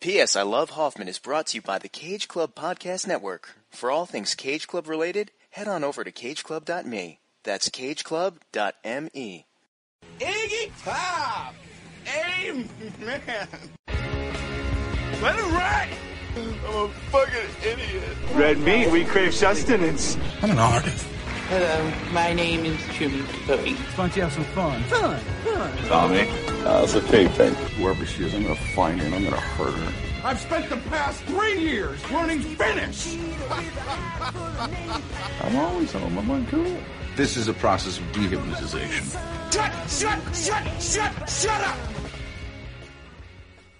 P.S. 0.00 0.34
I 0.34 0.40
Love 0.40 0.70
Hoffman 0.70 1.08
is 1.08 1.18
brought 1.18 1.48
to 1.48 1.56
you 1.56 1.60
by 1.60 1.78
the 1.78 1.86
Cage 1.86 2.26
Club 2.26 2.54
Podcast 2.54 3.06
Network. 3.06 3.56
For 3.68 3.90
all 3.90 4.06
things 4.06 4.34
Cage 4.34 4.66
Club 4.66 4.88
related, 4.88 5.30
head 5.50 5.68
on 5.68 5.84
over 5.84 6.04
to 6.04 6.10
cageclub.me. 6.10 7.20
That's 7.44 7.68
cageclub.me. 7.68 9.46
Iggy 10.18 10.70
Pop! 10.82 11.54
Amen! 12.08 12.66
Let 15.20 15.38
it 15.38 15.52
ride! 15.52 15.92
I'm 16.34 16.76
a 16.76 16.88
fucking 16.88 17.50
idiot. 17.62 18.16
Red 18.32 18.58
meat, 18.60 18.90
we 18.90 19.04
crave 19.04 19.34
sustenance. 19.34 20.16
I'm 20.40 20.50
an 20.50 20.58
artist. 20.58 21.06
Hello, 21.50 21.92
my 22.12 22.32
name 22.32 22.64
is 22.64 22.80
Truman 22.94 23.26
Capote. 23.26 23.58
Why 23.58 23.96
don't 23.96 24.14
you 24.14 24.22
have 24.22 24.32
some 24.32 24.44
fun? 24.44 24.84
Fun, 24.84 25.18
fun. 25.18 25.76
Tommy. 25.88 26.20
Uh, 26.64 26.84
it's 26.84 26.94
a 26.94 27.02
fake 27.02 27.32
thing. 27.32 27.52
Whoever 27.74 28.06
she 28.06 28.22
is, 28.24 28.32
I'm 28.36 28.44
gonna 28.44 28.54
find 28.54 29.00
her 29.00 29.06
and 29.06 29.16
I'm 29.16 29.24
gonna 29.24 29.36
hurt 29.36 29.74
her. 29.74 29.92
I've 30.22 30.38
spent 30.38 30.70
the 30.70 30.76
past 30.76 31.24
three 31.24 31.58
years 31.58 32.08
learning 32.12 32.42
Finnish! 32.42 33.16
I'm 35.40 35.56
always 35.56 35.90
home. 35.90 36.16
I'm 36.18 36.30
on 36.30 36.46
cool. 36.46 36.78
This 37.16 37.36
is 37.36 37.48
a 37.48 37.52
process 37.54 37.98
of 37.98 38.04
dehypnotization. 38.12 39.10
Shut, 39.52 39.90
shut, 39.90 40.36
shut, 40.36 40.80
shut, 40.80 41.28
shut 41.28 41.60
up! 41.62 41.78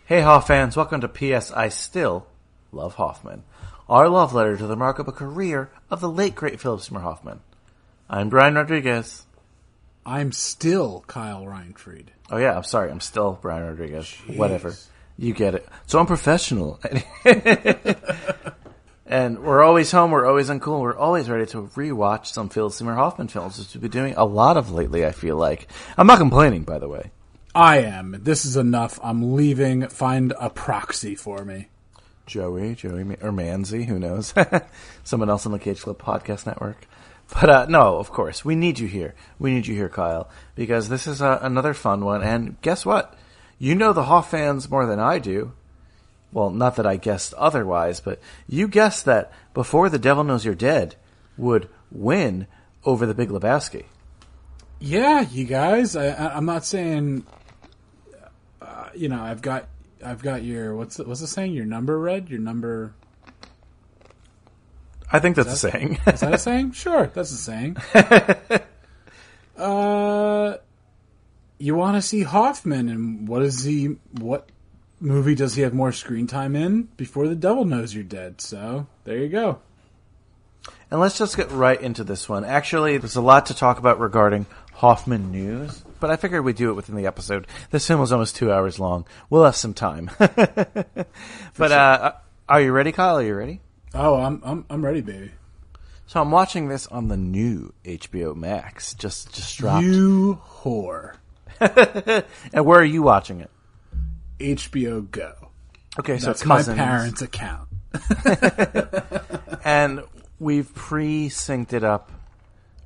Hey 0.07 0.23
Hoff 0.23 0.49
fans, 0.49 0.77
welcome 0.77 1.03
to 1.03 1.09
P.S. 1.09 1.53
I 1.53 1.69
Still 1.69 2.27
Love 2.73 2.97
Hoffman, 2.97 3.45
our 3.89 4.09
love 4.09 4.35
letter 4.35 4.57
to 4.57 4.67
the 4.67 4.75
mark 4.75 4.99
of 4.99 5.07
a 5.07 5.13
career 5.13 5.71
of 5.89 6.01
the 6.01 6.11
late 6.11 6.35
great 6.35 6.59
Philip 6.59 6.81
Seymour 6.81 7.03
Hoffman. 7.03 7.39
I'm 8.13 8.29
Brian 8.29 8.57
Rodriguez. 8.57 9.25
I'm 10.05 10.33
still 10.33 11.05
Kyle 11.07 11.45
Reinfried. 11.45 12.07
Oh 12.29 12.39
yeah, 12.39 12.57
I'm 12.57 12.65
sorry, 12.65 12.91
I'm 12.91 12.99
still 12.99 13.39
Brian 13.41 13.63
Rodriguez. 13.63 14.13
Whatever. 14.35 14.75
You 15.17 15.33
get 15.33 15.55
it. 15.55 15.69
So 15.87 16.01
I'm 16.01 16.07
professional. 16.07 16.81
and 19.07 19.39
we're 19.39 19.63
always 19.63 19.93
home, 19.93 20.11
we're 20.11 20.27
always 20.27 20.49
uncool, 20.49 20.81
we're 20.81 20.97
always 20.97 21.31
ready 21.31 21.47
to 21.53 21.69
rewatch 21.77 22.27
some 22.27 22.49
Philip 22.49 22.73
Seymour 22.73 22.97
Hoffman 22.97 23.29
films, 23.29 23.61
which 23.61 23.75
we've 23.75 23.83
been 23.83 23.93
doing 23.93 24.15
a 24.17 24.25
lot 24.25 24.57
of 24.57 24.73
lately, 24.73 25.07
I 25.07 25.13
feel 25.13 25.37
like. 25.37 25.69
I'm 25.97 26.09
not 26.09 26.19
complaining, 26.19 26.65
by 26.65 26.81
the 26.81 26.89
way. 26.89 27.13
I 27.55 27.79
am. 27.79 28.17
This 28.23 28.45
is 28.45 28.57
enough. 28.57 28.99
I'm 29.05 29.37
leaving. 29.37 29.87
Find 29.87 30.35
a 30.41 30.51
proxy 30.51 31.15
for 31.15 31.45
me. 31.45 31.69
Joey, 32.27 32.75
Joey, 32.75 33.03
or 33.03 33.31
Manzi, 33.31 33.87
who 33.87 34.01
knows? 34.01 34.35
Someone 35.05 35.31
else 35.31 35.47
on 35.47 35.53
the 35.53 35.61
Cage 35.61 35.83
Club 35.83 35.99
Podcast 35.99 36.45
Network. 36.45 36.89
But 37.33 37.51
uh, 37.51 37.67
no, 37.69 37.97
of 37.99 38.11
course, 38.11 38.45
we 38.45 38.57
need 38.57 38.79
you 38.79 38.89
here. 38.89 39.15
We 39.39 39.53
need 39.53 39.67
you 39.67 39.75
here, 39.75 39.89
Kyle, 39.89 40.29
because 40.55 40.89
this 40.89 41.07
is 41.07 41.23
uh, 41.23 41.39
another 41.43 41.75
fun 41.75 42.05
one. 42.05 42.23
And 42.23 42.61
guess 42.61 42.85
what? 42.85 43.15
You 43.59 43.75
know 43.75 43.93
the 43.93 44.05
Hoff 44.05 44.31
fans 44.31 44.71
more 44.71 44.87
than 44.87 44.99
I 44.99 45.19
do. 45.19 45.53
Well, 46.33 46.51
not 46.51 46.77
that 46.77 46.87
I 46.87 46.97
guessed 46.97 47.35
otherwise, 47.35 48.01
but 48.01 48.21
you 48.49 48.69
guessed 48.69 49.05
that 49.05 49.33
Before 49.53 49.89
the 49.89 49.99
Devil 49.99 50.25
Knows 50.25 50.45
You're 50.45 50.55
Dead 50.55 50.97
would 51.37 51.69
win 51.91 52.47
over 52.85 53.05
The 53.05 53.15
Big 53.15 53.29
Lebowski. 53.29 53.85
Yeah, 54.79 55.21
you 55.21 55.45
guys. 55.45 55.97
I, 55.97 56.35
I'm 56.35 56.47
not 56.47 56.65
saying. 56.65 57.27
Uh, 58.63 58.89
you 58.95 59.09
know, 59.09 59.23
I've 59.23 59.43
got, 59.43 59.69
I've 60.05 60.23
got 60.23 60.43
your 60.43 60.75
what's 60.75 60.97
the, 60.97 61.05
what's 61.05 61.21
the 61.21 61.27
saying? 61.27 61.53
Your 61.53 61.67
number 61.67 61.99
read. 61.99 62.29
Your 62.29 62.41
number. 62.41 62.95
I 65.13 65.19
think 65.19 65.37
that's 65.37 65.53
a 65.53 65.57
saying. 65.57 65.99
Is 66.07 66.21
that 66.21 66.35
a 66.35 66.39
saying? 66.39 66.73
Sure, 66.73 67.07
that's 67.07 67.33
a 67.33 67.37
saying. 67.37 67.77
uh, 69.59 70.57
you 71.59 71.75
want 71.75 71.97
to 71.97 72.03
see 72.03 72.23
Hoffman, 72.23 72.89
and 72.89 73.29
what 73.29 73.43
is 73.43 73.65
he? 73.65 73.97
What 74.19 74.49
movie 75.01 75.35
does 75.35 75.55
he 75.55 75.63
have 75.63 75.75
more 75.75 75.93
screen 75.93 76.27
time 76.27 76.57
in? 76.57 76.85
Before 76.97 77.29
the 77.29 77.35
Devil 77.35 77.65
Knows 77.65 77.95
You're 77.95 78.05
Dead. 78.05 78.41
So 78.41 78.87
there 79.05 79.19
you 79.19 79.29
go. 79.29 79.59
And 80.91 81.01
let's 81.01 81.19
just 81.19 81.37
get 81.37 81.51
right 81.53 81.81
into 81.81 82.03
this 82.03 82.29
one. 82.29 82.45
Actually, 82.45 82.99
there's 82.99 83.17
a 83.17 83.21
lot 83.21 83.47
to 83.47 83.55
talk 83.55 83.79
about 83.79 84.01
regarding 84.01 84.47
Hoffman 84.75 85.31
news, 85.31 85.85
but 86.01 86.11
I 86.11 86.17
figured 86.17 86.45
we'd 86.45 86.57
do 86.57 86.71
it 86.71 86.75
within 86.75 86.97
the 86.97 87.07
episode. 87.07 87.47
This 87.71 87.87
film 87.87 88.01
was 88.01 88.13
almost 88.13 88.37
two 88.37 88.53
hours 88.53 88.81
long. 88.81 89.07
We'll 89.29 89.45
have 89.45 89.57
some 89.57 89.75
time. 89.75 90.11
but 90.19 91.07
uh, 91.59 92.13
are 92.49 92.61
you 92.61 92.73
ready, 92.73 92.91
Kyle? 92.93 93.19
Are 93.19 93.23
you 93.23 93.35
ready? 93.35 93.61
Oh, 93.95 94.15
I'm 94.17 94.41
I'm 94.45 94.65
I'm 94.71 94.85
ready, 94.85 95.01
baby. 95.01 95.33
So 96.07 96.21
I'm 96.21 96.31
watching 96.31 96.69
this 96.69 96.87
on 96.89 97.09
the 97.09 97.17
new 97.17 97.73
HBO 97.85 98.35
Max. 98.35 98.95
Just 98.95 99.33
just 99.35 99.57
dropped. 99.59 99.85
You 99.85 100.41
whore. 100.45 101.17
and 101.61 102.67
where 102.67 102.81
are 102.81 102.85
you 102.85 103.03
watching 103.03 103.41
it? 103.41 103.51
HBO 104.39 105.11
Go. 105.11 105.33
Okay, 105.99 106.19
so 106.19 106.27
That's 106.27 106.45
my 106.45 106.57
Cousins. 106.59 106.77
parents' 106.77 107.23
account. 107.23 107.69
and 109.65 110.03
we've 110.39 110.73
pre-synced 110.75 111.73
it 111.73 111.85
up 111.85 112.11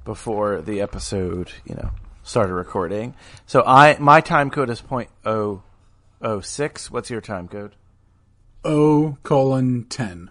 before 0.05 0.63
the 0.63 0.81
episode, 0.81 1.53
you 1.65 1.75
know, 1.75 1.91
started 2.23 2.55
recording. 2.55 3.15
So 3.47 3.63
I 3.67 3.97
my 3.99 4.21
time 4.21 4.51
code 4.51 4.71
is 4.71 4.81
point 4.81 5.11
oh 5.25 5.63
oh 6.21 6.41
six. 6.41 6.91
What's 6.91 7.11
your 7.11 7.21
time 7.21 7.49
code? 7.49 7.75
O 8.65 9.19
colon 9.23 9.85
ten. 9.85 10.31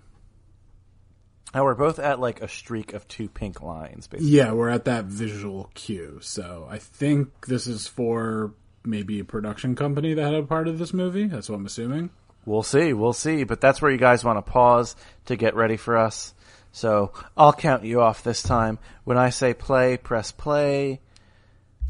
And 1.53 1.63
we're 1.63 1.75
both 1.75 1.99
at 1.99 2.19
like 2.19 2.41
a 2.41 2.47
streak 2.47 2.93
of 2.93 3.07
two 3.07 3.29
pink 3.29 3.61
lines, 3.61 4.07
basically. 4.07 4.31
Yeah, 4.31 4.53
we're 4.53 4.69
at 4.69 4.85
that 4.85 5.05
visual 5.05 5.69
cue. 5.75 6.19
So 6.21 6.67
I 6.69 6.79
think 6.79 7.45
this 7.45 7.67
is 7.67 7.87
for 7.87 8.53
maybe 8.83 9.19
a 9.19 9.25
production 9.25 9.75
company 9.75 10.13
that 10.15 10.23
had 10.23 10.33
a 10.33 10.43
part 10.43 10.67
of 10.67 10.79
this 10.79 10.93
movie. 10.93 11.27
That's 11.27 11.49
what 11.49 11.55
I'm 11.57 11.65
assuming. 11.65 12.09
We'll 12.45 12.63
see, 12.63 12.93
we'll 12.93 13.13
see. 13.13 13.43
But 13.43 13.61
that's 13.61 13.81
where 13.81 13.91
you 13.91 13.97
guys 13.97 14.23
want 14.23 14.43
to 14.43 14.51
pause 14.51 14.95
to 15.25 15.35
get 15.35 15.55
ready 15.55 15.77
for 15.77 15.95
us. 15.97 16.33
So 16.71 17.13
I'll 17.37 17.53
count 17.53 17.85
you 17.85 18.01
off 18.01 18.23
this 18.23 18.41
time. 18.41 18.79
When 19.03 19.17
I 19.17 19.29
say 19.29 19.53
play, 19.53 19.97
press 19.97 20.31
play. 20.31 21.01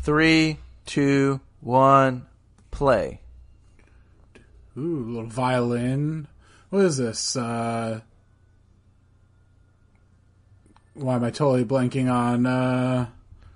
Three, 0.01 0.59
two, 0.85 1.39
one, 1.61 2.25
play. 2.69 3.21
Ooh, 4.77 5.05
a 5.05 5.09
little 5.09 5.29
violin. 5.29 6.27
What 6.69 6.83
is 6.83 6.97
this? 6.97 7.37
Uh, 7.37 8.01
why 10.93 11.15
am 11.15 11.23
I 11.23 11.31
totally 11.31 11.65
blanking 11.65 12.11
on 12.11 12.45
uh, 12.45 13.07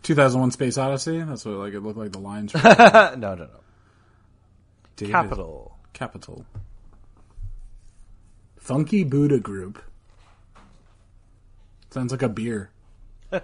2001: 0.03 0.51
Space 0.51 0.77
Odyssey? 0.77 1.21
That's 1.21 1.45
what 1.45 1.55
like 1.55 1.73
it 1.73 1.81
looked 1.81 1.97
like 1.99 2.11
the 2.11 2.19
lines. 2.19 2.51
From 2.51 2.61
no, 2.79 3.13
no, 3.15 3.35
no. 3.35 3.49
David- 4.95 5.11
Capital. 5.13 5.77
Capital. 5.93 6.45
Funky 8.57 9.03
Buddha 9.03 9.39
Group. 9.39 9.81
Sounds 11.89 12.11
like 12.11 12.21
a 12.21 12.29
beer. 12.29 12.69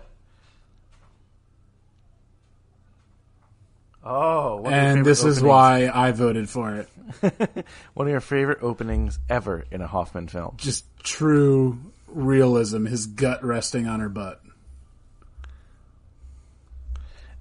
Oh, 4.06 4.66
And 4.66 5.06
this 5.06 5.24
is 5.24 5.42
why 5.42 5.90
I 5.94 6.12
voted 6.12 6.50
for 6.50 6.76
it. 6.76 6.90
one 7.94 8.06
of 8.08 8.12
your 8.12 8.20
favorite 8.20 8.60
openings 8.62 9.18
ever 9.30 9.64
in 9.72 9.82
a 9.82 9.88
Hoffman 9.88 10.28
film. 10.28 10.56
Just 10.58 10.86
true 11.00 11.80
realism, 12.16 12.86
his 12.86 13.06
gut 13.08 13.44
resting 13.44 13.88
on 13.88 14.00
her 14.00 14.10
butt. 14.10 14.42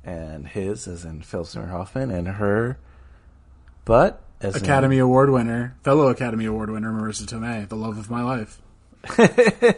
And 0.05 0.49
his 0.49 0.87
is 0.87 1.05
in 1.05 1.23
Phil 1.23 1.45
Seymour 1.45 1.69
Hoffman, 1.69 2.11
and 2.11 2.27
her, 2.27 2.77
butt 3.85 4.21
as 4.41 4.57
in- 4.57 4.63
Academy 4.63 4.99
Award 4.99 5.31
winner, 5.31 5.77
fellow 5.83 6.09
Academy 6.09 6.45
Award 6.47 6.71
winner 6.71 6.93
Marisa 6.93 7.25
Tomei, 7.25 7.69
the 7.69 7.77
love 7.77 7.99
of 7.99 8.11
my 8.11 8.23
life. 8.23 8.61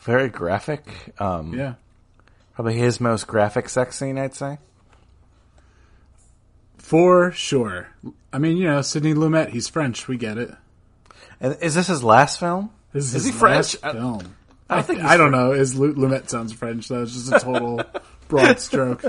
very 0.00 0.28
graphic. 0.28 0.84
Um, 1.18 1.54
Yeah. 1.54 1.74
Probably 2.54 2.74
his 2.74 3.00
most 3.00 3.26
graphic 3.26 3.68
sex 3.68 3.96
scene, 3.96 4.16
I'd 4.16 4.34
say. 4.34 4.58
For 6.78 7.32
sure. 7.32 7.88
I 8.32 8.38
mean, 8.38 8.56
you 8.58 8.64
know, 8.66 8.80
Sidney 8.82 9.12
Lumet, 9.12 9.48
he's 9.48 9.66
French, 9.68 10.06
we 10.06 10.16
get 10.16 10.38
it. 10.38 10.54
And 11.40 11.56
is 11.60 11.74
this 11.74 11.88
his 11.88 12.04
last 12.04 12.38
film? 12.38 12.70
This 12.94 13.06
is, 13.06 13.14
Is 13.16 13.24
he 13.26 13.32
French? 13.32 13.74
film. 13.76 14.34
I 14.70 14.78
I, 14.78 14.82
think 14.82 15.02
I 15.02 15.16
don't 15.18 15.32
know. 15.32 15.52
Is 15.52 15.74
Lu- 15.76 15.94
Lumet 15.94 16.30
sounds 16.30 16.52
French 16.54 16.88
though? 16.88 17.02
It's 17.02 17.12
just 17.12 17.30
a 17.30 17.38
total 17.40 17.82
broad 18.28 18.58
stroke. 18.60 19.04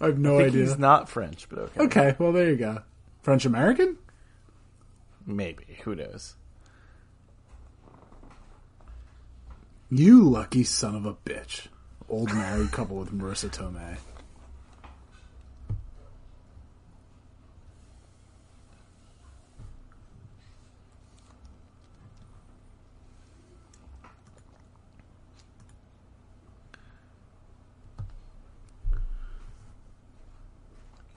I 0.00 0.06
have 0.06 0.18
no 0.18 0.38
I 0.38 0.44
idea. 0.44 0.60
he's 0.62 0.78
not 0.78 1.08
French, 1.08 1.48
but 1.48 1.58
okay. 1.60 1.80
Okay, 1.80 2.16
well 2.18 2.30
there 2.32 2.50
you 2.50 2.56
go. 2.56 2.82
French 3.22 3.46
American? 3.46 3.96
Maybe. 5.26 5.64
Who 5.84 5.94
knows? 5.96 6.34
You 9.90 10.22
lucky 10.28 10.64
son 10.64 10.94
of 10.94 11.06
a 11.06 11.14
bitch. 11.14 11.68
Old 12.08 12.32
married 12.34 12.70
couple 12.72 12.96
with 12.96 13.12
Marisa 13.12 13.48
Tomei. 13.48 13.96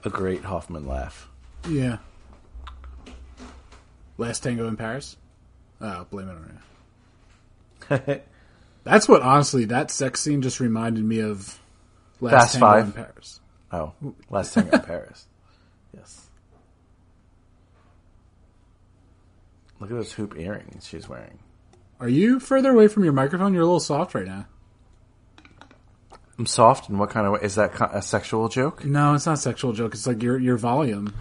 A 0.03 0.09
great 0.09 0.43
Hoffman 0.43 0.87
laugh. 0.87 1.27
Yeah. 1.67 1.97
Last 4.17 4.41
Tango 4.43 4.67
in 4.67 4.77
Paris. 4.77 5.17
Oh, 5.81 6.05
blame 6.09 6.29
it 6.29 6.37
on 7.91 8.07
you. 8.09 8.21
That's 8.83 9.07
what 9.07 9.21
honestly 9.21 9.65
that 9.65 9.91
sex 9.91 10.21
scene 10.21 10.41
just 10.41 10.59
reminded 10.59 11.03
me 11.03 11.19
of 11.19 11.59
Last 12.21 12.33
Fast 12.33 12.53
Tango 12.53 12.65
Five. 12.67 12.85
in 12.85 12.91
Paris. 12.93 13.39
Oh, 13.71 13.93
last 14.29 14.53
tango 14.53 14.77
in 14.77 14.81
Paris. 14.83 15.25
Yes. 15.93 16.27
Look 19.79 19.89
at 19.89 19.95
those 19.95 20.11
hoop 20.13 20.37
earrings 20.37 20.85
she's 20.87 21.07
wearing. 21.09 21.39
Are 21.99 22.09
you 22.09 22.39
further 22.39 22.71
away 22.71 22.87
from 22.87 23.03
your 23.03 23.13
microphone? 23.13 23.53
You're 23.53 23.63
a 23.63 23.65
little 23.65 23.79
soft 23.79 24.13
right 24.13 24.25
now. 24.27 24.45
I'm 26.39 26.45
soft, 26.45 26.87
and 26.89 26.99
what 26.99 27.09
kind 27.09 27.25
of 27.25 27.33
way 27.33 27.39
is 27.41 27.55
that? 27.55 27.73
A 27.93 28.01
sexual 28.01 28.47
joke? 28.49 28.85
No, 28.85 29.13
it's 29.15 29.25
not 29.25 29.33
a 29.33 29.37
sexual 29.41 29.73
joke. 29.73 29.93
It's 29.93 30.05
like 30.05 30.21
your 30.21 30.37
your 30.39 30.57
volume. 30.57 31.13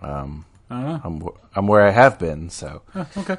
Um, 0.00 0.44
I 0.70 0.74
don't 0.80 0.84
know. 0.88 1.00
I'm 1.04 1.28
I'm 1.54 1.66
where 1.66 1.82
I 1.82 1.90
have 1.90 2.18
been, 2.18 2.50
so 2.50 2.82
Oh, 2.94 3.06
okay. 3.18 3.36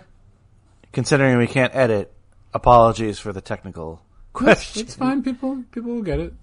considering 0.92 1.38
we 1.38 1.48
can't 1.48 1.76
edit, 1.76 2.14
apologies 2.54 3.20
for 3.20 3.34
the 3.34 3.42
technical 3.42 4.02
question. 4.34 4.84
it's 4.84 4.96
fine. 4.96 5.24
People 5.24 5.64
people 5.72 5.92
will 5.96 6.04
get 6.04 6.20
it. 6.20 6.34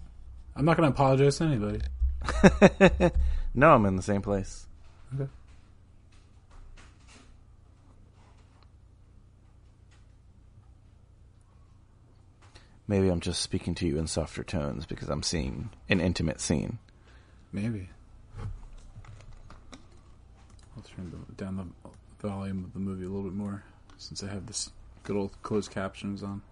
I'm 0.56 0.64
not 0.64 0.76
going 0.76 0.88
to 0.88 0.92
apologize 0.94 1.38
to 1.38 1.44
anybody. 1.44 1.80
no, 3.54 3.72
I'm 3.72 3.86
in 3.86 3.96
the 3.96 4.02
same 4.02 4.20
place. 4.22 4.66
Okay. 5.14 5.30
Maybe 12.90 13.08
I'm 13.08 13.20
just 13.20 13.40
speaking 13.40 13.76
to 13.76 13.86
you 13.86 13.98
in 13.98 14.08
softer 14.08 14.42
tones 14.42 14.84
because 14.84 15.08
I'm 15.08 15.22
seeing 15.22 15.70
an 15.88 16.00
intimate 16.00 16.40
scene. 16.40 16.80
Maybe. 17.52 17.88
I'll 20.76 20.82
turn 20.82 21.12
the, 21.12 21.34
down 21.34 21.56
the 21.56 22.26
volume 22.26 22.64
of 22.64 22.72
the 22.72 22.80
movie 22.80 23.04
a 23.04 23.08
little 23.08 23.22
bit 23.22 23.32
more 23.32 23.62
since 23.96 24.24
I 24.24 24.26
have 24.26 24.46
this 24.46 24.72
good 25.04 25.14
old 25.14 25.40
closed 25.44 25.70
captions 25.70 26.24
on. 26.24 26.42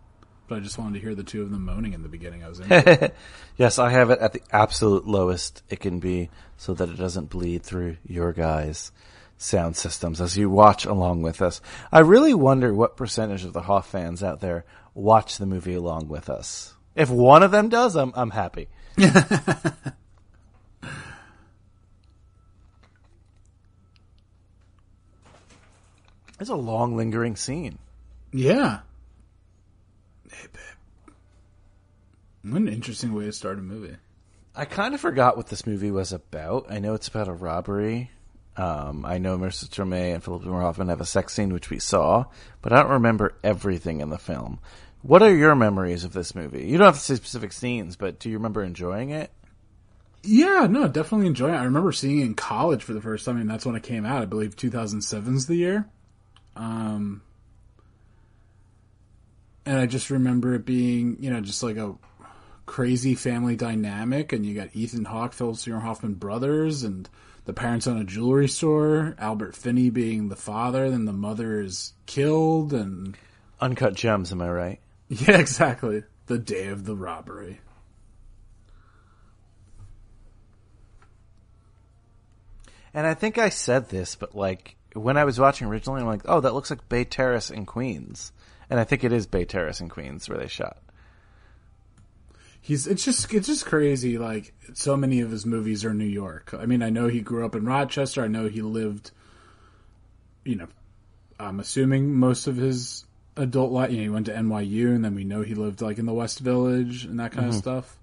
But 0.46 0.58
I 0.58 0.60
just 0.60 0.78
wanted 0.78 1.00
to 1.00 1.04
hear 1.04 1.16
the 1.16 1.24
two 1.24 1.42
of 1.42 1.50
them 1.50 1.64
moaning 1.64 1.92
in 1.92 2.04
the 2.04 2.08
beginning. 2.08 2.44
I 2.44 2.48
was 2.50 2.60
in. 2.60 3.10
Yes, 3.56 3.80
I 3.80 3.90
have 3.90 4.10
it 4.10 4.20
at 4.20 4.32
the 4.32 4.42
absolute 4.52 5.08
lowest 5.08 5.64
it 5.68 5.80
can 5.80 5.98
be 5.98 6.30
so 6.56 6.72
that 6.72 6.88
it 6.88 6.98
doesn't 6.98 7.30
bleed 7.30 7.64
through 7.64 7.96
your 8.06 8.32
guys' 8.32 8.92
sound 9.38 9.76
systems 9.76 10.20
as 10.20 10.36
you 10.36 10.50
watch 10.50 10.84
along 10.84 11.22
with 11.22 11.42
us. 11.42 11.60
I 11.90 11.98
really 11.98 12.34
wonder 12.34 12.72
what 12.72 12.96
percentage 12.96 13.44
of 13.44 13.52
the 13.52 13.62
Hoff 13.62 13.90
fans 13.90 14.22
out 14.22 14.40
there 14.40 14.64
watch 14.98 15.38
the 15.38 15.46
movie 15.46 15.74
along 15.74 16.08
with 16.08 16.28
us. 16.28 16.74
If 16.94 17.08
one 17.08 17.42
of 17.42 17.50
them 17.52 17.68
does, 17.68 17.94
I'm 17.96 18.12
I'm 18.16 18.30
happy. 18.30 18.68
It's 26.40 26.50
a 26.50 26.56
long 26.56 26.96
lingering 26.96 27.36
scene. 27.36 27.78
yeah. 28.32 28.80
Hey, 30.30 30.46
babe. 30.52 31.14
What 32.52 32.62
an 32.62 32.68
interesting 32.68 33.12
way 33.12 33.24
to 33.24 33.32
start 33.32 33.58
a 33.58 33.62
movie. 33.62 33.96
I 34.54 34.64
kind 34.64 34.94
of 34.94 35.00
forgot 35.00 35.36
what 35.36 35.48
this 35.48 35.66
movie 35.66 35.90
was 35.90 36.12
about. 36.12 36.66
I 36.70 36.78
know 36.78 36.94
it's 36.94 37.08
about 37.08 37.28
a 37.28 37.32
robbery. 37.32 38.10
Um, 38.56 39.04
I 39.04 39.18
know 39.18 39.38
Marisa 39.38 39.66
Tomei 39.68 40.14
and 40.14 40.22
Philip 40.22 40.42
Seymour 40.42 40.60
Hoffman 40.60 40.88
have 40.88 41.00
a 41.00 41.06
sex 41.06 41.32
scene, 41.32 41.52
which 41.52 41.70
we 41.70 41.78
saw, 41.78 42.24
but 42.60 42.72
I 42.72 42.82
don't 42.82 42.92
remember 42.92 43.34
everything 43.42 44.00
in 44.00 44.10
the 44.10 44.18
film. 44.18 44.58
What 45.02 45.22
are 45.22 45.34
your 45.34 45.54
memories 45.54 46.04
of 46.04 46.12
this 46.12 46.34
movie? 46.34 46.66
You 46.66 46.78
don't 46.78 46.86
have 46.86 46.96
to 46.96 47.00
say 47.00 47.14
specific 47.14 47.52
scenes, 47.52 47.96
but 47.96 48.18
do 48.18 48.28
you 48.28 48.36
remember 48.36 48.62
enjoying 48.62 49.10
it? 49.10 49.30
Yeah, 50.24 50.66
no, 50.68 50.88
definitely 50.88 51.28
enjoying 51.28 51.54
it. 51.54 51.58
I 51.58 51.64
remember 51.64 51.92
seeing 51.92 52.20
it 52.20 52.24
in 52.24 52.34
college 52.34 52.82
for 52.82 52.92
the 52.92 53.00
first 53.00 53.24
time, 53.24 53.40
and 53.40 53.48
that's 53.48 53.64
when 53.64 53.76
it 53.76 53.84
came 53.84 54.04
out. 54.04 54.22
I 54.22 54.26
believe 54.26 54.56
2007's 54.56 55.46
the 55.46 55.54
year. 55.54 55.88
Um, 56.56 57.22
and 59.64 59.78
I 59.78 59.86
just 59.86 60.10
remember 60.10 60.54
it 60.54 60.64
being, 60.64 61.18
you 61.20 61.30
know, 61.30 61.40
just 61.40 61.62
like 61.62 61.76
a 61.76 61.94
crazy 62.66 63.14
family 63.14 63.54
dynamic. 63.54 64.32
And 64.32 64.44
you 64.44 64.54
got 64.54 64.74
Ethan 64.74 65.04
Hawke, 65.04 65.32
Philip 65.32 65.56
Seymour 65.56 65.80
Hoffman 65.80 66.14
brothers, 66.14 66.82
and 66.82 67.08
the 67.44 67.52
parents 67.52 67.86
own 67.86 68.00
a 68.00 68.04
jewelry 68.04 68.48
store. 68.48 69.14
Albert 69.18 69.54
Finney 69.54 69.90
being 69.90 70.28
the 70.28 70.36
father, 70.36 70.90
then 70.90 71.04
the 71.04 71.12
mother 71.12 71.60
is 71.60 71.92
killed, 72.06 72.72
and 72.72 73.16
Uncut 73.60 73.94
Gems, 73.94 74.32
am 74.32 74.42
I 74.42 74.50
right? 74.50 74.80
yeah, 75.26 75.38
exactly. 75.38 76.02
The 76.26 76.38
day 76.38 76.66
of 76.66 76.84
the 76.84 76.94
robbery. 76.94 77.60
And 82.92 83.06
I 83.06 83.14
think 83.14 83.38
I 83.38 83.48
said 83.48 83.88
this, 83.88 84.16
but 84.16 84.34
like 84.34 84.76
when 84.94 85.16
I 85.16 85.24
was 85.24 85.38
watching 85.38 85.68
originally, 85.68 86.00
I'm 86.00 86.06
like, 86.06 86.22
oh, 86.24 86.40
that 86.40 86.54
looks 86.54 86.70
like 86.70 86.88
Bay 86.88 87.04
Terrace 87.04 87.50
in 87.50 87.66
Queens, 87.66 88.32
and 88.68 88.80
I 88.80 88.84
think 88.84 89.04
it 89.04 89.12
is 89.12 89.26
Bay 89.26 89.44
Terrace 89.44 89.80
in 89.80 89.88
Queens 89.88 90.28
where 90.28 90.38
they 90.38 90.48
shot. 90.48 90.78
He's 92.60 92.86
it's 92.86 93.04
just 93.04 93.32
it's 93.32 93.46
just 93.46 93.66
crazy. 93.66 94.18
Like 94.18 94.52
so 94.74 94.96
many 94.96 95.20
of 95.20 95.30
his 95.30 95.46
movies 95.46 95.84
are 95.84 95.94
New 95.94 96.04
York. 96.04 96.54
I 96.58 96.66
mean, 96.66 96.82
I 96.82 96.90
know 96.90 97.06
he 97.06 97.20
grew 97.20 97.46
up 97.46 97.54
in 97.54 97.64
Rochester. 97.64 98.22
I 98.22 98.28
know 98.28 98.48
he 98.48 98.62
lived. 98.62 99.10
You 100.44 100.56
know, 100.56 100.68
I'm 101.38 101.60
assuming 101.60 102.14
most 102.14 102.46
of 102.46 102.56
his 102.56 103.04
adult 103.38 103.72
life. 103.72 103.90
You 103.90 103.96
know, 103.98 104.02
he 104.02 104.08
went 104.08 104.26
to 104.26 104.32
NYU, 104.34 104.94
and 104.94 105.04
then 105.04 105.14
we 105.14 105.24
know 105.24 105.42
he 105.42 105.54
lived 105.54 105.80
like 105.80 105.98
in 105.98 106.06
the 106.06 106.12
West 106.14 106.40
Village 106.40 107.04
and 107.04 107.20
that 107.20 107.32
kind 107.32 107.48
of 107.48 107.54
stuff. 107.54 107.96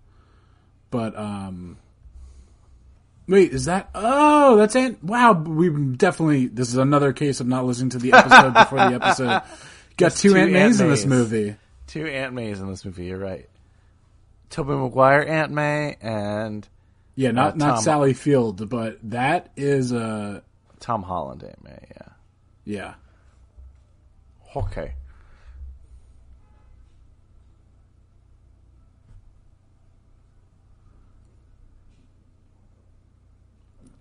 But 0.92 1.18
um, 1.18 1.78
wait, 3.28 3.52
is 3.52 3.66
that? 3.66 3.90
Oh, 3.94 4.56
that's 4.58 4.76
Aunt. 4.76 5.04
Wow, 5.04 5.34
we 5.34 5.70
definitely. 5.70 6.48
This 6.48 6.70
is 6.70 6.78
another 6.78 7.14
case 7.14 7.40
of 7.40 7.48
not 7.48 7.66
listening 7.66 7.90
to 7.92 8.00
the 8.00 8.14
episode 8.14 8.54
before 8.54 8.78
the 8.80 8.96
episode. 8.96 9.42
Got 9.98 10.12
two, 10.14 10.32
two 10.32 10.36
Aunt 10.38 10.52
Mays 10.52 10.82
Aunt 10.82 10.88
in 10.88 10.90
this 10.90 11.06
movie. 11.06 11.56
Two 11.88 12.06
Aunt 12.06 12.34
Mays 12.34 12.60
in 12.60 12.68
this 12.68 12.84
movie. 12.84 13.06
You're 13.06 13.18
right. 13.18 13.48
Tobey 14.50 14.74
Maguire 14.74 15.24
Aunt 15.24 15.52
May 15.52 15.98
and 16.02 16.68
Yeah, 17.16 17.32
not 17.32 17.54
Uh, 17.54 17.58
not 17.58 17.82
Sally 17.84 18.14
Field, 18.14 18.70
but 18.70 19.00
that 19.04 19.52
is 19.56 19.92
uh 19.94 20.42
Tom 20.80 21.02
Holland 21.04 21.44
Aunt 21.44 21.64
May. 21.64 21.88
Yeah. 21.96 22.08
yeah. 22.66 22.94
Okay. 24.56 24.94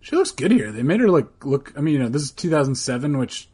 She 0.05 0.17
looks 0.17 0.33
good 0.33 0.51
here. 0.51 0.71
They 0.71 0.83
made 0.83 1.01
her 1.01 1.09
like 1.09 1.47
look. 1.47 1.73
I 1.79 1.81
mean, 1.81 1.95
you 1.95 2.01
know, 2.01 2.11
this 2.11 2.21
is 2.21 2.31
2007, 2.33 3.17
which 3.17 3.49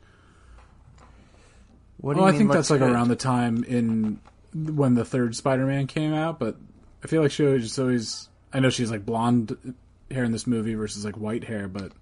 What 1.99 2.19
oh, 2.19 2.25
I 2.25 2.33
think 2.33 2.51
that's 2.51 2.71
like 2.71 2.81
around 2.81 3.07
the 3.07 3.15
time 3.15 3.63
in 3.63 4.19
when 4.53 4.97
the 4.97 5.05
third 5.05 5.37
Spider-Man 5.37 5.87
came 5.87 6.13
out. 6.13 6.41
But 6.41 6.57
I 7.05 7.07
feel 7.07 7.23
like 7.23 7.31
she 7.31 7.45
was 7.45 7.63
just 7.63 7.79
always. 7.79 8.29
I 8.53 8.59
know 8.59 8.69
she's 8.69 8.91
like 8.91 9.07
blonde 9.07 9.77
hair 10.11 10.25
in 10.25 10.33
this 10.33 10.45
movie 10.45 10.75
versus 10.75 11.05
like 11.05 11.17
white 11.17 11.45
hair, 11.45 11.69
but 11.69 11.93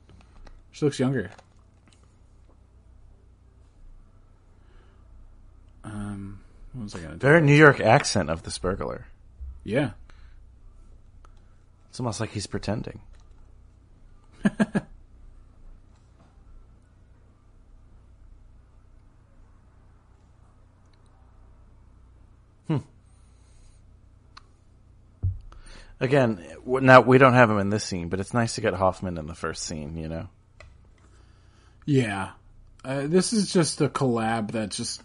she 0.71 0.87
looks 0.87 0.99
younger. 0.99 1.31
Um, 5.85 6.41
what 6.73 6.85
was 6.85 6.95
I 6.95 7.01
gonna 7.01 7.13
do? 7.17 7.19
very 7.19 7.43
New 7.43 7.55
York 7.55 7.81
accent 7.81 8.31
of 8.31 8.45
this 8.45 8.57
burglar. 8.57 9.09
Yeah, 9.63 9.91
It's 11.91 12.01
almost 12.01 12.19
like 12.19 12.31
he's 12.31 12.47
pretending. 12.47 13.01
Hmm. 22.67 22.77
Again, 26.01 26.45
now 26.65 27.01
we 27.01 27.19
don't 27.19 27.35
have 27.35 27.51
him 27.51 27.59
in 27.59 27.71
this 27.71 27.85
scene, 27.85 28.09
but 28.09 28.21
it's 28.21 28.33
nice 28.35 28.55
to 28.55 28.61
get 28.61 28.75
Hoffman 28.75 29.19
in 29.19 29.27
the 29.27 29.35
first 29.35 29.65
scene. 29.65 29.97
You 29.97 30.09
know, 30.09 30.29
Yeah. 31.85 32.31
Uh, 32.85 33.07
this 33.07 33.33
is 33.33 33.53
just 33.53 33.81
a 33.81 33.89
collab 33.89 34.53
that's 34.53 34.77
just 34.77 35.03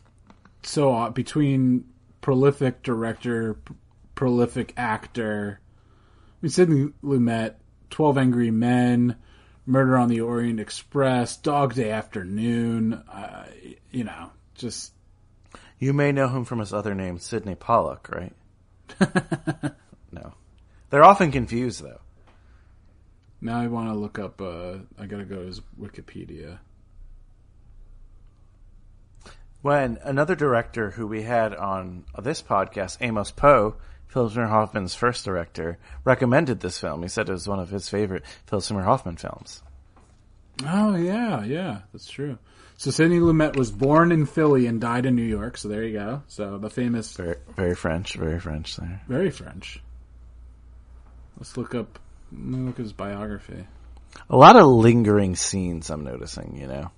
so 0.62 1.10
between 1.10 1.86
prolific 2.22 2.84
director, 2.84 3.56
p- 3.56 3.74
prolific 4.16 4.74
actor. 4.78 5.60
I 5.60 6.36
mean, 6.42 6.50
Sidney 6.52 6.90
Lumet, 7.04 7.56
12 7.94 8.18
Angry 8.18 8.50
Men, 8.50 9.16
Murder 9.68 9.98
on 9.98 10.10
the 10.10 10.22
Orient 10.22 10.60
Express, 10.60 11.38
Dog 11.38 11.76
Day 11.76 11.92
Afternoon, 11.92 12.94
uh, 12.94 13.46
you 13.92 14.04
know, 14.04 14.32
just, 14.56 14.94
you 15.78 15.94
may 15.94 16.12
know 16.12 16.28
him 16.28 16.44
from 16.44 16.58
his 16.58 16.74
other 16.74 16.96
name, 16.96 17.20
Sydney 17.20 17.54
Pollack, 17.54 18.10
right? 18.10 18.34
no, 20.12 20.34
they're 20.90 21.04
often 21.04 21.32
confused 21.32 21.84
though. 21.84 22.00
now 23.42 23.62
I 23.62 23.68
want 23.68 23.90
to 23.90 23.94
look 23.94 24.18
up, 24.18 24.42
uh, 24.42 24.78
I 24.98 25.06
gotta 25.06 25.26
go 25.26 25.36
to 25.36 25.46
his 25.46 25.62
Wikipedia. 25.80 26.58
When 29.62 30.00
another 30.02 30.36
director 30.36 30.90
who 30.90 31.06
we 31.06 31.22
had 31.22 31.54
on 31.54 32.06
this 32.20 32.42
podcast, 32.42 32.98
Amos 33.02 33.30
Poe, 33.30 33.76
Philip 34.14 34.34
Hoffman's 34.34 34.94
first 34.94 35.26
director, 35.26 35.80
recommended 36.06 36.60
this 36.60 36.78
film. 36.80 37.02
He 37.02 37.10
said 37.10 37.28
it 37.30 37.32
was 37.32 37.48
one 37.48 37.60
of 37.60 37.70
his 37.72 37.90
favorite 37.90 38.24
Philip 38.46 38.64
Hoffman 38.86 39.18
films. 39.18 39.64
Oh 40.64 40.96
yeah, 40.96 41.44
yeah, 41.44 41.80
that's 41.92 42.08
true. 42.08 42.38
So 42.78 42.92
Sidney 42.92 43.18
Lumet 43.20 43.56
was 43.56 43.72
born 43.72 44.12
in 44.12 44.28
Philly 44.28 44.68
and 44.68 44.80
died 44.80 45.08
in 45.08 45.16
New 45.16 45.24
York. 45.24 45.58
So 45.58 45.68
there 45.68 45.84
you 45.84 45.94
go. 45.98 46.22
So 46.28 46.60
the 46.60 46.70
famous, 46.70 47.16
Very, 47.18 47.38
very 47.56 47.74
French, 47.76 48.14
very 48.14 48.40
French 48.40 48.76
there. 48.76 49.02
very 49.08 49.32
French. 49.32 49.82
Let's 51.38 51.58
look 51.58 51.74
up. 51.74 51.98
Let 52.32 52.42
me 52.42 52.68
look 52.68 52.76
at 52.80 52.84
his 52.84 52.94
biography. 52.94 53.66
A 54.30 54.36
lot 54.38 54.56
of 54.58 54.68
lingering 54.68 55.36
scenes 55.36 55.90
I'm 55.90 56.04
noticing, 56.04 56.56
you 56.56 56.68
know. 56.68 56.92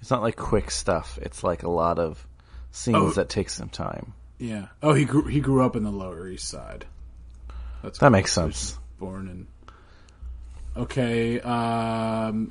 It's 0.00 0.10
not 0.10 0.22
like 0.22 0.36
quick 0.36 0.70
stuff. 0.72 1.16
It's 1.22 1.44
like 1.44 1.62
a 1.62 1.70
lot 1.70 1.98
of 2.00 2.26
scenes 2.72 2.96
Oh. 2.98 3.10
that 3.10 3.28
take 3.28 3.50
some 3.50 3.68
time. 3.68 4.14
Yeah. 4.40 4.68
Oh, 4.82 4.94
he 4.94 5.04
grew 5.04 5.26
he 5.26 5.40
grew 5.40 5.62
up 5.62 5.76
in 5.76 5.84
the 5.84 5.90
Lower 5.90 6.26
East 6.26 6.48
Side. 6.48 6.86
That's 7.82 7.98
That 7.98 8.10
makes 8.10 8.32
sense. 8.32 8.78
Born 8.98 9.28
in. 9.28 9.46
Okay. 10.82 11.38
Um. 11.40 12.50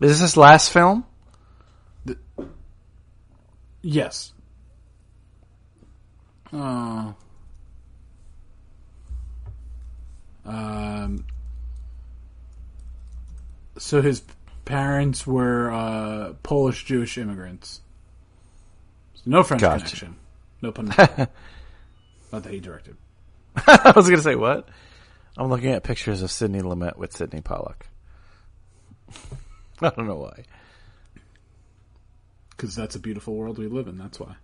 Is 0.00 0.12
this 0.12 0.20
his 0.20 0.36
last 0.36 0.72
film? 0.72 1.04
Yes. 3.82 4.32
Oh. 6.52 7.16
Um. 10.44 11.26
So 13.78 14.00
his 14.00 14.22
parents 14.64 15.26
were 15.26 15.70
uh, 15.72 16.32
Polish 16.42 16.84
Jewish 16.84 17.18
immigrants. 17.18 17.80
So 19.14 19.22
no 19.26 19.42
French 19.42 19.60
Gotcha. 19.62 19.78
connection. 19.84 20.16
No 20.62 20.72
pun 20.72 20.86
intended. 20.86 21.28
Not 22.32 22.42
that 22.44 22.52
he 22.52 22.60
directed. 22.60 22.96
I 23.56 23.92
was 23.96 24.06
going 24.06 24.18
to 24.18 24.22
say 24.22 24.36
what? 24.36 24.68
I'm 25.36 25.48
looking 25.48 25.70
at 25.70 25.82
pictures 25.82 26.22
of 26.22 26.30
Sidney 26.30 26.60
Lumet 26.60 26.96
with 26.96 27.16
Sydney 27.16 27.40
Pollack. 27.40 27.86
I 29.80 29.90
don't 29.90 30.06
know 30.06 30.16
why. 30.16 30.44
Because 32.50 32.74
that's 32.74 32.94
a 32.94 32.98
beautiful 33.00 33.34
world 33.34 33.58
we 33.58 33.66
live 33.66 33.88
in. 33.88 33.96
That's 33.96 34.20
why. 34.20 34.36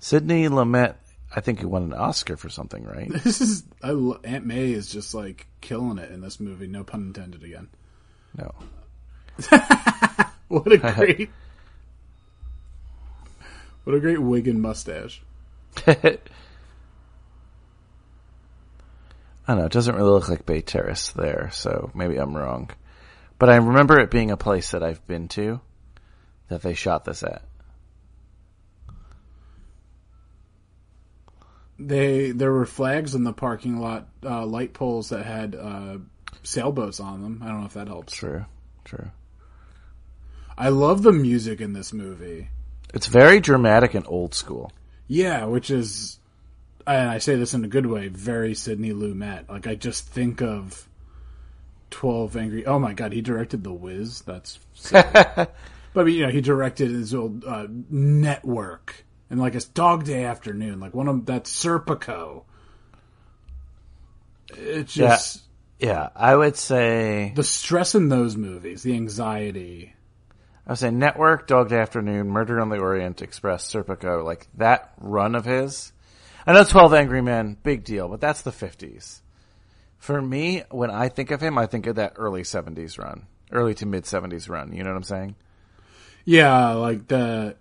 Sidney 0.00 0.48
Lumet, 0.48 0.96
I 1.34 1.40
think 1.40 1.60
he 1.60 1.66
won 1.66 1.84
an 1.84 1.94
Oscar 1.94 2.36
for 2.36 2.48
something, 2.48 2.84
right? 2.84 3.10
This 3.24 3.40
is 3.40 3.64
I, 3.82 3.90
Aunt 4.24 4.46
May 4.46 4.72
is 4.72 4.90
just 4.90 5.14
like 5.14 5.46
killing 5.60 5.98
it 5.98 6.10
in 6.10 6.20
this 6.20 6.38
movie. 6.40 6.66
No 6.66 6.84
pun 6.84 7.00
intended 7.02 7.42
again. 7.42 7.68
No. 8.36 8.54
What 10.52 10.70
a 10.70 10.76
great, 10.94 11.30
what 13.84 13.96
a 13.96 14.00
great 14.00 14.20
wig 14.20 14.46
and 14.46 14.60
mustache. 14.60 15.22
I 15.86 16.18
don't 19.48 19.58
know. 19.58 19.64
It 19.64 19.72
doesn't 19.72 19.94
really 19.94 20.10
look 20.10 20.28
like 20.28 20.44
Bay 20.44 20.60
Terrace 20.60 21.08
there, 21.12 21.48
so 21.54 21.90
maybe 21.94 22.18
I'm 22.18 22.36
wrong. 22.36 22.68
But 23.38 23.48
I 23.48 23.56
remember 23.56 23.98
it 23.98 24.10
being 24.10 24.30
a 24.30 24.36
place 24.36 24.72
that 24.72 24.82
I've 24.82 25.04
been 25.06 25.28
to 25.28 25.62
that 26.48 26.60
they 26.60 26.74
shot 26.74 27.06
this 27.06 27.22
at. 27.22 27.40
They 31.78 32.30
there 32.30 32.52
were 32.52 32.66
flags 32.66 33.14
in 33.14 33.24
the 33.24 33.32
parking 33.32 33.80
lot, 33.80 34.08
uh, 34.24 34.46
light 34.46 34.74
poles 34.74 35.08
that 35.08 35.24
had 35.24 35.54
uh, 35.54 35.98
sailboats 36.42 37.00
on 37.00 37.22
them. 37.22 37.40
I 37.42 37.48
don't 37.48 37.60
know 37.60 37.66
if 37.66 37.74
that 37.74 37.88
helps. 37.88 38.12
True. 38.14 38.44
True. 38.84 39.10
I 40.56 40.68
love 40.68 41.02
the 41.02 41.12
music 41.12 41.60
in 41.60 41.72
this 41.72 41.92
movie. 41.92 42.48
It's 42.92 43.06
very 43.06 43.40
dramatic 43.40 43.94
and 43.94 44.04
old 44.06 44.34
school. 44.34 44.70
Yeah, 45.08 45.46
which 45.46 45.70
is, 45.70 46.18
and 46.86 47.10
I 47.10 47.18
say 47.18 47.36
this 47.36 47.54
in 47.54 47.64
a 47.64 47.68
good 47.68 47.86
way, 47.86 48.08
very 48.08 48.54
Sidney 48.54 48.92
Lumet. 48.92 49.48
Like 49.48 49.66
I 49.66 49.74
just 49.74 50.06
think 50.06 50.42
of 50.42 50.88
Twelve 51.90 52.36
Angry. 52.36 52.66
Oh 52.66 52.78
my 52.78 52.92
god, 52.92 53.12
he 53.12 53.22
directed 53.22 53.64
The 53.64 53.72
Wiz. 53.72 54.22
That's, 54.22 54.58
but 54.90 56.04
you 56.04 56.26
know, 56.26 56.30
he 56.30 56.40
directed 56.40 56.90
his 56.90 57.14
old 57.14 57.44
uh, 57.44 57.66
Network 57.68 59.04
and 59.32 59.40
like 59.40 59.54
his 59.54 59.64
Dog 59.64 60.04
Day 60.04 60.24
Afternoon, 60.24 60.78
like 60.78 60.92
one 60.92 61.08
of 61.08 61.24
that 61.26 61.44
Serpico. 61.44 62.42
It's 64.50 64.94
Yeah. 64.94 65.08
just 65.08 65.42
Yeah, 65.80 66.10
I 66.14 66.36
would 66.36 66.54
say 66.56 67.32
the 67.34 67.42
stress 67.42 67.94
in 67.94 68.10
those 68.10 68.36
movies, 68.36 68.82
the 68.82 68.92
anxiety. 68.94 69.94
I 70.66 70.72
would 70.72 70.78
say 70.78 70.90
Network, 70.90 71.46
Dog 71.48 71.70
Day 71.70 71.78
Afternoon, 71.78 72.28
Murder 72.28 72.60
on 72.60 72.68
the 72.68 72.78
Orient 72.78 73.22
Express, 73.22 73.64
Serpico, 73.72 74.22
like 74.22 74.46
that 74.58 74.92
run 74.98 75.34
of 75.34 75.46
his. 75.46 75.92
I 76.46 76.52
know 76.52 76.62
Twelve 76.64 76.92
Angry 76.92 77.22
Men, 77.22 77.56
big 77.62 77.84
deal, 77.84 78.08
but 78.08 78.20
that's 78.20 78.42
the 78.42 78.52
fifties. 78.52 79.22
For 79.96 80.20
me, 80.20 80.62
when 80.70 80.90
I 80.90 81.08
think 81.08 81.30
of 81.30 81.40
him, 81.40 81.56
I 81.56 81.64
think 81.64 81.86
of 81.86 81.96
that 81.96 82.12
early 82.16 82.44
seventies 82.44 82.98
run, 82.98 83.26
early 83.50 83.72
to 83.76 83.86
mid 83.86 84.04
seventies 84.04 84.48
run. 84.48 84.74
You 84.74 84.84
know 84.84 84.90
what 84.90 84.96
I'm 84.96 85.02
saying? 85.04 85.36
Yeah, 86.26 86.72
like 86.72 87.08
the 87.08 87.56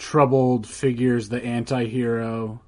troubled 0.00 0.66
figures, 0.66 1.28
the 1.28 1.44
anti-hero. 1.44 2.60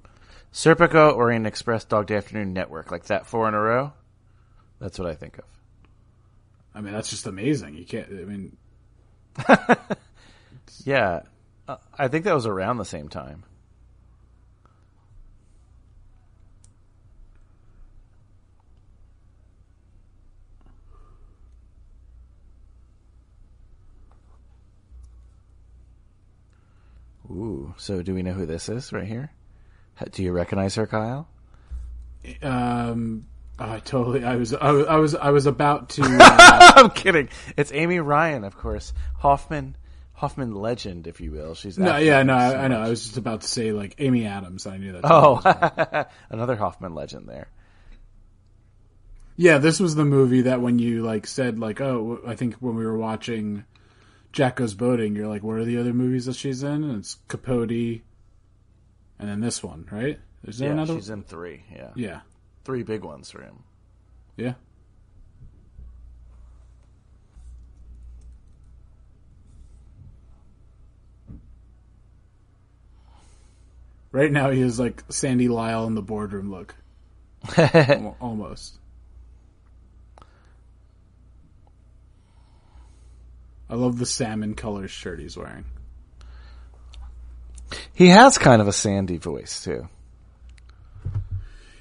Serpico, 0.52 1.16
Orient 1.16 1.46
Express, 1.46 1.84
Dog 1.84 2.06
Day 2.06 2.16
Afternoon, 2.16 2.52
Network, 2.52 2.92
like 2.92 3.04
that 3.06 3.26
four 3.26 3.48
in 3.48 3.54
a 3.54 3.60
row. 3.60 3.92
That's 4.78 4.98
what 4.98 5.08
I 5.08 5.14
think 5.14 5.38
of. 5.38 5.44
I 6.74 6.80
mean, 6.80 6.92
that's 6.92 7.10
just 7.10 7.26
amazing. 7.26 7.74
You 7.74 7.84
can't. 7.84 8.08
I 8.08 8.24
mean, 8.24 8.56
Yeah, 10.84 11.22
uh, 11.68 11.76
I 11.98 12.08
think 12.08 12.24
that 12.24 12.34
was 12.34 12.46
around 12.46 12.78
the 12.78 12.84
same 12.84 13.08
time. 13.08 13.44
Ooh, 27.30 27.74
so 27.78 28.02
do 28.02 28.14
we 28.14 28.22
know 28.22 28.32
who 28.32 28.46
this 28.46 28.68
is 28.68 28.92
right 28.92 29.06
here? 29.06 29.30
Do 30.10 30.22
you 30.22 30.32
recognize 30.32 30.74
her, 30.74 30.86
Kyle? 30.86 31.28
um, 32.42 33.26
I 33.58 33.78
totally. 33.80 34.24
I 34.24 34.36
was. 34.36 34.54
I 34.54 34.70
was. 34.72 34.86
I 34.86 34.96
was, 34.96 35.14
I 35.14 35.30
was 35.30 35.46
about 35.46 35.90
to. 35.90 36.02
Uh, 36.20 36.72
I'm 36.76 36.90
kidding. 36.90 37.28
It's 37.56 37.72
Amy 37.72 37.98
Ryan, 38.00 38.44
of 38.44 38.56
course. 38.56 38.92
Hoffman, 39.18 39.76
Hoffman 40.14 40.54
legend, 40.54 41.06
if 41.06 41.20
you 41.20 41.30
will. 41.32 41.54
She's 41.54 41.78
no, 41.78 41.96
yeah, 41.96 42.22
no, 42.22 42.32
so 42.38 42.44
I, 42.44 42.64
I 42.64 42.68
know. 42.68 42.80
I 42.80 42.88
was 42.88 43.02
just 43.02 43.16
about 43.16 43.42
to 43.42 43.48
say 43.48 43.72
like 43.72 43.94
Amy 43.98 44.26
Adams. 44.26 44.66
I 44.66 44.76
knew 44.78 44.92
that. 44.92 45.02
Oh, 45.04 46.06
another 46.30 46.56
Hoffman 46.56 46.94
legend 46.94 47.28
there. 47.28 47.48
yeah. 49.36 49.58
This 49.58 49.78
was 49.80 49.94
the 49.94 50.04
movie 50.04 50.42
that 50.42 50.60
when 50.60 50.78
you 50.78 51.02
like 51.02 51.26
said 51.26 51.58
like, 51.58 51.80
oh, 51.80 52.20
I 52.26 52.34
think 52.34 52.54
when 52.56 52.74
we 52.76 52.84
were 52.84 52.98
watching 52.98 53.64
Jack 54.32 54.56
Goes 54.56 54.74
Boating, 54.74 55.14
you're 55.14 55.28
like, 55.28 55.42
what 55.42 55.58
are 55.58 55.64
the 55.64 55.76
other 55.78 55.92
movies 55.92 56.24
that 56.26 56.36
she's 56.36 56.62
in? 56.62 56.84
And 56.84 56.98
it's 56.98 57.18
Capote, 57.28 57.70
and 59.18 59.28
then 59.28 59.40
this 59.40 59.62
one, 59.62 59.86
right? 59.92 60.18
Is 60.44 60.58
there 60.58 60.68
Yeah, 60.68 60.74
another? 60.74 60.94
she's 60.94 61.10
in 61.10 61.22
three. 61.22 61.62
Yeah. 61.72 61.90
Yeah, 61.94 62.20
three 62.64 62.82
big 62.82 63.04
ones 63.04 63.30
for 63.30 63.42
him. 63.42 63.62
yeah. 64.36 64.54
Right 74.10 74.30
now, 74.30 74.50
he 74.50 74.60
is 74.60 74.78
like 74.78 75.02
Sandy 75.08 75.48
Lyle 75.48 75.86
in 75.86 75.94
the 75.94 76.02
boardroom 76.02 76.50
look. 76.50 76.74
Almost. 78.20 78.78
I 83.72 83.74
love 83.74 83.98
the 83.98 84.04
salmon 84.04 84.52
color 84.54 84.86
shirt 84.86 85.18
he's 85.18 85.34
wearing. 85.34 85.64
He 87.94 88.08
has 88.08 88.36
kind 88.36 88.60
of 88.60 88.68
a 88.68 88.72
Sandy 88.72 89.16
voice 89.16 89.64
too. 89.64 89.88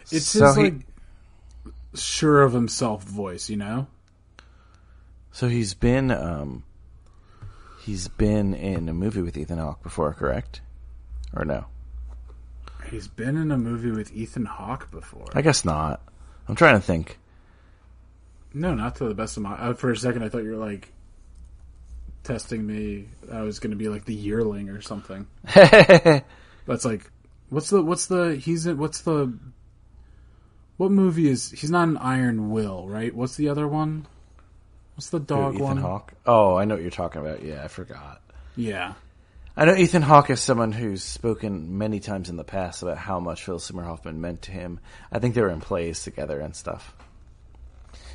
It's 0.10 0.26
So 0.28 0.46
his 0.48 0.56
he- 0.56 0.64
like 0.64 0.74
sure 1.94 2.44
of 2.44 2.54
himself 2.54 3.04
voice, 3.04 3.50
you 3.50 3.58
know. 3.58 3.88
So 5.34 5.50
he's 5.50 5.74
been 5.74 6.12
um 6.12 6.64
he's 7.82 8.08
been 8.08 8.54
in 8.54 8.88
a 8.88 8.94
movie 8.94 9.22
with 9.22 9.36
Ethan 9.38 9.58
Hawke 9.58 9.84
before, 9.84 10.14
correct? 10.14 10.62
Or 11.34 11.44
no? 11.44 11.66
He's 12.90 13.10
been 13.10 13.36
in 13.36 13.52
a 13.52 13.58
movie 13.58 13.92
with 13.92 14.14
Ethan 14.14 14.46
Hawke 14.46 14.90
before. 14.92 15.28
I 15.34 15.42
guess 15.42 15.66
not. 15.66 16.02
I'm 16.48 16.56
trying 16.56 16.76
to 16.76 16.82
think. 16.82 17.18
No, 18.54 18.74
not 18.76 18.96
to 18.96 19.06
the 19.10 19.14
best 19.14 19.36
of 19.36 19.44
my. 19.44 19.54
uh, 19.56 19.74
For 19.74 19.92
a 19.92 19.98
second, 19.98 20.24
I 20.24 20.30
thought 20.30 20.44
you 20.44 20.52
were 20.52 20.66
like 20.66 20.92
testing 22.24 22.66
me. 22.66 23.08
I 23.32 23.42
was 23.42 23.60
going 23.60 23.72
to 23.72 23.78
be 23.78 23.90
like 23.90 24.06
the 24.06 24.14
yearling 24.14 24.70
or 24.70 24.82
something. 24.82 25.28
That's 25.54 26.86
like, 26.86 27.10
what's 27.50 27.70
the 27.70 27.82
what's 27.82 28.08
the 28.08 28.36
he's 28.36 28.66
in 28.66 28.78
what's 28.78 29.02
the 29.02 29.38
what 30.78 30.92
movie 30.92 31.30
is 31.30 31.52
he's 31.52 31.72
not 31.72 31.88
an 31.88 31.98
Iron 31.98 32.50
Will 32.50 32.88
right? 32.88 33.14
What's 33.14 33.36
the 33.36 33.50
other 33.50 33.68
one? 33.68 34.08
What's 34.96 35.10
the 35.10 35.20
dog 35.20 35.56
Ethan 35.56 35.66
one? 35.66 35.78
Hawke. 35.78 36.14
Oh, 36.26 36.56
I 36.56 36.66
know 36.66 36.76
what 36.76 36.82
you're 36.82 36.92
talking 36.92 37.22
about. 37.22 37.44
Yeah, 37.44 37.64
I 37.64 37.68
forgot. 37.68 38.22
Yeah, 38.56 38.94
I 39.56 39.66
know 39.66 39.76
Ethan 39.76 40.02
Hawke 40.02 40.30
is 40.30 40.40
someone 40.40 40.72
who's 40.72 41.04
spoken 41.04 41.78
many 41.78 42.00
times 42.00 42.30
in 42.30 42.38
the 42.38 42.44
past 42.44 42.84
about 42.84 42.98
how 42.98 43.20
much 43.20 43.44
Phil 43.44 43.60
Seymour 43.60 43.84
Hoffman 43.84 44.22
meant 44.22 44.44
to 44.44 44.52
him. 44.52 44.80
I 45.12 45.20
think 45.20 45.36
they 45.36 45.42
were 45.42 45.50
in 45.50 45.60
plays 45.60 46.04
together 46.04 46.40
and 46.40 46.56
stuff. 46.56 46.96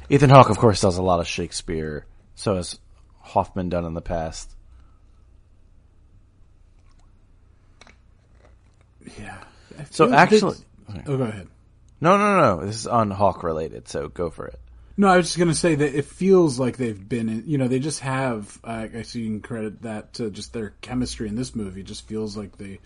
Ethan 0.08 0.30
Hawke, 0.30 0.48
of 0.48 0.58
course, 0.58 0.80
does 0.80 0.96
a 0.96 1.02
lot 1.02 1.20
of 1.20 1.26
Shakespeare. 1.26 2.06
So 2.36 2.56
has 2.56 2.78
Hoffman 3.26 3.68
done 3.68 3.84
in 3.84 3.94
the 3.94 4.00
past. 4.00 4.54
Yeah. 9.18 9.38
So 9.90 10.12
actually, 10.12 10.56
they- 10.88 11.02
oh, 11.06 11.16
go 11.18 11.24
ahead. 11.24 11.48
no, 12.00 12.16
no, 12.16 12.36
no, 12.40 12.56
no. 12.56 12.66
This 12.66 12.76
is 12.76 12.86
on 12.86 13.10
Hawke 13.10 13.42
related. 13.42 13.88
So 13.88 14.08
go 14.08 14.30
for 14.30 14.46
it. 14.46 14.58
No, 14.96 15.08
I 15.08 15.18
was 15.18 15.26
just 15.26 15.36
going 15.38 15.48
to 15.50 15.54
say 15.54 15.74
that 15.74 15.94
it 15.94 16.06
feels 16.06 16.58
like 16.58 16.78
they've 16.78 17.06
been 17.08 17.28
in, 17.28 17.44
you 17.46 17.58
know, 17.58 17.68
they 17.68 17.78
just 17.80 18.00
have, 18.00 18.58
uh, 18.64 18.86
I 18.94 19.02
see 19.02 19.20
you 19.20 19.26
can 19.26 19.40
credit 19.42 19.82
that 19.82 20.14
to 20.14 20.30
just 20.30 20.54
their 20.54 20.70
chemistry 20.80 21.28
in 21.28 21.34
this 21.36 21.54
movie. 21.54 21.80
It 21.82 21.86
just 21.86 22.08
feels 22.08 22.34
like 22.34 22.56
they 22.56 22.78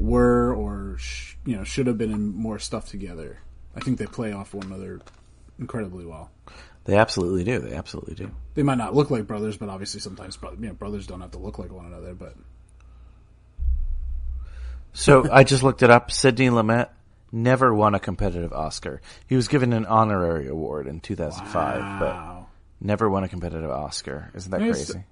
were 0.00 0.52
or, 0.52 0.96
sh- 0.98 1.36
you 1.44 1.54
know, 1.56 1.62
should 1.62 1.86
have 1.86 1.98
been 1.98 2.10
in 2.12 2.34
more 2.34 2.58
stuff 2.58 2.88
together. 2.88 3.38
I 3.76 3.80
think 3.80 3.98
they 3.98 4.06
play 4.06 4.32
off 4.32 4.54
one 4.54 4.66
another 4.66 5.00
incredibly 5.60 6.04
well. 6.04 6.32
They 6.86 6.96
absolutely 6.96 7.44
do. 7.44 7.58
They 7.58 7.74
absolutely 7.74 8.14
do. 8.14 8.30
They 8.54 8.62
might 8.62 8.78
not 8.78 8.94
look 8.94 9.10
like 9.10 9.26
brothers, 9.26 9.56
but 9.56 9.68
obviously 9.68 10.00
sometimes 10.00 10.38
you 10.42 10.68
know, 10.68 10.72
brothers 10.74 11.06
don't 11.06 11.20
have 11.20 11.32
to 11.32 11.38
look 11.38 11.58
like 11.58 11.72
one 11.72 11.86
another. 11.86 12.14
But 12.14 12.34
So 14.92 15.30
I 15.30 15.44
just 15.44 15.62
looked 15.62 15.82
it 15.82 15.90
up. 15.90 16.10
Sidney 16.10 16.48
Lumet 16.48 16.88
never 17.32 17.74
won 17.74 17.94
a 17.94 18.00
competitive 18.00 18.52
Oscar. 18.52 19.00
He 19.26 19.36
was 19.36 19.48
given 19.48 19.72
an 19.72 19.84
honorary 19.84 20.48
award 20.48 20.86
in 20.86 21.00
2005, 21.00 21.80
wow. 21.80 21.98
but 22.80 22.86
never 22.86 23.10
won 23.10 23.24
a 23.24 23.28
competitive 23.28 23.70
Oscar. 23.70 24.30
Isn't 24.34 24.50
that 24.52 24.62
Yes. 24.62 24.90
crazy? 24.90 25.04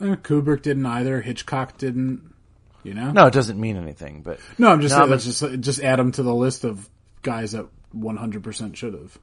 Eh, 0.00 0.16
Kubrick 0.16 0.62
didn't 0.62 0.86
either. 0.86 1.20
Hitchcock 1.20 1.78
didn't. 1.78 2.34
You 2.82 2.94
know? 2.94 3.12
No, 3.12 3.26
it 3.28 3.32
doesn't 3.32 3.60
mean 3.60 3.76
anything, 3.76 4.22
but 4.22 4.40
no. 4.58 4.68
I'm 4.72 4.80
just 4.80 4.92
No, 4.92 5.02
saying, 5.06 5.10
but- 5.10 5.20
just 5.20 5.60
just 5.60 5.80
add 5.84 6.00
them 6.00 6.10
to 6.12 6.24
the 6.24 6.34
list 6.34 6.64
of 6.64 6.90
guys 7.22 7.52
that 7.52 7.68
100 7.92 8.42
percent 8.42 8.76
should 8.76 8.94
have. 8.94 9.16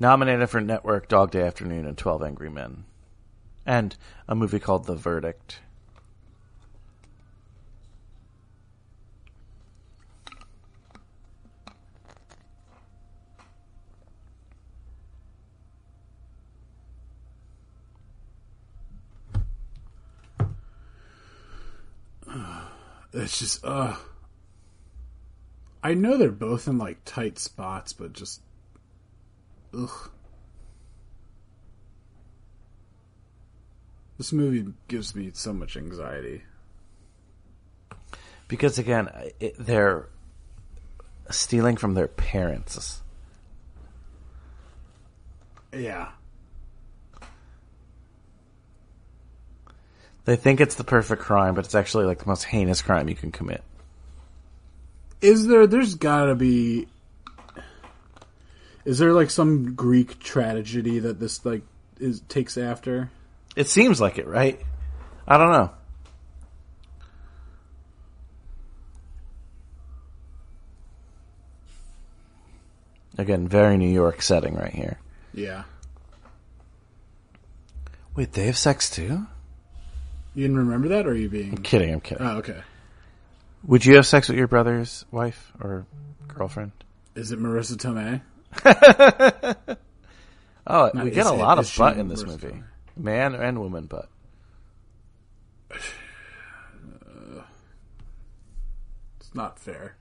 Nominated 0.00 0.48
for 0.48 0.60
Network, 0.62 1.08
Dog 1.08 1.30
Day 1.30 1.42
Afternoon, 1.42 1.86
and 1.86 1.96
12 1.96 2.22
Angry 2.22 2.48
Men. 2.48 2.84
And 3.66 3.94
a 4.26 4.34
movie 4.34 4.58
called 4.58 4.86
The 4.86 4.96
Verdict. 4.96 5.60
It's 23.12 23.40
just, 23.40 23.64
uh 23.64 23.96
I 25.82 25.94
know 25.94 26.16
they're 26.16 26.30
both 26.30 26.68
in 26.68 26.78
like 26.78 26.98
tight 27.04 27.38
spots, 27.40 27.92
but 27.92 28.12
just, 28.12 28.40
ugh. 29.76 30.10
This 34.18 34.32
movie 34.32 34.72
gives 34.88 35.14
me 35.14 35.30
so 35.32 35.52
much 35.52 35.76
anxiety. 35.76 36.42
Because 38.48 38.78
again, 38.78 39.08
it, 39.38 39.54
they're 39.58 40.08
stealing 41.30 41.76
from 41.76 41.94
their 41.94 42.08
parents. 42.08 43.00
Yeah. 45.72 46.10
They 50.24 50.36
think 50.36 50.60
it's 50.60 50.74
the 50.74 50.84
perfect 50.84 51.22
crime, 51.22 51.54
but 51.54 51.64
it's 51.64 51.74
actually 51.74 52.04
like 52.04 52.18
the 52.18 52.26
most 52.26 52.44
heinous 52.44 52.82
crime 52.82 53.08
you 53.08 53.14
can 53.14 53.32
commit. 53.32 53.62
Is 55.20 55.46
there? 55.46 55.66
There's 55.66 55.94
gotta 55.94 56.34
be. 56.34 56.88
Is 58.84 58.98
there 58.98 59.12
like 59.12 59.30
some 59.30 59.74
Greek 59.74 60.18
tragedy 60.20 60.98
that 61.00 61.20
this 61.20 61.44
like 61.44 61.62
is 61.98 62.20
takes 62.28 62.56
after? 62.56 63.10
It 63.56 63.68
seems 63.68 64.00
like 64.00 64.18
it, 64.18 64.26
right? 64.26 64.60
I 65.28 65.36
don't 65.36 65.52
know. 65.52 65.70
Again, 73.18 73.48
very 73.48 73.76
New 73.76 73.88
York 73.88 74.22
setting 74.22 74.54
right 74.54 74.72
here. 74.72 74.98
Yeah. 75.34 75.64
Wait, 78.16 78.32
they 78.32 78.46
have 78.46 78.56
sex 78.56 78.88
too? 78.88 79.26
You 80.34 80.44
didn't 80.44 80.58
remember 80.58 80.88
that, 80.88 81.06
or 81.06 81.10
are 81.10 81.14
you 81.14 81.28
being? 81.28 81.50
I'm 81.50 81.62
kidding, 81.62 81.92
I'm 81.92 82.00
kidding. 82.00 82.26
Oh, 82.26 82.38
okay. 82.38 82.62
Would 83.64 83.84
you 83.84 83.96
have 83.96 84.06
sex 84.06 84.28
with 84.28 84.38
your 84.38 84.46
brother's 84.46 85.04
wife 85.10 85.52
or 85.60 85.86
girlfriend? 86.28 86.72
Is 87.14 87.30
it 87.30 87.38
Marisa 87.38 87.76
Tomei? 87.76 88.22
Oh, 90.66 90.90
No, 90.94 91.04
we 91.04 91.10
get 91.10 91.26
a 91.26 91.32
lot 91.32 91.58
of 91.58 91.72
butt 91.76 91.96
in 91.96 92.06
this 92.08 92.24
movie. 92.24 92.48
Tomei? 92.48 92.62
Man 92.96 93.34
and 93.34 93.58
woman 93.58 93.86
butt. 93.86 94.08
It's 99.18 99.34
not 99.34 99.58
fair. 99.58 99.96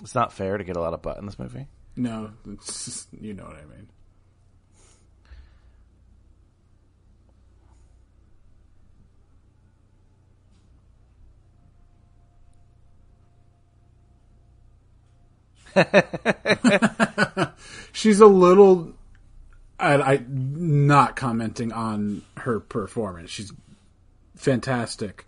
It's 0.00 0.14
not 0.14 0.32
fair 0.32 0.56
to 0.58 0.64
get 0.64 0.76
a 0.76 0.80
lot 0.80 0.94
of 0.94 1.02
butt 1.02 1.18
in 1.18 1.26
this 1.26 1.38
movie. 1.38 1.66
No, 1.96 2.30
it's 2.52 2.84
just, 2.84 3.08
you 3.20 3.34
know 3.34 3.44
what 3.44 3.56
I 3.56 3.64
mean. 3.64 3.88
She's 17.92 18.20
a 18.20 18.26
little. 18.26 18.92
I, 19.80 19.94
I 19.94 20.24
not 20.28 21.16
commenting 21.16 21.72
on 21.72 22.22
her 22.36 22.60
performance. 22.60 23.30
She's 23.30 23.52
fantastic, 24.36 25.26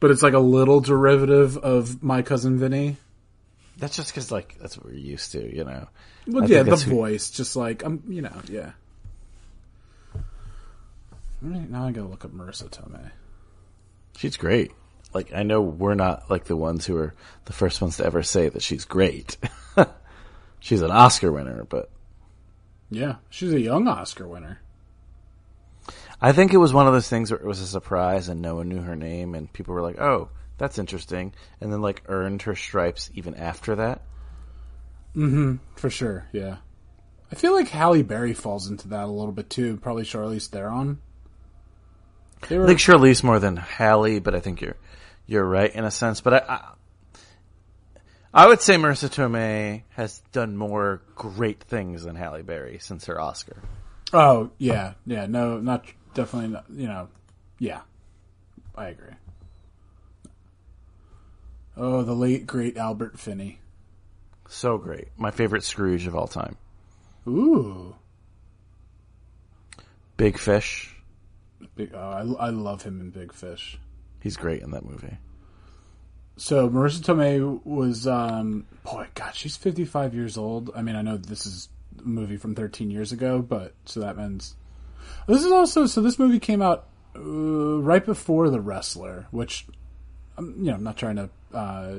but 0.00 0.10
it's 0.10 0.22
like 0.22 0.34
a 0.34 0.38
little 0.38 0.80
derivative 0.80 1.56
of 1.58 2.02
my 2.02 2.22
cousin 2.22 2.58
Vinny. 2.58 2.96
That's 3.78 3.96
just 3.96 4.10
because, 4.10 4.30
like, 4.30 4.56
that's 4.60 4.76
what 4.76 4.86
we're 4.86 4.92
used 4.94 5.32
to, 5.32 5.54
you 5.56 5.64
know. 5.64 5.88
Well, 6.26 6.44
I 6.44 6.46
yeah, 6.46 6.62
the 6.62 6.76
who- 6.76 6.90
voice, 6.90 7.30
just 7.30 7.56
like 7.56 7.82
I'm, 7.82 8.02
you 8.08 8.22
know, 8.22 8.36
yeah. 8.48 8.72
Now 11.42 11.86
I 11.86 11.92
gotta 11.92 12.08
look 12.08 12.24
up 12.24 12.32
Marisa 12.32 12.68
Tomei. 12.68 13.10
She's 14.18 14.36
great. 14.36 14.72
Like, 15.12 15.32
I 15.34 15.42
know 15.42 15.60
we're 15.60 15.94
not 15.94 16.30
like 16.30 16.44
the 16.44 16.56
ones 16.56 16.86
who 16.86 16.96
are 16.96 17.14
the 17.46 17.52
first 17.52 17.80
ones 17.80 17.96
to 17.96 18.04
ever 18.04 18.22
say 18.22 18.48
that 18.48 18.62
she's 18.62 18.84
great. 18.84 19.36
she's 20.60 20.82
an 20.82 20.90
Oscar 20.90 21.32
winner, 21.32 21.64
but 21.64 21.90
Yeah, 22.90 23.16
she's 23.28 23.52
a 23.52 23.60
young 23.60 23.88
Oscar 23.88 24.26
winner. 24.28 24.60
I 26.20 26.32
think 26.32 26.52
it 26.52 26.58
was 26.58 26.72
one 26.72 26.86
of 26.86 26.92
those 26.92 27.08
things 27.08 27.30
where 27.30 27.40
it 27.40 27.46
was 27.46 27.60
a 27.60 27.66
surprise 27.66 28.28
and 28.28 28.42
no 28.42 28.56
one 28.56 28.68
knew 28.68 28.82
her 28.82 28.96
name 28.96 29.34
and 29.34 29.52
people 29.52 29.74
were 29.74 29.82
like, 29.82 29.98
"Oh, 29.98 30.28
that's 30.58 30.78
interesting," 30.78 31.32
and 31.60 31.72
then 31.72 31.80
like 31.80 32.02
earned 32.08 32.42
her 32.42 32.54
stripes 32.54 33.10
even 33.14 33.34
after 33.34 33.76
that. 33.76 34.02
Mhm, 35.16 35.58
for 35.76 35.88
sure, 35.90 36.26
yeah. 36.32 36.56
I 37.32 37.36
feel 37.36 37.54
like 37.54 37.68
Halle 37.68 38.02
Berry 38.02 38.34
falls 38.34 38.68
into 38.68 38.88
that 38.88 39.04
a 39.04 39.12
little 39.12 39.32
bit 39.32 39.48
too. 39.50 39.76
Probably 39.78 40.04
Charlize 40.04 40.48
Theron. 40.48 41.00
Were, 42.48 42.64
I 42.64 42.66
think 42.66 42.78
Charlize 42.78 43.22
more 43.22 43.38
than 43.38 43.56
Halle, 43.56 44.18
but 44.20 44.34
I 44.34 44.40
think 44.40 44.60
you're 44.60 44.76
you're 45.26 45.44
right 45.44 45.72
in 45.74 45.84
a 45.84 45.90
sense. 45.90 46.20
But 46.20 46.34
I, 46.34 46.38
I, 46.48 46.68
I 48.32 48.46
would 48.46 48.60
say 48.60 48.76
Marisa 48.76 49.08
Tomei 49.08 49.82
has 49.90 50.20
done 50.32 50.56
more 50.56 51.02
great 51.14 51.62
things 51.64 52.04
than 52.04 52.16
Halle 52.16 52.42
Berry 52.42 52.78
since 52.80 53.06
her 53.06 53.20
Oscar. 53.20 53.56
oh 54.12 54.50
yeah, 54.58 54.94
yeah. 55.06 55.26
No, 55.26 55.58
not 55.58 55.84
definitely. 56.14 56.50
Not, 56.50 56.64
you 56.70 56.86
know, 56.86 57.08
yeah. 57.58 57.80
I 58.74 58.88
agree. 58.88 59.14
Oh, 61.76 62.02
the 62.02 62.14
late 62.14 62.46
great 62.46 62.76
Albert 62.76 63.18
Finney. 63.18 63.60
So 64.48 64.78
great, 64.78 65.08
my 65.16 65.30
favorite 65.30 65.62
Scrooge 65.64 66.06
of 66.06 66.16
all 66.16 66.26
time. 66.26 66.56
Ooh, 67.28 67.94
Big 70.16 70.38
Fish, 70.38 70.89
big. 71.74 71.92
Oh, 71.94 72.36
I, 72.38 72.46
I 72.46 72.50
love 72.50 72.82
him 72.82 73.00
in 73.00 73.10
Big 73.10 73.32
Fish. 73.32 73.78
he's 74.22 74.36
great 74.36 74.62
in 74.62 74.70
that 74.72 74.84
movie. 74.84 75.18
So 76.36 76.70
Marisa 76.70 77.00
Tomei 77.00 77.64
was, 77.66 78.06
um, 78.06 78.66
boy, 78.82 79.06
God, 79.14 79.34
she's 79.34 79.56
55 79.56 80.14
years 80.14 80.38
old. 80.38 80.70
I 80.74 80.80
mean, 80.80 80.96
I 80.96 81.02
know 81.02 81.18
this 81.18 81.44
is 81.44 81.68
a 81.98 82.02
movie 82.02 82.38
from 82.38 82.54
13 82.54 82.90
years 82.90 83.12
ago, 83.12 83.42
but 83.42 83.74
so 83.84 84.00
that 84.00 84.16
means 84.16 84.56
this 85.26 85.44
is 85.44 85.52
also 85.52 85.86
so 85.86 86.00
this 86.00 86.18
movie 86.18 86.38
came 86.38 86.62
out 86.62 86.86
uh, 87.14 87.20
right 87.20 88.04
before 88.04 88.48
The 88.48 88.60
Wrestler, 88.60 89.26
which 89.30 89.66
I'm, 90.38 90.54
you 90.58 90.70
know, 90.70 90.74
I'm 90.74 90.84
not 90.84 90.96
trying 90.96 91.16
to 91.16 91.30
uh, 91.52 91.94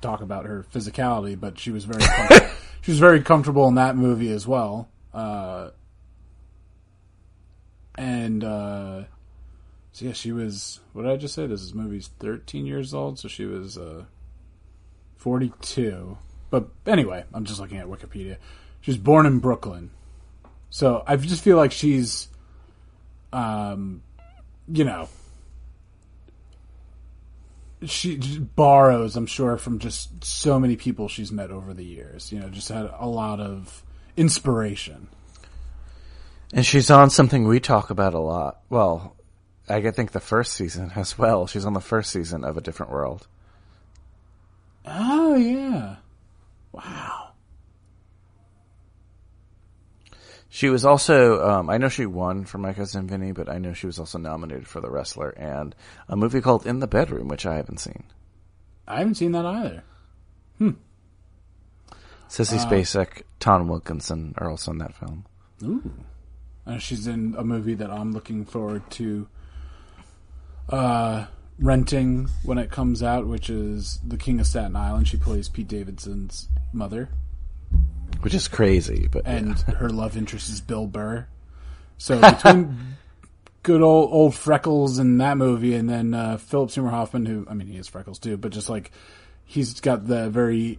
talk 0.00 0.20
about 0.20 0.46
her 0.46 0.64
physicality, 0.74 1.38
but 1.38 1.58
she 1.58 1.70
was 1.70 1.84
very 1.84 2.02
com- 2.02 2.48
she 2.80 2.90
was 2.90 2.98
very 2.98 3.22
comfortable 3.22 3.68
in 3.68 3.76
that 3.76 3.96
movie 3.96 4.30
as 4.32 4.46
well. 4.46 4.88
Uh, 5.12 5.70
and 7.96 8.44
uh, 8.44 9.04
So 9.92 10.06
yeah, 10.06 10.12
she 10.12 10.32
was. 10.32 10.80
What 10.92 11.02
did 11.02 11.12
I 11.12 11.16
just 11.16 11.34
say? 11.34 11.46
This 11.46 11.62
is 11.62 11.72
movie's 11.72 12.08
13 12.18 12.66
years 12.66 12.92
old, 12.92 13.18
so 13.18 13.28
she 13.28 13.44
was 13.44 13.78
uh, 13.78 14.04
42. 15.16 16.18
But 16.50 16.68
anyway, 16.86 17.24
I'm 17.32 17.44
just 17.44 17.60
looking 17.60 17.78
at 17.78 17.86
Wikipedia. 17.86 18.38
She 18.80 18.90
was 18.90 18.98
born 18.98 19.24
in 19.24 19.38
Brooklyn, 19.38 19.90
so 20.68 21.04
I 21.06 21.16
just 21.16 21.44
feel 21.44 21.56
like 21.56 21.72
she's, 21.72 22.28
um, 23.32 24.02
you 24.66 24.84
know, 24.84 25.08
she 27.86 28.16
borrows, 28.56 29.16
I'm 29.16 29.26
sure, 29.26 29.56
from 29.56 29.78
just 29.78 30.24
so 30.24 30.58
many 30.58 30.76
people 30.76 31.08
she's 31.08 31.30
met 31.30 31.50
over 31.50 31.72
the 31.72 31.84
years. 31.84 32.32
You 32.32 32.40
know, 32.40 32.48
just 32.48 32.68
had 32.68 32.90
a 32.98 33.06
lot 33.06 33.40
of 33.40 33.82
inspiration. 34.16 35.08
And 36.54 36.64
she's 36.64 36.88
on 36.88 37.10
something 37.10 37.48
we 37.48 37.58
talk 37.58 37.90
about 37.90 38.14
a 38.14 38.20
lot. 38.20 38.60
Well, 38.70 39.16
I 39.68 39.80
think 39.90 40.12
the 40.12 40.20
first 40.20 40.52
season 40.52 40.92
as 40.94 41.18
well. 41.18 41.48
She's 41.48 41.64
on 41.64 41.72
the 41.72 41.80
first 41.80 42.12
season 42.12 42.44
of 42.44 42.56
A 42.56 42.60
Different 42.60 42.92
World. 42.92 43.26
Oh 44.86 45.34
yeah, 45.34 45.96
wow. 46.70 47.30
She 50.48 50.68
was 50.68 50.84
also, 50.84 51.44
um, 51.44 51.68
I 51.68 51.78
know 51.78 51.88
she 51.88 52.06
won 52.06 52.44
for 52.44 52.58
My 52.58 52.72
Cousin 52.72 53.08
Vinny, 53.08 53.32
but 53.32 53.48
I 53.48 53.58
know 53.58 53.72
she 53.72 53.86
was 53.86 53.98
also 53.98 54.18
nominated 54.18 54.68
for 54.68 54.80
The 54.80 54.90
Wrestler 54.90 55.30
and 55.30 55.74
a 56.08 56.14
movie 56.14 56.40
called 56.40 56.64
In 56.66 56.78
the 56.78 56.86
Bedroom, 56.86 57.26
which 57.26 57.46
I 57.46 57.56
haven't 57.56 57.80
seen. 57.80 58.04
I 58.86 58.98
haven't 58.98 59.16
seen 59.16 59.32
that 59.32 59.44
either. 59.44 59.82
Hmm. 60.58 60.70
Sissy 62.28 62.64
Spacek, 62.64 63.22
Tom 63.40 63.66
Wilkinson 63.66 64.34
are 64.38 64.48
also 64.48 64.70
in 64.70 64.78
that 64.78 64.94
film. 64.94 65.24
Ooh. 65.64 65.90
Uh, 66.66 66.78
she's 66.78 67.06
in 67.06 67.34
a 67.36 67.44
movie 67.44 67.74
that 67.74 67.90
I'm 67.90 68.12
looking 68.12 68.44
forward 68.44 68.88
to 68.92 69.28
uh, 70.70 71.26
renting 71.58 72.28
when 72.42 72.58
it 72.58 72.70
comes 72.70 73.02
out, 73.02 73.26
which 73.26 73.50
is 73.50 74.00
The 74.06 74.16
King 74.16 74.40
of 74.40 74.46
Staten 74.46 74.76
Island. 74.76 75.08
She 75.08 75.16
plays 75.16 75.48
Pete 75.48 75.68
Davidson's 75.68 76.48
mother, 76.72 77.10
Which 78.20 78.34
is 78.34 78.48
crazy, 78.48 79.08
but 79.10 79.22
and 79.26 79.58
her 79.78 79.90
love 79.90 80.16
interest 80.16 80.48
is 80.48 80.60
Bill 80.60 80.86
Burr. 80.86 81.26
So 81.98 82.20
between 82.20 82.96
good 83.62 83.82
old 83.82 84.10
old 84.12 84.34
Freckles 84.34 84.98
in 84.98 85.18
that 85.18 85.36
movie, 85.36 85.74
and 85.74 85.88
then 85.88 86.14
uh, 86.14 86.38
Philip 86.38 86.70
Seymour 86.70 86.90
Hoffman, 86.90 87.26
who 87.26 87.46
I 87.48 87.54
mean 87.54 87.68
he 87.68 87.76
has 87.76 87.88
freckles 87.88 88.18
too, 88.18 88.36
but 88.36 88.52
just 88.52 88.68
like 88.68 88.90
he's 89.44 89.80
got 89.80 90.06
the 90.06 90.30
very 90.30 90.78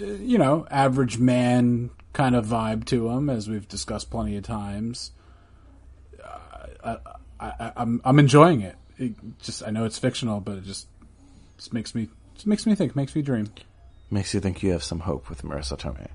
uh, 0.00 0.04
you 0.04 0.38
know 0.38 0.66
average 0.70 1.18
man 1.18 1.90
kind 2.18 2.34
of 2.34 2.44
vibe 2.44 2.84
to 2.84 3.08
him, 3.08 3.30
as 3.30 3.48
we've 3.48 3.68
discussed 3.68 4.10
plenty 4.10 4.36
of 4.36 4.42
times. 4.42 5.12
Uh, 6.82 6.96
I, 7.38 7.46
I, 7.46 7.72
I'm 7.76 8.00
I'm 8.04 8.18
enjoying 8.18 8.62
it. 8.62 8.74
it. 8.98 9.14
Just 9.38 9.64
I 9.64 9.70
know 9.70 9.84
it's 9.84 9.98
fictional, 9.98 10.40
but 10.40 10.58
it 10.58 10.64
just 10.64 10.88
just 11.56 11.72
makes 11.72 11.94
me 11.94 12.08
just 12.34 12.48
makes 12.48 12.66
me 12.66 12.74
think, 12.74 12.96
makes 12.96 13.14
me 13.14 13.22
dream. 13.22 13.48
makes 14.10 14.34
you 14.34 14.40
think 14.40 14.64
you 14.64 14.72
have 14.72 14.82
some 14.82 14.98
hope 14.98 15.30
with 15.30 15.42
Marisa 15.42 15.78
Tomei. 15.78 16.10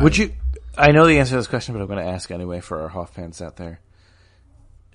Would 0.02 0.18
you? 0.18 0.32
I 0.76 0.90
know 0.90 1.06
the 1.06 1.20
answer 1.20 1.30
to 1.30 1.36
this 1.36 1.46
question, 1.46 1.72
but 1.72 1.80
I'm 1.80 1.86
going 1.86 2.04
to 2.04 2.10
ask 2.10 2.32
anyway 2.32 2.58
for 2.58 2.82
our 2.82 2.88
Hoff 2.88 3.14
fans 3.14 3.40
out 3.40 3.56
there. 3.56 3.78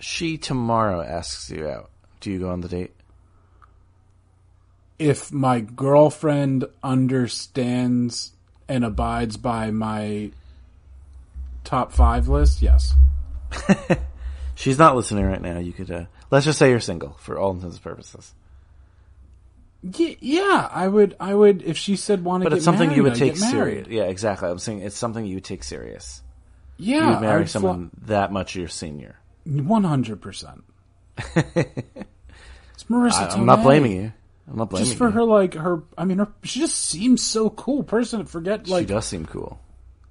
She 0.01 0.37
tomorrow 0.37 1.01
asks 1.01 1.49
you 1.49 1.65
out. 1.65 1.91
Do 2.19 2.29
you 2.29 2.39
go 2.39 2.49
on 2.49 2.59
the 2.59 2.67
date? 2.67 2.93
if 4.99 5.31
my 5.31 5.61
girlfriend 5.61 6.65
understands 6.83 8.33
and 8.69 8.85
abides 8.85 9.35
by 9.35 9.71
my 9.71 10.31
top 11.63 11.91
five 11.91 12.27
list, 12.29 12.61
yes. 12.61 12.95
She's 14.55 14.77
not 14.77 14.95
listening 14.95 15.25
right 15.25 15.41
now. 15.41 15.59
You 15.59 15.73
could, 15.73 15.91
uh, 15.91 16.05
let's 16.31 16.45
just 16.45 16.59
say 16.59 16.69
you're 16.69 16.79
single 16.79 17.17
for 17.19 17.37
all 17.37 17.51
intents 17.51 17.75
and 17.75 17.83
purposes. 17.83 18.33
Yeah, 19.81 20.15
yeah, 20.19 20.69
I 20.71 20.87
would. 20.87 21.15
I 21.21 21.33
would 21.33 21.61
if 21.61 21.77
she 21.77 21.95
said 21.95 22.21
want 22.23 22.43
to. 22.43 22.49
But 22.49 22.57
it's 22.57 22.65
something 22.65 22.89
married, 22.89 22.97
you 22.97 23.03
would 23.03 23.15
take 23.15 23.37
serious. 23.37 23.87
Yeah, 23.87 24.03
exactly. 24.03 24.49
I'm 24.49 24.59
saying 24.59 24.81
it's 24.81 24.97
something 24.97 25.25
you 25.25 25.35
would 25.35 25.45
take 25.45 25.63
serious. 25.63 26.21
Yeah, 26.75 26.97
you 26.97 27.09
would 27.11 27.21
marry 27.21 27.41
I'd 27.43 27.49
someone 27.49 27.89
that 28.01 28.33
much 28.33 28.55
your 28.55 28.67
senior. 28.67 29.15
One 29.45 29.85
hundred 29.85 30.21
percent. 30.21 30.65
It's 32.79 32.89
Marisa. 32.89 33.29
I, 33.29 33.33
am 33.33 33.45
not 33.45 33.61
blaming 33.61 33.91
you. 33.91 34.13
I'm 34.49 34.57
not 34.57 34.69
blaming 34.69 34.85
Just 34.87 34.97
for 34.97 35.07
you. 35.07 35.11
her, 35.13 35.23
like 35.23 35.53
her. 35.53 35.83
I 35.97 36.05
mean, 36.05 36.17
her, 36.19 36.27
she 36.43 36.59
just 36.59 36.75
seems 36.75 37.23
so 37.23 37.49
cool. 37.51 37.83
Person, 37.83 38.25
forget 38.25 38.67
like 38.67 38.87
she 38.87 38.93
does 38.93 39.05
seem 39.05 39.25
cool. 39.25 39.59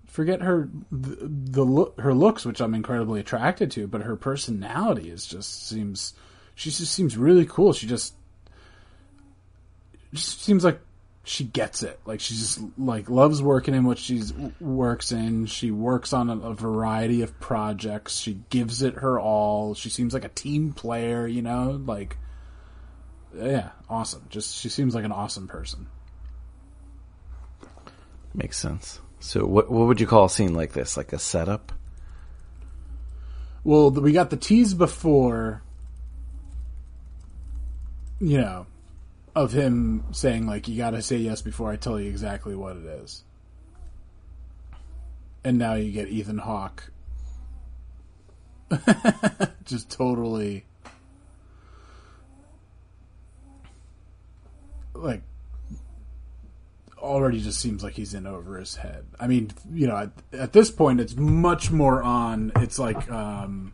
forget 0.07 0.43
her 0.43 0.69
the, 0.93 1.17
the 1.29 1.65
look, 1.65 2.01
her 2.01 2.15
looks, 2.15 2.45
which 2.45 2.61
I'm 2.61 2.75
incredibly 2.75 3.21
attracted 3.21 3.71
to, 3.73 3.87
but 3.87 4.03
her 4.03 4.17
personality 4.17 5.11
is 5.11 5.27
just 5.27 5.69
seems. 5.69 6.15
She 6.55 6.71
just 6.71 6.93
seems 6.93 7.17
really 7.17 7.47
cool. 7.47 7.73
She 7.73 7.87
just 7.87 8.15
just 10.15 10.43
seems 10.43 10.65
like 10.65 10.81
she 11.25 11.45
gets 11.45 11.83
it. 11.83 12.01
Like 12.07 12.21
she 12.21 12.35
just 12.35 12.61
like 12.79 13.11
loves 13.11 13.43
working 13.43 13.75
in 13.75 13.85
what 13.85 13.99
she's 13.99 14.33
works 14.61 15.13
in. 15.13 15.47
She 15.47 15.71
works 15.71 16.13
on 16.13 16.31
a, 16.31 16.39
a 16.39 16.55
variety 16.55 17.23
of 17.23 17.39
projects. 17.41 18.17
She 18.19 18.41
gives 18.51 18.83
it 18.83 18.95
her 18.95 19.21
all. 19.21 19.75
She 19.75 19.91
seems 19.91 20.15
like 20.15 20.25
a 20.25 20.31
team 20.31 20.73
player. 20.73 21.27
You 21.27 21.43
know, 21.43 21.81
like 21.85 22.17
yeah, 23.41 23.71
awesome. 23.89 24.27
Just 24.29 24.57
she 24.57 24.69
seems 24.69 24.95
like 24.95 25.05
an 25.05 25.13
awesome 25.13 25.49
person. 25.49 25.87
Makes 28.35 28.59
sense. 28.59 29.01
So, 29.21 29.47
what 29.47 29.71
what 29.71 29.87
would 29.87 30.01
you 30.01 30.07
call 30.07 30.27
a 30.27 30.31
scene 30.31 30.55
like 30.55 30.73
this? 30.73 30.97
Like 30.97 31.13
a 31.13 31.19
setup? 31.19 31.73
Well, 33.65 33.91
we 33.91 34.13
got 34.13 34.31
the 34.31 34.37
tease 34.37 34.75
before, 34.75 35.63
you 38.21 38.41
know, 38.41 38.67
of 39.35 39.53
him 39.53 40.05
saying 40.13 40.47
like, 40.47 40.69
"You 40.69 40.77
got 40.77 40.91
to 40.91 41.03
say 41.03 41.17
yes 41.17 41.43
before 41.43 41.71
I 41.71 41.77
tell 41.77 41.99
you 42.01 42.09
exactly 42.09 42.55
what 42.55 42.77
it 42.77 42.85
is." 42.85 43.25
And 45.45 45.59
now 45.59 45.75
you 45.75 45.91
get 45.93 46.09
Ethan 46.09 46.39
Hawke, 46.39 46.91
just 49.65 49.91
totally 49.91 50.65
like 54.99 55.23
already 56.99 57.41
just 57.41 57.61
seems 57.61 57.83
like 57.83 57.95
he's 57.95 58.15
in 58.15 58.27
over 58.27 58.59
his 58.59 58.77
head. 58.77 59.07
I 59.19 59.27
mean, 59.27 59.53
you 59.73 59.87
know, 59.87 59.97
at, 59.97 60.11
at 60.33 60.53
this 60.53 60.71
point, 60.71 61.01
it's 61.01 61.17
much 61.17 61.71
more 61.71 62.03
on. 62.03 62.53
It's 62.57 62.79
like 62.79 63.11
um, 63.11 63.73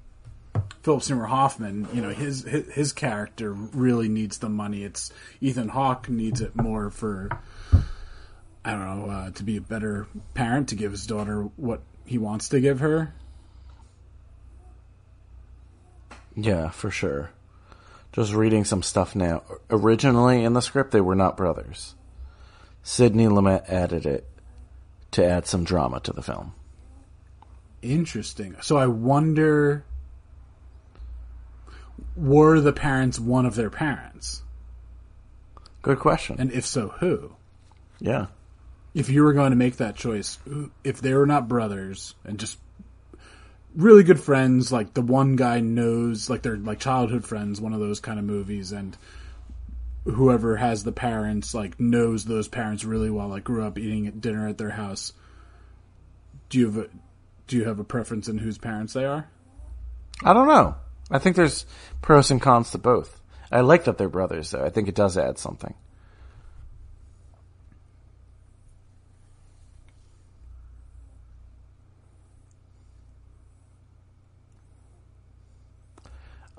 Philip 0.83 1.03
Seymour 1.03 1.27
Hoffman. 1.27 1.89
You 1.93 2.03
know, 2.03 2.11
his, 2.11 2.43
his 2.43 2.73
his 2.73 2.93
character 2.93 3.53
really 3.53 4.09
needs 4.09 4.39
the 4.39 4.49
money. 4.49 4.85
It's 4.85 5.13
Ethan 5.41 5.69
Hawke 5.69 6.09
needs 6.09 6.41
it 6.41 6.55
more 6.55 6.91
for. 6.91 7.31
I 8.67 8.71
don't 8.71 8.81
know 8.81 9.11
uh, 9.11 9.31
to 9.33 9.43
be 9.43 9.59
a 9.59 9.61
better 9.61 10.07
parent 10.33 10.71
to 10.71 10.75
give 10.75 10.93
his 10.93 11.07
daughter 11.07 11.43
what 11.57 11.83
he 12.07 12.17
wants 12.17 12.49
to 12.51 12.61
give 12.61 12.81
her. 12.81 13.15
Yeah, 16.35 16.71
for 16.71 16.91
sure. 16.91 17.31
Just 18.15 18.33
reading 18.33 18.65
some 18.65 18.83
stuff 18.83 19.15
now. 19.17 19.43
Originally 19.71 20.45
in 20.45 20.53
the 20.53 20.63
script, 20.63 20.93
they 20.93 21.01
were 21.01 21.17
not 21.17 21.37
brothers. 21.37 21.95
Sidney 22.83 23.27
Lumet 23.27 23.69
added 23.69 24.07
it 24.07 24.29
to 25.13 25.25
add 25.25 25.47
some 25.47 25.65
drama 25.65 26.01
to 26.01 26.13
the 26.13 26.23
film. 26.23 26.55
Interesting. 27.83 28.57
So 28.63 28.77
I 28.77 28.87
wonder, 28.87 29.85
were 32.17 32.61
the 32.61 32.73
parents 32.73 33.19
one 33.19 33.47
of 33.47 33.57
their 33.57 33.71
parents, 33.71 34.43
Good 35.83 35.99
question. 35.99 36.37
and 36.39 36.53
if 36.53 36.65
so, 36.65 36.89
who? 37.01 37.35
yeah. 38.01 38.27
if 38.95 39.09
you 39.09 39.23
were 39.25 39.33
going 39.33 39.51
to 39.51 39.57
make 39.57 39.77
that 39.79 39.97
choice, 39.97 40.39
if 40.85 41.01
they 41.01 41.15
were 41.15 41.27
not 41.27 41.49
brothers 41.49 42.15
and 42.25 42.39
just 42.39 42.59
really 43.77 44.03
good 44.05 44.21
friends, 44.21 44.73
like 44.73 44.95
the 44.95 45.03
one 45.03 45.37
guy 45.37 45.61
knows, 45.61 46.31
like 46.31 46.43
they're 46.43 46.57
like 46.57 46.81
childhood 46.81 47.25
friends, 47.25 47.61
one 47.61 47.73
of 47.73 47.81
those 47.81 48.01
kind 48.01 48.19
of 48.19 48.25
movies, 48.25 48.73
and 48.73 48.97
whoever 50.05 50.57
has 50.57 50.85
the 50.85 50.93
parents 50.93 51.55
like 51.55 51.81
knows 51.81 52.25
those 52.25 52.49
parents 52.49 52.85
really 52.85 53.11
well, 53.11 53.29
like 53.29 53.45
grew 53.45 53.65
up 53.65 53.79
eating 53.79 54.07
at 54.07 54.21
dinner 54.21 54.49
at 54.49 54.59
their 54.59 54.71
house. 54.71 55.13
Do 56.49 56.59
you 56.59 56.67
have 56.67 56.77
a 56.77 56.89
do 57.47 57.57
you 57.57 57.65
have 57.65 57.79
a 57.79 57.85
preference 57.85 58.29
in 58.29 58.39
whose 58.39 58.59
parents 58.59 58.93
they 58.93 59.05
are? 59.05 59.29
I 60.23 60.33
don't 60.33 60.49
know. 60.49 60.77
I 61.11 61.19
think 61.19 61.37
there's 61.37 61.67
pros 62.01 62.31
and 62.31 62.41
cons 62.41 62.71
to 62.71 62.79
both. 62.79 63.21
I 63.53 63.61
like 63.61 63.85
that 63.85 63.99
they're 63.99 64.09
brothers, 64.09 64.51
though. 64.51 64.65
I 64.65 64.71
think 64.71 64.89
it 64.89 64.95
does 64.95 65.19
add 65.19 65.39
something. 65.39 65.75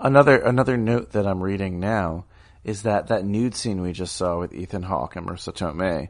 Another 0.05 0.37
another 0.37 0.77
note 0.77 1.13
that 1.13 1.25
I'm 1.25 1.41
reading 1.41 1.79
now 1.79 2.25
is 2.63 2.83
that 2.83 3.07
that 3.07 3.25
nude 3.25 3.55
scene 3.55 3.81
we 3.81 3.91
just 3.91 4.15
saw 4.15 4.39
with 4.39 4.53
Ethan 4.53 4.83
Hawke 4.83 5.15
and 5.15 5.25
Marisa 5.25 5.51
Tomei, 5.51 6.09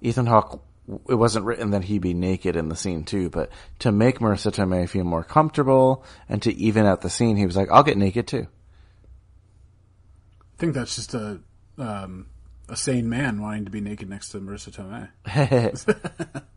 Ethan 0.00 0.26
Hawke 0.26 0.62
it 1.08 1.16
wasn't 1.16 1.44
written 1.44 1.70
that 1.70 1.82
he 1.82 1.98
be 1.98 2.14
naked 2.14 2.54
in 2.54 2.68
the 2.68 2.76
scene 2.76 3.02
too, 3.02 3.30
but 3.30 3.50
to 3.80 3.90
make 3.90 4.20
Marisa 4.20 4.52
Tomei 4.52 4.88
feel 4.88 5.02
more 5.02 5.24
comfortable 5.24 6.04
and 6.28 6.42
to 6.42 6.54
even 6.54 6.86
out 6.86 7.00
the 7.00 7.10
scene, 7.10 7.36
he 7.36 7.44
was 7.44 7.56
like, 7.56 7.72
"I'll 7.72 7.82
get 7.82 7.98
naked 7.98 8.28
too." 8.28 8.46
I 10.40 10.56
think 10.58 10.74
that's 10.74 10.94
just 10.94 11.12
a 11.14 11.40
um, 11.76 12.28
a 12.68 12.76
sane 12.76 13.08
man 13.08 13.42
wanting 13.42 13.64
to 13.64 13.70
be 13.72 13.80
naked 13.80 14.08
next 14.08 14.28
to 14.28 14.38
Marisa 14.38 15.10
Tomei. 15.26 16.44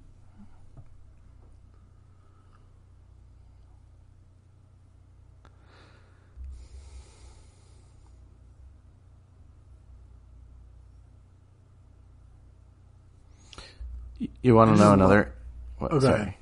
You 14.42 14.56
want 14.56 14.76
to 14.76 14.82
know 14.84 14.94
another? 14.94 15.34
What, 15.78 15.94
Oh, 15.94 15.98
ahead. 15.98 16.34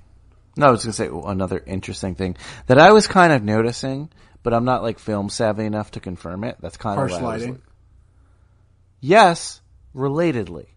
No, 0.57 0.67
I 0.67 0.71
was 0.71 0.83
going 0.85 0.91
to 0.91 0.97
say 0.97 1.09
another 1.29 1.61
interesting 1.65 2.15
thing 2.15 2.37
that 2.67 2.79
I 2.79 2.93
was 2.93 3.07
kind 3.07 3.33
of 3.33 3.43
noticing, 3.43 4.09
but 4.43 4.53
I'm 4.53 4.63
not 4.63 4.83
like 4.83 4.99
film 4.99 5.27
savvy 5.29 5.65
enough 5.65 5.91
to 5.91 5.99
confirm 5.99 6.43
it. 6.45 6.57
That's 6.61 6.77
kind 6.77 6.97
Harsh 6.97 7.11
of 7.13 7.21
was 7.21 7.23
lighting. 7.41 7.51
like- 7.53 7.61
Yes, 9.01 9.61
relatedly. 9.93 10.67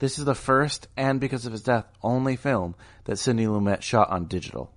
This 0.00 0.18
is 0.18 0.26
the 0.26 0.34
first, 0.34 0.88
and 0.96 1.18
because 1.20 1.46
of 1.46 1.52
his 1.52 1.62
death, 1.62 1.86
only 2.02 2.36
film 2.36 2.74
that 3.04 3.18
Sidney 3.18 3.46
Lumet 3.46 3.80
shot 3.80 4.10
on 4.10 4.26
digital. 4.26 4.70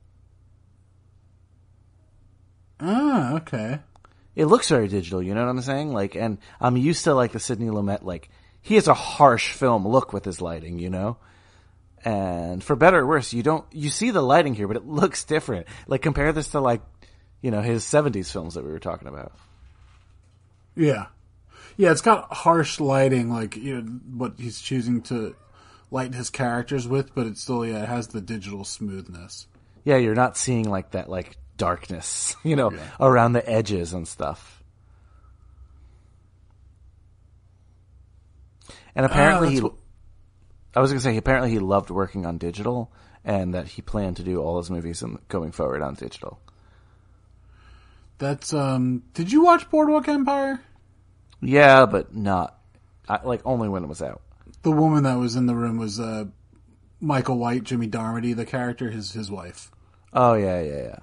Ah, 2.79 3.33
okay. 3.35 3.79
It 4.35 4.45
looks 4.45 4.69
very 4.69 4.87
digital, 4.87 5.21
you 5.21 5.33
know 5.33 5.43
what 5.43 5.49
I'm 5.49 5.61
saying? 5.61 5.91
Like, 5.93 6.15
and 6.15 6.37
I'm 6.61 6.77
used 6.77 7.03
to 7.05 7.13
like 7.15 7.31
the 7.31 7.39
Sidney 7.39 7.67
Lumet, 7.67 8.03
like, 8.03 8.29
he 8.67 8.75
has 8.75 8.89
a 8.89 8.93
harsh 8.93 9.53
film 9.53 9.87
look 9.87 10.11
with 10.11 10.25
his 10.25 10.41
lighting, 10.41 10.77
you 10.77 10.89
know? 10.89 11.15
And 12.03 12.61
for 12.61 12.75
better 12.75 12.99
or 12.99 13.07
worse, 13.07 13.31
you 13.31 13.41
don't, 13.41 13.63
you 13.71 13.89
see 13.89 14.11
the 14.11 14.21
lighting 14.21 14.55
here, 14.55 14.67
but 14.67 14.75
it 14.75 14.85
looks 14.85 15.23
different. 15.23 15.67
Like, 15.87 16.01
compare 16.01 16.33
this 16.33 16.49
to 16.49 16.59
like, 16.59 16.81
you 17.41 17.49
know, 17.49 17.61
his 17.61 17.85
70s 17.85 18.29
films 18.29 18.55
that 18.55 18.65
we 18.65 18.71
were 18.71 18.79
talking 18.79 19.07
about. 19.07 19.31
Yeah. 20.75 21.05
Yeah, 21.77 21.91
it's 21.91 22.01
got 22.01 22.33
harsh 22.33 22.81
lighting, 22.81 23.31
like 23.31 23.55
you 23.55 23.81
know, 23.81 23.99
what 24.17 24.33
he's 24.37 24.59
choosing 24.59 25.01
to 25.03 25.35
light 25.89 26.13
his 26.13 26.29
characters 26.29 26.87
with, 26.87 27.15
but 27.15 27.25
it 27.25 27.37
still 27.37 27.65
yeah, 27.65 27.83
it 27.83 27.87
has 27.87 28.07
the 28.07 28.19
digital 28.19 28.65
smoothness. 28.65 29.47
Yeah, 29.85 29.97
you're 29.97 30.15
not 30.15 30.35
seeing 30.35 30.69
like 30.69 30.91
that, 30.91 31.07
like, 31.07 31.37
darkness, 31.55 32.35
you 32.43 32.57
know, 32.57 32.73
around 32.99 33.33
the 33.33 33.49
edges 33.49 33.93
and 33.93 34.07
stuff. 34.07 34.56
And 38.97 39.05
apparently 39.05 39.51
he, 39.51 39.61
I 40.75 40.81
was 40.81 40.91
gonna 40.91 40.99
say, 40.99 41.15
apparently 41.17 41.51
he 41.51 41.59
loved 41.59 41.91
working 41.91 42.25
on 42.25 42.39
digital 42.39 42.91
and 43.23 43.53
that 43.53 43.67
he 43.67 43.83
planned 43.83 44.17
to 44.17 44.23
do 44.23 44.41
all 44.41 44.57
his 44.57 44.71
movies 44.71 45.03
in, 45.03 45.19
going 45.27 45.51
forward 45.51 45.83
on 45.83 45.93
digital. 45.93 46.39
That's 48.17 48.53
um. 48.55 49.03
Did 49.13 49.31
you 49.31 49.43
watch 49.43 49.69
Boardwalk 49.69 50.07
Empire? 50.07 50.59
Yeah, 51.41 51.85
but 51.85 52.15
not, 52.15 52.57
I, 53.07 53.19
like, 53.23 53.41
only 53.45 53.69
when 53.69 53.83
it 53.83 53.87
was 53.87 54.01
out. 54.01 54.23
The 54.63 54.71
woman 54.71 55.03
that 55.03 55.19
was 55.19 55.35
in 55.35 55.45
the 55.45 55.53
room 55.53 55.77
was 55.77 55.99
uh, 55.99 56.25
Michael 56.99 57.37
White, 57.37 57.63
Jimmy 57.63 57.87
Darmody, 57.87 58.35
the 58.35 58.45
character, 58.45 58.89
his 58.89 59.11
his 59.11 59.29
wife. 59.29 59.69
Oh, 60.11 60.33
yeah, 60.33 60.59
yeah, 60.61 60.83
yeah. 60.83 60.99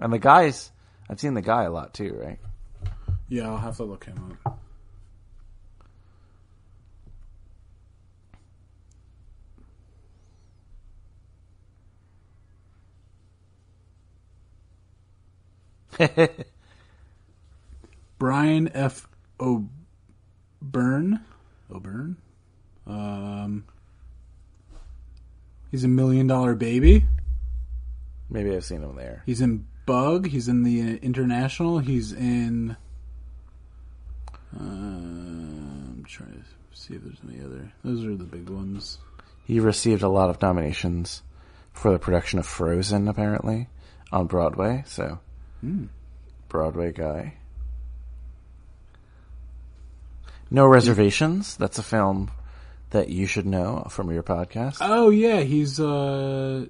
And 0.00 0.12
the 0.12 0.18
guys, 0.18 0.72
I've 1.08 1.20
seen 1.20 1.34
the 1.34 1.42
guy 1.42 1.62
a 1.62 1.70
lot 1.70 1.94
too, 1.94 2.18
right? 2.20 2.40
Yeah, 3.28 3.48
I'll 3.50 3.58
have 3.58 3.76
to 3.76 3.84
look 3.84 4.04
him 4.04 4.36
up. 4.44 4.58
Brian 18.18 18.70
F. 18.74 19.08
O'Byrne. 19.40 21.20
O'Byrne? 21.72 22.16
Um, 22.86 23.64
he's 25.70 25.84
a 25.84 25.88
million 25.88 26.26
dollar 26.26 26.54
baby. 26.54 27.04
Maybe 28.30 28.54
I've 28.54 28.64
seen 28.64 28.82
him 28.82 28.96
there. 28.96 29.22
He's 29.26 29.40
in 29.40 29.66
Bug. 29.86 30.26
He's 30.26 30.48
in 30.48 30.62
the 30.62 30.96
International. 30.98 31.78
He's 31.78 32.12
in. 32.12 32.76
Uh, 34.58 34.62
I'm 34.62 36.04
trying 36.08 36.32
to 36.32 36.78
see 36.78 36.94
if 36.94 37.02
there's 37.02 37.20
any 37.28 37.44
other. 37.44 37.72
Those 37.84 38.04
are 38.04 38.16
the 38.16 38.24
big 38.24 38.48
ones. 38.48 38.98
He 39.46 39.60
received 39.60 40.02
a 40.02 40.08
lot 40.08 40.28
of 40.30 40.42
nominations 40.42 41.22
for 41.72 41.92
the 41.92 41.98
production 41.98 42.38
of 42.38 42.46
Frozen, 42.46 43.06
apparently, 43.06 43.68
on 44.10 44.26
Broadway. 44.26 44.82
So, 44.86 45.20
Broadway 46.48 46.92
guy. 46.92 47.34
No 50.50 50.66
reservations. 50.66 51.56
That's 51.56 51.78
a 51.78 51.82
film 51.82 52.30
that 52.90 53.08
you 53.08 53.26
should 53.26 53.46
know 53.46 53.86
from 53.90 54.12
your 54.12 54.22
podcast. 54.22 54.78
Oh 54.80 55.10
yeah, 55.10 55.40
he's 55.40 55.80
uh. 55.80 56.66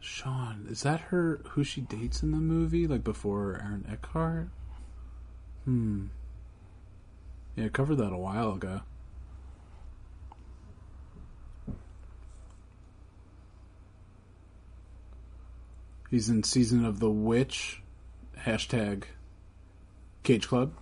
Sean, 0.00 0.66
is 0.68 0.82
that 0.82 1.00
her? 1.00 1.40
Who 1.50 1.62
she 1.62 1.82
dates 1.82 2.22
in 2.22 2.30
the 2.32 2.38
movie? 2.38 2.86
Like 2.86 3.04
before 3.04 3.60
Aaron 3.62 3.86
Eckhart? 3.90 4.48
Hmm. 5.64 6.06
Yeah, 7.54 7.66
I 7.66 7.68
covered 7.68 7.96
that 7.96 8.12
a 8.12 8.18
while 8.18 8.52
ago. 8.54 8.80
He's 16.12 16.28
in 16.28 16.42
season 16.42 16.84
of 16.84 17.00
The 17.00 17.10
Witch. 17.10 17.80
Hashtag 18.44 19.04
Cage 20.22 20.46
Club. 20.46 20.74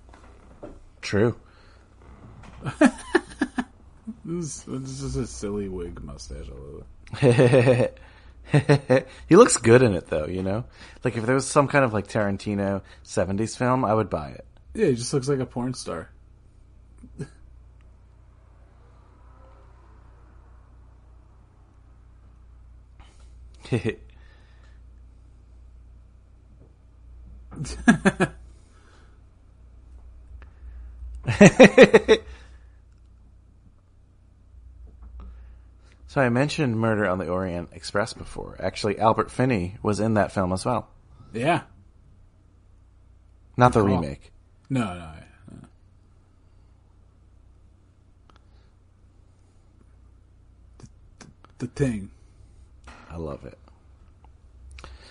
True. 1.00 1.36
This, 4.24 4.62
this 4.62 5.02
is 5.02 5.16
a 5.16 5.26
silly 5.26 5.68
wig 5.68 6.02
mustache. 6.04 6.46
I 6.48 6.52
love 6.54 6.84
it. 8.52 9.08
he 9.28 9.36
looks 9.36 9.56
good 9.56 9.82
in 9.82 9.94
it, 9.94 10.08
though. 10.08 10.26
You 10.26 10.42
know, 10.42 10.64
like 11.02 11.16
if 11.16 11.26
there 11.26 11.34
was 11.34 11.46
some 11.46 11.66
kind 11.68 11.84
of 11.84 11.92
like 11.92 12.06
Tarantino 12.06 12.82
'70s 13.04 13.56
film, 13.56 13.84
I 13.84 13.94
would 13.94 14.10
buy 14.10 14.30
it. 14.30 14.44
Yeah, 14.74 14.86
he 14.86 14.94
just 14.94 15.12
looks 15.14 15.28
like 15.28 15.40
a 15.40 15.46
porn 15.46 15.74
star. 15.74 16.10
So 36.10 36.20
I 36.20 36.28
mentioned 36.28 36.76
Murder 36.76 37.06
on 37.06 37.18
the 37.18 37.28
Orient 37.28 37.68
Express 37.72 38.14
before. 38.14 38.56
Actually, 38.58 38.98
Albert 38.98 39.30
Finney 39.30 39.76
was 39.80 40.00
in 40.00 40.14
that 40.14 40.32
film 40.32 40.52
as 40.52 40.64
well. 40.64 40.88
Yeah. 41.32 41.62
Not 43.56 43.74
the 43.74 43.82
remake. 43.82 44.32
No, 44.68 44.80
no. 44.80 45.12
The, 51.18 51.26
the 51.58 51.66
thing. 51.68 52.10
I 53.08 53.16
love 53.16 53.44
it. 53.44 53.56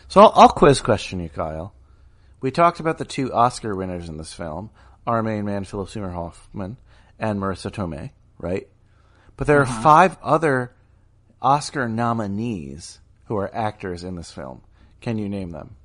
So 0.10 0.19
I'll, 0.19 0.34
I'll 0.36 0.49
quiz 0.49 0.82
question 0.82 1.21
you, 1.21 1.30
Kyle. 1.30 1.73
We 2.41 2.52
talked 2.52 2.80
about 2.80 2.97
the 2.97 3.06
two 3.06 3.34
Oscar 3.34 3.75
winners 3.75 4.08
in 4.08 4.17
this 4.17 4.34
film, 4.34 4.69
our 5.06 5.21
main 5.21 5.45
man 5.45 5.65
Philip 5.65 5.89
Seymour 5.89 6.12
Hoffman 6.12 6.78
and 7.19 7.39
Marissa 7.39 7.71
Tomei, 7.71 8.12
right? 8.38 8.67
But 9.36 9.47
there 9.47 9.60
are 9.60 9.65
five 9.65 10.17
other 10.21 10.73
Oscar 11.41 11.89
nominees 11.89 12.99
who 13.25 13.38
are 13.38 13.54
actors 13.54 14.04
in 14.04 14.15
this 14.15 14.32
film. 14.32 14.62
Can 15.02 15.17
you 15.17 15.30
name 15.30 15.52
them? 15.52 15.75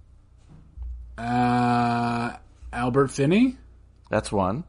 Uh, 1.17 2.37
Albert 2.73 3.09
Finney, 3.09 3.57
That's 4.11 4.33
one. 4.33 4.65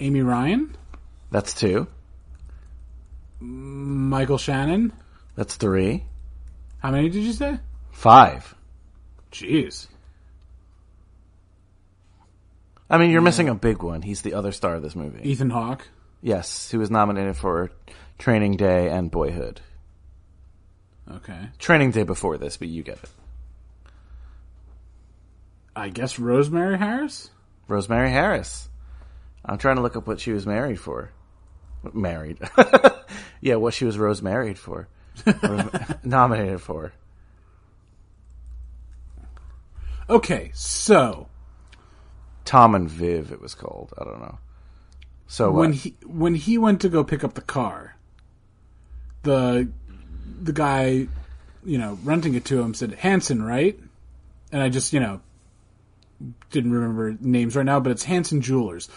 Amy 0.00 0.22
Ryan, 0.22 0.76
That's 1.30 1.54
two. 1.54 1.86
Michael 3.40 4.38
Shannon. 4.38 4.92
That's 5.36 5.56
three. 5.56 6.04
How 6.78 6.90
many 6.90 7.08
did 7.08 7.22
you 7.22 7.32
say? 7.32 7.58
Five. 7.90 8.54
Jeez. 9.32 9.88
I 12.90 12.98
mean, 12.98 13.10
you're 13.10 13.22
missing 13.22 13.48
a 13.48 13.54
big 13.54 13.82
one. 13.82 14.02
He's 14.02 14.20
the 14.22 14.34
other 14.34 14.52
star 14.52 14.74
of 14.74 14.82
this 14.82 14.94
movie. 14.94 15.28
Ethan 15.28 15.50
Hawke. 15.50 15.88
Yes, 16.20 16.70
he 16.70 16.76
was 16.76 16.90
nominated 16.90 17.36
for 17.36 17.72
Training 18.18 18.56
Day 18.56 18.90
and 18.90 19.10
Boyhood. 19.10 19.60
Okay. 21.10 21.48
Training 21.58 21.90
Day 21.90 22.02
before 22.04 22.36
this, 22.38 22.58
but 22.58 22.68
you 22.68 22.82
get 22.82 22.98
it. 23.02 23.10
I 25.74 25.88
guess 25.88 26.18
Rosemary 26.18 26.78
Harris. 26.78 27.30
Rosemary 27.66 28.10
Harris. 28.10 28.68
I'm 29.44 29.58
trying 29.58 29.76
to 29.76 29.82
look 29.82 29.96
up 29.96 30.06
what 30.06 30.20
she 30.20 30.32
was 30.32 30.46
married 30.46 30.78
for. 30.78 31.10
married. 31.94 32.38
yeah, 33.40 33.56
what 33.56 33.72
she 33.74 33.86
was 33.86 33.98
rose 33.98 34.20
married 34.22 34.58
for, 34.58 34.86
Or 35.42 35.70
nominated 36.04 36.60
for. 36.60 36.92
Okay, 40.08 40.50
so 40.54 41.28
Tom 42.44 42.74
and 42.74 42.90
Viv, 42.90 43.32
it 43.32 43.40
was 43.40 43.54
called. 43.54 43.92
I 43.98 44.04
don't 44.04 44.20
know. 44.20 44.38
So 45.26 45.50
when 45.50 45.70
what? 45.70 45.78
he 45.78 45.96
when 46.04 46.34
he 46.34 46.58
went 46.58 46.80
to 46.82 46.88
go 46.88 47.04
pick 47.04 47.24
up 47.24 47.34
the 47.34 47.40
car, 47.40 47.96
the 49.22 49.70
the 50.42 50.52
guy, 50.52 51.06
you 51.64 51.78
know, 51.78 51.98
renting 52.02 52.34
it 52.34 52.44
to 52.46 52.60
him 52.60 52.74
said 52.74 52.92
Hanson, 52.94 53.42
right? 53.42 53.78
And 54.50 54.62
I 54.62 54.68
just, 54.68 54.92
you 54.92 55.00
know, 55.00 55.20
didn't 56.50 56.72
remember 56.72 57.16
names 57.20 57.56
right 57.56 57.64
now, 57.64 57.80
but 57.80 57.92
it's 57.92 58.04
Hanson 58.04 58.42
Jewelers. 58.42 58.88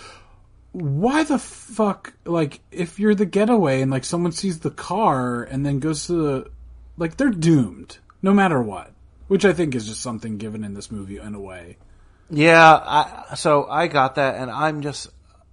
Why 0.71 1.23
the 1.23 1.39
fuck? 1.39 2.13
Like, 2.25 2.59
if 2.71 2.99
you're 2.99 3.15
the 3.15 3.25
getaway 3.25 3.81
and 3.81 3.91
like 3.91 4.03
someone 4.03 4.33
sees 4.33 4.59
the 4.59 4.71
car 4.71 5.43
and 5.43 5.65
then 5.65 5.79
goes 5.79 6.07
to 6.07 6.13
the, 6.13 6.51
like, 6.97 7.17
they're 7.17 7.29
doomed 7.29 7.99
no 8.21 8.33
matter 8.33 8.61
what. 8.61 8.91
Which 9.27 9.45
I 9.45 9.53
think 9.53 9.75
is 9.75 9.87
just 9.87 10.01
something 10.01 10.37
given 10.37 10.63
in 10.63 10.73
this 10.73 10.91
movie 10.91 11.17
in 11.17 11.33
a 11.33 11.39
way. 11.39 11.77
Yeah, 12.29 12.73
I, 12.73 13.35
so 13.35 13.67
I 13.69 13.87
got 13.87 14.15
that, 14.15 14.35
and 14.35 14.49
I'm 14.49 14.81
just 14.81 15.09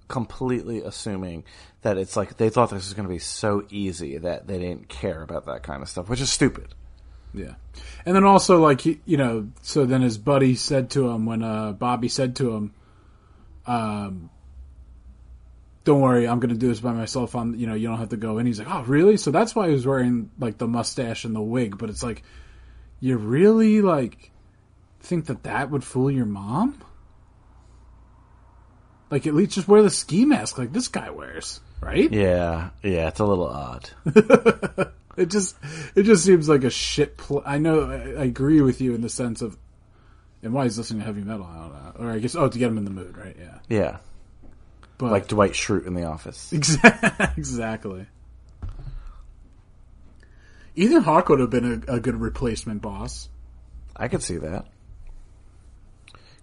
completely 0.08 0.82
assuming 0.82 1.44
that 1.82 1.98
it's 1.98 2.16
like 2.16 2.36
they 2.36 2.50
thought 2.50 2.70
this 2.70 2.84
was 2.84 2.94
going 2.94 3.08
to 3.08 3.12
be 3.12 3.18
so 3.18 3.64
easy 3.70 4.18
that 4.18 4.46
they 4.46 4.58
didn't 4.58 4.88
care 4.88 5.22
about 5.22 5.46
that 5.46 5.62
kind 5.62 5.82
of 5.82 5.88
stuff, 5.88 6.08
which 6.08 6.20
is 6.20 6.30
stupid. 6.30 6.74
Yeah. 7.34 7.54
And 8.04 8.14
then 8.14 8.24
also, 8.24 8.60
like, 8.60 8.82
he, 8.82 9.00
you 9.04 9.16
know, 9.16 9.48
so 9.62 9.86
then 9.86 10.02
his 10.02 10.18
buddy 10.18 10.54
said 10.54 10.90
to 10.90 11.08
him, 11.08 11.26
when 11.26 11.42
uh, 11.42 11.72
Bobby 11.72 12.08
said 12.08 12.36
to 12.36 12.54
him, 12.54 12.74
um, 13.66 14.30
don't 15.84 16.00
worry, 16.00 16.28
I'm 16.28 16.40
going 16.40 16.52
to 16.52 16.60
do 16.60 16.68
this 16.68 16.80
by 16.80 16.92
myself. 16.92 17.34
I'm, 17.34 17.54
you 17.54 17.66
know, 17.66 17.74
you 17.74 17.88
don't 17.88 17.98
have 17.98 18.10
to 18.10 18.16
go 18.16 18.38
And 18.38 18.46
He's 18.46 18.58
like, 18.58 18.70
oh, 18.70 18.82
really? 18.82 19.16
So 19.16 19.30
that's 19.30 19.54
why 19.54 19.68
he 19.68 19.72
was 19.72 19.86
wearing, 19.86 20.30
like, 20.38 20.58
the 20.58 20.68
mustache 20.68 21.24
and 21.24 21.34
the 21.34 21.40
wig. 21.40 21.78
But 21.78 21.90
it's 21.90 22.02
like, 22.02 22.22
you 23.02 23.16
really, 23.18 23.82
like, 23.82 24.30
think 25.00 25.26
that 25.26 25.42
that 25.42 25.70
would 25.70 25.84
fool 25.84 26.10
your 26.10 26.24
mom? 26.24 26.80
Like, 29.10 29.26
at 29.26 29.34
least 29.34 29.52
just 29.52 29.68
wear 29.68 29.82
the 29.82 29.90
ski 29.90 30.24
mask 30.24 30.56
like 30.56 30.72
this 30.72 30.88
guy 30.88 31.10
wears, 31.10 31.60
right? 31.80 32.10
Yeah, 32.10 32.70
yeah, 32.82 33.08
it's 33.08 33.20
a 33.20 33.24
little 33.26 33.46
odd. 33.48 33.90
It 35.14 35.28
just 35.28 35.56
it 35.94 36.04
just 36.04 36.24
seems 36.24 36.48
like 36.48 36.64
a 36.64 36.70
shit. 36.70 37.18
Pl- 37.18 37.42
I 37.44 37.58
know 37.58 37.82
I, 37.82 38.22
I 38.22 38.24
agree 38.24 38.62
with 38.62 38.80
you 38.80 38.94
in 38.94 39.02
the 39.02 39.10
sense 39.10 39.42
of, 39.42 39.58
and 40.42 40.54
why 40.54 40.64
he's 40.64 40.78
listening 40.78 41.00
to 41.00 41.04
heavy 41.04 41.20
metal. 41.20 41.44
I 41.44 41.58
don't 41.58 41.72
know, 41.72 41.92
or 41.98 42.10
I 42.12 42.18
guess 42.18 42.34
oh 42.34 42.48
to 42.48 42.58
get 42.58 42.70
him 42.70 42.78
in 42.78 42.86
the 42.86 42.90
mood, 42.90 43.18
right? 43.18 43.36
Yeah, 43.38 43.58
Yeah, 43.68 43.96
but 44.96 45.10
like 45.12 45.28
Dwight 45.28 45.52
Schrute 45.52 45.86
in 45.86 45.92
The 45.92 46.04
Office. 46.04 46.50
Exactly. 46.54 47.26
Exactly. 47.36 48.06
Ethan 50.74 51.02
Hawke 51.02 51.28
would 51.28 51.40
have 51.40 51.50
been 51.50 51.84
a, 51.88 51.94
a 51.96 52.00
good 52.00 52.16
replacement 52.16 52.80
boss. 52.82 53.28
I 53.96 54.08
could 54.08 54.22
see 54.22 54.38
that. 54.38 54.66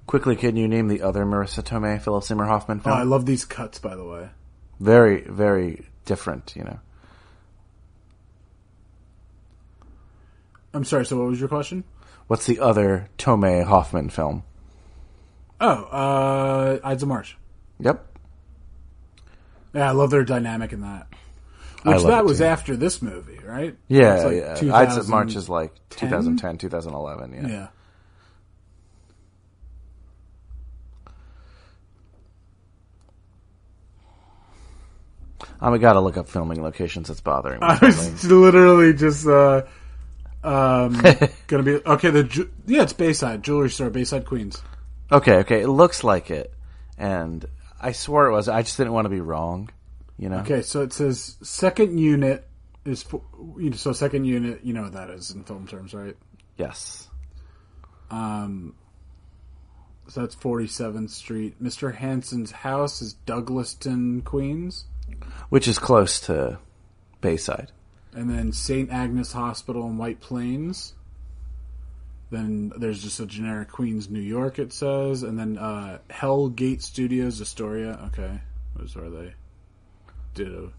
Quickly, 0.06 0.36
can 0.36 0.56
you 0.56 0.68
name 0.68 0.88
the 0.88 1.02
other 1.02 1.24
Marisa 1.26 1.64
Tomei, 1.64 2.02
Philip 2.02 2.24
Seymour 2.24 2.46
Hoffman 2.46 2.82
Oh. 2.86 2.92
I 2.92 3.04
love 3.04 3.26
these 3.26 3.46
cuts, 3.46 3.80
by 3.80 3.96
the 3.96 4.04
way. 4.06 4.30
very, 4.80 5.22
very 5.22 5.86
different, 6.06 6.56
you 6.56 6.64
know. 6.64 6.80
I'm 10.74 10.84
sorry. 10.84 11.06
So, 11.06 11.18
what 11.18 11.28
was 11.28 11.40
your 11.40 11.50
question? 11.50 11.84
What's 12.28 12.46
the 12.46 12.60
other 12.60 13.10
Tomei 13.18 13.64
Hoffman 13.66 14.10
film? 14.10 14.44
Oh, 15.60 15.68
uh, 15.68 16.80
Ides 16.84 17.04
of 17.04 17.10
March. 17.10 17.38
Yep. 17.80 18.06
Yeah, 19.74 19.90
I 19.90 19.92
love 19.92 20.10
their 20.12 20.24
dynamic 20.24 20.72
in 20.74 20.82
that. 20.82 21.08
Which 21.84 22.04
that 22.04 22.26
was 22.26 22.40
too. 22.40 22.44
after 22.46 22.76
this 22.76 23.02
movie, 23.02 23.40
right? 23.46 23.76
Yeah, 23.88 24.24
like 24.24 24.62
yeah. 24.62 24.76
I'd 24.76 24.92
say 24.92 25.10
March 25.10 25.36
is 25.36 25.48
like 25.48 25.74
2010, 25.92 26.58
2011, 26.58 27.34
yeah. 27.34 27.48
Yeah. 27.48 27.68
We 35.70 35.80
gotta 35.80 36.00
look 36.00 36.18
up 36.18 36.28
filming 36.30 36.62
locations. 36.64 37.08
That's 37.08 37.22
bothering 37.22 37.60
me. 37.60 37.68
I 37.68 37.78
was 37.82 38.24
literally 38.26 38.94
just 38.94 39.28
uh, 39.28 39.64
um, 40.44 41.02
gonna 41.48 41.64
be 41.64 41.76
okay. 41.86 42.10
The 42.10 42.24
ju- 42.24 42.52
yeah, 42.66 42.84
it's 42.84 42.94
Bayside 42.94 43.44
jewelry 43.44 43.70
store, 43.70 43.90
Bayside 43.90 44.26
Queens. 44.26 44.62
okay, 45.12 45.38
okay. 45.38 45.62
It 45.62 45.68
looks 45.68 46.04
like 46.04 46.32
it, 46.32 46.54
and 46.98 47.46
I 47.80 47.92
swore 47.92 48.28
it 48.28 48.32
was. 48.32 48.48
I 48.48 48.62
just 48.64 48.78
didn't 48.78 48.94
want 48.94 49.06
to 49.06 49.10
be 49.10 49.22
wrong. 49.22 49.70
You 50.20 50.28
know. 50.30 50.40
Okay, 50.40 50.62
so 50.62 50.82
it 50.82 50.92
says 50.94 51.38
second 51.42 51.98
unit 51.98 52.46
is 52.84 53.02
for, 53.04 53.22
so 53.74 53.94
second 53.94 54.26
unit. 54.26 54.60
You 54.64 54.74
know 54.74 54.84
what 54.84 54.94
that 54.94 55.10
is 55.10 55.32
in 55.32 55.44
film 55.46 55.66
terms, 55.66 55.94
right? 55.94 56.16
Yes. 56.58 57.08
Um, 58.12 58.76
so 60.10 60.22
that's 60.22 60.36
Forty 60.36 60.68
Seventh 60.68 61.12
Street. 61.12 61.56
Mister 61.62 61.92
Hanson's 61.92 62.52
house 62.52 63.02
is 63.02 63.16
Douglaston, 63.26 64.24
Queens, 64.26 64.86
Which 65.50 65.68
is 65.70 65.80
close 65.80 66.20
to 66.22 66.60
Bayside. 67.22 67.72
and 68.14 68.30
then 68.30 68.52
Saint 68.52 68.92
Agnes 68.92 69.32
Hospital 69.32 69.86
in 69.86 69.98
White 69.98 70.20
Plains. 70.20 70.96
Then 72.32 72.72
there's 72.78 73.02
just 73.02 73.20
a 73.20 73.26
generic 73.26 73.70
Queens, 73.72 74.10
New 74.10 74.20
York. 74.20 74.60
It 74.60 74.72
says, 74.74 75.24
and 75.24 75.40
then 75.40 75.58
uh, 75.58 76.00
Hell 76.10 76.50
Gate 76.50 76.82
Studios, 76.84 77.40
Astoria. 77.42 78.00
Okay, 78.08 78.42
those 78.76 78.96
are 78.98 79.10
they. 79.10 79.34
Ditto. 80.34 80.74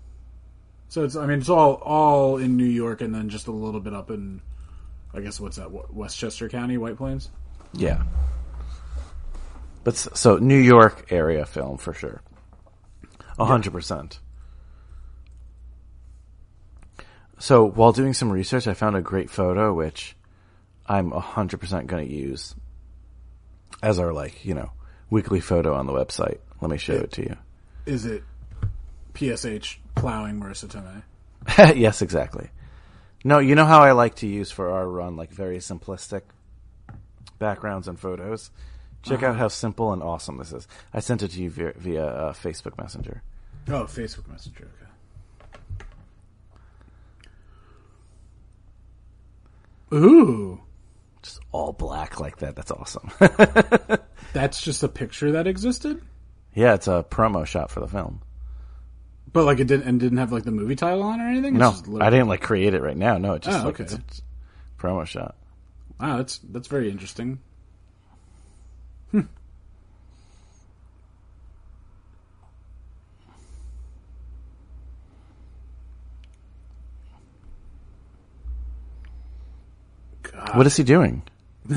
So 0.88 1.04
it's, 1.04 1.14
I 1.16 1.26
mean, 1.26 1.38
it's 1.38 1.48
all 1.48 1.74
all 1.74 2.36
in 2.38 2.56
New 2.56 2.64
York, 2.64 3.00
and 3.00 3.14
then 3.14 3.28
just 3.28 3.46
a 3.46 3.52
little 3.52 3.80
bit 3.80 3.94
up 3.94 4.10
in, 4.10 4.40
I 5.14 5.20
guess 5.20 5.38
what's 5.38 5.56
that? 5.56 5.70
Westchester 5.92 6.48
County, 6.48 6.78
White 6.78 6.96
Plains. 6.96 7.30
Yeah. 7.72 8.02
But 9.84 9.96
so 9.96 10.36
New 10.36 10.58
York 10.58 11.06
area 11.10 11.46
film 11.46 11.78
for 11.78 11.94
sure. 11.94 12.22
A 13.38 13.44
hundred 13.44 13.72
percent. 13.72 14.18
So 17.38 17.64
while 17.64 17.92
doing 17.92 18.12
some 18.12 18.30
research, 18.30 18.66
I 18.66 18.74
found 18.74 18.96
a 18.96 19.00
great 19.00 19.30
photo 19.30 19.72
which 19.72 20.14
I'm 20.86 21.12
a 21.12 21.20
hundred 21.20 21.60
percent 21.60 21.86
going 21.86 22.06
to 22.06 22.12
use 22.12 22.54
as 23.82 23.98
our 23.98 24.12
like 24.12 24.44
you 24.44 24.54
know 24.54 24.72
weekly 25.08 25.40
photo 25.40 25.74
on 25.74 25.86
the 25.86 25.92
website. 25.92 26.38
Let 26.60 26.70
me 26.70 26.76
show 26.76 26.94
it 26.94 27.12
to 27.12 27.22
you. 27.22 27.36
Is 27.86 28.04
it 28.04 28.24
PSH 29.14 29.76
plowing 29.94 30.40
Marisa 30.40 30.66
Tomei? 30.66 31.02
yes, 31.76 32.02
exactly. 32.02 32.50
No, 33.24 33.38
you 33.38 33.54
know 33.54 33.66
how 33.66 33.80
I 33.82 33.92
like 33.92 34.16
to 34.16 34.26
use 34.26 34.50
for 34.50 34.70
our 34.70 34.86
run 34.88 35.16
like 35.16 35.30
very 35.30 35.58
simplistic 35.58 36.22
backgrounds 37.38 37.88
and 37.88 37.98
photos. 37.98 38.50
Check 39.02 39.22
out 39.22 39.36
how 39.36 39.48
simple 39.48 39.92
and 39.92 40.02
awesome 40.02 40.36
this 40.36 40.52
is. 40.52 40.68
I 40.92 41.00
sent 41.00 41.22
it 41.22 41.28
to 41.28 41.42
you 41.42 41.48
via, 41.50 41.72
via 41.76 42.06
uh, 42.06 42.32
Facebook 42.34 42.76
Messenger. 42.76 43.22
Oh, 43.68 43.84
Facebook 43.84 44.28
Messenger. 44.28 44.68
Okay. 49.90 49.96
Ooh, 49.96 50.60
Just 51.22 51.40
all 51.50 51.72
black 51.72 52.20
like 52.20 52.38
that. 52.38 52.56
That's 52.56 52.70
awesome. 52.70 53.10
that's 54.32 54.60
just 54.62 54.82
a 54.82 54.88
picture 54.88 55.32
that 55.32 55.46
existed, 55.46 56.02
yeah, 56.54 56.74
it's 56.74 56.88
a 56.88 57.04
promo 57.08 57.46
shot 57.46 57.70
for 57.70 57.80
the 57.80 57.86
film. 57.88 58.22
But 59.32 59.44
like 59.44 59.60
it 59.60 59.66
didn't 59.66 59.86
and 59.86 60.00
didn't 60.00 60.18
have 60.18 60.32
like 60.32 60.44
the 60.44 60.50
movie 60.50 60.76
title 60.76 61.02
on 61.02 61.20
or 61.20 61.28
anything. 61.28 61.54
It's 61.56 61.60
No, 61.60 61.70
literally- 61.70 62.00
I 62.02 62.10
didn't 62.10 62.28
like 62.28 62.40
create 62.42 62.74
it 62.74 62.82
right 62.82 62.96
now. 62.96 63.18
No, 63.18 63.34
it 63.34 63.42
oh, 63.46 63.50
just 63.50 63.60
Oh, 63.60 63.66
like 63.66 63.80
okay. 63.80 63.84
it's 63.84 63.94
a 63.94 64.80
promo 64.82 65.06
shot. 65.06 65.36
Wow, 66.00 66.16
that's 66.18 66.38
that's 66.38 66.68
very 66.68 66.90
interesting. 66.90 67.38
Hmm. 69.10 69.20
God. 80.22 80.57
What 80.57 80.66
is 80.66 80.76
he 80.76 80.84
doing? 80.84 81.22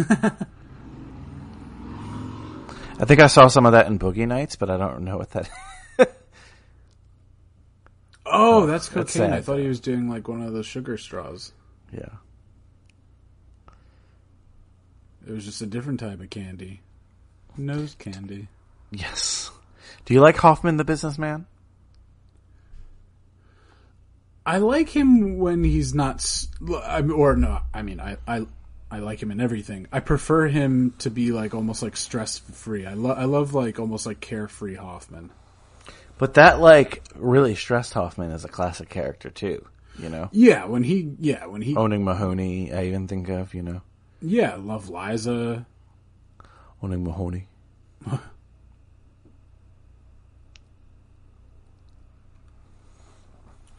I 2.99 3.05
think 3.05 3.19
I 3.21 3.27
saw 3.27 3.47
some 3.47 3.65
of 3.65 3.73
that 3.73 3.87
in 3.87 3.99
Boogie 3.99 4.27
Nights, 4.27 4.55
but 4.55 4.69
I 4.69 4.77
don't 4.77 5.03
know 5.03 5.17
what 5.17 5.31
that. 5.31 5.49
Oh, 8.35 8.65
that's 8.65 8.89
cocaine. 8.89 9.29
that's. 9.29 9.33
I 9.33 9.41
thought 9.41 9.59
he 9.59 9.67
was 9.67 9.79
doing 9.79 10.09
like 10.09 10.27
one 10.27 10.41
of 10.41 10.51
those 10.53 10.65
sugar 10.65 10.97
straws. 10.97 11.51
yeah. 11.91 12.09
It 15.25 15.31
was 15.31 15.45
just 15.45 15.61
a 15.61 15.65
different 15.65 16.01
type 16.01 16.19
of 16.19 16.29
candy. 16.29 16.81
Nose 17.55 17.95
candy. 17.97 18.49
Yes. 18.91 19.51
Do 20.05 20.13
you 20.13 20.19
like 20.19 20.35
Hoffman 20.35 20.75
the 20.75 20.83
businessman? 20.83 21.45
I 24.45 24.57
like 24.57 24.89
him 24.89 25.37
when 25.37 25.63
he's 25.63 25.93
not, 25.93 26.15
s- 26.15 26.49
I 26.83 27.01
mean, 27.01 27.11
or 27.11 27.37
no, 27.37 27.59
I 27.73 27.81
mean, 27.83 28.01
I, 28.01 28.17
I, 28.27 28.45
I 28.91 28.99
like 28.99 29.23
him 29.23 29.31
in 29.31 29.39
everything. 29.39 29.87
I 29.93 30.01
prefer 30.01 30.47
him 30.47 30.93
to 30.99 31.09
be 31.09 31.31
like 31.31 31.53
almost 31.53 31.81
like 31.81 31.95
stress 31.95 32.39
free. 32.39 32.85
I 32.85 32.93
love, 32.95 33.17
I 33.17 33.23
love 33.23 33.53
like 33.53 33.79
almost 33.79 34.05
like 34.05 34.19
carefree 34.19 34.75
Hoffman. 34.75 35.31
But 36.17 36.35
that 36.35 36.59
like 36.61 37.03
really 37.15 37.55
stressed 37.55 37.93
Hoffman 37.93 38.31
as 38.31 38.45
a 38.45 38.47
classic 38.49 38.89
character 38.89 39.29
too. 39.29 39.65
You 39.99 40.09
know, 40.09 40.29
Yeah, 40.31 40.65
when 40.65 40.83
he 40.83 41.13
yeah 41.19 41.45
when 41.45 41.61
he 41.61 41.75
owning 41.75 42.03
Mahowny. 42.03 42.73
I 42.73 42.85
even 42.85 43.07
think 43.07 43.29
of 43.29 43.53
you 43.53 43.61
know 43.61 43.81
yeah 44.21 44.55
love 44.55 44.89
Liza. 44.89 45.65
owning 46.81 47.05
Mahowny. 47.05 47.45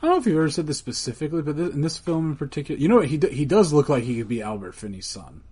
I 0.03 0.07
don't 0.09 0.17
know 0.17 0.21
if 0.21 0.27
you 0.27 0.37
ever 0.37 0.51
said 0.51 0.67
this 0.67 0.77
specifically, 0.79 1.41
but 1.43 1.57
this, 1.57 1.73
in 1.73 1.81
this 1.81 1.97
film 1.97 2.31
in 2.33 2.37
particular, 2.37 2.79
you 2.81 2.89
know 2.89 2.97
what 2.97 3.07
he 3.09 3.17
do, 3.17 3.29
he 3.29 3.45
does 3.47 3.73
look 3.73 3.89
like 3.89 4.05
he 4.05 4.19
could 4.19 4.29
be 4.29 4.43
Albert 4.43 4.73
Finney's 4.75 5.07
son, 5.07 5.43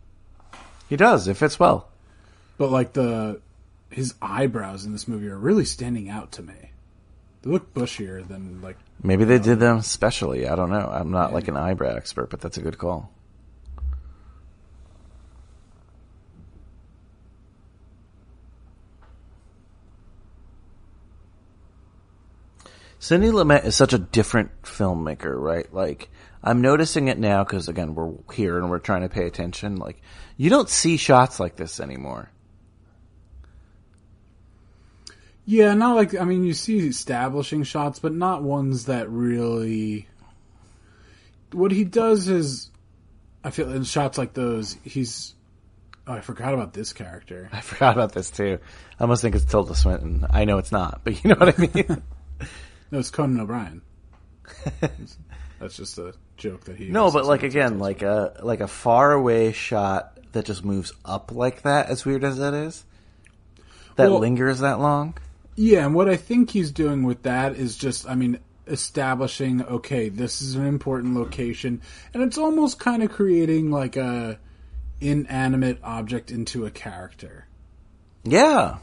He 0.89 0.97
does. 0.97 1.27
It 1.27 1.37
fits 1.39 1.59
well. 1.59 1.89
but 2.59 2.71
like 2.71 2.93
the 2.93 3.41
his 3.91 4.15
eyebrows 4.23 4.85
in 4.85 4.93
this 4.93 5.07
movie 5.09 5.29
are 5.29 5.39
really 5.39 5.65
standing 5.65 6.09
out 6.09 6.33
to 6.33 6.43
me. 6.43 6.71
They 7.43 7.51
look 7.51 7.75
bushier 7.75 8.27
than 8.27 8.61
like 8.63 8.77
Maybe 9.03 9.25
they 9.25 9.39
did 9.39 9.55
um, 9.55 9.59
them 9.59 9.83
specially. 9.83 10.47
I 10.47 10.55
don't 10.55 10.71
know. 10.71 10.89
I'm 10.93 11.11
not 11.11 11.33
like 11.33 11.49
an 11.49 11.57
eyebrow 11.57 11.97
expert, 11.97 12.31
but 12.31 12.41
that's 12.41 12.57
a 12.57 12.63
good 12.63 12.79
call. 12.79 13.11
Sidney 23.01 23.31
Lumet 23.31 23.65
is 23.65 23.75
such 23.75 23.93
a 23.93 23.99
different 23.99 24.63
filmmaker, 24.63 25.35
right? 25.37 25.67
Like, 25.75 26.09
I'm 26.41 26.61
noticing 26.61 27.09
it 27.09 27.19
now 27.19 27.43
because, 27.43 27.69
again, 27.69 27.97
we're 27.97 28.13
here 28.33 28.57
and 28.57 28.71
we're 28.71 28.79
trying 28.79 29.03
to 29.03 29.09
pay 29.09 29.27
attention. 29.27 29.75
Like, 29.75 30.01
you 30.37 30.51
don't 30.51 30.69
see 30.69 30.97
shots 30.97 31.41
like 31.41 31.57
this 31.57 31.81
anymore. 31.81 32.31
Yeah, 35.45 35.75
not 35.75 35.97
like 35.97 36.15
I 36.15 36.25
mean 36.25 36.45
you 36.45 36.55
see 36.55 36.79
establishing 36.87 37.65
shots, 37.65 37.99
but 37.99 38.13
not 38.15 38.43
ones 38.43 38.87
that 38.87 39.09
really. 39.11 40.09
What 41.53 41.73
he 41.73 41.85
does 41.85 42.29
is, 42.29 42.71
I 43.45 43.51
feel 43.51 43.71
in 43.73 43.85
shots 43.85 44.17
like 44.19 44.35
those, 44.35 44.77
he's. 44.85 45.35
Oh, 46.07 46.13
I 46.15 46.21
forgot 46.21 46.55
about 46.55 46.73
this 46.73 46.93
character. 46.93 47.49
I 47.53 47.61
forgot 47.61 47.95
about 47.95 48.13
this 48.13 48.31
too. 48.31 48.59
I 48.99 49.03
almost 49.03 49.23
think 49.23 49.35
it's 49.35 49.45
Tilda 49.45 49.75
Swinton. 49.75 50.27
I 50.31 50.45
know 50.45 50.59
it's 50.59 50.73
not, 50.73 51.03
but 51.05 51.23
you 51.23 51.31
know 51.31 51.37
what 51.37 51.59
I 51.59 51.61
mean? 51.75 52.03
No, 52.91 52.99
it's 52.99 53.09
Conan 53.11 53.41
O'Brien. 53.41 53.81
That's 55.59 55.77
just 55.77 55.97
a 55.97 56.13
joke 56.37 56.65
that 56.65 56.77
he. 56.77 56.89
No, 56.91 57.11
but 57.11 57.25
like 57.25 57.43
again, 57.43 57.79
like 57.79 58.03
a 58.03 58.39
like 58.43 58.61
a 58.61 58.67
far 58.69 59.13
away 59.13 59.53
shot 59.53 60.19
that 60.33 60.45
just 60.45 60.63
moves 60.65 60.93
up 61.05 61.33
like 61.33 61.63
that. 61.63 61.89
As 61.89 62.05
weird 62.05 62.23
as 62.23 62.37
that 62.39 62.53
is, 62.53 62.85
that 63.97 64.11
Well- 64.11 64.19
lingers 64.21 64.59
that 64.61 64.79
long. 64.79 65.15
Yeah, 65.63 65.87
and 65.87 65.95
what 65.95 66.09
I 66.09 66.17
think 66.17 66.51
he's 66.51 66.73
doing 66.73 67.05
with 67.05 67.23
that 67.23 67.55
is 67.55 67.77
just, 67.77 68.09
I 68.09 68.17
mean, 68.17 68.41
establishing, 68.67 69.63
okay, 69.63 70.09
this 70.09 70.43
is 70.43 70.57
an 70.57 70.67
important 70.67 71.15
location, 71.15 71.83
and 72.13 72.25
it's 72.25 72.37
almost 72.37 72.81
kind 72.81 73.01
of 73.01 73.13
creating 73.13 73.71
like 73.71 73.95
a 73.95 74.41
inanimate 75.01 75.79
object 75.85 76.33
into 76.33 76.67
a 76.67 76.71
character. 76.73 77.47
Yeah, 78.25 78.79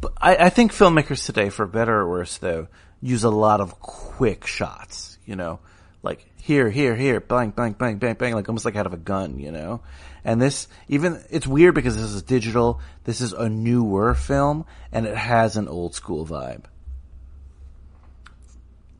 but 0.00 0.14
I, 0.16 0.46
I 0.46 0.48
think 0.48 0.72
filmmakers 0.72 1.26
today, 1.26 1.50
for 1.50 1.66
better 1.66 1.94
or 1.94 2.08
worse, 2.08 2.38
though, 2.38 2.68
use 3.02 3.24
a 3.24 3.30
lot 3.30 3.60
of 3.60 3.78
quick 3.78 4.46
shots. 4.46 5.18
You 5.26 5.36
know, 5.36 5.58
like 6.02 6.24
here, 6.40 6.70
here, 6.70 6.96
here, 6.96 7.20
bang, 7.20 7.50
bang, 7.50 7.72
bang, 7.72 7.98
bang, 7.98 8.14
bang, 8.14 8.34
like 8.34 8.48
almost 8.48 8.64
like 8.64 8.76
out 8.76 8.86
of 8.86 8.94
a 8.94 8.98
gun. 8.98 9.40
You 9.40 9.52
know, 9.52 9.82
and 10.26 10.42
this 10.42 10.66
even 10.88 11.22
it's 11.30 11.46
weird 11.46 11.74
because 11.74 11.94
this 11.96 12.10
is 12.10 12.22
digital. 12.22 12.80
This 13.04 13.22
is 13.22 13.32
a 13.32 13.48
newer 13.48 14.12
film, 14.12 14.66
and 14.92 15.06
it 15.06 15.16
has 15.16 15.56
an 15.56 15.68
old 15.68 15.94
school 15.94 16.26
vibe. 16.26 16.64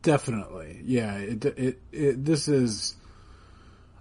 Definitely, 0.01 0.79
yeah. 0.85 1.15
It, 1.17 1.43
it, 1.45 1.79
it, 1.91 2.23
this 2.23 2.47
is, 2.47 2.95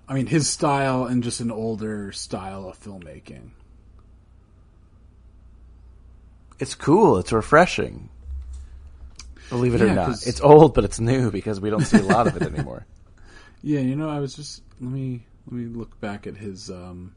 I 0.08 0.14
mean, 0.14 0.26
his 0.26 0.48
style 0.48 1.04
and 1.06 1.22
just 1.24 1.40
an 1.40 1.50
older 1.50 2.12
style 2.12 2.68
of 2.68 2.78
filmmaking. 2.80 3.50
It's 6.60 6.74
cool. 6.76 7.18
It's 7.18 7.32
refreshing. 7.32 8.08
Believe 9.50 9.74
it 9.74 9.82
or 9.82 9.86
not. 9.86 9.94
not, 9.96 10.06
'cause- 10.06 10.26
it's 10.28 10.40
old, 10.40 10.74
but 10.74 10.84
it's 10.84 11.00
new 11.00 11.32
because 11.32 11.60
we 11.60 11.70
don't 11.70 11.84
see 11.84 11.98
a 11.98 12.02
lot 12.02 12.28
of 12.28 12.36
it 12.36 12.42
anymore. 12.54 12.86
Yeah, 13.62 13.80
you 13.80 13.96
know, 13.96 14.08
I 14.08 14.20
was 14.20 14.34
just 14.34 14.62
let 14.80 14.92
me 14.92 15.24
let 15.50 15.58
me 15.60 15.64
look 15.76 15.98
back 16.00 16.28
at 16.28 16.36
his 16.36 16.70
um 16.70 17.15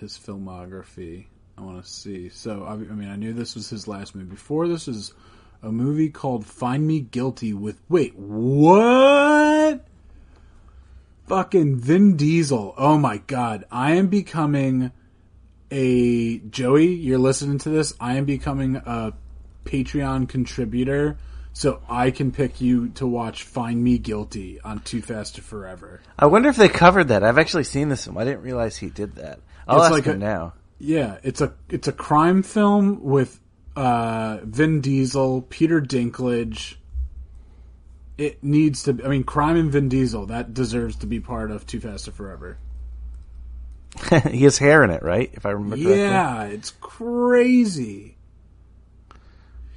his 0.00 0.18
filmography. 0.18 1.26
I 1.56 1.62
want 1.62 1.84
to 1.84 1.88
see. 1.88 2.28
So 2.28 2.64
I, 2.64 2.76
mean, 2.76 3.08
I 3.08 3.16
knew 3.16 3.32
this 3.32 3.54
was 3.54 3.68
his 3.70 3.86
last 3.86 4.14
movie. 4.14 4.30
Before 4.30 4.66
this 4.66 4.88
is 4.88 5.12
a 5.62 5.70
movie 5.70 6.10
called 6.10 6.44
Find 6.44 6.86
Me 6.86 7.00
Guilty 7.00 7.52
with 7.52 7.80
wait, 7.88 8.14
what? 8.16 9.84
Fucking 11.26 11.76
Vin 11.76 12.16
Diesel. 12.16 12.74
Oh 12.76 12.98
my 12.98 13.18
god. 13.18 13.64
I 13.70 13.92
am 13.92 14.08
becoming 14.08 14.92
a 15.70 16.38
Joey, 16.38 16.94
you're 16.94 17.18
listening 17.18 17.58
to 17.58 17.70
this. 17.70 17.94
I 17.98 18.16
am 18.16 18.24
becoming 18.24 18.76
a 18.76 19.14
Patreon 19.64 20.28
contributor 20.28 21.16
so 21.52 21.80
I 21.88 22.10
can 22.10 22.32
pick 22.32 22.60
you 22.60 22.88
to 22.90 23.06
watch 23.06 23.44
Find 23.44 23.82
Me 23.82 23.96
Guilty 23.98 24.60
on 24.60 24.80
Too 24.80 25.00
Fast 25.00 25.36
to 25.36 25.42
Forever. 25.42 26.02
I 26.18 26.26
wonder 26.26 26.48
if 26.48 26.56
they 26.56 26.68
covered 26.68 27.08
that. 27.08 27.22
I've 27.22 27.38
actually 27.38 27.64
seen 27.64 27.88
this 27.88 28.04
film. 28.04 28.18
I 28.18 28.24
didn't 28.24 28.42
realize 28.42 28.76
he 28.76 28.90
did 28.90 29.14
that. 29.16 29.38
I'll 29.66 29.76
It's 29.78 29.84
ask 29.86 29.92
like 29.92 30.04
him 30.04 30.16
a- 30.16 30.18
now. 30.18 30.52
Yeah, 30.78 31.18
it's 31.22 31.40
a 31.40 31.54
it's 31.70 31.88
a 31.88 31.92
crime 31.92 32.42
film 32.42 33.02
with 33.02 33.40
uh, 33.76 34.38
Vin 34.42 34.80
Diesel, 34.80 35.42
Peter 35.42 35.80
Dinklage. 35.80 36.74
It 38.18 38.42
needs 38.44 38.82
to. 38.84 38.98
I 39.04 39.08
mean, 39.08 39.24
crime 39.24 39.56
and 39.56 39.70
Vin 39.72 39.88
Diesel 39.88 40.26
that 40.26 40.52
deserves 40.54 40.96
to 40.96 41.06
be 41.06 41.20
part 41.20 41.50
of 41.50 41.66
Too 41.66 41.80
Fast 41.80 42.04
to 42.06 42.12
Forever. 42.12 42.58
he 44.30 44.44
has 44.44 44.58
hair 44.58 44.82
in 44.84 44.90
it, 44.90 45.02
right? 45.02 45.30
If 45.32 45.46
I 45.46 45.50
remember 45.50 45.76
correctly. 45.76 45.98
Yeah, 45.98 46.42
it's 46.44 46.72
crazy. 46.80 48.16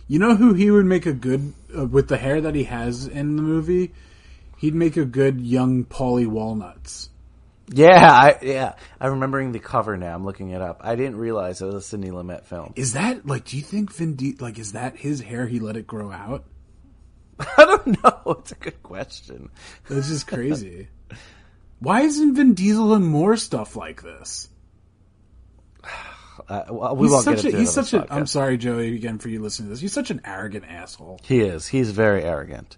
You 0.08 0.20
know 0.20 0.36
who 0.36 0.54
he 0.54 0.72
would 0.72 0.86
make 0.86 1.06
a 1.06 1.14
good 1.14 1.54
uh, 1.78 1.86
with 1.86 2.08
the 2.08 2.18
hair 2.18 2.42
that 2.42 2.56
he 2.56 2.64
has 2.66 3.06
in 3.08 3.36
the 3.36 3.42
movie? 3.44 3.94
He'd 4.58 4.74
make 4.76 4.98
a 4.98 5.06
good 5.06 5.40
young 5.42 5.84
Paulie 5.86 6.28
Walnuts. 6.28 7.10
Yeah, 7.70 8.10
I, 8.10 8.38
yeah. 8.42 8.74
I'm 9.00 9.12
remembering 9.12 9.52
the 9.52 9.60
cover 9.60 9.98
now. 9.98 10.16
I'm 10.16 10.24
looking 10.26 10.52
it 10.52 10.62
up. 10.62 10.82
I 10.84 10.96
didn't 10.96 11.18
realize 11.18 11.62
it 11.62 11.66
was 11.66 11.76
a 11.76 11.82
Sidney 11.82 12.12
Lumet 12.12 12.46
film. 12.46 12.74
Is 12.76 12.94
that 12.94 13.26
like? 13.26 13.46
Do 13.46 13.58
you 13.58 13.64
think 13.64 13.94
Vin 13.94 14.16
Di- 14.16 14.38
like 14.40 14.58
is 14.58 14.72
that 14.72 14.96
his 14.96 15.20
hair? 15.20 15.46
He 15.48 15.60
let 15.60 15.76
it 15.76 15.86
grow 15.86 16.12
out. 16.12 16.46
I 17.40 17.66
don't 17.66 18.04
know. 18.04 18.36
It's 18.40 18.54
a 18.54 18.56
good 18.56 18.82
question. 18.84 19.50
This 19.90 20.10
is 20.10 20.24
crazy. 20.24 20.88
Why 21.80 22.02
isn't 22.02 22.36
Vin 22.36 22.54
Diesel 22.54 22.96
in 22.96 23.04
more 23.04 23.38
stuff 23.38 23.76
like 23.76 24.02
this? 24.02 24.50
Uh, 26.48 26.64
well, 26.70 26.96
we 26.96 27.10
He's 27.10 27.24
such 27.24 27.42
get 27.42 27.54
a. 27.54 27.58
He's 27.58 27.74
such 27.74 27.94
a. 27.94 28.08
I'm 28.14 28.28
sorry, 28.28 28.58
Joey, 28.58 28.96
again 28.96 29.18
for 29.18 29.28
you 29.28 29.42
listening 29.42 29.68
to 29.68 29.70
this. 29.72 29.82
He's 29.82 29.92
such 29.92 30.12
an 30.12 30.22
arrogant 30.24 30.64
asshole. 30.66 31.20
He 31.24 31.42
is. 31.42 31.68
He's 31.68 31.90
very 31.90 32.24
arrogant. 32.24 32.78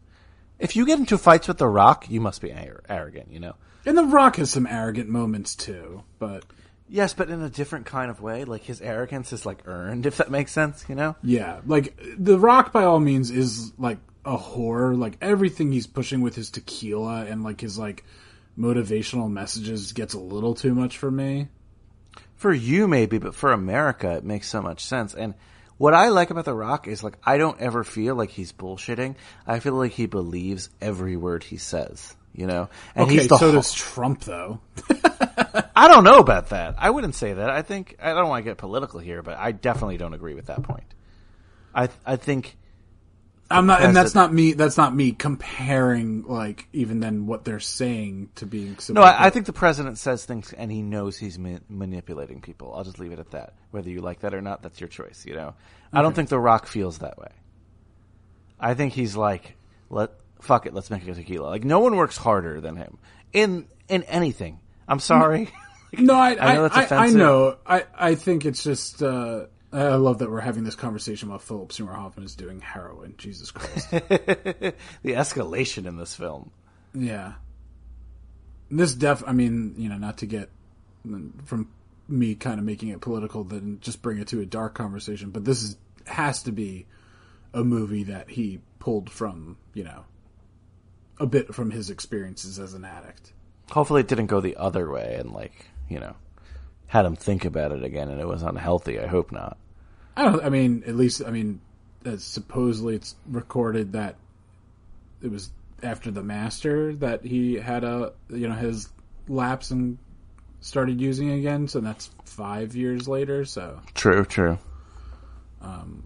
If 0.58 0.76
you 0.76 0.86
get 0.88 0.98
into 0.98 1.18
fights 1.20 1.48
with 1.48 1.58
The 1.58 1.68
Rock, 1.68 2.10
you 2.10 2.20
must 2.20 2.42
be 2.42 2.52
ar- 2.52 2.82
arrogant, 2.90 3.32
you 3.32 3.40
know? 3.40 3.56
And 3.90 3.98
The 3.98 4.04
Rock 4.04 4.36
has 4.36 4.52
some 4.52 4.68
arrogant 4.68 5.10
moments 5.10 5.56
too, 5.56 6.04
but 6.20 6.46
Yes, 6.88 7.16
but 7.16 7.32
in 7.32 7.42
a 7.42 7.50
different 7.50 7.88
kind 7.88 8.12
of 8.12 8.22
way. 8.22 8.46
Like 8.46 8.62
his 8.62 8.82
arrogance 8.82 9.34
is 9.34 9.48
like 9.48 9.68
earned, 9.68 10.06
if 10.06 10.18
that 10.18 10.30
makes 10.30 10.52
sense, 10.52 10.86
you 10.88 10.94
know? 10.94 11.16
Yeah, 11.24 11.62
like 11.66 12.00
The 12.16 12.38
Rock 12.38 12.72
by 12.72 12.84
all 12.84 13.00
means 13.00 13.32
is 13.32 13.74
like 13.80 13.98
a 14.24 14.38
whore. 14.38 14.96
Like 14.96 15.18
everything 15.22 15.72
he's 15.72 15.88
pushing 15.88 16.22
with 16.22 16.36
his 16.36 16.52
tequila 16.52 17.26
and 17.26 17.44
like 17.44 17.62
his 17.62 17.80
like 17.80 18.04
motivational 18.56 19.28
messages 19.28 19.92
gets 19.94 20.14
a 20.14 20.20
little 20.20 20.54
too 20.54 20.76
much 20.76 21.00
for 21.00 21.10
me. 21.10 21.48
For 22.36 22.54
you, 22.54 22.88
maybe, 22.88 23.18
but 23.18 23.34
for 23.34 23.52
America, 23.52 24.18
it 24.18 24.24
makes 24.24 24.48
so 24.48 24.62
much 24.62 24.86
sense. 24.86 25.16
And 25.16 25.34
what 25.80 25.96
I 25.96 26.10
like 26.10 26.30
about 26.30 26.46
The 26.46 26.54
Rock 26.54 26.88
is 26.88 27.04
like, 27.04 27.18
I 27.24 27.38
don't 27.40 27.60
ever 27.60 27.84
feel 27.84 28.14
like 28.14 28.30
he's 28.30 28.54
bullshitting. 28.54 29.16
I 29.48 29.60
feel 29.60 29.74
like 29.74 29.94
he 29.94 30.06
believes 30.06 30.70
every 30.80 31.16
word 31.16 31.44
he 31.44 31.58
says, 31.58 32.16
you 32.34 32.48
know? 32.48 32.70
And 32.96 33.06
Okay, 33.06 33.16
he's 33.20 33.28
the 33.28 33.38
so 33.38 33.48
ho- 33.48 33.52
does 33.54 33.72
Trump 33.74 34.22
though. 34.22 34.60
I 35.76 35.88
don't 35.88 36.04
know 36.04 36.20
about 36.20 36.50
that. 36.50 36.76
I 36.78 36.90
wouldn't 36.90 37.16
say 37.16 37.34
that. 37.34 37.50
I 37.50 37.62
think, 37.62 37.96
I 38.02 38.14
don't 38.14 38.28
want 38.30 38.44
to 38.44 38.50
get 38.50 38.58
political 38.58 39.00
here, 39.00 39.22
but 39.22 39.38
I 39.38 39.52
definitely 39.52 39.98
don't 39.98 40.14
agree 40.14 40.34
with 40.34 40.48
that 40.48 40.64
point. 40.64 40.94
I, 41.74 41.90
I 42.06 42.16
think, 42.18 42.58
I'm 43.52 43.66
not, 43.66 43.82
and 43.82 43.96
that's 43.96 44.12
president- 44.14 44.32
not 44.32 44.34
me. 44.36 44.54
That's 44.54 44.78
not 44.78 44.96
me 44.96 45.12
comparing 45.12 46.24
like 46.24 46.68
even 46.72 47.00
then 47.00 47.26
what 47.26 47.46
they're 47.46 47.60
saying 47.60 48.30
to 48.36 48.46
being. 48.46 48.78
no, 48.90 49.02
I, 49.02 49.26
I 49.26 49.30
think 49.32 49.48
the 49.48 49.54
president 49.54 49.98
says 49.98 50.24
things 50.24 50.54
and 50.54 50.72
he 50.72 50.84
knows 50.84 51.18
he's 51.18 51.40
ma- 51.40 51.58
manipulating 51.68 52.42
people. 52.42 52.74
I'll 52.76 52.84
just 52.84 53.00
leave 53.00 53.12
it 53.12 53.18
at 53.20 53.32
that. 53.32 53.54
Whether 53.72 53.90
you 53.90 54.02
like 54.02 54.20
that 54.20 54.36
or 54.36 54.42
not, 54.42 54.62
that's 54.62 54.80
your 54.80 54.88
choice, 54.88 55.26
you 55.26 55.34
know? 55.34 55.56
I 55.92 56.04
don't 56.04 56.14
think 56.16 56.30
The 56.30 56.40
Rock 56.40 56.68
feels 56.68 57.00
that 57.00 57.18
way. 57.18 57.32
I 58.60 58.76
think 58.76 58.94
he's 58.94 59.16
like, 59.16 59.56
let, 59.90 60.12
fuck 60.42 60.66
it, 60.66 60.74
let's 60.74 60.90
make 60.90 61.04
it 61.04 61.10
a 61.10 61.16
tequila. 61.16 61.48
Like, 61.48 61.64
no 61.64 61.80
one 61.80 61.96
works 61.96 62.18
harder 62.18 62.62
than 62.62 62.76
him. 62.76 62.98
In, 63.34 63.68
in 63.88 64.04
anything. 64.04 64.60
I'm 64.88 65.00
sorry. 65.00 65.50
No, 65.92 66.14
I, 66.14 66.34
I 66.34 66.36
I, 66.40 66.54
know 66.54 66.68
that's 66.68 66.92
I, 66.92 66.98
I 66.98 67.10
know. 67.10 67.58
I, 67.66 67.86
I 67.98 68.16
think 68.16 68.46
it's 68.46 68.64
just. 68.64 69.02
Uh, 69.02 69.46
I 69.72 69.96
love 69.96 70.20
that 70.20 70.30
we're 70.32 70.40
having 70.40 70.64
this 70.64 70.76
conversation 70.76 71.30
while 71.30 71.38
Philip 71.38 71.72
Seymour 71.72 71.94
Hoffman 71.94 72.26
is 72.26 72.36
doing 72.36 72.60
heroin. 72.60 73.16
Jesus 73.18 73.52
Christ. 73.52 73.90
the 73.92 74.74
escalation 75.06 75.86
in 75.86 75.98
this 75.98 76.16
film. 76.16 76.52
yeah. 76.94 77.34
This 78.72 78.94
def. 78.94 79.24
I 79.26 79.32
mean, 79.32 79.76
you 79.78 79.90
know, 79.90 79.98
not 79.98 80.20
to 80.20 80.28
get 80.28 80.50
from 81.46 81.70
me 82.08 82.36
kind 82.36 82.60
of 82.60 82.66
making 82.66 82.90
it 82.90 83.02
political, 83.02 83.44
then 83.44 83.80
just 83.82 84.02
bring 84.02 84.20
it 84.20 84.28
to 84.28 84.42
a 84.42 84.46
dark 84.46 84.76
conversation. 84.76 85.32
But 85.32 85.46
this 85.46 85.64
is 85.64 85.76
has 86.06 86.44
to 86.44 86.52
be 86.52 86.86
a 87.54 87.64
movie 87.64 88.04
that 88.04 88.30
he 88.30 88.60
pulled 88.80 89.10
from, 89.10 89.58
you 89.74 89.84
know, 89.84 90.06
a 91.20 91.26
bit 91.26 91.54
from 91.54 91.72
his 91.72 91.90
experiences 91.90 92.60
as 92.60 92.74
an 92.74 92.86
addict. 92.86 93.34
Hopefully, 93.72 94.02
it 94.02 94.08
didn't 94.08 94.28
go 94.28 94.42
the 94.42 94.56
other 94.56 94.90
way 94.90 95.16
and 95.20 95.32
like 95.32 95.68
you 95.88 96.00
know 96.00 96.16
had 96.88 97.06
him 97.06 97.16
think 97.16 97.46
about 97.46 97.72
it 97.72 97.84
again, 97.84 98.10
and 98.10 98.20
it 98.20 98.28
was 98.28 98.42
unhealthy. 98.42 99.00
I 99.00 99.08
hope 99.08 99.32
not. 99.32 99.58
I 100.18 100.26
don't. 100.26 100.44
I 100.44 100.50
mean, 100.50 100.84
at 100.88 100.96
least 100.96 101.22
I 101.26 101.30
mean, 101.30 101.62
supposedly 102.18 102.96
it's 102.96 103.16
recorded 103.28 103.94
that 103.94 104.16
it 105.22 105.32
was 105.32 105.52
after 105.84 106.12
the 106.12 106.24
master 106.24 106.94
that 106.96 107.24
he 107.24 107.56
had 107.56 107.84
a 107.84 108.14
you 108.30 108.48
know 108.48 108.56
his 108.56 108.90
lapse 109.28 109.72
and 109.72 109.98
started 110.62 111.00
using 111.00 111.32
again. 111.32 111.68
So 111.68 111.80
that's 111.80 112.10
five 112.26 112.76
years 112.76 113.08
later. 113.08 113.46
So 113.46 113.80
True, 113.94 114.26
true. 114.26 114.58
Um, 115.62 116.04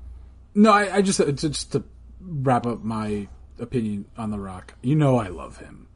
no, 0.56 0.72
I, 0.72 0.98
I 0.98 1.02
just 1.02 1.22
just 1.36 1.72
to 1.72 1.84
wrap 2.20 2.66
up 2.66 2.84
my 2.84 3.28
opinion 3.60 4.06
on 4.18 4.32
The 4.32 4.40
Rock. 4.40 4.74
You 4.82 4.96
know, 4.96 5.18
I 5.18 5.28
love 5.28 5.58
him. 5.58 5.88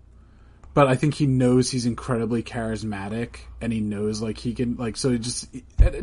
But 0.74 0.88
I 0.88 0.96
think 0.96 1.16
he 1.16 1.26
knows 1.26 1.72
he's 1.72 1.88
incredibly 1.88 2.44
charismatic, 2.44 3.38
and 3.60 3.74
he 3.74 3.82
knows 3.82 4.22
like 4.22 4.38
he 4.38 4.54
can 4.54 4.76
like 4.76 4.96
so. 4.96 5.18
Just 5.18 5.48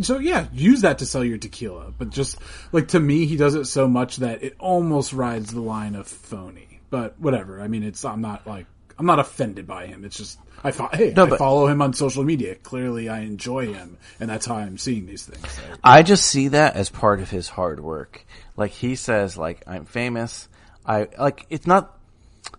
so 0.01 0.19
yeah, 0.19 0.49
use 0.53 0.81
that 0.81 0.99
to 0.99 1.07
sell 1.07 1.23
your 1.23 1.39
tequila. 1.39 1.93
But 1.97 2.11
just 2.11 2.39
like 2.73 2.89
to 2.89 2.99
me, 2.99 3.27
he 3.27 3.37
does 3.37 3.55
it 3.55 3.67
so 3.67 3.87
much 3.87 4.17
that 4.17 4.43
it 4.43 4.57
almost 4.59 5.13
rides 5.13 5.53
the 5.53 5.61
line 5.61 5.95
of 5.95 6.09
phony. 6.09 6.81
But 6.91 7.21
whatever. 7.21 7.61
I 7.61 7.69
mean, 7.69 7.85
it's 7.85 8.05
I'm 8.05 8.21
not 8.21 8.49
like 8.49 8.67
I'm 8.99 9.07
not 9.07 9.21
offended 9.21 9.67
by 9.67 9.87
him. 9.87 10.05
It's 10.05 10.17
just 10.17 10.41
I 10.63 10.71
fo- 10.71 10.89
hey 10.93 11.13
No, 11.15 11.27
I 11.27 11.37
follow 11.37 11.67
him 11.67 11.83
on 11.83 11.93
social 11.93 12.25
media. 12.25 12.55
Clearly, 12.55 13.09
I 13.09 13.21
enjoy 13.21 13.73
him, 13.73 13.99
and 14.19 14.31
that's 14.31 14.47
how 14.47 14.57
I'm 14.57 14.79
seeing 14.79 15.07
these 15.07 15.25
things. 15.25 15.47
I 15.83 16.03
just 16.03 16.27
see 16.27 16.49
that 16.49 16.75
as 16.77 16.91
part 16.91 17.21
of 17.21 17.31
his 17.31 17.49
hard 17.49 17.81
work. 17.81 18.25
Like 18.57 18.71
he 18.71 18.97
says, 18.97 19.37
like 19.37 19.63
I'm 19.67 19.85
famous. 19.85 20.49
I 20.87 21.09
like 21.19 21.47
it's 21.51 21.67
not 21.67 21.99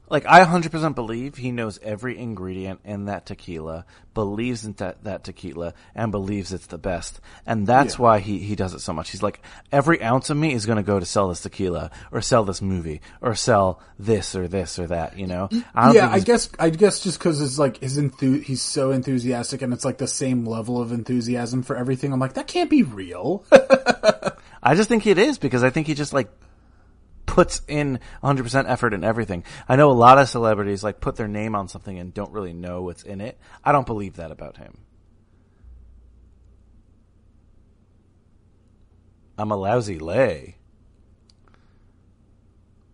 like 0.09 0.25
I 0.27 0.41
100% 0.45 0.95
believe 0.95 1.35
he 1.35 1.51
knows 1.51 1.79
every 1.81 2.17
ingredient 2.17 2.81
in 2.85 3.05
that 3.05 3.25
tequila, 3.25 3.85
believes 4.13 4.63
in 4.63 4.73
that 4.73 5.03
that 5.03 5.23
tequila, 5.23 5.73
and 5.95 6.11
believes 6.11 6.53
it's 6.53 6.67
the 6.67 6.77
best. 6.77 7.19
And 7.45 7.65
that's 7.65 7.97
why 7.97 8.19
he 8.19 8.39
he 8.39 8.55
does 8.55 8.73
it 8.73 8.81
so 8.81 8.93
much. 8.93 9.09
He's 9.09 9.23
like 9.23 9.41
every 9.71 10.01
ounce 10.03 10.29
of 10.29 10.37
me 10.37 10.53
is 10.53 10.65
going 10.65 10.77
to 10.77 10.83
go 10.83 10.99
to 10.99 11.05
sell 11.05 11.29
this 11.29 11.41
tequila 11.41 11.89
or 12.11 12.21
sell 12.21 12.43
this 12.43 12.61
movie 12.61 13.01
or 13.19 13.35
sell 13.35 13.81
this 13.97 14.35
or 14.35 14.47
this 14.47 14.77
or 14.77 14.87
that. 14.87 15.17
You 15.17 15.27
know? 15.27 15.49
I 15.73 15.93
yeah, 15.93 16.09
I 16.09 16.19
guess 16.19 16.49
I 16.59 16.69
guess 16.69 16.99
just 16.99 17.17
because 17.17 17.41
it's 17.41 17.57
like 17.57 17.77
his 17.77 17.97
enthu- 17.97 18.43
he's 18.43 18.61
so 18.61 18.91
enthusiastic 18.91 19.61
and 19.61 19.73
it's 19.73 19.85
like 19.85 19.97
the 19.97 20.07
same 20.07 20.45
level 20.45 20.79
of 20.79 20.91
enthusiasm 20.91 21.63
for 21.63 21.75
everything. 21.75 22.13
I'm 22.13 22.19
like, 22.19 22.33
that 22.33 22.47
can't 22.47 22.69
be 22.69 22.83
real. 22.83 23.43
I 24.63 24.75
just 24.75 24.89
think 24.89 25.07
it 25.07 25.17
is 25.17 25.37
because 25.37 25.63
I 25.63 25.71
think 25.71 25.87
he 25.87 25.93
just 25.93 26.13
like 26.13 26.29
puts 27.25 27.61
in 27.67 27.99
100% 28.23 28.69
effort 28.69 28.93
in 28.93 29.03
everything. 29.03 29.43
I 29.67 29.75
know 29.75 29.91
a 29.91 29.93
lot 29.93 30.17
of 30.17 30.29
celebrities 30.29 30.83
like 30.83 30.99
put 31.01 31.15
their 31.15 31.27
name 31.27 31.55
on 31.55 31.67
something 31.67 31.97
and 31.97 32.13
don't 32.13 32.31
really 32.31 32.53
know 32.53 32.81
what's 32.83 33.03
in 33.03 33.21
it. 33.21 33.37
I 33.63 33.71
don't 33.71 33.85
believe 33.85 34.15
that 34.17 34.31
about 34.31 34.57
him. 34.57 34.77
I'm 39.37 39.51
a 39.51 39.57
lousy 39.57 39.99
lay. 39.99 40.57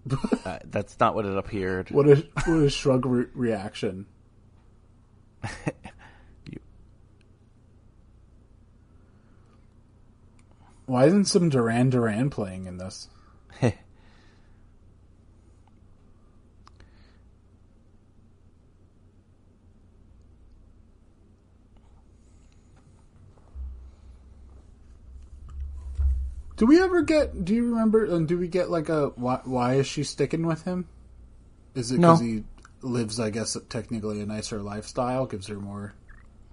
uh, 0.45 0.57
that's 0.65 0.99
not 0.99 1.13
what 1.13 1.25
it 1.25 1.38
appeared. 1.38 1.91
what 1.91 2.07
a 2.07 2.25
what 2.45 2.63
a 2.63 2.69
shrug 2.69 3.05
re- 3.05 3.27
reaction. 3.34 4.07
Why 10.88 11.05
isn't 11.05 11.25
some 11.25 11.49
Duran 11.49 11.89
Duran 11.89 12.29
playing 12.29 12.65
in 12.65 12.77
this? 12.77 13.07
Do 26.62 26.68
we 26.68 26.80
ever 26.80 27.01
get? 27.01 27.43
Do 27.43 27.55
you 27.55 27.72
remember? 27.72 28.05
And 28.05 28.28
do 28.28 28.38
we 28.38 28.47
get 28.47 28.70
like 28.70 28.88
a 28.88 29.07
why? 29.16 29.41
Why 29.45 29.74
is 29.78 29.88
she 29.88 30.03
sticking 30.03 30.45
with 30.45 30.62
him? 30.62 30.88
Is 31.74 31.91
it 31.91 31.97
No. 31.97 32.09
because 32.09 32.20
he 32.20 32.43
lives, 32.84 33.20
I 33.20 33.32
guess, 33.32 33.57
technically 33.68 34.22
a 34.22 34.28
nicer 34.28 34.62
lifestyle, 34.62 35.26
gives 35.26 35.47
her 35.47 35.55
more 35.59 35.95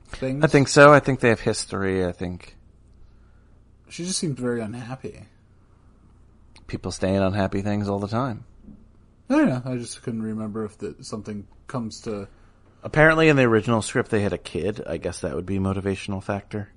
things? 0.07 0.43
I 0.43 0.47
think 0.47 0.69
so. 0.69 0.95
I 0.95 1.01
think 1.01 1.21
they 1.21 1.29
have 1.29 1.41
history. 1.41 2.07
I 2.07 2.13
think 2.13 2.57
she 3.91 4.07
just 4.07 4.19
seems 4.19 4.41
very 4.41 4.63
unhappy. 4.63 5.27
people 6.69 6.91
stay 6.91 7.15
in 7.15 7.23
unhappy 7.23 7.61
things 7.61 7.87
all 7.87 7.99
the 7.99 8.09
time. 8.09 8.47
I 9.29 9.35
don't 9.37 9.51
know. 9.51 9.63
I 9.63 9.77
just 9.77 10.03
couldn't 10.03 10.23
remember 10.23 10.65
if 10.65 10.79
the, 10.79 10.97
something 11.03 11.47
comes 11.67 12.01
to. 12.03 12.29
Apparently, 12.83 13.29
in 13.29 13.37
the 13.37 13.43
original 13.43 13.83
script, 13.83 14.11
they 14.11 14.23
had 14.23 14.33
a 14.33 14.39
kid. 14.39 14.83
I 14.87 14.97
guess 14.97 15.21
that 15.21 15.35
would 15.35 15.45
be 15.45 15.57
a 15.57 15.61
motivational 15.61 16.25
factor. 16.25 16.71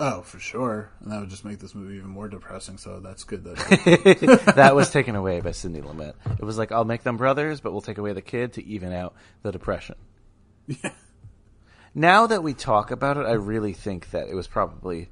Oh, 0.00 0.22
for 0.22 0.38
sure, 0.38 0.92
and 1.00 1.10
that 1.10 1.18
would 1.20 1.30
just 1.30 1.44
make 1.44 1.58
this 1.58 1.74
movie 1.74 1.96
even 1.96 2.10
more 2.10 2.28
depressing. 2.28 2.78
So 2.78 3.00
that's 3.00 3.24
good. 3.24 3.42
That 3.44 4.52
that 4.56 4.76
was 4.76 4.90
taken 4.92 5.16
away 5.16 5.40
by 5.40 5.50
Sidney 5.50 5.80
Lumet. 5.80 6.14
It 6.38 6.44
was 6.44 6.56
like, 6.56 6.70
I'll 6.70 6.84
make 6.84 7.02
them 7.02 7.16
brothers, 7.16 7.60
but 7.60 7.72
we'll 7.72 7.80
take 7.80 7.98
away 7.98 8.12
the 8.12 8.22
kid 8.22 8.52
to 8.54 8.64
even 8.64 8.92
out 8.92 9.14
the 9.42 9.50
depression. 9.50 9.96
yeah. 10.66 10.92
Now 11.94 12.28
that 12.28 12.44
we 12.44 12.54
talk 12.54 12.92
about 12.92 13.16
it, 13.16 13.26
I 13.26 13.32
really 13.32 13.72
think 13.72 14.10
that 14.12 14.28
it 14.28 14.34
was 14.34 14.46
probably 14.46 15.08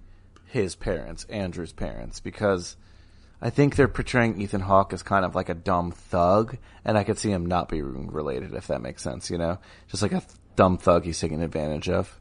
his 0.47 0.76
parents, 0.76 1.24
Andrew's 1.24 1.72
parents, 1.72 2.20
because 2.20 2.76
I 3.43 3.51
think 3.51 3.74
they're 3.74 3.89
portraying 3.89 4.41
Ethan 4.41 4.61
Hawke 4.61 4.93
as 4.93 5.03
kind 5.03 5.24
of 5.24 5.34
like 5.34 5.49
a 5.49 5.55
dumb 5.55 5.91
thug, 5.91 6.59
and 6.84 6.97
I 6.97 7.03
could 7.03 7.18
see 7.18 7.30
him 7.30 7.47
not 7.47 7.68
being 7.68 8.11
related, 8.12 8.55
if 8.55 8.68
that 8.68 8.82
makes 8.82 9.03
sense, 9.03 9.30
you 9.30 9.39
know? 9.39 9.59
Just 9.89 10.03
like 10.03 10.12
a 10.12 10.22
dumb 10.55 10.78
thug 10.78 11.05
he's 11.05 11.18
taking 11.18 11.43
advantage 11.43 11.89
of. 11.89 12.20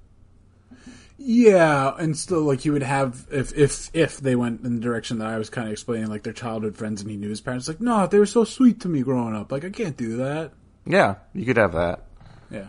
Yeah, 1.17 1.95
and 1.97 2.17
still, 2.17 2.41
like 2.41 2.65
you 2.65 2.73
would 2.73 2.83
have 2.83 3.25
if 3.31 3.53
if 3.57 3.89
if 3.93 4.17
they 4.17 4.35
went 4.35 4.65
in 4.65 4.75
the 4.75 4.81
direction 4.81 5.19
that 5.19 5.27
I 5.27 5.37
was 5.37 5.49
kind 5.49 5.67
of 5.67 5.71
explaining, 5.71 6.07
like 6.07 6.23
their 6.23 6.33
childhood 6.33 6.75
friends, 6.75 7.01
and 7.01 7.09
he 7.09 7.15
knew 7.15 7.29
his 7.29 7.39
parents. 7.41 7.67
Like, 7.69 7.79
no, 7.79 8.05
they 8.05 8.19
were 8.19 8.25
so 8.25 8.43
sweet 8.43 8.81
to 8.81 8.89
me 8.89 9.01
growing 9.01 9.33
up. 9.33 9.51
Like, 9.51 9.63
I 9.63 9.69
can't 9.69 9.95
do 9.95 10.17
that. 10.17 10.51
Yeah, 10.85 11.15
you 11.33 11.45
could 11.45 11.55
have 11.57 11.71
that. 11.71 12.03
Yeah, 12.51 12.67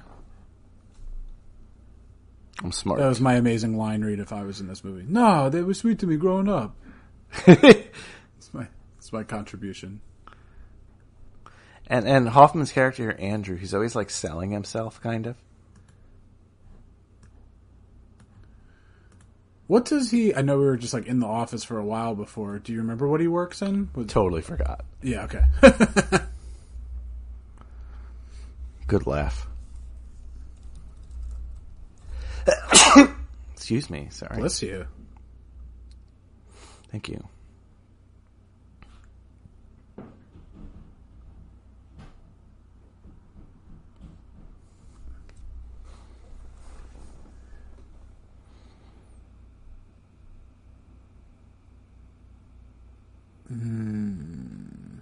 I'm 2.63 2.71
smart. 2.73 3.01
that 3.01 3.09
was 3.09 3.21
my 3.21 3.35
amazing 3.35 3.77
line 3.77 4.03
read 4.03 4.21
if 4.21 4.33
I 4.33 4.45
was 4.45 4.61
in 4.61 4.69
this 4.69 4.85
movie. 4.85 5.05
No, 5.09 5.51
they 5.51 5.63
were 5.63 5.75
sweet 5.75 5.99
to 6.01 6.07
me 6.07 6.17
growing 6.17 6.49
up. 6.49 6.77
It's 7.47 8.55
my 8.55 8.69
it's 8.99 9.13
my 9.13 9.25
contribution. 9.25 10.01
and 11.89 12.07
and 12.07 12.29
Hoffman's 12.29 12.71
character 12.71 13.03
here, 13.03 13.17
Andrew, 13.19 13.57
he's 13.57 13.75
always 13.75 13.97
like 13.97 14.09
selling 14.09 14.53
himself, 14.53 15.01
kind 15.01 15.27
of. 15.27 15.37
What 19.67 19.85
does 19.85 20.11
he? 20.11 20.35
I 20.35 20.43
know 20.43 20.59
we 20.59 20.65
were 20.65 20.77
just 20.77 20.95
like 20.95 21.07
in 21.07 21.19
the 21.19 21.27
office 21.27 21.65
for 21.65 21.79
a 21.79 21.85
while 21.85 22.15
before. 22.15 22.59
Do 22.59 22.73
you 22.73 22.79
remember 22.79 23.09
what 23.09 23.21
he 23.21 23.27
works 23.27 23.63
in? 23.63 23.89
Totally 24.07 24.43
forgot. 24.43 24.85
Yeah. 25.03 25.25
Okay. 25.25 25.43
Good 28.87 29.07
laugh. 29.07 29.49
Excuse 33.55 33.91
me. 33.91 34.07
Sorry. 34.11 34.39
Bless 34.39 34.63
you. 34.63 34.87
Thank 36.93 37.09
you. 37.09 37.27
Hmm. 53.49 54.97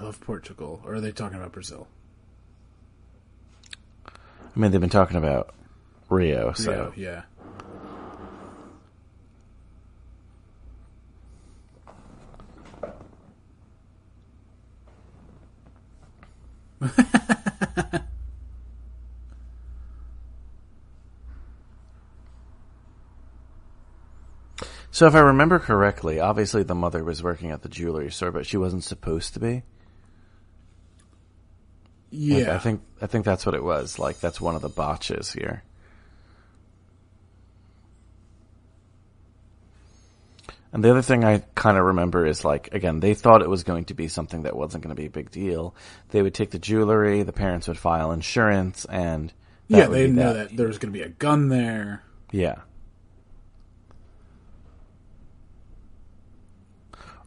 I 0.00 0.02
love 0.02 0.20
Portugal. 0.20 0.80
Or 0.84 0.94
are 0.94 1.00
they 1.00 1.12
talking 1.12 1.38
about 1.38 1.52
Brazil? 1.52 1.88
I 4.06 4.58
mean, 4.58 4.70
they've 4.70 4.80
been 4.80 4.90
talking 4.90 5.16
about 5.16 5.54
Rio, 6.08 6.52
so 6.52 6.92
Yeah. 6.96 7.02
Yeah. 7.10 7.22
So 25.00 25.06
if 25.06 25.14
I 25.14 25.20
remember 25.20 25.58
correctly, 25.58 26.20
obviously 26.20 26.62
the 26.62 26.74
mother 26.74 27.02
was 27.02 27.22
working 27.22 27.52
at 27.52 27.62
the 27.62 27.70
jewelry 27.70 28.10
store, 28.10 28.32
but 28.32 28.44
she 28.44 28.58
wasn't 28.58 28.84
supposed 28.84 29.32
to 29.32 29.40
be. 29.40 29.62
Yeah, 32.10 32.36
Like, 32.36 32.48
I 32.48 32.58
think 32.58 32.82
I 33.00 33.06
think 33.06 33.24
that's 33.24 33.46
what 33.46 33.54
it 33.54 33.64
was. 33.64 33.98
Like 33.98 34.20
that's 34.20 34.42
one 34.42 34.56
of 34.56 34.60
the 34.60 34.68
botches 34.68 35.32
here. 35.32 35.62
And 40.70 40.84
the 40.84 40.90
other 40.90 41.00
thing 41.00 41.24
I 41.24 41.44
kind 41.54 41.78
of 41.78 41.86
remember 41.86 42.26
is 42.26 42.44
like 42.44 42.74
again, 42.74 43.00
they 43.00 43.14
thought 43.14 43.40
it 43.40 43.48
was 43.48 43.64
going 43.64 43.86
to 43.86 43.94
be 43.94 44.06
something 44.06 44.42
that 44.42 44.54
wasn't 44.54 44.84
going 44.84 44.94
to 44.94 45.00
be 45.00 45.06
a 45.06 45.10
big 45.10 45.30
deal. 45.30 45.74
They 46.10 46.20
would 46.20 46.34
take 46.34 46.50
the 46.50 46.58
jewelry, 46.58 47.22
the 47.22 47.32
parents 47.32 47.68
would 47.68 47.78
file 47.78 48.12
insurance, 48.12 48.84
and 48.84 49.32
that 49.70 49.78
yeah, 49.78 49.86
they 49.86 50.02
didn't 50.02 50.16
know 50.16 50.34
that 50.34 50.54
there 50.54 50.66
was 50.66 50.76
going 50.76 50.92
to 50.92 50.98
be 50.98 51.06
a 51.06 51.08
gun 51.08 51.48
there. 51.48 52.02
Yeah. 52.32 52.56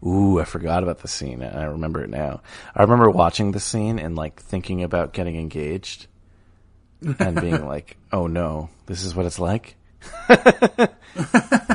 Ooh, 0.06 0.40
I 0.40 0.44
forgot 0.46 0.84
about 0.84 1.00
the 1.00 1.08
scene, 1.08 1.42
and 1.42 1.58
I 1.58 1.64
remember 1.64 2.04
it 2.04 2.10
now. 2.10 2.42
I 2.76 2.82
remember 2.82 3.10
watching 3.10 3.52
the 3.52 3.60
scene 3.60 4.00
and 4.00 4.16
like 4.16 4.42
thinking 4.42 4.84
about 4.84 5.14
getting 5.14 5.38
engaged, 5.38 6.08
and 7.20 7.40
being 7.40 7.66
like, 7.68 7.98
"Oh 8.12 8.28
no, 8.28 8.70
this 8.86 9.04
is 9.04 9.16
what 9.16 9.26
it's 9.26 9.40
like." 9.40 9.76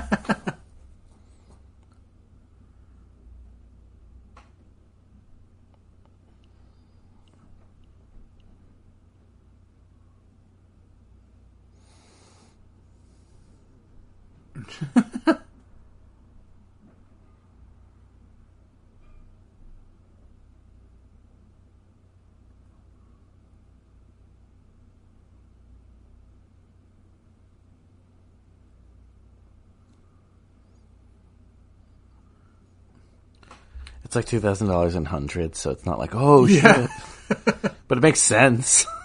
like 34.19 34.27
two 34.27 34.41
thousand 34.41 34.69
dollars 34.69 34.95
in 34.95 35.05
hundreds, 35.05 35.59
so 35.59 35.71
it's 35.71 35.87
not 35.87 35.99
like, 35.99 36.11
oh 36.15 36.47
Yeah. 36.47 36.87
shit, 37.29 37.47
but 37.89 37.99
it 37.99 38.01
makes 38.03 38.21
sense. 38.21 38.87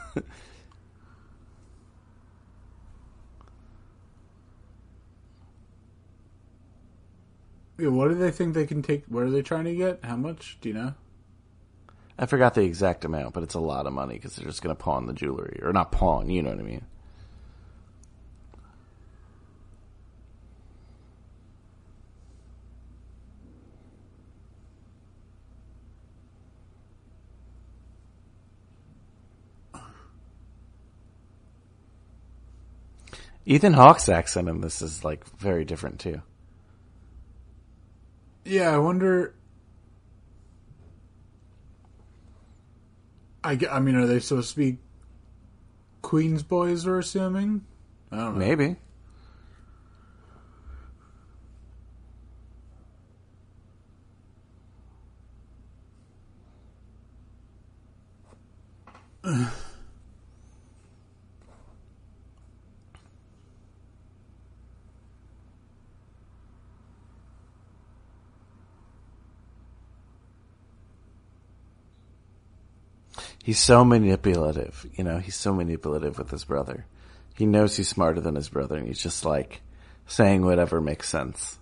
Yeah, 7.78 7.88
what 7.90 8.10
do 8.10 8.16
they 8.16 8.32
think 8.32 8.54
they 8.54 8.66
can 8.68 8.82
take? 8.82 9.04
What 9.08 9.24
are 9.24 9.30
they 9.30 9.42
trying 9.42 9.66
to 9.66 9.76
get? 9.76 10.00
How 10.04 10.16
much? 10.16 10.58
Do 10.62 10.70
you 10.70 10.76
know? 10.76 10.94
I 12.18 12.28
forgot 12.28 12.54
the 12.54 12.62
exact 12.62 13.04
amount, 13.06 13.34
but 13.34 13.42
it's 13.44 13.56
a 13.56 13.60
lot 13.60 13.88
of 13.88 13.94
money 13.94 14.14
because 14.16 14.36
they're 14.36 14.46
just 14.46 14.62
going 14.62 14.76
to 14.76 14.82
pawn 14.82 15.08
the 15.08 15.14
jewelry, 15.14 15.60
or 15.64 15.74
not 15.74 15.92
pawn. 15.92 16.30
You 16.30 16.44
know 16.44 16.52
what 16.52 16.60
I 16.60 16.64
mean? 16.64 16.86
Ethan 33.46 33.74
Hawke's 33.74 34.08
accent 34.08 34.48
in 34.48 34.62
this 34.62 34.82
is 34.82 35.04
like 35.04 35.26
very 35.38 35.66
different 35.66 36.00
too. 36.00 36.22
Yeah, 38.46 38.74
I 38.74 38.78
wonder. 38.78 39.36
I, 43.44 43.60
I 43.70 43.80
mean, 43.80 43.96
are 43.96 44.08
they 44.08 44.20
supposed 44.20 44.52
to 44.52 44.58
be 44.58 44.78
Queen's 46.02 46.44
boys? 46.44 46.86
We're 46.86 47.00
assuming. 47.00 47.66
I 48.12 48.18
don't 48.18 48.38
know. 48.38 48.46
Maybe. 48.46 48.78
He's 73.44 73.60
so 73.60 73.84
manipulative, 73.84 74.88
you 74.96 75.04
know, 75.04 75.20
he's 75.20 75.36
so 75.36 75.54
manipulative 75.54 76.18
with 76.18 76.32
his 76.32 76.46
brother. 76.46 76.86
He 77.36 77.46
knows 77.46 77.76
he's 77.76 77.90
smarter 77.90 78.22
than 78.22 78.36
his 78.36 78.48
brother 78.48 78.78
and 78.78 78.88
he's 78.88 79.04
just 79.04 79.26
like 79.26 79.62
saying 80.08 80.46
whatever 80.46 80.80
makes 80.80 81.10
sense. 81.10 81.60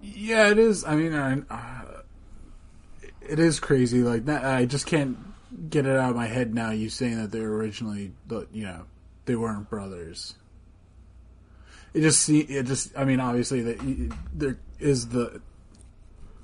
Yeah, 0.00 0.48
it 0.50 0.58
is. 0.58 0.84
I 0.84 0.96
mean, 0.96 1.12
I, 1.12 1.42
uh, 1.50 2.00
it 3.20 3.38
is 3.38 3.60
crazy. 3.60 4.00
Like 4.02 4.24
that, 4.24 4.44
I 4.44 4.64
just 4.64 4.86
can't 4.86 5.18
get 5.68 5.86
it 5.86 5.96
out 5.96 6.10
of 6.10 6.16
my 6.16 6.26
head 6.26 6.54
now. 6.54 6.70
You 6.70 6.88
saying 6.88 7.18
that 7.18 7.30
they 7.30 7.40
were 7.40 7.56
originally, 7.56 8.12
you 8.52 8.64
know, 8.64 8.84
they 9.26 9.36
weren't 9.36 9.68
brothers. 9.68 10.34
It 11.92 12.02
just. 12.02 12.28
It 12.28 12.64
just. 12.64 12.96
I 12.96 13.04
mean, 13.04 13.20
obviously, 13.20 13.62
that 13.62 14.12
there 14.32 14.58
is 14.78 15.08
the 15.08 15.40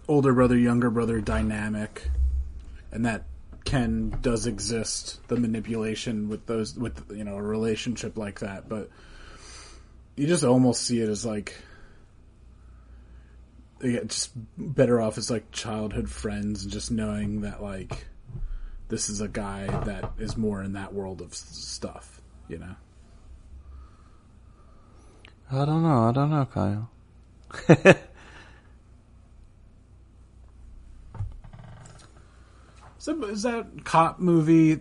older 0.09 0.33
brother, 0.33 0.57
younger 0.57 0.91
brother 0.91 1.21
dynamic, 1.21 2.09
and 2.91 3.05
that 3.07 3.25
can 3.65 4.19
does 4.21 4.47
exist. 4.47 5.27
The 5.29 5.37
manipulation 5.37 6.29
with 6.29 6.47
those, 6.47 6.77
with 6.77 7.11
you 7.15 7.25
know, 7.25 7.37
a 7.37 7.43
relationship 7.43 8.17
like 8.17 8.41
that, 8.41 8.69
but 8.69 8.91
you 10.17 10.27
just 10.27 10.45
almost 10.45 10.83
see 10.83 11.01
it 11.01 11.09
as 11.09 11.25
like 11.25 11.55
get 13.81 14.09
just 14.09 14.31
better 14.57 15.01
off 15.01 15.19
as 15.19 15.31
like 15.31 15.51
childhood 15.51 16.09
friends 16.09 16.63
and 16.63 16.73
just 16.73 16.91
knowing 16.91 17.41
that 17.41 17.63
like 17.63 18.07
this 18.89 19.09
is 19.09 19.21
a 19.21 19.29
guy 19.29 19.67
that 19.85 20.13
is 20.19 20.37
more 20.37 20.63
in 20.63 20.75
that 20.75 20.93
world 20.93 21.21
of 21.21 21.35
stuff, 21.35 22.21
you 22.49 22.59
know. 22.59 22.77
I 25.51 25.65
don't 25.65 25.83
know, 25.83 26.09
I 26.09 26.13
don't 26.13 26.31
know, 26.31 26.47
Kyle. 26.47 26.91
Is 33.03 33.07
that, 33.07 33.25
is 33.25 33.43
that 33.43 33.85
cop 33.85 34.21
movie? 34.21 34.79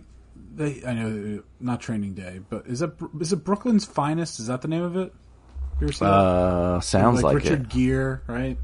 They 0.54 0.80
I 0.86 0.94
know 0.94 1.42
not 1.58 1.80
Training 1.80 2.14
Day, 2.14 2.38
but 2.48 2.68
is 2.68 2.78
that 2.78 2.92
is 3.20 3.32
it 3.32 3.42
Brooklyn's 3.42 3.84
Finest? 3.84 4.38
Is 4.38 4.46
that 4.46 4.62
the 4.62 4.68
name 4.68 4.84
of 4.84 4.96
it? 4.96 5.12
You 5.80 5.86
ever 5.88 5.92
seen? 5.92 6.06
Uh, 6.06 6.80
sounds 6.80 7.24
like, 7.24 7.34
Richard 7.34 7.62
it. 7.62 7.68
Gere, 7.70 8.20
right? 8.28 8.56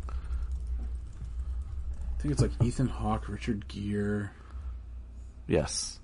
I 2.16 2.22
think 2.22 2.30
it's 2.32 2.40
like 2.42 2.52
Ethan 2.62 2.86
Hawke, 2.86 3.28
Richard 3.28 3.66
Gere. 3.66 4.30
Yes. 5.48 5.98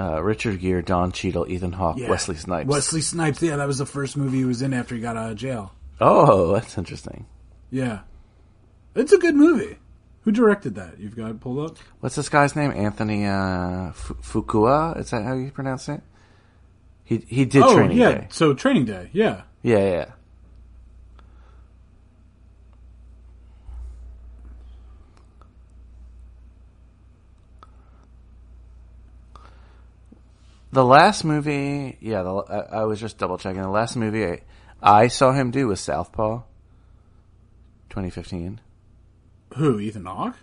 Uh, 0.00 0.20
Richard 0.20 0.58
Gere, 0.60 0.82
Don 0.82 1.12
Cheadle, 1.12 1.46
Ethan 1.48 1.70
Hawke, 1.72 1.98
Yeah. 1.98 2.10
Wesley 2.10 2.34
Snipes. 2.34 2.68
Wesley 2.68 3.02
Snipes. 3.02 3.40
Yeah, 3.40 3.54
that 3.56 3.68
was 3.68 3.78
the 3.78 3.86
first 3.86 4.16
movie 4.16 4.38
he 4.38 4.44
was 4.44 4.62
in 4.62 4.74
after 4.74 4.96
he 4.96 5.00
got 5.00 5.16
out 5.16 5.30
of 5.30 5.36
jail. 5.36 5.72
Oh, 6.00 6.54
that's 6.54 6.76
interesting. 6.76 7.26
Yeah, 7.70 8.00
it's 8.96 9.12
a 9.12 9.18
good 9.18 9.36
movie. 9.36 9.76
Who 10.24 10.32
directed 10.32 10.74
that? 10.76 10.98
You've 10.98 11.16
got 11.16 11.30
it 11.30 11.40
pulled 11.40 11.70
up. 11.70 11.76
What's 12.00 12.14
this 12.16 12.28
guy's 12.30 12.56
name? 12.56 12.70
Anthony 12.70 13.26
uh, 13.26 13.92
Fu- 13.92 14.14
Fuqua? 14.42 14.98
Is 14.98 15.10
that 15.10 15.22
how 15.22 15.34
you 15.34 15.50
pronounce 15.50 15.88
it? 15.88 16.00
He 17.04 17.18
he 17.18 17.44
did 17.44 17.62
training. 17.62 17.68
oh 17.70 17.74
Training 17.76 17.98
yeah, 17.98 18.12
Day. 18.12 18.26
so 18.30 18.54
Training 18.54 18.86
Day. 18.86 19.10
Yeah, 19.12 19.42
Yeah, 19.62 19.78
yeah, 19.78 19.90
yeah. 19.90 20.04
The 30.72 30.84
last 30.84 31.24
movie, 31.24 31.96
yeah, 32.00 32.22
the, 32.22 32.34
I, 32.34 32.80
I 32.80 32.84
was 32.84 32.98
just 32.98 33.16
double 33.18 33.38
checking. 33.38 33.62
The 33.62 33.68
last 33.68 33.96
movie 33.96 34.26
I, 34.26 34.40
I 34.82 35.06
saw 35.08 35.32
him 35.32 35.50
do 35.52 35.68
was 35.68 35.80
Southpaw, 35.80 36.38
2015. 37.90 38.60
Who? 39.54 39.78
Ethan 39.78 40.06
Hawke. 40.06 40.36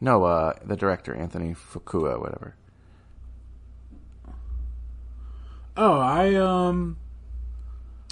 No, 0.00 0.24
uh, 0.24 0.54
the 0.64 0.76
director 0.76 1.14
Anthony 1.14 1.54
Fuqua, 1.54 2.18
whatever. 2.20 2.54
Oh, 5.76 5.98
I 5.98 6.34
um, 6.34 6.96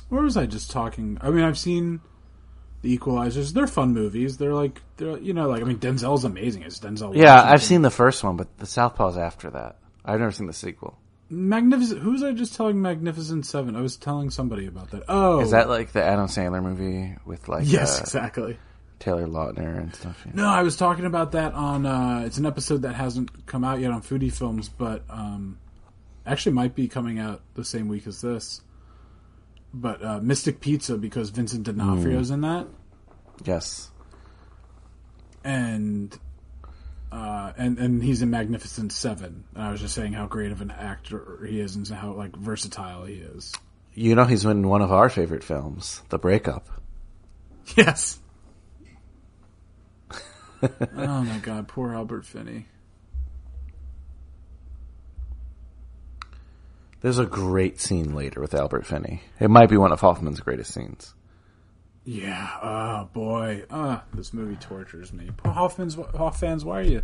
where 0.09 0.23
was 0.23 0.37
I 0.37 0.47
just 0.47 0.71
talking? 0.71 1.19
I 1.21 1.31
mean, 1.31 1.45
I've 1.45 1.59
seen 1.59 2.01
the 2.83 2.97
Equalizers. 2.97 3.53
They're 3.53 3.67
fun 3.67 3.93
movies. 3.93 4.39
They're 4.39 4.55
like 4.55 4.81
they're 4.97 5.19
you 5.19 5.35
know 5.35 5.49
like 5.49 5.63
I 5.63 5.65
mean 5.65 5.79
Denzel's 5.79 6.25
amazing 6.25 6.65
as 6.65 6.79
Denzel. 6.79 7.15
Yeah, 7.15 7.35
Washington. 7.35 7.53
I've 7.53 7.63
seen 7.63 7.83
the 7.83 7.91
first 7.91 8.23
one, 8.23 8.37
but 8.37 8.59
the 8.59 8.67
Southpaw's 8.67 9.17
after 9.17 9.51
that. 9.51 9.79
I've 10.05 10.21
never 10.21 10.33
seen 10.33 10.47
the 10.47 10.53
sequel. 10.53 10.99
Magnificent. 11.31 12.01
Who 12.01 12.13
was 12.13 12.23
I 12.23 12.33
just 12.33 12.55
telling 12.55 12.81
Magnificent 12.81 13.45
Seven? 13.45 13.77
I 13.77 13.83
was 13.83 13.97
telling 13.97 14.31
somebody 14.31 14.67
about 14.67 14.93
that. 14.93 15.03
Oh, 15.09 15.41
Is 15.41 15.51
that 15.51 15.69
like 15.69 15.93
the 15.93 16.03
Adam 16.03 16.27
Sandler 16.27 16.63
movie 16.63 17.17
with 17.27 17.49
like 17.49 17.65
yes, 17.67 17.99
uh, 17.99 18.03
exactly. 18.03 18.59
Taylor 18.99 19.27
Lautner 19.27 19.79
and 19.79 19.95
stuff? 19.95 20.23
yeah. 20.27 20.33
No, 20.35 20.47
I 20.49 20.63
was 20.63 20.77
talking 20.77 21.05
about 21.05 21.33
that 21.33 21.55
on. 21.55 21.87
Uh, 21.87 22.23
it's 22.27 22.39
an 22.39 22.47
episode 22.47 22.83
that 22.83 22.95
hasn't 22.95 23.47
come 23.47 23.65
out 23.65 23.81
yet 23.81 23.91
on 23.91 24.03
Foodie 24.03 24.33
Films, 24.33 24.69
but 24.69 25.05
um, 25.09 25.59
actually 26.27 26.53
might 26.53 26.75
be 26.75 26.89
coming 26.89 27.19
out 27.19 27.41
the 27.55 27.65
same 27.65 27.89
week 27.89 28.07
as 28.07 28.21
this. 28.21 28.61
But 29.73 30.03
uh, 30.05 30.21
Mystic 30.21 30.61
Pizza 30.61 30.97
because 30.97 31.31
Vincent 31.31 31.65
D'Onofrio's 31.65 32.31
in 32.31 32.41
that, 32.41 32.67
Yes. 33.45 33.91
and 35.45 36.17
uh, 37.13 37.53
and 37.57 37.79
and 37.79 38.03
he's 38.03 38.23
in 38.23 38.31
Magnificent 38.31 38.93
Seven. 38.93 39.45
And 39.55 39.63
I 39.63 39.71
was 39.73 39.81
just 39.81 39.95
saying 39.95 40.13
how 40.13 40.27
great 40.27 40.53
of 40.53 40.61
an 40.61 40.71
actor 40.71 41.45
he 41.49 41.61
is 41.61 41.77
and 41.77 41.87
how 41.89 42.13
like 42.13 42.35
versatile 42.37 43.05
he 43.05 43.15
is. 43.15 43.53
You 43.95 44.15
know 44.15 44.25
he's 44.25 44.45
in 44.45 44.67
one 44.69 44.83
of 44.83 44.93
our 44.93 45.09
favorite 45.09 45.43
films, 45.45 46.03
The 46.09 46.19
Breakup. 46.19 46.67
Yes. 47.77 48.19
Oh 50.63 51.23
my 51.25 51.39
god, 51.39 51.69
poor 51.69 51.93
Albert 51.95 52.25
Finney. 52.25 52.67
There's 57.01 57.19
a 57.19 57.27
great 57.27 57.81
scene 57.81 58.15
later 58.15 58.41
with 58.41 58.55
Albert 58.55 58.85
Finney. 58.87 59.23
It 59.39 59.51
might 59.51 59.69
be 59.71 59.77
one 59.77 59.93
of 59.93 60.01
Hoffman's 60.01 60.41
greatest 60.41 60.75
scenes. 60.75 61.15
Yeah, 62.05 62.49
oh 62.63 63.09
boy. 63.13 63.65
Ah, 63.71 64.03
this 64.15 64.33
movie 64.33 64.57
tortures 64.57 65.13
me. 65.13 65.31
Poor 65.37 65.53
Hoffman's 65.53 65.95
Hoff 65.95 66.41
fans, 66.41 66.65
why 66.65 66.79
are 66.81 66.83
you 66.83 67.03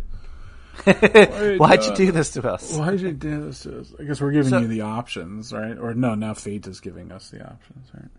you 0.87 1.57
Why'd 1.57 1.81
do 1.81 1.89
you 1.89 1.95
do 1.95 2.11
this 2.11 2.31
to 2.31 2.51
us? 2.51 2.75
why'd 2.75 2.99
you 2.99 3.13
do 3.13 3.45
this 3.45 3.61
to 3.61 3.79
us? 3.79 3.93
I 3.99 4.03
guess 4.03 4.19
we're 4.19 4.31
giving 4.31 4.49
So- 4.49 4.59
you 4.59 4.67
the 4.67 4.81
options, 4.81 5.53
right? 5.53 5.77
Or 5.77 5.93
no, 5.93 6.15
now 6.15 6.33
fate 6.33 6.67
is 6.67 6.81
giving 6.81 7.11
us 7.13 7.29
the 7.29 7.41
options, 7.47 7.87
right? 7.93 8.09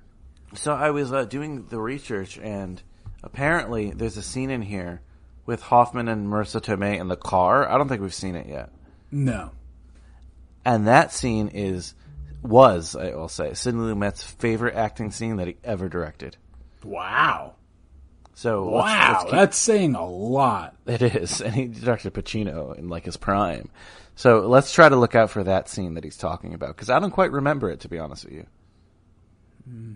So 0.55 0.73
I 0.73 0.91
was 0.93 1.13
uh, 1.13 1.25
doing 1.25 1.67
the 1.67 1.79
research, 1.81 2.39
and 2.39 2.81
apparently 3.23 3.91
there's 3.91 4.17
a 4.17 4.23
scene 4.23 4.51
in 4.51 4.63
here 4.63 5.03
with 5.47 5.63
Hoffman 5.63 6.09
and 6.09 6.29
Marisa 6.29 6.61
Tomei 6.61 6.99
in 7.01 7.09
the 7.09 7.17
car. 7.17 7.69
I 7.69 7.79
don't 7.79 7.89
think 7.89 8.03
we've 8.03 8.13
seen 8.13 8.35
it 8.35 8.47
yet. 8.49 8.71
No. 9.11 9.53
And 10.65 10.87
that 10.89 11.13
scene 11.13 11.49
is 11.49 11.95
was 12.43 12.95
I 12.95 13.15
will 13.15 13.29
say 13.29 13.55
Sidney 13.55 13.81
Lumet's 13.81 14.23
favorite 14.23 14.75
acting 14.75 15.11
scene 15.11 15.37
that 15.37 15.47
he 15.49 15.57
ever 15.65 15.89
directed. 15.89 16.37
Wow. 16.85 17.55
So 18.35 18.65
let's- 18.69 18.85
Wow, 18.85 19.09
let's 19.13 19.25
keep- 19.25 19.33
that's 19.33 19.57
saying 19.57 19.95
a 19.95 20.07
lot. 20.07 20.77
It 20.87 21.03
is, 21.03 21.41
and 21.43 21.55
he 21.55 21.67
directed 21.67 22.15
Pacino 22.15 22.77
in 22.77 22.89
like 22.89 23.05
his 23.05 23.17
prime. 23.17 23.71
So 24.15 24.47
let's 24.49 24.73
try 24.73 24.89
to 24.89 24.97
look 24.97 25.15
out 25.15 25.31
for 25.31 25.45
that 25.45 25.69
scene 25.69 25.95
that 25.95 26.05
he's 26.05 26.17
talking 26.17 26.55
about 26.55 26.75
because 26.77 26.91
I 26.91 26.99
don't 26.99 27.11
quite 27.11 27.33
remember 27.33 27.71
it 27.71 27.81
to 27.81 27.89
be 27.89 27.99
honest 27.99 28.25
with 28.25 28.35
you. 28.35 28.47
Hmm. 29.69 29.93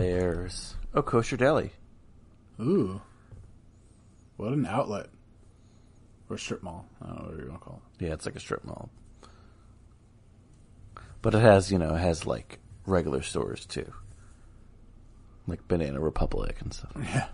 Claire's 0.00 0.76
oh 0.94 1.02
kosher 1.02 1.36
deli. 1.36 1.72
Ooh. 2.58 3.02
What 4.38 4.54
an 4.54 4.64
outlet. 4.64 5.08
Or 6.30 6.38
strip 6.38 6.62
mall. 6.62 6.86
I 7.02 7.08
don't 7.08 7.18
know 7.18 7.24
what 7.26 7.36
you're 7.36 7.46
gonna 7.48 7.58
call 7.58 7.82
it. 7.98 8.06
Yeah, 8.06 8.14
it's 8.14 8.24
like 8.24 8.34
a 8.36 8.40
strip 8.40 8.64
mall, 8.64 8.88
but 11.20 11.34
it 11.34 11.40
has 11.40 11.70
you 11.70 11.76
know 11.76 11.94
it 11.94 11.98
has 11.98 12.24
like 12.24 12.60
regular 12.86 13.20
stores 13.20 13.66
too, 13.66 13.92
like 15.46 15.68
Banana 15.68 16.00
Republic 16.00 16.56
and 16.62 16.72
stuff. 16.72 16.92
Yeah. 17.02 17.26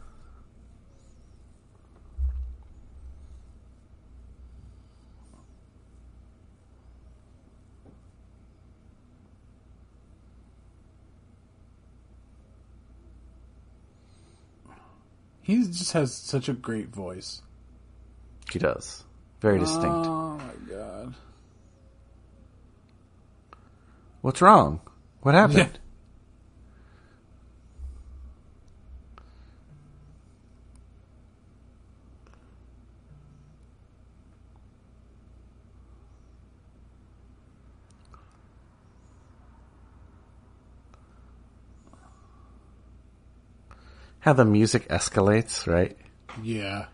He 15.47 15.63
just 15.63 15.93
has 15.93 16.13
such 16.13 16.49
a 16.49 16.53
great 16.53 16.89
voice. 16.89 17.41
He 18.51 18.59
does 18.59 19.05
very 19.41 19.61
distinct. 19.61 19.87
Oh 19.87 20.39
my 20.39 20.75
god. 20.75 21.15
What's 24.23 24.43
wrong? 24.43 24.81
What 25.21 25.37
happened? 25.37 25.59
Yeah. 25.59 25.81
How 44.27 44.33
the 44.33 44.45
music 44.45 44.89
escalates, 44.89 45.73
right? 45.73 45.97
Yeah. 46.43 46.87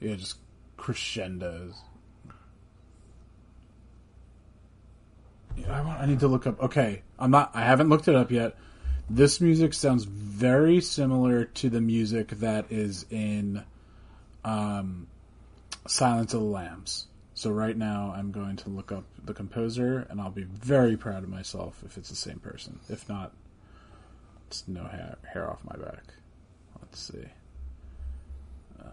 Yeah, 0.00 0.16
just 0.16 0.38
crescendos. 0.76 1.80
Yeah, 5.56 5.72
I, 5.72 5.82
want, 5.82 6.00
I 6.00 6.06
need 6.06 6.18
to 6.18 6.26
look 6.26 6.48
up. 6.48 6.60
Okay, 6.60 7.02
I'm 7.16 7.30
not. 7.30 7.52
I 7.54 7.60
haven't 7.60 7.90
looked 7.90 8.08
it 8.08 8.16
up 8.16 8.32
yet. 8.32 8.56
This 9.08 9.40
music 9.40 9.72
sounds 9.72 10.02
very 10.02 10.80
similar 10.80 11.44
to 11.44 11.70
the 11.70 11.80
music 11.80 12.30
that 12.40 12.72
is 12.72 13.06
in 13.08 13.62
um, 14.44 15.06
Silence 15.86 16.34
of 16.34 16.40
the 16.40 16.46
Lambs. 16.46 17.06
So 17.34 17.52
right 17.52 17.76
now, 17.76 18.12
I'm 18.16 18.32
going 18.32 18.56
to 18.56 18.68
look 18.68 18.90
up 18.90 19.04
the 19.24 19.32
composer, 19.32 20.08
and 20.10 20.20
I'll 20.20 20.30
be 20.30 20.42
very 20.42 20.96
proud 20.96 21.22
of 21.22 21.28
myself 21.28 21.80
if 21.86 21.96
it's 21.96 22.08
the 22.08 22.16
same 22.16 22.40
person. 22.40 22.80
If 22.88 23.08
not, 23.08 23.30
it's 24.48 24.66
no 24.66 24.82
hair, 24.82 25.18
hair 25.32 25.48
off 25.48 25.60
my 25.62 25.76
back. 25.76 26.02
Let's 26.84 27.00
see. 27.00 27.24
Uh, 28.78 28.84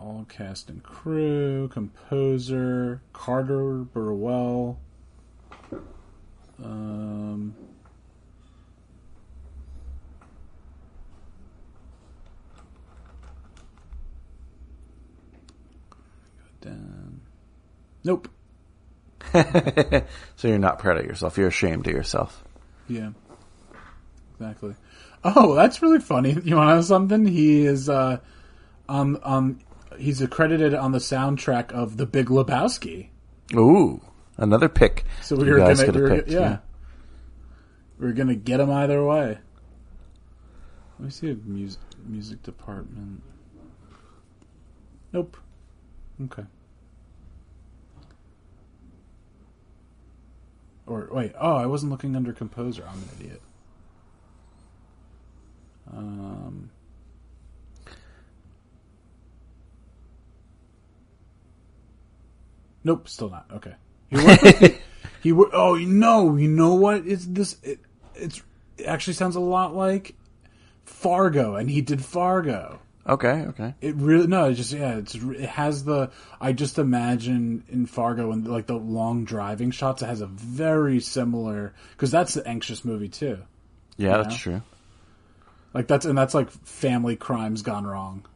all 0.00 0.24
cast 0.28 0.70
and 0.70 0.82
crew, 0.82 1.68
composer, 1.68 3.02
Carter 3.12 3.74
Burwell. 3.92 4.78
Um, 6.64 7.54
go 16.62 16.68
down. 16.70 17.20
Nope. 18.04 18.28
so 20.36 20.48
you're 20.48 20.58
not 20.58 20.78
proud 20.78 20.96
of 20.96 21.04
yourself. 21.04 21.36
You're 21.36 21.48
ashamed 21.48 21.86
of 21.86 21.92
yourself. 21.92 22.42
Yeah. 22.88 23.10
Exactly. 24.40 24.74
Oh, 25.24 25.54
that's 25.54 25.82
really 25.82 26.00
funny. 26.00 26.36
You 26.44 26.56
want 26.56 26.70
to 26.70 26.74
know 26.76 26.80
something? 26.80 27.26
He 27.26 27.66
is 27.66 27.88
uh 27.88 28.18
on 28.88 29.16
on 29.22 29.60
he's 29.98 30.20
accredited 30.20 30.74
on 30.74 30.92
the 30.92 30.98
soundtrack 30.98 31.72
of 31.72 31.96
The 31.96 32.06
Big 32.06 32.26
Lebowski. 32.26 33.08
Ooh, 33.54 34.00
another 34.36 34.68
pick. 34.68 35.04
So 35.22 35.36
we 35.36 35.46
you 35.46 35.52
were 35.52 35.58
gonna 35.58 35.92
we 35.92 36.00
were, 36.00 36.10
picked. 36.10 36.30
yeah. 36.30 36.58
We 37.98 38.08
are 38.08 38.12
gonna 38.12 38.34
get 38.34 38.60
him 38.60 38.70
either 38.70 39.04
way. 39.04 39.38
Let 40.98 41.04
me 41.04 41.10
see 41.10 41.30
a 41.30 41.34
music 41.34 41.80
music 42.06 42.42
department. 42.42 43.22
Nope. 45.12 45.36
Okay. 46.24 46.44
Or 50.86 51.08
wait, 51.12 51.32
oh, 51.38 51.56
I 51.56 51.66
wasn't 51.66 51.92
looking 51.92 52.16
under 52.16 52.32
composer. 52.32 52.84
I'm 52.88 52.98
an 52.98 53.08
idiot. 53.20 53.42
Um, 55.92 56.70
nope, 62.84 63.08
still 63.08 63.30
not. 63.30 63.46
Okay. 63.54 63.74
He 64.10 64.16
worked 64.16 64.42
with, 64.42 64.80
he 65.22 65.32
oh 65.32 65.74
no, 65.74 66.36
you 66.36 66.48
know 66.48 66.74
what? 66.74 67.06
It's 67.06 67.24
this. 67.24 67.56
It, 67.62 67.80
it's 68.14 68.42
it 68.78 68.86
actually 68.86 69.14
sounds 69.14 69.36
a 69.36 69.40
lot 69.40 69.74
like 69.74 70.14
Fargo, 70.84 71.56
and 71.56 71.70
he 71.70 71.80
did 71.80 72.04
Fargo. 72.04 72.80
Okay, 73.06 73.46
okay. 73.48 73.74
It 73.80 73.94
really 73.96 74.26
no, 74.26 74.50
it 74.50 74.54
just 74.54 74.72
yeah, 74.72 74.98
it's 74.98 75.14
it 75.14 75.48
has 75.48 75.84
the 75.84 76.10
I 76.40 76.52
just 76.52 76.78
imagine 76.78 77.64
in 77.68 77.86
Fargo 77.86 78.30
and 78.30 78.46
like 78.46 78.66
the 78.66 78.74
long 78.74 79.24
driving 79.24 79.70
shots. 79.70 80.02
It 80.02 80.06
has 80.06 80.20
a 80.20 80.26
very 80.26 81.00
similar 81.00 81.74
because 81.92 82.10
that's 82.10 82.34
the 82.34 82.46
anxious 82.46 82.84
movie 82.84 83.08
too. 83.08 83.38
Yeah, 83.96 84.18
that's 84.18 84.46
know? 84.46 84.52
true. 84.52 84.62
Like 85.72 85.86
that's 85.86 86.04
and 86.04 86.16
that's 86.18 86.34
like 86.34 86.50
family 86.50 87.16
crimes 87.16 87.62
gone 87.62 87.86
wrong. 87.86 88.26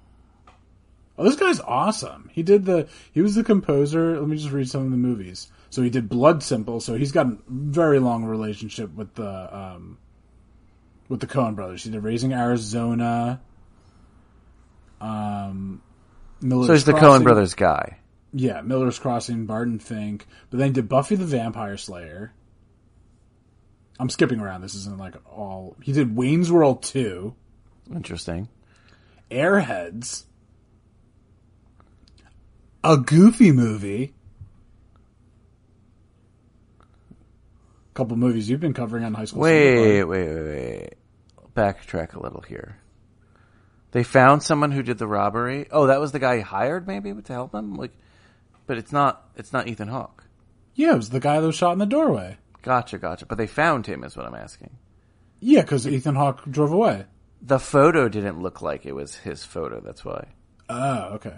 Oh, 1.16 1.24
this 1.24 1.36
guy's 1.36 1.60
awesome. 1.60 2.30
He 2.32 2.42
did 2.42 2.64
the 2.64 2.88
he 3.12 3.20
was 3.20 3.34
the 3.34 3.44
composer. 3.44 4.18
Let 4.18 4.28
me 4.28 4.36
just 4.36 4.50
read 4.50 4.68
some 4.68 4.84
of 4.84 4.90
the 4.90 4.96
movies. 4.96 5.48
So 5.70 5.82
he 5.82 5.90
did 5.90 6.08
Blood 6.08 6.42
Simple. 6.42 6.80
So 6.80 6.94
he's 6.94 7.12
got 7.12 7.26
a 7.26 7.36
very 7.48 7.98
long 7.98 8.24
relationship 8.24 8.94
with 8.94 9.14
the 9.14 9.56
um 9.56 9.98
with 11.08 11.20
the 11.20 11.26
Coen 11.26 11.54
brothers. 11.54 11.84
He 11.84 11.90
did 11.90 12.02
Raising 12.02 12.32
Arizona. 12.32 13.40
Um, 15.00 15.82
Miller's 16.40 16.66
So 16.68 16.72
he's 16.72 16.84
the 16.84 16.92
Coen 16.92 16.98
Crossing. 17.00 17.24
brothers 17.24 17.54
guy. 17.54 17.98
Yeah, 18.32 18.62
Miller's 18.62 18.98
Crossing, 18.98 19.46
Barton 19.46 19.78
Fink. 19.78 20.26
But 20.50 20.58
then 20.58 20.68
he 20.68 20.72
did 20.72 20.88
Buffy 20.88 21.14
the 21.16 21.24
Vampire 21.26 21.76
Slayer. 21.76 22.32
I'm 23.98 24.08
skipping 24.08 24.40
around. 24.40 24.62
This 24.62 24.74
isn't 24.74 24.98
like 24.98 25.14
all. 25.26 25.76
He 25.82 25.92
did 25.92 26.16
Wayne's 26.16 26.50
World 26.50 26.82
2, 26.82 27.34
Interesting. 27.94 28.48
Airheads, 29.30 30.24
a 32.82 32.96
Goofy 32.96 33.52
movie. 33.52 34.14
Couple 37.94 38.16
movies 38.16 38.50
you've 38.50 38.60
been 38.60 38.74
covering 38.74 39.04
on 39.04 39.14
High 39.14 39.26
School. 39.26 39.42
Wait, 39.42 39.76
Cinema 39.76 40.06
wait, 40.06 40.28
wait, 40.28 40.44
wait. 40.44 40.94
Backtrack 41.54 42.14
a 42.14 42.20
little 42.20 42.40
here. 42.40 42.78
They 43.92 44.02
found 44.02 44.42
someone 44.42 44.72
who 44.72 44.82
did 44.82 44.98
the 44.98 45.06
robbery. 45.06 45.68
Oh, 45.70 45.86
that 45.86 46.00
was 46.00 46.10
the 46.10 46.18
guy 46.18 46.36
he 46.36 46.42
hired, 46.42 46.88
maybe, 46.88 47.12
to 47.12 47.32
help 47.32 47.54
him. 47.54 47.76
Like, 47.76 47.92
but 48.66 48.76
it's 48.76 48.90
not. 48.90 49.28
It's 49.36 49.52
not 49.52 49.68
Ethan 49.68 49.88
Hawke. 49.88 50.24
Yeah, 50.74 50.94
it 50.94 50.96
was 50.96 51.10
the 51.10 51.20
guy 51.20 51.40
that 51.40 51.46
was 51.46 51.54
shot 51.54 51.72
in 51.72 51.78
the 51.78 51.86
doorway. 51.86 52.36
Gotcha, 52.64 52.98
gotcha. 52.98 53.26
But 53.26 53.36
they 53.38 53.46
found 53.46 53.86
him, 53.86 54.04
is 54.04 54.16
what 54.16 54.26
I'm 54.26 54.34
asking. 54.34 54.70
Yeah, 55.40 55.60
because 55.60 55.86
Ethan 55.86 56.14
Hawke 56.14 56.44
drove 56.50 56.72
away. 56.72 57.04
The 57.42 57.58
photo 57.58 58.08
didn't 58.08 58.40
look 58.40 58.62
like 58.62 58.86
it 58.86 58.94
was 58.94 59.14
his 59.14 59.44
photo. 59.44 59.80
That's 59.80 60.04
why. 60.04 60.28
Oh, 60.70 61.14
okay. 61.16 61.36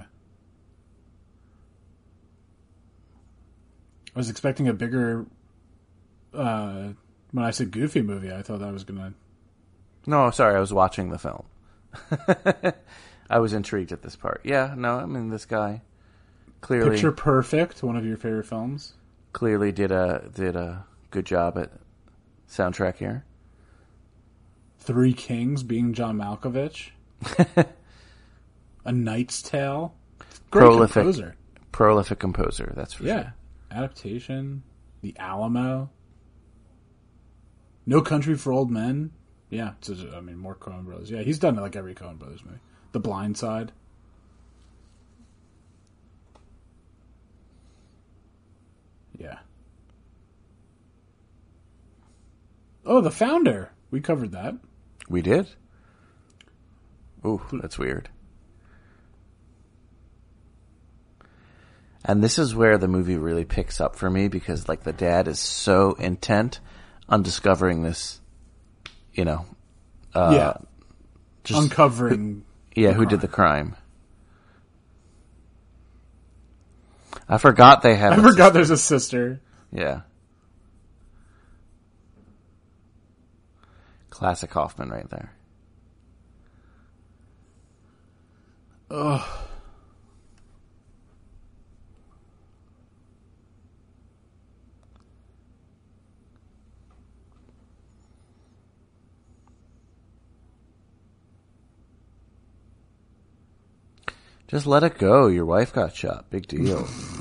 I 4.15 4.19
was 4.19 4.31
expecting 4.31 4.69
a 4.69 4.73
bigger. 4.73 5.27
Uh, 6.33 6.91
when 7.33 7.45
I 7.45 7.51
said 7.51 7.73
Goofy 7.73 8.03
movie, 8.03 8.33
I 8.33 8.43
thought 8.43 8.61
that 8.61 8.73
was 8.73 8.85
gonna. 8.85 9.13
No, 10.07 10.31
sorry, 10.31 10.55
I 10.55 10.61
was 10.61 10.73
watching 10.73 11.11
the 11.11 11.19
film. 11.19 11.45
I 13.29 13.41
was 13.41 13.53
intrigued 13.53 13.91
at 13.91 14.03
this 14.03 14.15
part. 14.15 14.43
Yeah, 14.45 14.75
no, 14.77 14.97
I 14.97 15.07
mean 15.07 15.31
this 15.31 15.45
guy 15.45 15.83
clearly 16.61 16.91
Picture 16.91 17.13
Perfect, 17.13 17.83
one 17.83 17.97
of 17.97 18.07
your 18.07 18.17
favorite 18.17 18.47
films. 18.47 18.95
clearly 19.33 19.73
did 19.73 19.91
a 19.91 20.31
did 20.35 20.57
a 20.57 20.85
good 21.11 21.27
job 21.27 21.57
at 21.59 21.71
soundtrack 22.51 22.97
here. 22.97 23.25
Three 24.79 25.13
Kings, 25.13 25.63
being 25.63 25.95
John 25.95 26.17
Malkovich. 26.17 26.91
a 28.85 28.93
Knight's 28.93 29.43
Tale. 29.43 29.95
Great 30.51 30.63
Prolific. 30.63 30.95
composer. 30.95 31.37
Prolific 31.73 32.19
composer, 32.19 32.73
that's 32.77 32.95
for 32.95 33.05
Yeah. 33.05 33.23
sure. 33.23 33.35
Adaptation. 33.73 34.63
The 35.03 35.15
Alamo. 35.19 35.91
No 37.85 38.01
Country 38.01 38.37
for 38.37 38.53
Old 38.53 38.71
Men. 38.71 39.11
Yeah, 39.51 39.73
I 40.15 40.21
mean 40.21 40.39
more 40.39 40.55
Coen 40.57 40.85
Brothers. 40.85 41.11
Yeah, 41.11 41.23
he's 41.23 41.39
done 41.39 41.57
like 41.57 41.77
every 41.77 41.95
Coen 41.95 42.19
Brothers 42.19 42.45
movie. 42.45 42.59
The 42.93 43.01
Blind 43.01 43.37
Side. 43.37 43.73
Yeah. 49.19 49.39
Oh, 52.87 53.01
The 53.01 53.11
Founder. 53.11 53.71
We 53.91 54.01
covered 54.01 54.33
that. 54.33 54.55
We 55.09 55.23
did? 55.23 55.49
Ooh, 57.25 57.43
that's 57.53 57.79
weird. 57.79 58.09
And 62.05 62.23
this 62.23 62.39
is 62.39 62.55
where 62.55 62.79
the 62.79 62.87
movie 62.87 63.17
really 63.17 63.45
picks 63.45 63.81
up 63.81 63.97
for 63.97 64.09
me 64.09 64.29
because 64.29 64.69
like 64.69 64.85
the 64.85 64.93
dad 64.93 65.27
is 65.27 65.41
so 65.41 65.95
intent 65.95 66.61
on 67.09 67.23
discovering 67.23 67.83
this, 67.83 68.21
you 69.13 69.25
know, 69.25 69.45
uh, 70.15 70.33
yeah. 70.33 70.55
just 71.43 71.61
Uncovering. 71.61 72.45
yeah, 72.77 72.93
who 72.93 73.07
did 73.07 73.21
the 73.21 73.29
crime. 73.29 73.75
I 77.29 77.39
forgot 77.39 77.83
they 77.83 77.97
had. 77.97 78.13
I 78.13 78.23
forgot 78.23 78.53
there's 78.53 78.71
a 78.71 78.77
sister. 78.77 79.41
Yeah. 79.73 80.03
Classic 84.17 84.51
Hoffman 84.51 84.89
right 84.89 85.11
there. 85.11 85.31
Ugh. 88.91 89.23
Just 104.49 104.67
let 104.67 104.83
it 104.83 104.97
go. 104.97 105.27
Your 105.27 105.45
wife 105.45 105.75
got 105.75 105.95
shot. 105.95 106.31
Big 106.31 106.47
deal. 106.47 106.89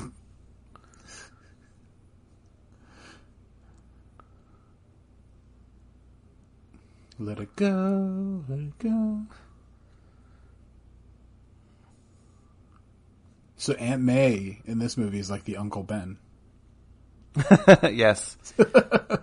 Let 7.18 7.40
it 7.40 7.56
go, 7.56 8.44
let 8.50 8.60
it 8.60 8.78
go. 8.80 9.22
So 13.58 13.74
Aunt 13.74 14.02
May 14.02 14.62
in 14.66 14.80
this 14.80 14.98
movie 14.98 15.20
is 15.20 15.32
like 15.32 15.46
the 15.46 15.58
Uncle 15.58 15.84
Ben. 15.84 16.18
yes. 17.84 18.38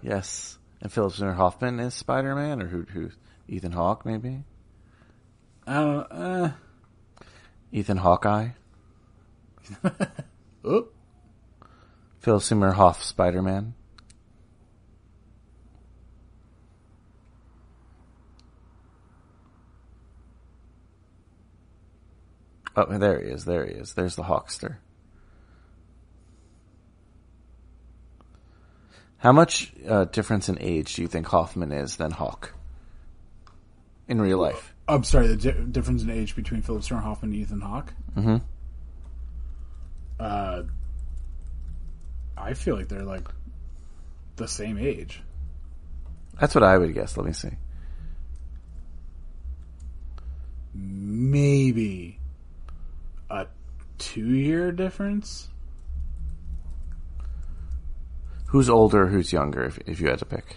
yes. 0.02 0.58
And 0.80 0.90
Philip 0.90 1.12
Seymour 1.12 1.34
Hoffman 1.34 1.80
is 1.80 1.94
Spider 1.94 2.34
Man, 2.34 2.62
or 2.62 2.66
who? 2.66 2.82
Who? 2.82 3.10
Ethan 3.46 3.72
Hawke, 3.72 4.06
maybe. 4.06 4.42
I 5.66 5.74
don't. 5.74 6.12
Uh, 6.12 6.52
Ethan 7.70 7.98
Hawkeye. 7.98 8.48
oh, 10.64 10.88
Phil 12.18 12.40
Seymour 12.40 12.72
Hoff 12.72 13.02
Spider 13.02 13.42
Man. 13.42 13.74
Oh, 22.76 22.98
there 22.98 23.20
he 23.20 23.30
is. 23.30 23.44
There 23.44 23.66
he 23.66 23.72
is. 23.72 23.94
There's 23.94 24.16
the 24.16 24.22
Hawkster. 24.22 24.76
How 29.18 29.32
much 29.32 29.72
uh, 29.86 30.06
difference 30.06 30.48
in 30.48 30.58
age 30.60 30.96
do 30.96 31.02
you 31.02 31.08
think 31.08 31.26
Hoffman 31.28 31.70
is 31.70 31.96
than 31.96 32.10
Hawke 32.10 32.54
in 34.08 34.20
real 34.20 34.38
life? 34.38 34.74
I'm 34.88 35.04
sorry. 35.04 35.28
The 35.28 35.36
di- 35.36 35.64
difference 35.70 36.02
in 36.02 36.10
age 36.10 36.34
between 36.34 36.62
Philip 36.62 36.82
Seymour 36.82 37.02
Hoffman 37.02 37.32
and 37.32 37.40
Ethan 37.40 37.60
Hawke. 37.60 37.92
Mm-hmm. 38.16 38.36
Uh, 40.18 40.62
I 42.36 42.54
feel 42.54 42.74
like 42.74 42.88
they're 42.88 43.04
like 43.04 43.28
the 44.36 44.48
same 44.48 44.76
age. 44.76 45.22
That's 46.40 46.54
what 46.54 46.64
I 46.64 46.76
would 46.76 46.92
guess. 46.92 47.16
Let 47.16 47.26
me 47.26 47.32
see. 47.32 47.50
Maybe 50.74 52.18
a 53.32 53.46
two-year 53.98 54.72
difference. 54.72 55.48
Who's 58.46 58.68
older? 58.68 59.06
Who's 59.06 59.32
younger? 59.32 59.64
If, 59.64 59.78
if 59.86 60.00
you 60.00 60.08
had 60.08 60.18
to 60.18 60.26
pick. 60.26 60.56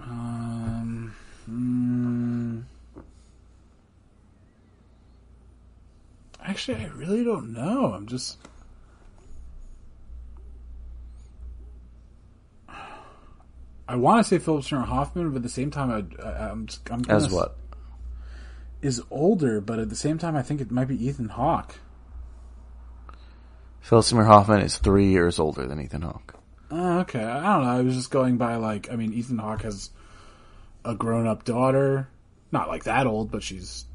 Um. 0.00 1.14
hmm. 1.46 2.60
Actually, 6.42 6.84
I 6.84 6.88
really 6.88 7.24
don't 7.24 7.52
know. 7.52 7.94
I'm 7.94 8.06
just. 8.06 8.36
I 13.90 13.96
want 13.96 14.24
to 14.24 14.28
say 14.28 14.38
Philip 14.38 14.62
Seymour 14.62 14.84
Hoffman, 14.84 15.30
but 15.30 15.38
at 15.38 15.42
the 15.42 15.48
same 15.48 15.72
time, 15.72 15.90
I, 15.90 16.24
I, 16.24 16.50
I'm 16.50 16.66
just, 16.66 16.88
I'm 16.92 17.02
gonna 17.02 17.24
As 17.24 17.32
what? 17.32 17.56
is 18.82 19.02
older, 19.10 19.60
but 19.60 19.80
at 19.80 19.88
the 19.88 19.96
same 19.96 20.16
time, 20.16 20.36
I 20.36 20.42
think 20.42 20.60
it 20.60 20.70
might 20.70 20.86
be 20.86 21.04
Ethan 21.04 21.30
Hawke. 21.30 21.74
Phil 23.80 24.00
Seymour 24.00 24.26
Hoffman 24.26 24.60
is 24.60 24.78
three 24.78 25.08
years 25.08 25.40
older 25.40 25.66
than 25.66 25.80
Ethan 25.80 26.02
Hawke. 26.02 26.36
Oh, 26.70 27.00
okay. 27.00 27.24
I 27.24 27.42
don't 27.42 27.64
know. 27.64 27.70
I 27.70 27.80
was 27.80 27.96
just 27.96 28.12
going 28.12 28.36
by 28.36 28.54
like, 28.54 28.92
I 28.92 28.94
mean, 28.94 29.12
Ethan 29.12 29.38
Hawke 29.38 29.62
has 29.62 29.90
a 30.84 30.94
grown 30.94 31.26
up 31.26 31.44
daughter, 31.44 32.08
not 32.52 32.68
like 32.68 32.84
that 32.84 33.08
old, 33.08 33.32
but 33.32 33.42
she's 33.42 33.86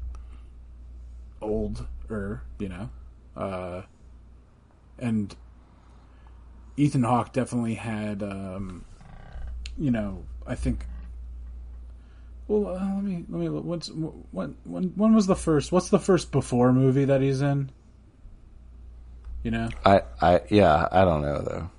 older, 1.40 2.42
you 2.58 2.68
know. 2.68 2.90
Uh, 3.34 3.82
and 4.98 5.34
Ethan 6.76 7.02
Hawke 7.02 7.32
definitely 7.32 7.76
had, 7.76 8.22
um, 8.22 8.84
you 9.78 9.90
know, 9.90 10.24
I 10.46 10.54
think. 10.54 10.86
Well, 12.48 12.68
uh, 12.68 12.94
let 12.94 13.04
me 13.04 13.24
let 13.28 13.40
me. 13.40 13.48
look. 13.48 13.64
What's 13.64 13.88
when 13.88 14.56
when 14.64 14.84
when 14.94 15.14
was 15.14 15.26
the 15.26 15.36
first? 15.36 15.72
What's 15.72 15.88
the 15.88 15.98
first 15.98 16.30
before 16.30 16.72
movie 16.72 17.04
that 17.06 17.20
he's 17.20 17.42
in? 17.42 17.70
You 19.42 19.50
know, 19.52 19.68
I, 19.84 20.02
I, 20.20 20.40
yeah, 20.50 20.88
I 20.90 21.04
don't 21.04 21.22
know 21.22 21.40
though. 21.40 21.70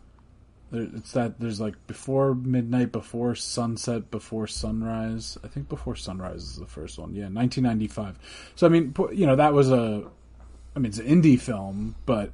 there, 0.72 0.88
it's 0.95 1.12
that 1.12 1.39
there's 1.39 1.60
like 1.60 1.76
before 1.88 2.34
midnight, 2.34 2.91
before 2.91 3.36
sunset, 3.36 4.10
before 4.12 4.48
sunrise. 4.48 5.38
I 5.43 5.48
think 5.48 5.68
before 5.70 5.95
sunrise 5.95 6.43
is 6.43 6.56
the 6.56 6.66
first 6.66 6.98
one. 6.98 7.14
Yeah, 7.14 7.28
1995. 7.28 8.20
So 8.56 8.68
I 8.68 8.70
mean, 8.70 8.93
you 9.14 9.26
know, 9.26 9.36
that 9.36 9.54
was 9.54 9.72
a. 9.72 10.06
I 10.76 10.80
mean, 10.80 10.89
it's 10.89 11.00
an 11.00 11.08
indie 11.08 11.39
film, 11.39 11.95
but 12.06 12.32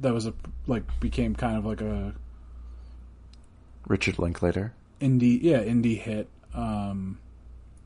that 0.00 0.12
was 0.12 0.26
a 0.26 0.34
like 0.66 0.84
became 1.00 1.34
kind 1.34 1.56
of 1.56 1.66
like 1.66 1.80
a 1.80 2.14
Richard 3.86 4.18
Linklater. 4.18 4.72
indie 5.00 5.38
yeah 5.42 5.58
indie 5.60 5.98
hit 5.98 6.28
um 6.54 7.18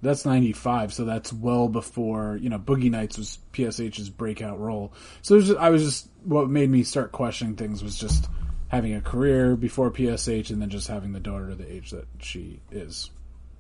that's 0.03 0.25
95 0.25 0.93
so 0.93 1.05
that's 1.05 1.33
well 1.33 1.69
before 1.69 2.39
you 2.41 2.49
know 2.51 2.59
boogie 2.59 2.91
nights 2.91 3.17
was 3.17 3.39
psh's 3.53 4.11
breakout 4.11 4.61
role 4.61 4.93
so 5.23 5.35
there's 5.35 5.51
i 5.57 5.71
was 5.71 5.83
just 5.83 6.09
what 6.25 6.49
made 6.51 6.69
me 6.69 6.83
start 6.83 7.13
questioning 7.13 7.57
things 7.57 7.83
was 7.83 7.97
just 7.97 8.29
having 8.69 8.95
a 8.95 9.01
career 9.01 9.57
before 9.57 9.91
psh 9.91 10.51
and 10.51 10.61
then 10.61 10.69
just 10.69 10.89
having 10.89 11.13
the 11.13 11.21
daughter 11.21 11.55
the 11.55 11.73
age 11.73 11.91
that 11.93 12.07
she 12.19 12.61
is 12.71 13.11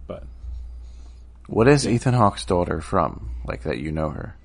but 0.06 0.24
What 1.48 1.68
is 1.68 1.86
Ethan 1.86 2.14
Hawke's 2.14 2.44
daughter 2.44 2.80
from? 2.80 3.30
Like 3.44 3.62
that 3.62 3.78
you 3.78 3.92
know 3.92 4.10
her. 4.10 4.36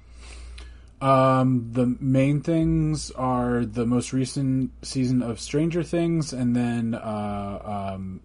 Um 1.02 1.72
the 1.72 1.98
main 2.00 2.42
things 2.42 3.12
are 3.12 3.66
the 3.66 3.86
most 3.86 4.14
recent 4.14 4.72
season 4.84 5.22
of 5.22 5.40
stranger 5.40 5.82
things 5.84 6.32
and 6.34 6.56
then 6.56 6.94
uh 6.94 7.94
um 7.96 8.22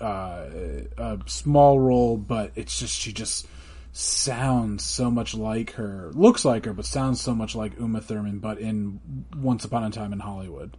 uh, 0.00 0.46
a 0.96 1.18
small 1.26 1.80
role, 1.80 2.16
but 2.16 2.52
it's 2.54 2.78
just 2.78 2.96
she 2.96 3.12
just 3.12 3.46
sounds 3.92 4.84
so 4.84 5.10
much 5.10 5.34
like 5.34 5.72
her, 5.72 6.10
looks 6.14 6.44
like 6.44 6.64
her, 6.64 6.72
but 6.72 6.84
sounds 6.84 7.20
so 7.20 7.34
much 7.34 7.54
like 7.54 7.78
Uma 7.80 8.00
Thurman, 8.00 8.38
but 8.38 8.58
in 8.58 9.00
Once 9.36 9.64
Upon 9.64 9.84
a 9.84 9.90
Time 9.90 10.12
in 10.12 10.20
Hollywood, 10.20 10.76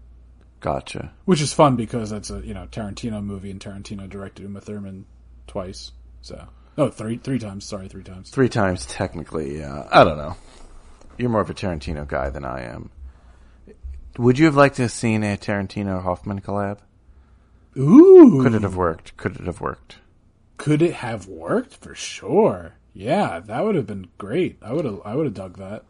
Gotcha. 0.59 1.11
which 1.25 1.41
is 1.41 1.51
fun 1.51 1.75
because 1.75 2.09
that's 2.09 2.29
a 2.29 2.39
you 2.45 2.53
know 2.53 2.67
Tarantino 2.71 3.23
movie, 3.23 3.51
and 3.51 3.59
Tarantino 3.59 4.07
directed 4.07 4.43
Uma 4.43 4.61
Thurman 4.61 5.05
twice, 5.47 5.91
so 6.21 6.47
no 6.77 6.89
three 6.89 7.17
three 7.17 7.39
times. 7.39 7.65
Sorry, 7.65 7.87
three 7.87 8.03
times. 8.03 8.29
Three 8.29 8.49
times 8.49 8.85
technically, 8.85 9.57
yeah. 9.57 9.87
I 9.91 10.03
don't 10.03 10.17
know. 10.17 10.37
You're 11.19 11.29
more 11.29 11.41
of 11.41 11.49
a 11.49 11.53
Tarantino 11.53 12.07
guy 12.07 12.29
than 12.29 12.45
I 12.45 12.61
am. 12.63 12.89
Would 14.17 14.39
you 14.39 14.45
have 14.45 14.55
liked 14.55 14.77
to 14.77 14.83
have 14.83 14.91
seen 14.91 15.21
a 15.23 15.37
Tarantino 15.37 16.01
Hoffman 16.01 16.39
collab? 16.41 16.79
Ooh, 17.77 18.39
Could 18.41 18.55
it 18.55 18.63
have 18.63 18.75
worked? 18.77 19.15
Could 19.17 19.35
it 19.35 19.45
have 19.45 19.61
worked? 19.61 19.97
could 20.57 20.81
it 20.81 20.93
have 20.95 21.25
worked 21.27 21.75
for 21.75 21.95
sure? 21.95 22.73
Yeah, 22.93 23.39
that 23.39 23.63
would 23.63 23.75
have 23.75 23.87
been 23.87 24.07
great. 24.17 24.57
I 24.61 24.73
would 24.73 24.83
have 24.85 24.99
I 25.05 25.15
would 25.15 25.25
have 25.25 25.33
dug 25.33 25.57
that. 25.57 25.83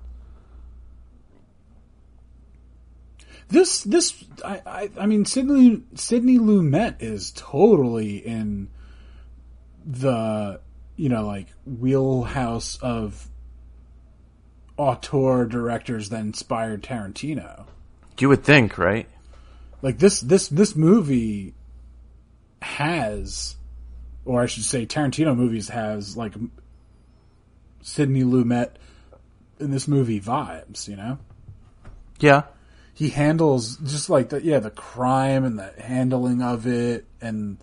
This 3.47 3.83
this 3.83 4.23
I 4.45 4.61
I, 4.65 4.89
I 4.99 5.05
mean 5.07 5.25
Sidney 5.25 5.81
Sidney 5.95 6.37
Lumet 6.37 7.01
is 7.01 7.31
totally 7.35 8.17
in 8.17 8.69
the 9.85 10.59
you 10.95 11.09
know 11.09 11.25
like 11.25 11.47
wheelhouse 11.65 12.77
of 12.81 13.27
auteur 14.79 15.45
directors 15.45 16.09
that 16.09 16.21
inspired 16.21 16.81
Tarantino. 16.81 17.65
You 18.17 18.29
would 18.29 18.43
think, 18.43 18.77
right? 18.77 19.07
Like 19.81 19.99
this 19.99 20.21
this 20.21 20.47
this 20.47 20.75
movie 20.75 21.53
has 22.61 23.57
or 24.25 24.41
I 24.41 24.45
should 24.45 24.63
say 24.63 24.85
Tarantino 24.85 25.35
movies 25.35 25.69
has 25.69 26.15
like 26.15 26.33
Sidney 27.81 28.23
Lumet 28.23 28.71
in 29.59 29.71
this 29.71 29.87
movie 29.87 30.21
vibes, 30.21 30.87
you 30.87 30.95
know? 30.95 31.19
Yeah. 32.19 32.43
He 32.93 33.09
handles 33.09 33.77
just 33.77 34.09
like 34.09 34.29
the 34.29 34.41
yeah, 34.41 34.59
the 34.59 34.71
crime 34.71 35.43
and 35.43 35.59
the 35.59 35.73
handling 35.77 36.41
of 36.41 36.67
it 36.67 37.05
and 37.21 37.57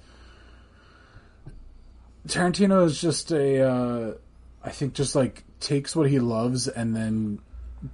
Tarantino 2.28 2.84
is 2.84 3.00
just 3.00 3.32
a 3.32 3.62
uh 3.62 4.14
I 4.62 4.70
think 4.70 4.92
just 4.94 5.14
like 5.14 5.45
takes 5.60 5.96
what 5.96 6.08
he 6.08 6.18
loves 6.18 6.68
and 6.68 6.94
then 6.94 7.40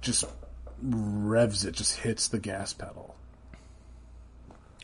just 0.01 0.25
revs 0.81 1.65
it, 1.65 1.73
just 1.73 1.97
hits 1.97 2.27
the 2.27 2.39
gas 2.39 2.73
pedal. 2.73 3.15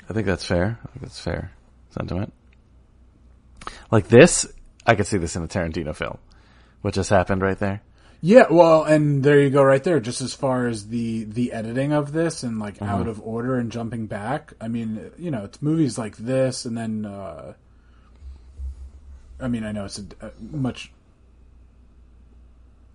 I 0.09 0.13
think 0.13 0.25
that's 0.25 0.45
fair. 0.45 0.80
I 0.84 0.89
think 0.91 1.01
that's 1.01 1.19
fair 1.19 1.51
sentiment. 1.91 2.34
Like 3.91 4.07
this, 4.07 4.47
I 4.86 4.95
could 4.95 5.05
see 5.07 5.17
this 5.17 5.36
in 5.36 5.43
a 5.43 5.47
Tarantino 5.47 5.95
film. 5.95 6.17
What 6.82 6.93
just 6.93 7.09
happened 7.09 7.41
right 7.41 7.59
there? 7.59 7.82
Yeah, 8.21 8.47
well, 8.49 8.84
and 8.84 9.23
there 9.23 9.39
you 9.39 9.49
go, 9.49 9.63
right 9.63 9.84
there. 9.84 9.99
Just 9.99 10.21
as 10.21 10.34
far 10.34 10.67
as 10.67 10.88
the 10.88 11.23
the 11.23 11.53
editing 11.53 11.93
of 11.93 12.11
this 12.11 12.43
and 12.43 12.59
like 12.59 12.82
out 12.82 13.07
of 13.07 13.21
order 13.21 13.55
and 13.55 13.71
jumping 13.71 14.07
back. 14.07 14.53
I 14.59 14.67
mean, 14.67 15.11
you 15.17 15.32
know, 15.32 15.45
it's 15.45 15.61
movies 15.61 15.97
like 15.97 16.17
this, 16.17 16.65
and 16.65 16.77
then. 16.77 17.05
uh 17.05 17.53
I 19.41 19.47
mean, 19.47 19.63
I 19.63 19.71
know 19.71 19.86
it's 19.86 19.99
a, 19.99 20.27
a 20.27 20.32
much. 20.41 20.91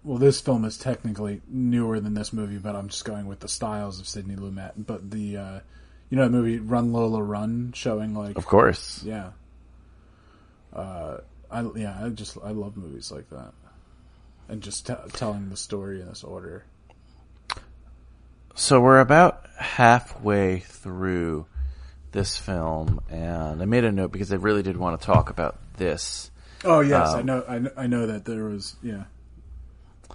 Well, 0.05 0.19
this 0.19 0.41
film 0.41 0.65
is 0.67 0.77
technically 0.77 1.41
newer 1.49 1.99
than 1.99 2.13
this 2.15 2.33
movie, 2.33 2.59
but 2.59 2.77
I'm 2.77 2.89
just 2.89 3.05
going 3.07 3.27
with 3.27 3.41
the 3.41 3.49
styles 3.49 3.99
of 3.99 4.07
Sidney 4.07 4.37
Lumet. 4.37 4.73
But 4.77 5.11
the, 5.11 5.37
uh 5.37 5.61
you 6.11 6.19
know, 6.19 6.25
the 6.25 6.31
movie 6.31 6.59
Run 6.59 6.93
Lola 6.93 7.23
Run, 7.23 7.73
showing 7.75 8.15
like 8.15 8.37
Of 8.37 8.47
course. 8.47 9.03
yeah. 9.03 9.31
Uh, 10.73 11.19
I 11.51 11.63
yeah, 11.77 11.99
I 12.05 12.09
just 12.11 12.37
I 12.45 12.51
love 12.51 12.77
movies 12.77 13.11
like 13.13 13.31
that, 13.31 13.53
and 14.49 14.61
just 14.61 14.87
t- 14.87 14.95
telling 15.13 15.49
the 15.51 15.57
story 15.57 16.01
in 16.01 16.09
this 16.09 16.23
order. 16.25 16.65
So 18.55 18.81
we're 18.81 19.01
about 19.01 19.47
halfway 19.57 20.61
through 20.61 21.47
this 22.13 22.37
film, 22.37 23.01
and 23.11 23.63
I 23.63 23.65
made 23.65 23.85
a 23.85 23.93
note 23.93 24.13
because 24.13 24.33
I 24.33 24.37
really 24.37 24.63
did 24.63 24.77
want 24.77 25.01
to 25.01 25.05
talk 25.07 25.31
about 25.31 25.59
this. 25.77 26.31
Oh 26.65 26.81
yes, 26.81 27.09
I 27.09 27.21
Um, 27.21 27.27
know, 27.27 27.45
I 27.49 27.59
know, 27.59 27.71
I 27.77 27.87
know 27.87 28.07
that 28.07 28.25
there 28.25 28.45
was 28.45 28.77
yeah. 28.83 29.05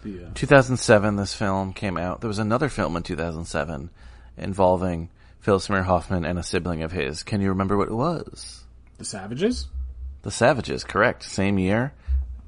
The 0.04 0.26
uh, 0.26 0.30
2007, 0.34 1.16
this 1.16 1.34
film 1.34 1.74
came 1.74 1.98
out. 1.98 2.22
There 2.22 2.28
was 2.28 2.40
another 2.40 2.70
film 2.70 2.96
in 2.96 3.04
2007 3.04 3.90
involving 4.38 5.10
Philip 5.42 5.62
Seymour 5.62 5.84
Hoffman 5.84 6.26
and 6.26 6.40
a 6.40 6.44
sibling 6.44 6.84
of 6.84 6.92
his. 6.92 7.24
Can 7.24 7.42
you 7.42 7.50
remember 7.50 7.78
what 7.78 7.90
it 7.90 7.94
was? 7.94 8.64
the 9.00 9.06
Savages. 9.06 9.68
The 10.22 10.32
Savages, 10.32 10.84
correct. 10.84 11.24
Same 11.24 11.58
year. 11.58 11.94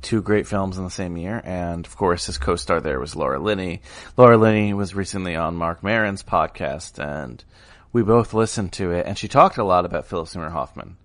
Two 0.01 0.21
great 0.21 0.47
films 0.47 0.77
in 0.77 0.83
the 0.83 0.91
same 0.91 1.15
year. 1.17 1.41
And 1.43 1.85
of 1.85 1.95
course, 1.95 2.25
his 2.25 2.37
co-star 2.37 2.81
there 2.81 2.99
was 2.99 3.15
Laura 3.15 3.39
Linney. 3.39 3.81
Laura 4.17 4.37
Linney 4.37 4.73
was 4.73 4.93
recently 4.93 5.35
on 5.35 5.55
Mark 5.55 5.81
Maron's 5.81 6.23
podcast 6.23 6.99
and 7.03 7.43
we 7.93 8.03
both 8.03 8.33
listened 8.33 8.73
to 8.73 8.91
it 8.91 9.05
and 9.05 9.17
she 9.17 9.27
talked 9.27 9.57
a 9.57 9.63
lot 9.63 9.85
about 9.85 10.05
Philip 10.05 10.27
Seymour 10.27 10.49
Hoffman. 10.49 10.97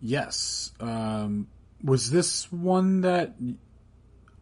Yes. 0.00 0.72
Um, 0.80 1.48
was 1.82 2.10
this 2.10 2.50
one 2.52 3.02
that 3.02 3.34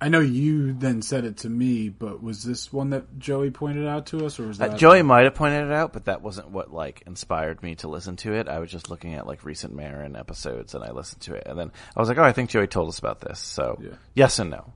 I 0.03 0.09
know 0.09 0.21
you 0.21 0.73
then 0.73 1.03
said 1.03 1.25
it 1.25 1.39
to 1.39 1.51
me, 1.51 1.91
but 1.91 2.23
was 2.23 2.43
this 2.43 2.73
one 2.73 2.91
that 2.91 3.19
Joey 3.19 3.51
pointed 3.51 3.87
out 3.87 4.07
to 4.07 4.25
us, 4.25 4.41
or 4.41 4.47
was 4.47 4.61
Uh, 4.61 4.69
that 4.69 4.79
Joey 4.79 5.03
might 5.03 5.25
have 5.25 5.35
pointed 5.35 5.67
it 5.67 5.73
out, 5.73 5.93
but 5.93 6.07
that 6.07 6.23
wasn't 6.23 6.51
what 6.51 6.73
like 6.73 7.03
inspired 7.07 7.63
me 7.63 7.75
to 7.77 7.89
listen 7.89 8.17
to 8.17 8.33
it. 8.33 8.49
I 8.49 8.61
was 8.61 8.71
just 8.71 8.89
looking 8.89 9.15
at 9.15 9.27
like 9.27 9.45
recent 9.45 9.75
Maron 9.75 10.17
episodes 10.17 10.75
and 10.75 10.83
I 10.83 10.93
listened 10.93 11.21
to 11.23 11.35
it, 11.35 11.45
and 11.47 11.59
then 11.59 11.71
I 11.95 12.01
was 12.01 12.09
like, 12.09 12.17
"Oh, 12.19 12.23
I 12.25 12.33
think 12.33 12.49
Joey 12.51 12.67
told 12.67 12.89
us 12.89 12.99
about 12.99 13.21
this." 13.21 13.39
So 13.41 13.79
Yeah. 13.81 13.91
yes 14.15 14.39
and 14.39 14.51
no. 14.51 14.73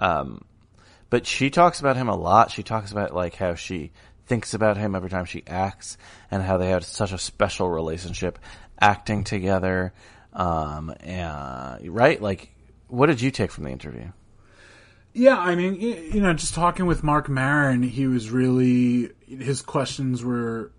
Um, 0.00 0.44
but 1.08 1.26
she 1.26 1.50
talks 1.50 1.78
about 1.78 1.96
him 1.96 2.08
a 2.08 2.16
lot. 2.16 2.50
She 2.50 2.64
talks 2.64 2.90
about 2.90 3.14
like 3.14 3.36
how 3.36 3.54
she 3.54 3.92
thinks 4.26 4.54
about 4.54 4.76
him 4.76 4.94
every 4.96 5.10
time 5.10 5.26
she 5.26 5.44
acts, 5.46 5.96
and 6.30 6.42
how 6.42 6.56
they 6.56 6.70
had 6.70 6.82
such 6.82 7.12
a 7.12 7.18
special 7.18 7.68
relationship 7.70 8.38
acting 8.80 9.22
together. 9.22 9.92
Um, 10.32 10.92
and, 11.00 11.94
right? 11.94 12.20
Like, 12.20 12.50
what 12.88 13.06
did 13.06 13.20
you 13.20 13.30
take 13.30 13.52
from 13.52 13.64
the 13.64 13.70
interview? 13.70 14.10
Yeah, 15.16 15.38
I 15.38 15.54
mean, 15.54 15.80
you 15.80 16.20
know, 16.20 16.32
just 16.32 16.54
talking 16.54 16.86
with 16.86 17.04
Mark 17.04 17.28
Maron, 17.28 17.84
he 17.84 18.08
was 18.08 18.30
really 18.30 19.10
his 19.28 19.62
questions 19.62 20.24
were 20.24 20.72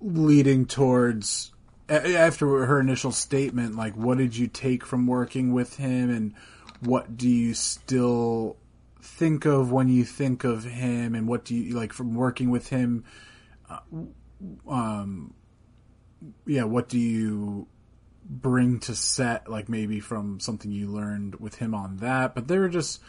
leading 0.00 0.66
towards 0.66 1.52
after 1.88 2.66
her 2.66 2.80
initial 2.80 3.12
statement, 3.12 3.76
like, 3.76 3.94
what 3.94 4.18
did 4.18 4.36
you 4.36 4.48
take 4.48 4.84
from 4.84 5.06
working 5.06 5.52
with 5.52 5.76
him, 5.76 6.10
and 6.10 6.34
what 6.80 7.16
do 7.16 7.28
you 7.28 7.54
still 7.54 8.56
think 9.00 9.44
of 9.44 9.70
when 9.70 9.88
you 9.88 10.04
think 10.04 10.42
of 10.42 10.64
him, 10.64 11.14
and 11.14 11.28
what 11.28 11.44
do 11.44 11.54
you 11.54 11.76
like 11.76 11.92
from 11.92 12.14
working 12.14 12.50
with 12.50 12.70
him? 12.70 13.04
Uh, 13.70 13.78
um, 14.66 15.32
yeah, 16.46 16.64
what 16.64 16.88
do 16.88 16.98
you 16.98 17.68
bring 18.24 18.80
to 18.80 18.94
set, 18.94 19.48
like 19.48 19.68
maybe 19.68 20.00
from 20.00 20.40
something 20.40 20.70
you 20.70 20.88
learned 20.88 21.36
with 21.36 21.56
him 21.56 21.74
on 21.74 21.98
that. 21.98 22.34
But 22.34 22.48
they 22.48 22.58
were 22.58 22.68
just 22.68 23.00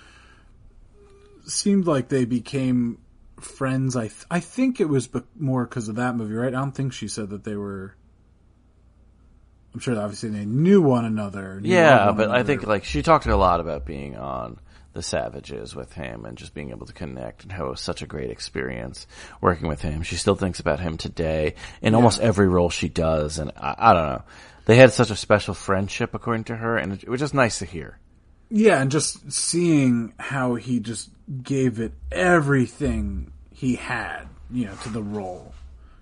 seemed 1.45 1.87
like 1.87 2.09
they 2.09 2.25
became 2.25 2.99
friends. 3.39 3.95
I 3.95 4.07
th- 4.07 4.25
I 4.29 4.39
think 4.39 4.79
it 4.79 4.89
was 4.89 5.07
be- 5.07 5.21
more 5.37 5.65
because 5.65 5.87
of 5.87 5.95
that 5.95 6.15
movie, 6.15 6.33
right? 6.33 6.53
I 6.53 6.59
don't 6.59 6.73
think 6.73 6.93
she 6.93 7.07
said 7.07 7.29
that 7.29 7.43
they 7.43 7.55
were. 7.55 7.95
I'm 9.73 9.79
sure 9.79 9.97
obviously 9.99 10.29
they 10.29 10.45
knew 10.45 10.81
one 10.81 11.05
another. 11.05 11.59
knew 11.59 11.69
Yeah, 11.69 12.07
one 12.07 12.17
but 12.17 12.31
I 12.31 12.43
think 12.43 12.65
like 12.65 12.85
she 12.85 13.01
talked 13.01 13.25
a 13.25 13.35
lot 13.35 13.59
about 13.59 13.85
being 13.85 14.15
on 14.15 14.59
the 14.93 15.03
Savages 15.03 15.75
with 15.75 15.91
him 15.91 16.23
and 16.25 16.37
just 16.37 16.53
being 16.53 16.71
able 16.71 16.85
to 16.85 16.93
connect 16.93 17.43
and 17.43 17.51
how 17.51 17.65
it 17.65 17.71
was 17.71 17.81
such 17.81 18.01
a 18.01 18.07
great 18.07 18.31
experience 18.31 19.05
working 19.41 19.67
with 19.67 19.81
him. 19.81 20.03
She 20.03 20.15
still 20.15 20.35
thinks 20.35 20.61
about 20.61 20.79
him 20.79 20.97
today 20.97 21.55
in 21.81 21.93
almost 21.93 22.21
every 22.21 22.47
role 22.47 22.69
she 22.69 22.87
does, 22.87 23.37
and 23.37 23.51
I, 23.57 23.75
I 23.77 23.93
don't 23.93 24.05
know. 24.05 24.23
They 24.65 24.77
had 24.77 24.91
such 24.91 25.11
a 25.11 25.15
special 25.15 25.53
friendship, 25.53 26.13
according 26.13 26.45
to 26.45 26.55
her, 26.55 26.77
and 26.77 26.93
it, 26.93 27.07
was 27.07 27.19
just 27.19 27.33
nice 27.33 27.59
to 27.59 27.65
hear. 27.65 27.99
Yeah, 28.49 28.81
and 28.81 28.91
just 28.91 29.31
seeing 29.31 30.13
how 30.17 30.55
he 30.55 30.79
just 30.79 31.09
gave 31.43 31.79
it 31.79 31.93
everything 32.11 33.31
he 33.51 33.75
had, 33.75 34.25
you 34.51 34.65
know, 34.65 34.75
to 34.83 34.89
the 34.89 35.03
role. 35.03 35.53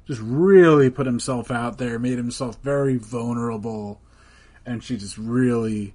Just 0.05 0.22
really 0.22 0.89
put 0.89 1.05
himself 1.05 1.51
out 1.51 1.78
there, 1.78 1.99
made 1.99 2.18
himself 2.18 2.57
very 2.61 2.97
vulnerable, 2.97 4.01
and 4.66 4.84
she 4.84 4.97
just 4.97 5.18
really 5.18 5.93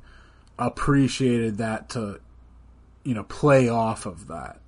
appreciated 0.59 1.59
that 1.59 1.91
to, 1.91 2.21
you 3.05 3.15
know, 3.15 3.25
play 3.25 3.69
off 3.69 4.07
of 4.07 4.29
that. 4.29 4.61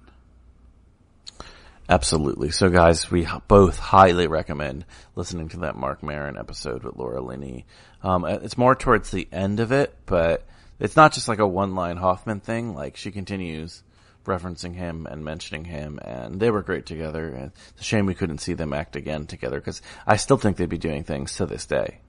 Absolutely. 1.91 2.53
So, 2.53 2.69
guys, 2.69 3.11
we 3.11 3.27
both 3.49 3.77
highly 3.77 4.29
recommend 4.29 4.85
listening 5.17 5.49
to 5.49 5.61
that 5.61 5.75
Mark 5.75 6.05
Maron 6.05 6.39
episode 6.39 6.85
with 6.85 6.95
Laura 6.95 7.21
Linney. 7.21 7.67
Um, 8.03 8.25
uh, 8.25 8.39
it's 8.43 8.59
more 8.59 8.75
towards 8.75 9.11
the 9.11 9.29
end 9.33 9.61
of 9.61 9.73
it, 9.73 9.95
but 10.07 10.47
it's 10.79 10.97
not 10.97 11.13
just 11.13 11.29
like 11.29 11.39
a 11.39 11.47
one-line 11.47 11.97
Hoffman 11.97 12.41
thing. 12.41 12.75
Like 12.75 12.97
she 12.97 13.11
continues 13.11 13.83
referencing 14.25 14.75
him 14.75 15.07
and 15.07 15.25
mentioning 15.25 15.65
him, 15.65 15.99
and 16.03 16.41
they 16.41 16.51
were 16.51 16.63
great 16.63 16.87
together. 16.87 17.29
And 17.29 17.53
it's 17.71 17.81
a 17.81 17.85
shame 17.85 18.07
we 18.07 18.15
couldn't 18.15 18.39
see 18.39 18.55
them 18.55 18.73
act 18.73 18.97
again 18.97 19.27
together 19.27 19.61
because 19.61 19.83
I 20.07 20.17
still 20.17 20.37
think 20.37 20.57
they'd 20.57 20.69
be 20.69 20.79
doing 20.79 21.05
things 21.05 21.37
to 21.37 21.47
this 21.47 21.67
day. 21.67 22.01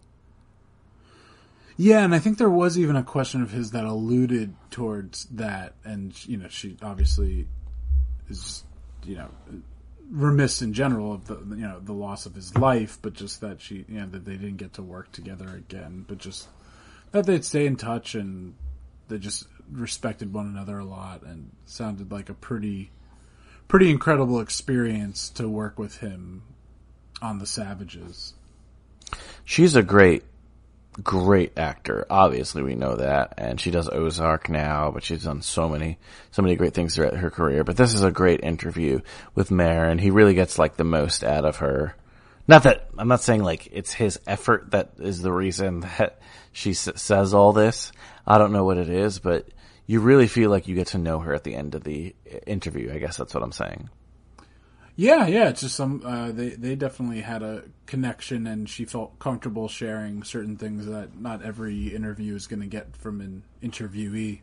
Yeah, 1.77 2.03
and 2.03 2.13
I 2.13 2.19
think 2.19 2.37
there 2.37 2.49
was 2.49 2.77
even 2.77 2.95
a 2.95 3.03
question 3.03 3.41
of 3.41 3.51
his 3.51 3.71
that 3.71 3.85
alluded 3.85 4.53
towards 4.69 5.25
that, 5.31 5.73
and 5.83 6.13
you 6.27 6.37
know, 6.37 6.47
she 6.47 6.77
obviously 6.81 7.47
is, 8.29 8.63
you 9.03 9.15
know, 9.15 9.29
remiss 10.11 10.61
in 10.61 10.73
general 10.73 11.13
of 11.13 11.25
the 11.27 11.35
you 11.55 11.63
know 11.63 11.79
the 11.79 11.93
loss 11.93 12.25
of 12.25 12.35
his 12.35 12.55
life, 12.57 12.99
but 13.01 13.13
just 13.13 13.41
that 13.41 13.61
she, 13.61 13.85
you 13.87 13.99
know, 13.99 14.07
that 14.07 14.25
they 14.25 14.35
didn't 14.35 14.57
get 14.57 14.73
to 14.73 14.83
work 14.83 15.11
together 15.11 15.49
again, 15.49 16.05
but 16.07 16.17
just 16.17 16.47
that 17.11 17.25
they'd 17.25 17.45
stay 17.45 17.65
in 17.65 17.75
touch 17.75 18.15
and 18.15 18.55
they 19.07 19.17
just 19.17 19.47
respected 19.71 20.33
one 20.33 20.47
another 20.47 20.79
a 20.79 20.85
lot, 20.85 21.23
and 21.23 21.51
sounded 21.65 22.11
like 22.11 22.29
a 22.29 22.33
pretty, 22.33 22.91
pretty 23.67 23.89
incredible 23.89 24.39
experience 24.39 25.29
to 25.29 25.47
work 25.47 25.79
with 25.79 25.97
him 25.97 26.43
on 27.21 27.39
the 27.39 27.45
Savages. 27.45 28.33
She's 29.43 29.75
a 29.75 29.83
great, 29.83 30.23
great 31.03 31.57
actor. 31.57 32.05
Obviously, 32.09 32.63
we 32.63 32.75
know 32.75 32.95
that, 32.95 33.35
and 33.37 33.59
she 33.59 33.71
does 33.71 33.89
Ozark 33.89 34.49
now, 34.49 34.91
but 34.91 35.03
she's 35.03 35.23
done 35.23 35.41
so 35.41 35.69
many, 35.69 35.97
so 36.31 36.41
many 36.41 36.55
great 36.55 36.73
things 36.73 36.95
throughout 36.95 37.15
her 37.15 37.31
career. 37.31 37.63
But 37.63 37.77
this 37.77 37.93
is 37.93 38.03
a 38.03 38.11
great 38.11 38.43
interview 38.43 39.01
with 39.33 39.51
Maron. 39.51 39.97
He 39.99 40.11
really 40.11 40.33
gets 40.33 40.59
like 40.59 40.77
the 40.77 40.83
most 40.83 41.23
out 41.23 41.45
of 41.45 41.57
her. 41.57 41.95
Not 42.47 42.63
that 42.63 42.89
I'm 42.97 43.07
not 43.07 43.21
saying 43.21 43.43
like 43.43 43.69
it's 43.71 43.93
his 43.93 44.19
effort 44.27 44.71
that 44.71 44.93
is 44.99 45.21
the 45.21 45.31
reason 45.31 45.81
that 45.81 46.19
she 46.51 46.71
s- 46.71 46.89
says 46.95 47.33
all 47.33 47.53
this. 47.53 47.91
I 48.25 48.37
don't 48.37 48.51
know 48.51 48.65
what 48.65 48.77
it 48.77 48.89
is, 48.89 49.19
but 49.19 49.47
you 49.85 49.99
really 49.99 50.27
feel 50.27 50.49
like 50.49 50.67
you 50.67 50.75
get 50.75 50.87
to 50.87 50.97
know 50.97 51.19
her 51.19 51.33
at 51.33 51.43
the 51.43 51.55
end 51.55 51.75
of 51.75 51.83
the 51.83 52.15
interview. 52.45 52.91
I 52.93 52.97
guess 52.97 53.17
that's 53.17 53.33
what 53.33 53.43
I'm 53.43 53.51
saying. 53.51 53.89
Yeah, 54.95 55.25
yeah, 55.27 55.49
it's 55.49 55.61
just 55.61 55.75
some. 55.75 56.01
Uh, 56.05 56.31
they 56.31 56.49
they 56.49 56.75
definitely 56.75 57.21
had 57.21 57.43
a 57.43 57.63
connection, 57.85 58.45
and 58.45 58.69
she 58.69 58.85
felt 58.85 59.17
comfortable 59.19 59.67
sharing 59.67 60.23
certain 60.23 60.57
things 60.57 60.85
that 60.85 61.19
not 61.19 61.41
every 61.43 61.87
interview 61.95 62.35
is 62.35 62.47
going 62.47 62.59
to 62.61 62.67
get 62.67 62.95
from 62.97 63.21
an 63.21 63.43
interviewee. 63.63 64.41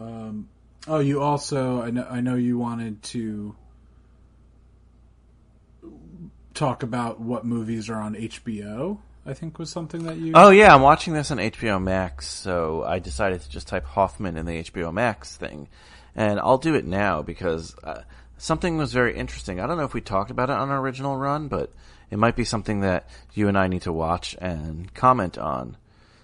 Um, 0.00 0.48
oh, 0.86 1.00
you 1.00 1.20
also 1.20 1.82
I 1.82 1.90
know 1.90 2.06
I 2.08 2.20
know 2.20 2.36
you 2.36 2.56
wanted 2.58 3.02
to 3.04 3.56
talk 6.54 6.82
about 6.82 7.20
what 7.20 7.44
movies 7.44 7.88
are 7.88 8.00
on 8.00 8.14
HBO. 8.14 8.98
I 9.28 9.34
think 9.34 9.58
was 9.58 9.68
something 9.68 10.04
that 10.04 10.16
you. 10.16 10.32
Oh 10.34 10.48
yeah, 10.48 10.74
I'm 10.74 10.80
watching 10.80 11.12
this 11.12 11.30
on 11.30 11.36
HBO 11.36 11.82
Max, 11.82 12.26
so 12.26 12.82
I 12.82 12.98
decided 12.98 13.42
to 13.42 13.50
just 13.50 13.68
type 13.68 13.84
Hoffman 13.84 14.38
in 14.38 14.46
the 14.46 14.62
HBO 14.62 14.90
Max 14.90 15.36
thing, 15.36 15.68
and 16.16 16.40
I'll 16.40 16.56
do 16.56 16.74
it 16.74 16.86
now 16.86 17.20
because 17.20 17.76
uh, 17.84 18.02
something 18.38 18.78
was 18.78 18.94
very 18.94 19.14
interesting. 19.14 19.60
I 19.60 19.66
don't 19.66 19.76
know 19.76 19.84
if 19.84 19.92
we 19.92 20.00
talked 20.00 20.30
about 20.30 20.48
it 20.48 20.56
on 20.56 20.70
our 20.70 20.80
original 20.80 21.14
run, 21.18 21.48
but 21.48 21.70
it 22.10 22.18
might 22.18 22.36
be 22.36 22.44
something 22.44 22.80
that 22.80 23.06
you 23.34 23.48
and 23.48 23.58
I 23.58 23.68
need 23.68 23.82
to 23.82 23.92
watch 23.92 24.34
and 24.40 24.92
comment 24.94 25.36
on. 25.36 25.76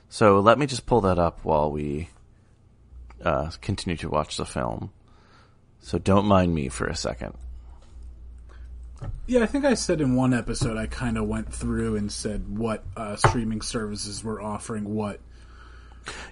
So 0.09 0.41
let 0.41 0.59
me 0.59 0.65
just 0.65 0.87
pull 0.87 1.03
that 1.03 1.19
up 1.19 1.45
while 1.45 1.71
we 1.71 2.09
uh, 3.23 3.51
continue 3.61 3.99
to 3.99 4.09
watch 4.09 4.39
the 4.39 4.47
film. 4.47 4.93
So 5.81 5.99
don't 5.99 6.25
mind 6.25 6.55
me 6.55 6.71
for 6.71 6.87
a 6.87 6.97
second. 6.97 7.35
Yeah, 9.27 9.43
I 9.43 9.47
think 9.47 9.65
I 9.65 9.75
said 9.75 10.01
in 10.01 10.15
one 10.15 10.35
episode 10.35 10.77
I 10.77 10.87
kind 10.87 11.19
of 11.19 11.27
went 11.27 11.53
through 11.53 11.97
and 11.97 12.11
said 12.11 12.59
what 12.59 12.85
uh, 12.97 13.17
streaming 13.17 13.63
services 13.63 14.23
were 14.23 14.41
offering 14.41 14.95
what. 14.95 15.21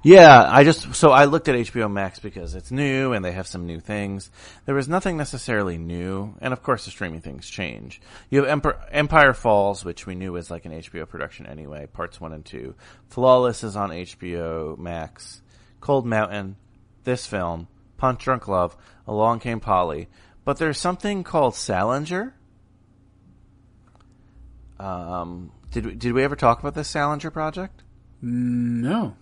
Yeah, 0.03 0.47
I 0.47 0.65
just 0.65 0.95
so 0.95 1.11
I 1.11 1.25
looked 1.25 1.49
at 1.49 1.55
HBO 1.55 1.91
Max 1.91 2.19
because 2.19 2.55
it's 2.55 2.71
new 2.71 3.13
and 3.13 3.25
they 3.25 3.33
have 3.33 3.47
some 3.47 3.67
new 3.67 3.81
things. 3.81 4.31
There 4.67 4.75
was 4.75 4.89
nothing 4.89 5.17
necessarily 5.17 5.79
new, 5.79 6.35
and 6.41 6.53
of 6.53 6.63
course 6.63 6.85
the 6.85 6.91
streaming 6.91 7.21
things 7.21 7.49
change. 7.49 8.01
You 8.29 8.41
have 8.41 8.51
Empire, 8.51 8.81
Empire 8.91 9.33
Falls, 9.33 9.85
which 9.85 10.07
we 10.07 10.15
knew 10.15 10.33
was 10.33 10.51
like 10.51 10.67
an 10.67 10.73
HBO 10.73 11.09
production 11.09 11.47
anyway, 11.47 11.87
parts 11.87 12.21
one 12.21 12.33
and 12.33 12.45
two. 12.45 12.75
Flawless 13.09 13.65
is 13.65 13.77
on 13.77 13.91
HBO 13.91 14.77
Max. 14.77 15.41
Cold 15.81 16.07
Mountain, 16.07 16.57
this 17.05 17.27
film, 17.27 17.67
Punch 17.97 18.23
Drunk 18.23 18.49
Love, 18.49 18.77
Along 19.07 19.41
Came 19.41 19.61
Polly. 19.61 20.09
But 20.45 20.59
there's 20.59 20.79
something 20.79 21.25
called 21.25 21.55
Salinger. 21.55 22.35
Um, 24.79 25.53
did 25.71 25.87
we, 25.87 25.95
did 25.95 26.13
we 26.13 26.23
ever 26.23 26.37
talk 26.37 26.61
about 26.61 26.75
the 26.75 26.85
Salinger 26.85 27.31
project? 27.31 27.83
No. 28.21 29.17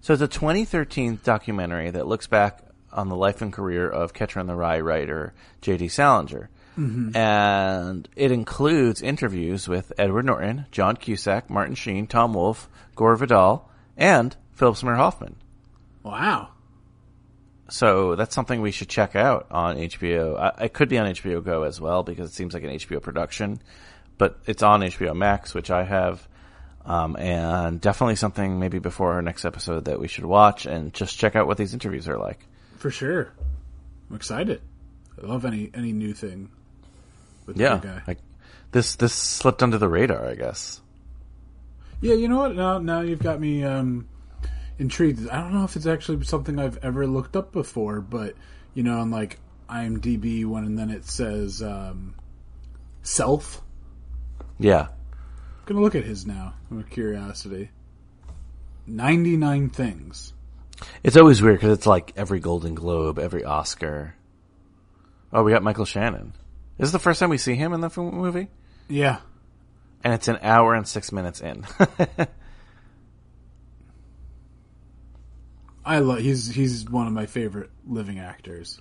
So 0.00 0.12
it's 0.12 0.22
a 0.22 0.28
2013 0.28 1.20
documentary 1.24 1.90
that 1.90 2.06
looks 2.06 2.26
back 2.26 2.60
on 2.92 3.08
the 3.08 3.16
life 3.16 3.42
and 3.42 3.52
career 3.52 3.88
of 3.88 4.12
Catcher 4.12 4.40
in 4.40 4.46
the 4.46 4.54
Rye 4.54 4.80
writer 4.80 5.34
J.D. 5.62 5.88
Salinger. 5.88 6.50
And 7.14 8.08
it 8.16 8.32
includes 8.32 9.00
interviews 9.00 9.68
with 9.68 9.92
Edward 9.96 10.24
Norton, 10.26 10.66
John 10.72 10.96
Cusack, 10.96 11.48
Martin 11.48 11.74
Sheen, 11.76 12.06
Tom 12.06 12.34
Wolfe, 12.34 12.68
Gore 12.96 13.16
Vidal, 13.16 13.70
and 13.96 14.36
Philip 14.52 14.76
Seymour 14.76 14.96
Hoffman. 14.96 15.36
Wow. 16.02 16.48
So 17.68 18.14
that's 18.14 18.34
something 18.34 18.60
we 18.60 18.70
should 18.70 18.88
check 18.88 19.16
out 19.16 19.46
on 19.50 19.76
HBO. 19.76 20.38
I, 20.38 20.64
it 20.66 20.72
could 20.74 20.88
be 20.88 20.98
on 20.98 21.06
HBO 21.06 21.42
Go 21.42 21.62
as 21.62 21.80
well 21.80 22.02
because 22.02 22.30
it 22.30 22.34
seems 22.34 22.52
like 22.54 22.62
an 22.62 22.70
HBO 22.70 23.00
production, 23.00 23.60
but 24.18 24.38
it's 24.46 24.62
on 24.62 24.80
HBO 24.80 25.16
Max, 25.16 25.54
which 25.54 25.70
I 25.70 25.84
have. 25.84 26.26
Um, 26.86 27.16
and 27.16 27.80
definitely 27.80 28.16
something 28.16 28.58
maybe 28.60 28.78
before 28.78 29.14
our 29.14 29.22
next 29.22 29.46
episode 29.46 29.86
that 29.86 29.98
we 29.98 30.06
should 30.06 30.26
watch 30.26 30.66
and 30.66 30.92
just 30.92 31.18
check 31.18 31.34
out 31.34 31.46
what 31.46 31.56
these 31.56 31.72
interviews 31.72 32.06
are 32.08 32.18
like. 32.18 32.40
For 32.76 32.90
sure. 32.90 33.32
I'm 34.10 34.16
excited. 34.16 34.60
I 35.22 35.26
love 35.26 35.46
any 35.46 35.70
any 35.72 35.92
new 35.92 36.12
thing 36.12 36.50
with 37.46 37.56
Yeah, 37.56 37.80
guy. 37.82 38.02
like 38.06 38.18
this 38.72 38.96
this 38.96 39.14
slipped 39.14 39.62
under 39.62 39.78
the 39.78 39.88
radar, 39.88 40.26
I 40.28 40.34
guess. 40.34 40.82
Yeah, 42.02 42.14
you 42.16 42.28
know 42.28 42.36
what? 42.36 42.54
Now 42.54 42.76
now 42.78 43.00
you've 43.00 43.22
got 43.22 43.40
me 43.40 43.64
um, 43.64 44.06
intrigued. 44.78 45.28
I 45.28 45.40
don't 45.40 45.52
know 45.54 45.64
if 45.64 45.76
it's 45.76 45.86
actually 45.86 46.24
something 46.24 46.58
I've 46.58 46.78
ever 46.82 47.06
looked 47.06 47.36
up 47.36 47.52
before, 47.52 48.00
but 48.00 48.34
you 48.74 48.82
know, 48.82 48.98
on 49.00 49.10
like 49.10 49.38
IMDb 49.68 50.44
one, 50.44 50.64
and 50.64 50.78
then 50.78 50.90
it 50.90 51.04
says 51.06 51.62
um, 51.62 52.14
self. 53.02 53.62
Yeah, 54.58 54.88
gonna 55.66 55.80
look 55.80 55.94
at 55.94 56.04
his 56.04 56.26
now. 56.26 56.54
Out 56.72 56.78
of 56.78 56.90
curiosity. 56.90 57.70
Ninety 58.86 59.36
nine 59.36 59.70
things. 59.70 60.32
it's 61.02 61.16
always 61.16 61.40
weird 61.40 61.56
because 61.60 61.72
it's 61.76 61.86
like 61.86 62.12
every 62.16 62.40
Golden 62.40 62.74
Globe, 62.74 63.18
every 63.18 63.44
Oscar. 63.44 64.14
Oh, 65.32 65.42
we 65.42 65.52
got 65.52 65.62
Michael 65.62 65.84
Shannon. 65.86 66.32
Is 66.74 66.78
this 66.78 66.88
is 66.88 66.92
the 66.92 66.98
first 66.98 67.18
time 67.20 67.30
we 67.30 67.38
see 67.38 67.54
him 67.54 67.72
in 67.72 67.80
the 67.80 67.90
movie, 67.96 68.48
Yeah. 68.88 69.18
and 70.02 70.12
it's 70.12 70.28
an 70.28 70.38
hour 70.42 70.74
and 70.74 70.86
six 70.86 71.12
minutes 71.12 71.40
in. 71.40 71.64
I 75.84 75.98
love 75.98 76.20
he's 76.20 76.48
he's 76.48 76.88
one 76.88 77.06
of 77.06 77.12
my 77.12 77.26
favorite 77.26 77.70
living 77.86 78.18
actors. 78.18 78.80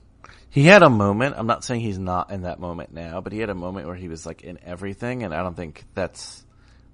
He 0.50 0.64
had 0.64 0.84
a 0.84 0.90
moment. 0.90 1.36
I'm 1.38 1.48
not 1.48 1.64
saying 1.64 1.82
he's 1.82 2.00
not 2.00 2.32
in 2.32 2.44
that 2.44 2.60
moment 2.60 2.94
now, 2.94 3.22
but 3.22 3.34
he 3.34 3.40
had 3.40 3.50
a 3.50 3.56
moment 3.56 3.88
where 3.88 3.96
he 3.96 4.08
was 4.08 4.26
like 4.26 4.44
in 4.44 4.60
everything, 4.64 5.24
and 5.24 5.34
I 5.34 5.42
don't 5.42 5.56
think 5.56 5.84
that's 5.96 6.46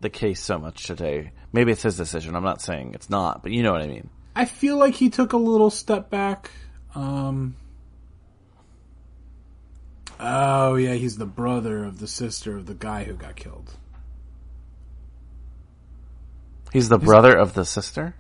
the 0.02 0.10
case 0.10 0.42
so 0.42 0.58
much 0.58 0.86
today. 0.86 1.32
Maybe 1.52 1.72
it's 1.72 1.84
his 1.84 1.98
decision. 1.98 2.36
I'm 2.36 2.44
not 2.44 2.62
saying 2.62 2.94
it's 2.94 3.10
not, 3.10 3.44
but 3.44 3.52
you 3.52 3.64
know 3.64 3.72
what 3.72 3.82
I 3.82 3.88
mean. 3.88 4.10
I 4.36 4.46
feel 4.46 4.78
like 4.78 4.96
he 4.96 5.10
took 5.10 5.34
a 5.34 5.38
little 5.38 5.70
step 5.70 6.10
back. 6.10 6.52
Um, 6.96 7.56
oh 10.20 10.76
yeah, 10.76 10.94
he's 10.94 11.18
the 11.18 11.26
brother 11.26 11.84
of 11.84 12.00
the 12.00 12.08
sister 12.08 12.56
of 12.56 12.66
the 12.66 12.74
guy 12.74 13.04
who 13.04 13.14
got 13.14 13.36
killed. 13.36 13.74
He's 16.72 16.88
the 16.88 17.00
brother 17.00 17.36
of 17.36 17.54
the 17.54 17.66
sister. 17.66 18.16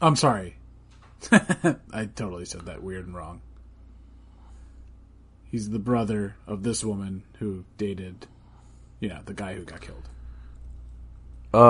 I'm 0.00 0.16
sorry. 0.16 0.56
I 1.32 2.06
totally 2.14 2.44
said 2.44 2.66
that 2.66 2.82
weird 2.82 3.06
and 3.06 3.14
wrong. 3.16 3.40
He's 5.50 5.70
the 5.70 5.78
brother 5.78 6.36
of 6.46 6.62
this 6.62 6.84
woman 6.84 7.22
who 7.38 7.64
dated, 7.78 8.26
you 9.00 9.08
know, 9.08 9.20
the 9.24 9.32
guy 9.34 9.54
who 9.54 9.64
got 9.64 9.80
killed. 9.80 10.08
Oh, 11.54 11.60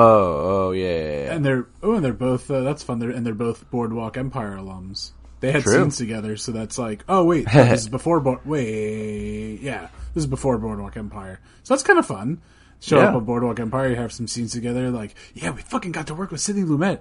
oh 0.69 0.71
yeah, 0.73 0.85
yeah, 0.87 1.25
yeah. 1.25 1.35
And 1.35 1.45
they're 1.45 1.67
oh, 1.83 1.95
and 1.95 2.05
they're 2.05 2.13
both 2.13 2.51
uh, 2.51 2.63
that's 2.63 2.83
fun. 2.83 2.99
They're 2.99 3.11
and 3.11 3.25
they're 3.25 3.35
both 3.35 3.71
Boardwalk 3.71 4.17
Empire 4.17 4.57
alums. 4.57 5.13
They 5.41 5.53
had 5.53 5.63
True. 5.63 5.75
scenes 5.83 5.99
together, 5.99 6.37
so 6.37 6.51
that's 6.51 6.79
like, 6.79 7.05
oh 7.09 7.25
wait, 7.25 7.47
this 7.53 7.81
is 7.83 7.89
before. 7.89 8.19
Bo- 8.21 8.41
wait, 8.45 9.61
yeah, 9.61 9.89
this 10.15 10.23
is 10.25 10.27
before 10.27 10.59
Boardwalk 10.59 10.97
Empire. 10.97 11.41
So 11.63 11.75
that's 11.75 11.85
kind 11.85 11.99
of 11.99 12.07
fun. 12.07 12.41
Show 12.81 12.99
Yeah. 12.99 13.09
up 13.11 13.15
on 13.17 13.25
Boardwalk 13.25 13.61
Empire, 13.61 13.89
you 13.91 13.97
have 13.97 14.13
some 14.13 14.27
scenes 14.27 14.53
together. 14.53 14.91
Like, 14.91 15.15
yeah, 15.35 15.51
we 15.51 15.61
fucking 15.63 15.93
got 15.93 16.09
to 16.09 16.15
work 16.15 16.31
with 16.31 16.41
Sidney 16.41 16.63
Lumet. 16.63 17.01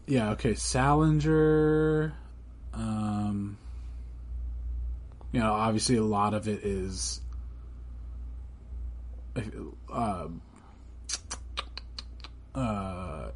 Yeah, 0.07 0.31
okay, 0.33 0.55
Salinger. 0.55 2.15
Um, 2.73 3.59
you 5.33 5.41
know, 5.41 5.53
obviously 5.53 5.97
a 5.97 6.05
lot 6.05 6.33
of 6.33 6.47
it 6.47 6.63
is 6.63 7.21
uh, 9.93 10.29
uh, 12.55 13.31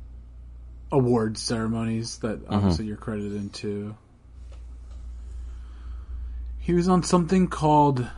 award 0.93 1.39
ceremonies 1.39 2.19
that 2.19 2.41
obviously 2.49 2.87
you're 2.87 2.97
credited 2.97 3.35
into. 3.35 3.97
He 6.61 6.73
was 6.73 6.89
on 6.89 7.03
something 7.03 7.49
called. 7.49 8.09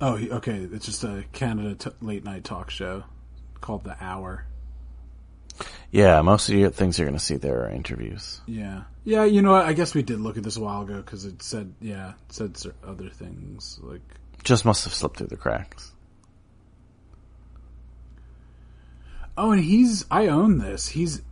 Oh, 0.00 0.16
okay. 0.16 0.56
It's 0.72 0.86
just 0.86 1.04
a 1.04 1.24
Canada 1.32 1.74
t- 1.74 1.90
late 2.00 2.24
night 2.24 2.44
talk 2.44 2.70
show 2.70 3.04
called 3.60 3.84
The 3.84 3.96
Hour. 4.00 4.44
yeah, 5.90 6.20
most 6.20 6.48
of 6.50 6.54
your 6.54 6.68
things 6.70 6.98
you're 6.98 7.08
going 7.08 7.18
to 7.18 7.24
see 7.24 7.36
there 7.36 7.64
are 7.64 7.70
interviews. 7.70 8.40
Yeah, 8.46 8.82
yeah. 9.04 9.24
You 9.24 9.40
know, 9.40 9.52
what? 9.52 9.64
I 9.64 9.72
guess 9.72 9.94
we 9.94 10.02
did 10.02 10.20
look 10.20 10.36
at 10.36 10.42
this 10.42 10.58
a 10.58 10.60
while 10.60 10.82
ago 10.82 10.96
because 10.96 11.24
it 11.24 11.42
said, 11.42 11.72
yeah, 11.80 12.10
it 12.28 12.56
said 12.56 12.72
other 12.84 13.08
things 13.08 13.78
like. 13.82 14.02
Just 14.44 14.64
must 14.66 14.84
have 14.84 14.92
slipped 14.92 15.16
through 15.16 15.28
the 15.28 15.36
cracks. 15.36 15.92
Oh, 19.38 19.52
and 19.52 19.62
he's. 19.62 20.04
I 20.10 20.28
own 20.28 20.58
this. 20.58 20.88
He's. 20.88 21.22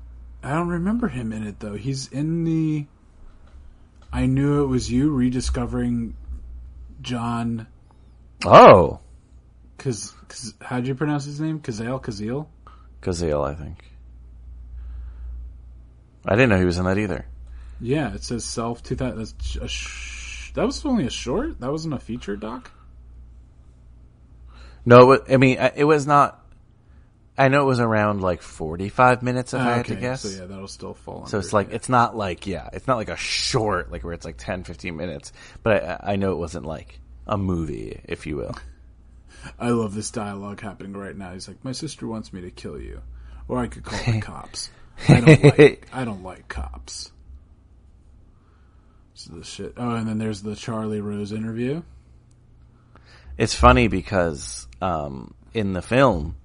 I 0.43 0.55
don't 0.55 0.69
remember 0.69 1.09
him 1.09 1.33
in 1.33 1.47
it 1.47 1.61
though. 1.61 1.75
He's 1.75 2.09
in 2.09 2.45
the. 2.45 2.87
I 4.13 4.27
knew 4.27 4.63
it 4.63 4.67
was 4.69 4.91
you 4.91 5.11
rediscovering 5.11 6.17
John. 7.03 7.67
Oh, 8.47 9.01
Cause, 9.79 10.15
cause 10.29 10.55
how'd 10.63 10.87
you 10.87 10.95
pronounce 10.95 11.25
his 11.25 11.41
name? 11.41 11.61
Cazale, 11.61 12.01
Kazeel. 12.03 12.47
Gazelle, 13.01 13.43
I 13.45 13.55
think. 13.55 13.85
I 16.25 16.35
didn't 16.37 16.51
know 16.51 16.59
he 16.59 16.65
was 16.65 16.79
in 16.79 16.87
that 16.87 16.97
either. 16.97 17.27
Yeah, 17.81 18.15
it 18.15 18.23
says 18.23 18.45
self 18.45 18.83
two 18.83 18.97
thousand. 18.97 19.19
That's 19.19 19.57
a 19.57 19.69
sh- 19.69 20.53
that 20.55 20.65
was 20.65 20.85
only 20.87 21.07
a 21.07 21.11
short. 21.11 21.61
That 21.61 21.71
wasn't 21.71 21.95
a 21.95 21.99
feature 21.99 22.37
doc. 22.37 22.71
No, 24.87 25.13
it, 25.13 25.23
I 25.29 25.37
mean, 25.37 25.59
it 25.77 25.85
was 25.85 26.07
not. 26.07 26.41
I 27.37 27.49
know 27.49 27.63
it 27.63 27.67
was 27.67 27.81
around 27.81 28.23
like 28.23 28.43
45 28.43 29.23
minutes 29.25 29.55
if 29.55 29.61
I 29.61 29.79
had 29.79 29.87
to 29.87 29.97
guess. 29.97 30.23
So 30.23 30.29
yeah, 30.29 30.47
that'll 30.47 30.69
still 30.69 30.95
fall. 30.95 31.27
So 31.27 31.41
it's 31.41 31.53
like, 31.53 31.73
it's 31.73 31.89
not 31.89 32.17
like, 32.17 32.47
yeah, 32.47 32.69
it's 32.73 32.87
not 32.87 32.97
like 32.97 33.09
a 33.09 33.17
short, 33.17 33.91
like 33.91 34.05
where 34.05 34.13
it's 34.13 34.25
like 34.25 34.37
10, 34.37 34.63
15 34.63 34.97
minutes. 34.97 35.33
But 35.65 35.83
I, 35.83 36.01
I 36.13 36.17
know 36.17 36.31
it 36.31 36.39
wasn't 36.39 36.65
like 36.65 37.01
a 37.27 37.39
movie, 37.39 38.01
if 38.05 38.27
you 38.27 38.37
will. 38.37 38.57
I 39.59 39.71
love 39.71 39.95
this 39.95 40.11
dialogue 40.11 40.61
happening 40.61 40.95
right 40.95 41.17
now. 41.17 41.33
He's 41.33 41.49
like, 41.49 41.65
"My 41.65 41.73
sister 41.73 42.07
wants 42.07 42.33
me 42.33 42.41
to 42.43 42.51
kill 42.51 42.81
you, 42.81 43.03
or 43.49 43.59
I 43.59 43.67
could 43.67 43.85
call 43.85 43.99
the 44.13 44.21
cops. 44.23 44.71
I 45.09 45.21
don't 45.21 45.59
like. 45.59 45.89
I 45.93 46.05
don't 46.05 46.23
like 46.23 46.49
cops." 46.49 47.13
This 49.15 49.25
the 49.27 49.45
shit. 49.45 49.75
Oh, 49.77 49.95
and 49.95 50.09
then 50.09 50.19
there's 50.19 50.43
the 50.43 50.57
Charlie 50.57 51.01
Rose 51.01 51.33
interview. 51.33 51.83
It's 53.39 53.55
funny 53.55 53.89
because 53.89 54.67
um, 54.81 55.35
in 55.53 55.73
the 55.73 55.83
film, 55.83 56.37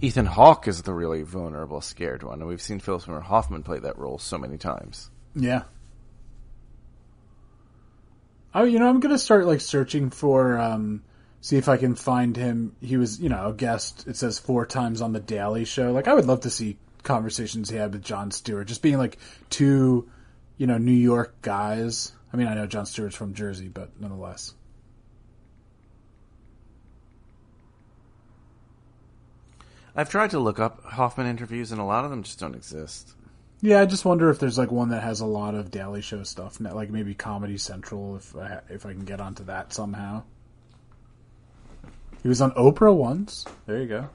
Ethan 0.00 0.26
Hawke 0.26 0.66
is 0.66 0.82
the 0.82 0.92
really 0.92 1.22
vulnerable, 1.22 1.80
scared 1.80 2.22
one, 2.22 2.40
and 2.40 2.48
we've 2.48 2.62
seen 2.62 2.80
Philip 2.80 3.02
Seymour 3.02 3.20
Hoffman 3.20 3.62
play 3.62 3.78
that 3.78 3.98
role 3.98 4.18
so 4.18 4.38
many 4.38 4.58
times. 4.58 5.10
Yeah. 5.34 5.62
Oh, 8.54 8.64
you 8.64 8.78
know, 8.78 8.88
I'm 8.88 9.00
gonna 9.00 9.18
start 9.18 9.46
like 9.46 9.60
searching 9.60 10.10
for, 10.10 10.58
um, 10.58 11.02
see 11.40 11.56
if 11.56 11.68
I 11.68 11.76
can 11.76 11.94
find 11.94 12.36
him. 12.36 12.76
He 12.80 12.96
was, 12.96 13.20
you 13.20 13.28
know, 13.28 13.48
a 13.48 13.52
guest. 13.52 14.06
It 14.06 14.16
says 14.16 14.38
four 14.38 14.66
times 14.66 15.00
on 15.00 15.12
the 15.12 15.20
Daily 15.20 15.64
Show. 15.64 15.92
Like, 15.92 16.08
I 16.08 16.14
would 16.14 16.26
love 16.26 16.40
to 16.42 16.50
see 16.50 16.76
conversations 17.02 17.70
he 17.70 17.76
had 17.76 17.92
with 17.92 18.02
Jon 18.02 18.30
Stewart, 18.30 18.68
just 18.68 18.82
being 18.82 18.98
like 18.98 19.18
two, 19.50 20.08
you 20.56 20.66
know, 20.66 20.78
New 20.78 20.92
York 20.92 21.34
guys. 21.42 22.12
I 22.32 22.36
mean, 22.36 22.46
I 22.46 22.54
know 22.54 22.66
Jon 22.66 22.86
Stewart's 22.86 23.16
from 23.16 23.34
Jersey, 23.34 23.68
but 23.68 23.90
nonetheless. 24.00 24.54
I've 29.94 30.08
tried 30.08 30.30
to 30.30 30.38
look 30.38 30.58
up 30.58 30.82
Hoffman 30.84 31.26
interviews, 31.26 31.70
and 31.70 31.80
a 31.80 31.84
lot 31.84 32.04
of 32.04 32.10
them 32.10 32.22
just 32.22 32.40
don't 32.40 32.54
exist. 32.54 33.12
Yeah, 33.64 33.80
I 33.80 33.86
just 33.86 34.04
wonder 34.04 34.28
if 34.28 34.40
there's 34.40 34.58
like 34.58 34.72
one 34.72 34.88
that 34.88 35.04
has 35.04 35.20
a 35.20 35.26
lot 35.26 35.54
of 35.54 35.70
Daily 35.70 36.02
Show 36.02 36.24
stuff, 36.24 36.60
like 36.60 36.90
maybe 36.90 37.14
Comedy 37.14 37.56
Central, 37.56 38.16
if 38.16 38.34
I 38.34 38.60
if 38.68 38.84
I 38.84 38.92
can 38.92 39.04
get 39.04 39.20
onto 39.20 39.44
that 39.44 39.72
somehow. 39.72 40.24
He 42.22 42.28
was 42.28 42.40
on 42.40 42.50
Oprah 42.52 42.94
once. 42.94 43.44
There 43.66 43.80
you 43.80 43.86
go. 43.86 44.08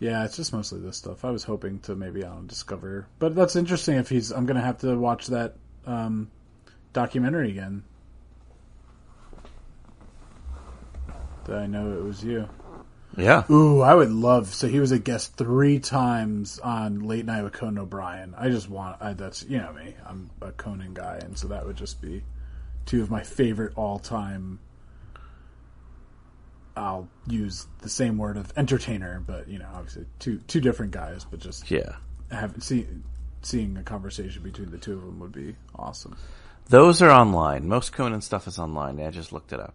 Yeah, 0.00 0.24
it's 0.24 0.36
just 0.36 0.52
mostly 0.52 0.80
this 0.80 0.96
stuff. 0.96 1.24
I 1.24 1.30
was 1.30 1.44
hoping 1.44 1.78
to 1.80 1.94
maybe 1.94 2.22
don't 2.22 2.48
discover, 2.48 3.06
but 3.20 3.36
that's 3.36 3.54
interesting. 3.54 3.96
If 3.96 4.08
he's, 4.08 4.32
I'm 4.32 4.44
gonna 4.44 4.60
have 4.60 4.78
to 4.78 4.98
watch 4.98 5.28
that 5.28 5.54
um, 5.86 6.32
documentary 6.92 7.50
again. 7.50 7.84
That 11.44 11.58
I 11.58 11.66
know 11.66 11.92
it 11.92 12.02
was 12.02 12.24
you. 12.24 12.48
Yeah. 13.16 13.44
Ooh, 13.50 13.80
I 13.80 13.94
would 13.94 14.10
love. 14.10 14.52
So 14.54 14.66
he 14.68 14.80
was 14.80 14.92
a 14.92 14.98
guest 14.98 15.36
three 15.36 15.78
times 15.78 16.58
on 16.58 17.00
Late 17.06 17.24
Night 17.24 17.42
with 17.42 17.52
Conan 17.52 17.78
O'Brien. 17.78 18.34
I 18.36 18.48
just 18.48 18.68
want. 18.68 18.96
I, 19.00 19.12
that's 19.12 19.44
you 19.44 19.58
know 19.58 19.72
me. 19.72 19.94
I'm 20.06 20.30
a 20.40 20.52
Conan 20.52 20.94
guy, 20.94 21.18
and 21.22 21.38
so 21.38 21.48
that 21.48 21.66
would 21.66 21.76
just 21.76 22.00
be 22.02 22.22
two 22.86 23.02
of 23.02 23.10
my 23.10 23.22
favorite 23.22 23.72
all 23.76 23.98
time. 23.98 24.58
I'll 26.76 27.08
use 27.28 27.66
the 27.82 27.88
same 27.88 28.18
word 28.18 28.36
of 28.36 28.52
entertainer, 28.56 29.22
but 29.24 29.48
you 29.48 29.58
know, 29.58 29.68
obviously 29.74 30.06
two 30.18 30.38
two 30.48 30.60
different 30.60 30.92
guys, 30.92 31.24
but 31.24 31.38
just 31.40 31.70
Yeah. 31.70 31.92
having 32.32 32.60
see, 32.60 32.86
seeing 33.42 33.76
a 33.76 33.82
conversation 33.84 34.42
between 34.42 34.70
the 34.70 34.78
two 34.78 34.94
of 34.94 35.02
them 35.02 35.20
would 35.20 35.32
be 35.32 35.54
awesome. 35.76 36.16
Those 36.68 37.00
are 37.00 37.10
online. 37.10 37.68
Most 37.68 37.92
Conan 37.92 38.22
stuff 38.22 38.48
is 38.48 38.58
online. 38.58 39.00
I 39.00 39.10
just 39.10 39.32
looked 39.32 39.52
it 39.52 39.60
up. 39.60 39.74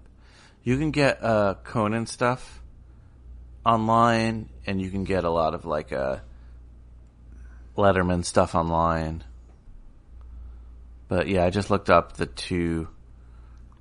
You 0.64 0.78
can 0.78 0.92
get 0.92 1.24
uh, 1.24 1.56
Conan 1.64 2.06
stuff 2.06 2.59
online, 3.66 4.50
and 4.66 4.82
you 4.82 4.90
can 4.90 5.04
get 5.04 5.24
a 5.24 5.30
lot 5.30 5.54
of 5.54 5.66
like 5.66 5.92
uh, 5.92 6.18
Letterman 7.78 8.26
stuff 8.26 8.56
online. 8.56 9.24
But 11.08 11.28
yeah, 11.28 11.46
I 11.46 11.50
just 11.50 11.70
looked 11.70 11.90
up 11.90 12.14
the 12.14 12.26
two 12.28 12.88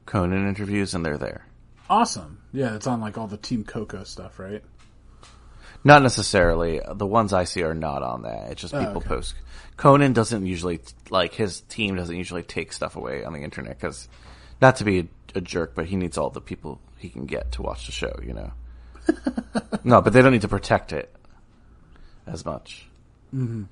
Conan 0.06 0.48
interviews, 0.48 0.94
and 0.94 1.04
they're 1.04 1.18
there. 1.18 1.46
Awesome. 1.90 2.38
Yeah, 2.52 2.74
it's 2.74 2.86
on 2.86 3.00
like 3.00 3.18
all 3.18 3.26
the 3.26 3.36
Team 3.36 3.64
Coco 3.64 4.04
stuff, 4.04 4.38
right? 4.38 4.62
Not 5.84 6.02
necessarily. 6.02 6.80
The 6.94 7.06
ones 7.06 7.32
I 7.32 7.44
see 7.44 7.62
are 7.62 7.74
not 7.74 8.02
on 8.02 8.22
that. 8.22 8.50
It's 8.50 8.60
just 8.60 8.74
Oh, 8.74 8.80
people 8.80 8.96
okay. 8.98 9.08
post. 9.08 9.34
Conan 9.76 10.12
doesn't 10.12 10.44
usually 10.44 10.80
like 11.08 11.34
his 11.34 11.60
team 11.62 11.94
doesn't 11.94 12.16
usually 12.16 12.42
take 12.42 12.72
stuff 12.72 12.96
away 12.96 13.24
on 13.24 13.32
the 13.32 13.40
internet 13.40 13.78
because 13.78 14.08
not 14.60 14.76
to 14.76 14.84
be 14.84 14.98
a, 15.00 15.08
a 15.36 15.40
jerk, 15.40 15.74
but 15.74 15.86
he 15.86 15.96
needs 15.96 16.18
all 16.18 16.30
the 16.30 16.40
people 16.40 16.80
he 16.96 17.08
can 17.08 17.26
get 17.26 17.52
to 17.52 17.62
watch 17.62 17.86
the 17.86 17.92
show. 17.92 18.18
You 18.22 18.32
know 18.34 18.52
no, 19.84 20.00
but 20.00 20.12
they 20.12 20.22
don't 20.22 20.32
need 20.32 20.42
to 20.42 20.48
protect 20.48 20.92
it 20.92 21.14
as 22.26 22.44
much. 22.44 22.86
Mm-hmm. 23.34 23.64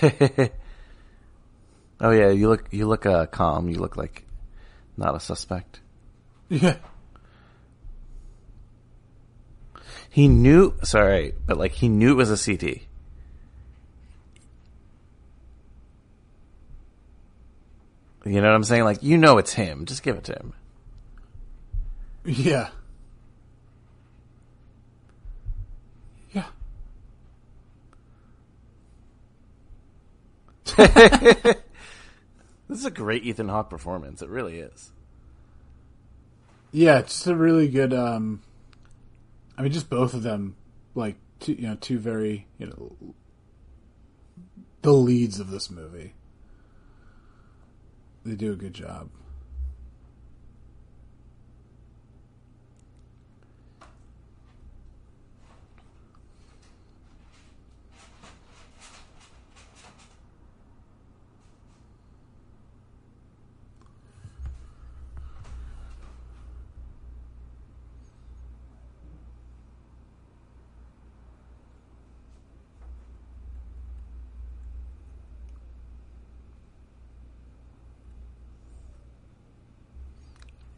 oh 2.00 2.10
yeah, 2.10 2.30
you 2.30 2.48
look 2.48 2.66
you 2.70 2.86
look 2.86 3.06
uh, 3.06 3.26
calm. 3.26 3.68
You 3.68 3.78
look 3.78 3.96
like 3.96 4.24
not 4.96 5.14
a 5.14 5.20
suspect. 5.20 5.80
Yeah. 6.48 6.76
He 10.10 10.28
knew. 10.28 10.74
Sorry, 10.82 11.34
but 11.46 11.58
like 11.58 11.72
he 11.72 11.88
knew 11.88 12.12
it 12.12 12.16
was 12.16 12.30
a 12.30 12.36
CT. 12.36 12.82
You 18.24 18.40
know 18.40 18.48
what 18.48 18.54
I'm 18.54 18.64
saying? 18.64 18.84
Like 18.84 19.02
you 19.02 19.16
know 19.16 19.38
it's 19.38 19.52
him. 19.52 19.86
Just 19.86 20.02
give 20.02 20.16
it 20.16 20.24
to 20.24 20.32
him. 20.32 20.52
Yeah. 22.24 22.68
Yeah. 26.32 26.44
This 32.68 32.78
is 32.78 32.84
a 32.84 32.90
great 32.90 33.24
Ethan 33.24 33.48
Hawke 33.48 33.70
performance. 33.70 34.20
It 34.20 34.28
really 34.28 34.58
is. 34.58 34.92
Yeah, 36.70 36.98
it's 36.98 37.26
a 37.26 37.34
really 37.34 37.68
good. 37.68 37.94
um 37.94 38.42
I 39.56 39.62
mean, 39.62 39.72
just 39.72 39.90
both 39.90 40.14
of 40.14 40.22
them, 40.22 40.56
like 40.94 41.16
two, 41.40 41.54
you 41.54 41.68
know, 41.68 41.76
two 41.76 41.98
very 41.98 42.46
you 42.58 42.66
know, 42.66 43.14
the 44.82 44.92
leads 44.92 45.40
of 45.40 45.50
this 45.50 45.70
movie. 45.70 46.14
They 48.24 48.34
do 48.34 48.52
a 48.52 48.56
good 48.56 48.74
job. 48.74 49.08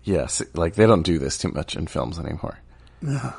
Yes, 0.03 0.43
like 0.55 0.75
they 0.75 0.87
don't 0.87 1.03
do 1.03 1.19
this 1.19 1.37
too 1.39 1.51
much 1.51 1.77
in 1.77 1.87
films 1.87 2.19
anymore. 2.19 2.59
No. 3.03 3.35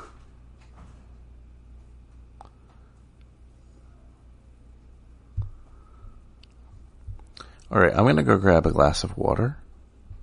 All 7.70 7.80
right, 7.80 7.92
I'm 7.94 8.04
gonna 8.04 8.22
go 8.22 8.36
grab 8.38 8.66
a 8.66 8.70
glass 8.72 9.02
of 9.04 9.16
water. 9.16 9.56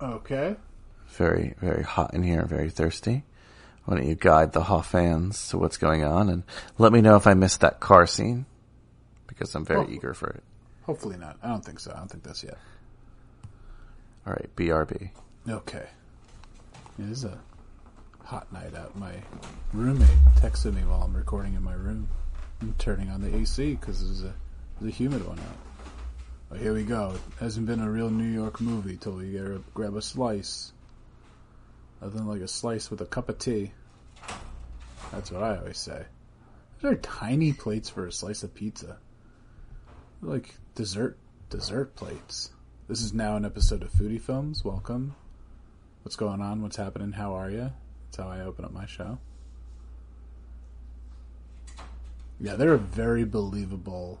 Okay. 0.00 0.56
Very, 1.08 1.54
very 1.60 1.82
hot 1.82 2.14
in 2.14 2.22
here. 2.22 2.44
Very 2.46 2.70
thirsty. 2.70 3.24
Why 3.84 3.96
don't 3.96 4.06
you 4.06 4.14
guide 4.14 4.52
the 4.52 4.62
Haw 4.64 4.82
fans 4.82 5.48
to 5.48 5.58
what's 5.58 5.76
going 5.76 6.04
on 6.04 6.28
and 6.28 6.44
let 6.78 6.92
me 6.92 7.00
know 7.00 7.16
if 7.16 7.26
I 7.26 7.34
missed 7.34 7.60
that 7.60 7.80
car 7.80 8.06
scene 8.06 8.46
because 9.26 9.54
I'm 9.54 9.64
very 9.64 9.80
Oh. 9.80 9.88
eager 9.90 10.14
for 10.14 10.28
it. 10.30 10.42
Hopefully 10.84 11.16
not. 11.16 11.38
I 11.42 11.48
don't 11.48 11.64
think 11.64 11.80
so. 11.80 11.92
I 11.92 11.98
don't 11.98 12.08
think 12.10 12.22
that's 12.22 12.44
yet. 12.44 12.58
All 14.26 14.32
right, 14.32 14.48
BRB. 14.54 15.10
Okay. 15.48 15.86
It 17.00 17.08
is 17.08 17.24
a 17.24 17.38
hot 18.24 18.52
night 18.52 18.74
out. 18.74 18.94
My 18.94 19.14
roommate 19.72 20.06
texted 20.36 20.74
me 20.74 20.82
while 20.82 21.02
I'm 21.02 21.16
recording 21.16 21.54
in 21.54 21.62
my 21.62 21.72
room. 21.72 22.06
I'm 22.60 22.74
turning 22.76 23.08
on 23.08 23.22
the 23.22 23.34
AC 23.34 23.76
because 23.76 24.04
there's 24.04 24.22
a, 24.22 24.86
a 24.86 24.90
humid 24.90 25.26
one 25.26 25.38
out. 25.38 25.56
Oh, 26.52 26.56
here 26.56 26.74
we 26.74 26.84
go. 26.84 27.14
It 27.14 27.40
hasn't 27.42 27.66
been 27.66 27.80
a 27.80 27.90
real 27.90 28.10
New 28.10 28.30
York 28.30 28.60
movie 28.60 28.98
till 28.98 29.12
we 29.12 29.32
get 29.32 29.46
a, 29.46 29.62
grab 29.72 29.96
a 29.96 30.02
slice. 30.02 30.74
Nothing 32.02 32.26
like 32.26 32.42
a 32.42 32.48
slice 32.48 32.90
with 32.90 33.00
a 33.00 33.06
cup 33.06 33.30
of 33.30 33.38
tea. 33.38 33.72
That's 35.10 35.30
what 35.30 35.42
I 35.42 35.56
always 35.56 35.78
say. 35.78 36.04
Those 36.82 36.92
are 36.92 36.96
tiny 36.96 37.54
plates 37.54 37.88
for 37.88 38.06
a 38.06 38.12
slice 38.12 38.42
of 38.42 38.54
pizza. 38.54 38.98
They're 40.20 40.30
like 40.34 40.54
dessert 40.74 41.16
dessert 41.48 41.96
plates. 41.96 42.50
This 42.88 43.00
is 43.00 43.14
now 43.14 43.36
an 43.36 43.46
episode 43.46 43.82
of 43.82 43.90
Foodie 43.90 44.20
Films. 44.20 44.66
Welcome. 44.66 45.14
What's 46.02 46.16
going 46.16 46.40
on? 46.40 46.62
What's 46.62 46.76
happening? 46.76 47.12
How 47.12 47.34
are 47.34 47.50
you? 47.50 47.72
That's 48.06 48.16
how 48.16 48.28
I 48.28 48.40
open 48.40 48.64
up 48.64 48.72
my 48.72 48.86
show. 48.86 49.18
Yeah, 52.40 52.56
they're 52.56 52.72
a 52.72 52.78
very 52.78 53.24
believable 53.24 54.18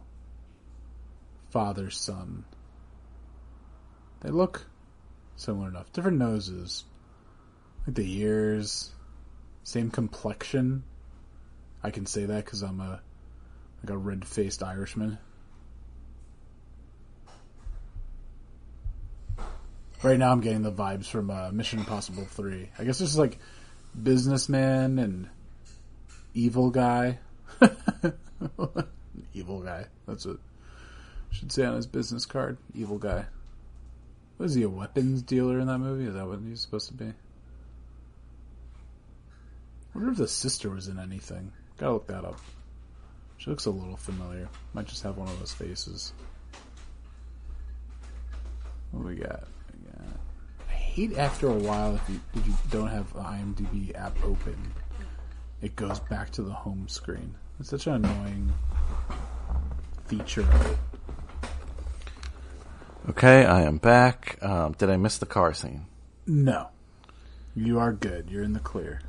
father 1.48 1.88
son. 1.88 2.44
They 4.20 4.28
look 4.28 4.66
similar 5.36 5.68
enough. 5.68 5.90
Different 5.92 6.18
noses. 6.18 6.84
Like 7.86 7.96
the 7.96 8.20
ears. 8.20 8.90
Same 9.62 9.90
complexion. 9.90 10.84
I 11.82 11.90
can 11.90 12.04
say 12.04 12.26
that 12.26 12.44
because 12.44 12.60
I'm 12.62 12.80
a 12.80 13.00
like 13.82 13.90
a 13.90 13.96
red 13.96 14.26
faced 14.26 14.62
Irishman. 14.62 15.16
Right 20.02 20.18
now, 20.18 20.32
I'm 20.32 20.40
getting 20.40 20.62
the 20.62 20.72
vibes 20.72 21.06
from 21.06 21.30
uh, 21.30 21.50
Mission 21.52 21.80
Impossible 21.80 22.24
Three. 22.24 22.70
I 22.78 22.84
guess 22.84 22.98
this 22.98 23.10
is 23.10 23.18
like 23.18 23.38
businessman 24.02 24.98
and 24.98 25.28
evil 26.32 26.70
guy. 26.70 27.18
evil 29.34 29.60
guy. 29.60 29.84
That's 30.06 30.24
what 30.24 30.38
I 31.30 31.34
should 31.34 31.52
say 31.52 31.64
on 31.64 31.76
his 31.76 31.86
business 31.86 32.24
card. 32.24 32.56
Evil 32.74 32.96
guy. 32.96 33.26
Was 34.38 34.54
he 34.54 34.62
a 34.62 34.70
weapons 34.70 35.20
dealer 35.22 35.60
in 35.60 35.66
that 35.66 35.78
movie? 35.78 36.06
Is 36.06 36.14
that 36.14 36.26
what 36.26 36.38
he's 36.40 36.62
supposed 36.62 36.88
to 36.88 36.94
be? 36.94 37.04
I 37.06 37.12
wonder 39.94 40.12
if 40.12 40.18
the 40.18 40.28
sister 40.28 40.70
was 40.70 40.88
in 40.88 40.98
anything. 40.98 41.52
Gotta 41.76 41.92
look 41.92 42.06
that 42.06 42.24
up. 42.24 42.40
She 43.36 43.50
looks 43.50 43.66
a 43.66 43.70
little 43.70 43.98
familiar. 43.98 44.48
Might 44.72 44.86
just 44.86 45.02
have 45.02 45.18
one 45.18 45.28
of 45.28 45.38
those 45.38 45.52
faces. 45.52 46.14
What 48.92 49.02
do? 49.02 49.08
We 49.08 49.16
got- 49.16 49.44
I 51.00 51.04
hate 51.04 51.16
after 51.16 51.48
a 51.48 51.54
while 51.54 51.94
if 51.94 52.10
you 52.10 52.20
if 52.34 52.46
you 52.46 52.52
don't 52.70 52.88
have 52.88 53.10
the 53.14 53.20
IMDb 53.20 53.98
app 53.98 54.22
open, 54.22 54.74
it 55.62 55.74
goes 55.74 55.98
back 55.98 56.28
to 56.32 56.42
the 56.42 56.52
home 56.52 56.88
screen. 56.88 57.36
It's 57.58 57.70
such 57.70 57.86
an 57.86 58.04
annoying 58.04 58.52
feature 60.04 60.42
of 60.42 60.66
it. 60.66 60.78
Okay, 63.08 63.46
I 63.46 63.62
am 63.62 63.78
back. 63.78 64.36
Um, 64.42 64.72
did 64.72 64.90
I 64.90 64.98
miss 64.98 65.16
the 65.16 65.24
car 65.24 65.54
scene? 65.54 65.86
No. 66.26 66.68
You 67.56 67.78
are 67.78 67.94
good. 67.94 68.28
You're 68.28 68.42
in 68.42 68.52
the 68.52 68.60
clear. 68.60 69.00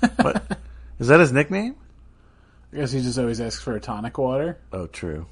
What 0.00 0.58
is 0.98 1.08
that 1.08 1.20
his 1.20 1.32
nickname? 1.32 1.76
I 2.72 2.76
guess 2.76 2.92
he 2.92 3.00
just 3.00 3.18
always 3.18 3.40
asks 3.40 3.62
for 3.62 3.74
a 3.74 3.80
tonic 3.80 4.18
water. 4.18 4.58
Oh, 4.72 4.86
true. 4.86 5.26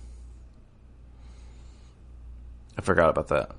I 2.79 2.83
forgot 2.83 3.11
about 3.11 3.29
that. 3.29 3.51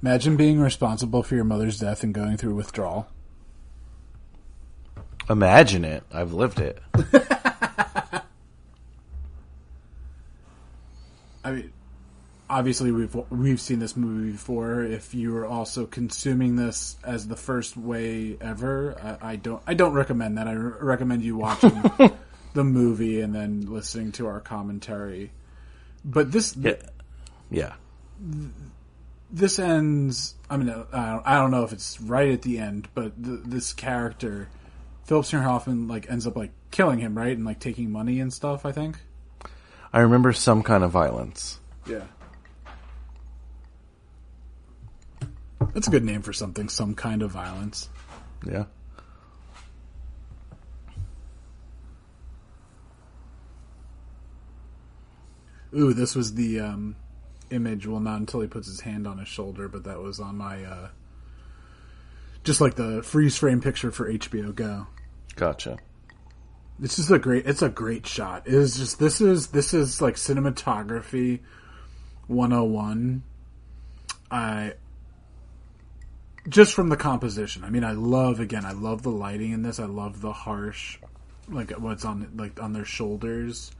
Imagine 0.00 0.36
being 0.36 0.60
responsible 0.60 1.24
for 1.24 1.34
your 1.34 1.44
mother's 1.44 1.80
death 1.80 2.04
and 2.04 2.14
going 2.14 2.36
through 2.36 2.54
withdrawal. 2.54 3.08
Imagine 5.28 5.84
it. 5.84 6.04
I've 6.12 6.32
lived 6.32 6.60
it. 6.60 6.80
I 11.44 11.52
mean, 11.52 11.72
obviously 12.50 12.90
we've 12.92 13.14
we've 13.30 13.60
seen 13.60 13.78
this 13.78 13.96
movie 13.96 14.32
before. 14.32 14.82
If 14.82 15.14
you 15.14 15.36
are 15.36 15.46
also 15.46 15.86
consuming 15.86 16.56
this 16.56 16.96
as 17.04 17.28
the 17.28 17.36
first 17.36 17.76
way 17.76 18.36
ever, 18.40 18.96
I, 19.20 19.32
I 19.32 19.36
don't 19.36 19.62
I 19.66 19.74
don't 19.74 19.92
recommend 19.92 20.38
that. 20.38 20.48
I 20.48 20.52
re- 20.52 20.72
recommend 20.80 21.22
you 21.22 21.36
watching 21.36 21.82
the 22.54 22.64
movie 22.64 23.20
and 23.20 23.34
then 23.34 23.66
listening 23.72 24.12
to 24.12 24.26
our 24.26 24.40
commentary. 24.40 25.30
But 26.04 26.32
this 26.32 26.56
Yeah. 26.56 26.74
Yeah. 27.50 27.74
this 29.30 29.58
ends. 29.58 30.34
I 30.50 30.56
mean, 30.56 30.70
I 30.70 31.10
don't, 31.12 31.26
I 31.26 31.36
don't 31.36 31.50
know 31.50 31.64
if 31.64 31.72
it's 31.72 32.00
right 32.00 32.30
at 32.30 32.42
the 32.42 32.58
end, 32.58 32.88
but 32.94 33.22
th 33.22 33.40
this 33.44 33.72
character, 33.72 34.48
Philip 35.04 35.26
Seymour 35.26 35.44
Hoffman, 35.44 35.88
like 35.88 36.10
ends 36.10 36.26
up 36.26 36.36
like 36.36 36.52
killing 36.70 36.98
him, 36.98 37.16
right, 37.16 37.36
and 37.36 37.44
like 37.44 37.60
taking 37.60 37.90
money 37.90 38.20
and 38.20 38.32
stuff. 38.32 38.64
I 38.64 38.72
think. 38.72 38.98
I 39.92 40.00
remember 40.00 40.32
some 40.32 40.62
kind 40.62 40.84
of 40.84 40.90
violence. 40.90 41.60
Yeah. 41.86 42.04
That's 45.72 45.88
a 45.88 45.90
good 45.90 46.04
name 46.04 46.22
for 46.22 46.32
something. 46.32 46.68
Some 46.68 46.94
kind 46.94 47.22
of 47.22 47.30
violence. 47.30 47.88
Yeah. 48.46 48.64
Ooh, 55.74 55.92
this 55.92 56.14
was 56.14 56.34
the 56.34 56.60
um, 56.60 56.96
image. 57.50 57.86
Well, 57.86 58.00
not 58.00 58.20
until 58.20 58.40
he 58.40 58.46
puts 58.46 58.66
his 58.66 58.80
hand 58.80 59.06
on 59.06 59.18
his 59.18 59.28
shoulder, 59.28 59.68
but 59.68 59.84
that 59.84 60.00
was 60.00 60.18
on 60.18 60.36
my 60.36 60.64
uh, 60.64 60.88
just 62.44 62.60
like 62.60 62.74
the 62.74 63.02
freeze 63.02 63.36
frame 63.36 63.60
picture 63.60 63.90
for 63.90 64.10
HBO 64.10 64.54
Go. 64.54 64.86
Gotcha. 65.36 65.78
It's 66.80 66.98
is 66.98 67.10
a 67.10 67.18
great. 67.18 67.46
It's 67.46 67.62
a 67.62 67.68
great 67.68 68.06
shot. 68.06 68.46
It 68.46 68.54
is 68.54 68.76
just 68.76 68.98
this 68.98 69.20
is 69.20 69.48
this 69.48 69.74
is 69.74 70.00
like 70.00 70.14
cinematography 70.14 71.40
101. 72.28 73.22
I 74.30 74.74
just 76.48 76.74
from 76.74 76.88
the 76.88 76.96
composition. 76.96 77.64
I 77.64 77.70
mean, 77.70 77.84
I 77.84 77.92
love 77.92 78.40
again. 78.40 78.64
I 78.64 78.72
love 78.72 79.02
the 79.02 79.10
lighting 79.10 79.52
in 79.52 79.62
this. 79.62 79.80
I 79.80 79.86
love 79.86 80.20
the 80.20 80.32
harsh, 80.32 80.98
like 81.48 81.72
what's 81.72 82.04
on 82.04 82.30
like 82.36 82.62
on 82.62 82.72
their 82.72 82.84
shoulders. 82.84 83.72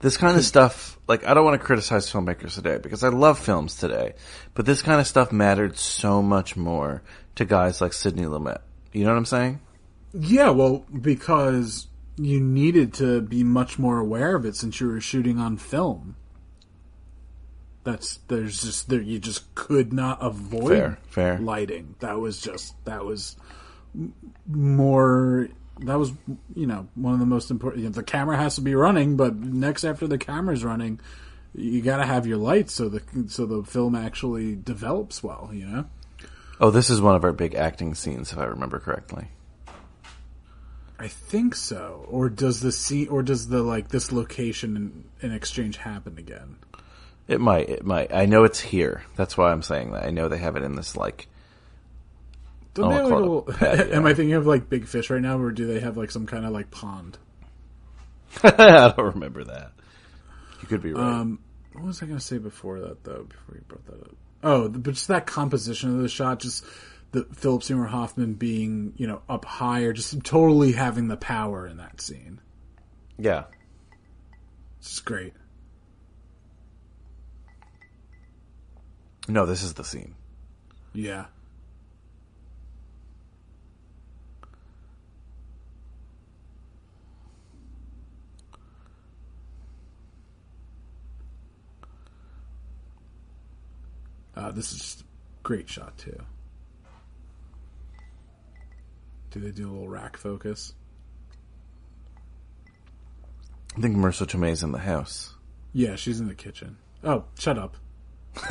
This 0.00 0.16
kind 0.16 0.38
of 0.38 0.44
stuff, 0.46 0.98
like, 1.06 1.26
I 1.26 1.34
don't 1.34 1.44
want 1.44 1.60
to 1.60 1.66
criticize 1.66 2.10
filmmakers 2.10 2.54
today 2.54 2.78
because 2.78 3.04
I 3.04 3.08
love 3.08 3.38
films 3.38 3.76
today, 3.76 4.14
but 4.54 4.64
this 4.64 4.80
kind 4.80 4.98
of 4.98 5.06
stuff 5.06 5.30
mattered 5.30 5.76
so 5.76 6.22
much 6.22 6.56
more 6.56 7.02
to 7.34 7.44
guys 7.44 7.82
like 7.82 7.92
Sidney 7.92 8.22
Lumet. 8.22 8.60
You 8.94 9.04
know 9.04 9.10
what 9.10 9.18
I'm 9.18 9.26
saying? 9.26 9.60
Yeah, 10.12 10.50
well, 10.50 10.84
because 11.00 11.86
you 12.16 12.40
needed 12.40 12.92
to 12.94 13.20
be 13.22 13.44
much 13.44 13.78
more 13.78 13.98
aware 13.98 14.34
of 14.34 14.44
it 14.44 14.56
since 14.56 14.80
you 14.80 14.88
were 14.88 15.00
shooting 15.00 15.38
on 15.38 15.56
film. 15.56 16.16
That's 17.82 18.18
there's 18.28 18.62
just 18.62 18.88
there 18.90 19.00
you 19.00 19.18
just 19.18 19.54
could 19.54 19.92
not 19.92 20.18
avoid 20.20 20.68
Fair, 20.68 20.98
fair. 21.08 21.38
lighting. 21.38 21.94
That 22.00 22.18
was 22.20 22.40
just 22.40 22.74
that 22.84 23.04
was 23.04 23.36
more 24.46 25.48
that 25.80 25.98
was 25.98 26.12
you 26.54 26.66
know 26.66 26.88
one 26.94 27.14
of 27.14 27.20
the 27.20 27.26
most 27.26 27.50
important. 27.50 27.82
You 27.82 27.88
know, 27.88 27.94
the 27.94 28.02
camera 28.02 28.36
has 28.36 28.56
to 28.56 28.60
be 28.60 28.74
running, 28.74 29.16
but 29.16 29.34
next 29.36 29.84
after 29.84 30.06
the 30.06 30.18
camera's 30.18 30.62
running, 30.62 31.00
you 31.54 31.80
got 31.80 31.96
to 31.96 32.04
have 32.06 32.26
your 32.26 32.36
lights 32.36 32.74
so 32.74 32.90
the 32.90 33.02
so 33.28 33.46
the 33.46 33.62
film 33.62 33.94
actually 33.94 34.56
develops 34.56 35.22
well. 35.22 35.50
You 35.52 35.66
know. 35.66 35.84
Oh, 36.60 36.70
this 36.70 36.90
is 36.90 37.00
one 37.00 37.16
of 37.16 37.24
our 37.24 37.32
big 37.32 37.54
acting 37.54 37.94
scenes, 37.94 38.30
if 38.32 38.38
I 38.38 38.44
remember 38.44 38.78
correctly. 38.78 39.28
I 41.00 41.08
think 41.08 41.54
so. 41.54 42.04
Or 42.08 42.28
does 42.28 42.60
the 42.60 42.70
scene, 42.70 43.08
or 43.08 43.22
does 43.22 43.48
the 43.48 43.62
like 43.62 43.88
this 43.88 44.12
location 44.12 44.76
and, 44.76 45.04
and 45.22 45.32
exchange 45.32 45.78
happen 45.78 46.18
again? 46.18 46.56
It 47.26 47.40
might, 47.40 47.70
it 47.70 47.86
might. 47.86 48.12
I 48.12 48.26
know 48.26 48.44
it's 48.44 48.60
here. 48.60 49.02
That's 49.16 49.38
why 49.38 49.50
I'm 49.50 49.62
saying 49.62 49.92
that. 49.92 50.04
I 50.04 50.10
know 50.10 50.28
they 50.28 50.36
have 50.36 50.56
it 50.56 50.62
in 50.62 50.74
this, 50.74 50.96
like, 50.96 51.26
Don't 52.74 52.90
they 52.90 52.96
have 52.96 53.04
like 53.04 53.12
a 53.12 53.16
little, 53.16 53.42
patio. 53.58 53.94
Am 53.94 54.04
I 54.04 54.12
thinking 54.12 54.34
of 54.34 54.46
like 54.46 54.68
big 54.68 54.86
fish 54.86 55.08
right 55.08 55.22
now, 55.22 55.38
or 55.38 55.52
do 55.52 55.66
they 55.66 55.80
have 55.80 55.96
like 55.96 56.10
some 56.10 56.26
kind 56.26 56.44
of 56.44 56.52
like 56.52 56.70
pond? 56.70 57.16
I 58.42 58.92
don't 58.94 59.14
remember 59.14 59.44
that. 59.44 59.72
You 60.60 60.68
could 60.68 60.82
be 60.82 60.92
right. 60.92 61.02
Um, 61.02 61.38
what 61.72 61.84
was 61.84 62.02
I 62.02 62.06
going 62.06 62.18
to 62.18 62.24
say 62.24 62.36
before 62.36 62.80
that 62.80 63.04
though? 63.04 63.24
Before 63.24 63.54
you 63.54 63.62
brought 63.66 63.86
that 63.86 64.02
up, 64.02 64.14
oh, 64.42 64.68
but 64.68 64.92
just 64.92 65.08
that 65.08 65.26
composition 65.26 65.96
of 65.96 66.02
the 66.02 66.08
shot, 66.10 66.40
just 66.40 66.64
the 67.12 67.24
Philip 67.34 67.62
Seymour 67.62 67.86
Hoffman 67.86 68.34
being 68.34 68.92
you 68.96 69.06
know 69.06 69.22
up 69.28 69.44
higher, 69.44 69.92
just 69.92 70.22
totally 70.24 70.72
having 70.72 71.08
the 71.08 71.16
power 71.16 71.66
in 71.66 71.76
that 71.78 72.00
scene. 72.00 72.40
yeah. 73.18 73.44
It's 74.78 74.98
great. 75.00 75.34
No, 79.28 79.44
this 79.44 79.62
is 79.62 79.74
the 79.74 79.84
scene. 79.84 80.14
Yeah. 80.94 81.26
Uh, 94.34 94.50
this 94.52 94.72
is 94.72 94.78
just 94.78 95.00
a 95.02 95.04
great 95.42 95.68
shot 95.68 95.98
too. 95.98 96.18
Do 99.30 99.40
they 99.40 99.50
do 99.50 99.68
a 99.68 99.70
little 99.70 99.88
rack 99.88 100.16
focus? 100.16 100.74
I 103.76 103.80
think 103.80 103.96
Marisa 103.96 104.26
Tomei's 104.26 104.62
in 104.62 104.72
the 104.72 104.78
house. 104.78 105.34
Yeah, 105.72 105.94
she's 105.96 106.18
in 106.20 106.26
the 106.26 106.34
kitchen. 106.34 106.76
Oh, 107.04 107.24
shut 107.38 107.56
up. 107.58 107.76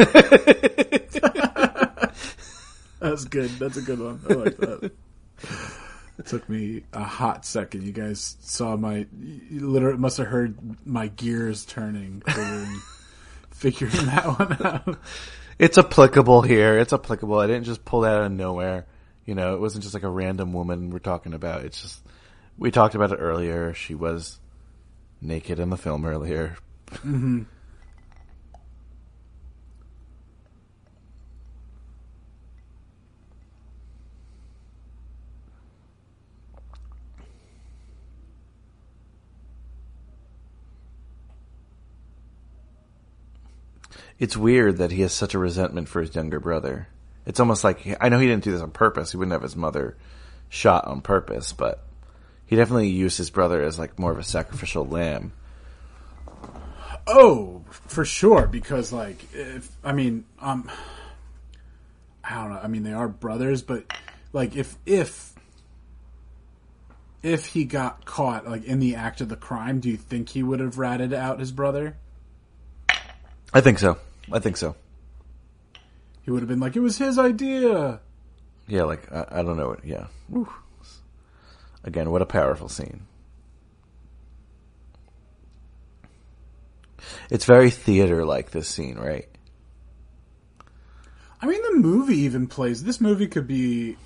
That's 3.00 3.26
good. 3.26 3.50
That's 3.52 3.78
a 3.78 3.82
good 3.82 4.00
one. 4.00 4.22
I 4.30 4.34
like 4.34 4.58
that. 4.58 4.92
It 6.18 6.26
took 6.26 6.50
me 6.50 6.84
a 6.94 7.04
hot 7.04 7.46
second. 7.46 7.84
You 7.84 7.92
guys 7.92 8.38
saw 8.42 8.76
my, 8.76 9.08
you 9.22 9.70
literally 9.70 9.98
must 9.98 10.18
have 10.18 10.28
heard 10.28 10.58
my 10.86 11.08
gears 11.08 11.66
turning, 11.66 12.22
figuring, 12.26 12.82
figuring 13.52 14.06
that 14.08 14.26
one 14.26 14.58
out. 14.66 15.00
It's 15.58 15.78
applicable 15.78 16.42
here. 16.42 16.78
It's 16.78 16.94
applicable. 16.94 17.40
I 17.40 17.48
didn't 17.48 17.66
just 17.66 17.86
pull 17.86 18.02
that 18.02 18.16
out 18.16 18.24
of 18.24 18.32
nowhere. 18.32 18.86
You 19.30 19.36
know, 19.36 19.54
it 19.54 19.60
wasn't 19.60 19.84
just 19.84 19.94
like 19.94 20.02
a 20.02 20.10
random 20.10 20.54
woman 20.54 20.90
we're 20.90 20.98
talking 20.98 21.36
about. 21.36 21.64
It's 21.64 21.80
just, 21.80 22.04
we 22.58 22.72
talked 22.72 22.96
about 22.96 23.12
it 23.12 23.18
earlier. 23.18 23.76
She 23.76 23.94
was 23.94 24.40
naked 25.22 25.60
in 25.60 25.70
the 25.70 25.78
film 25.78 26.04
earlier. 26.04 26.58
Mm-hmm. 26.88 27.44
It's 44.18 44.36
weird 44.36 44.78
that 44.78 44.90
he 44.90 45.04
has 45.04 45.14
such 45.14 45.36
a 45.36 45.38
resentment 45.38 45.88
for 45.88 46.02
his 46.02 46.16
younger 46.16 46.40
brother. 46.40 46.88
It's 47.30 47.40
almost 47.40 47.64
like 47.64 47.96
I 48.02 48.10
know 48.10 48.18
he 48.18 48.26
didn't 48.26 48.44
do 48.44 48.52
this 48.52 48.64
on 48.64 48.72
purpose. 48.72 49.12
He 49.12 49.18
wouldn't 49.18 49.34
have 49.34 49.44
his 49.44 49.56
mother 49.56 49.96
shot 50.50 50.86
on 50.86 51.02
purpose, 51.02 51.54
but 51.54 51.86
he 52.48 52.56
definitely 52.56 52.90
used 52.90 53.20
his 53.20 53.30
brother 53.30 53.62
as 53.62 53.78
like 53.78 54.00
more 54.00 54.12
of 54.12 54.18
a 54.18 54.24
sacrificial 54.24 54.84
lamb. 54.84 55.32
Oh, 57.06 57.62
for 57.70 58.04
sure. 58.04 58.48
Because 58.48 58.92
like, 58.92 59.24
if 59.32 59.70
I 59.84 59.94
mean, 59.94 60.26
um, 60.40 60.72
I 62.24 62.34
don't 62.34 62.50
know. 62.50 62.60
I 62.64 62.68
mean, 62.68 62.82
they 62.82 62.94
are 62.94 63.08
brothers, 63.08 63.62
but 63.62 63.84
like, 64.34 64.56
if 64.56 64.76
if 64.88 65.36
if 67.22 67.46
he 67.46 67.64
got 67.64 68.06
caught 68.06 68.50
like 68.50 68.66
in 68.66 68.80
the 68.80 68.96
act 68.96 69.22
of 69.22 69.30
the 69.30 69.36
crime, 69.36 69.82
do 69.82 69.90
you 69.90 69.98
think 69.98 70.30
he 70.30 70.42
would 70.42 70.62
have 70.62 70.80
ratted 70.80 71.14
out 71.14 71.40
his 71.40 71.52
brother? 71.52 71.96
I 73.54 73.62
think 73.62 73.78
so. 73.78 74.00
I 74.32 74.40
think 74.40 74.58
so. 74.58 74.76
He 76.30 76.32
would 76.32 76.44
have 76.44 76.48
been 76.48 76.60
like, 76.60 76.76
"It 76.76 76.82
was 76.82 76.96
his 76.96 77.18
idea." 77.18 78.02
Yeah, 78.68 78.84
like 78.84 79.12
I, 79.12 79.26
I 79.32 79.42
don't 79.42 79.58
know. 79.58 79.76
Yeah. 79.84 80.06
Whew. 80.28 80.48
Again, 81.84 82.12
what 82.12 82.22
a 82.22 82.28
powerful 82.28 82.70
scene. 82.70 83.08
It's 87.32 87.46
very 87.46 87.72
theater 87.72 88.26
like 88.26 88.52
this 88.52 88.68
scene, 88.68 89.00
right? 89.00 89.28
I 91.42 91.48
mean, 91.48 91.64
the 91.64 91.80
movie 91.80 92.20
even 92.20 92.46
plays. 92.46 92.84
This 92.84 93.02
movie 93.02 93.26
could 93.26 93.48
be 93.48 93.98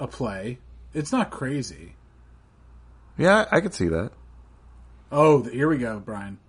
a 0.00 0.08
play. 0.08 0.58
It's 0.94 1.12
not 1.12 1.30
crazy. 1.30 1.94
Yeah, 3.16 3.44
I 3.52 3.60
could 3.60 3.74
see 3.74 3.86
that. 3.86 4.10
Oh, 5.12 5.44
here 5.44 5.68
we 5.68 5.78
go, 5.78 6.00
Brian. 6.00 6.40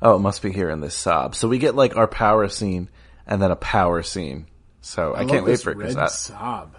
Oh, 0.00 0.14
it 0.14 0.20
must 0.20 0.42
be 0.42 0.52
here 0.52 0.70
in 0.70 0.80
this 0.80 0.94
Saab. 0.94 1.34
So 1.34 1.48
we 1.48 1.58
get 1.58 1.74
like 1.74 1.96
our 1.96 2.06
power 2.06 2.46
scene 2.46 2.88
and 3.28 3.40
then 3.40 3.50
a 3.50 3.56
power 3.56 4.02
scene. 4.02 4.46
So 4.80 5.12
I, 5.14 5.20
love 5.20 5.30
can't 5.30 5.46
wait 5.46 5.60
for 5.60 5.70
it 5.70 5.78
because 5.78 5.94
red 5.94 6.04
that 6.04 6.10
Saab. 6.10 6.70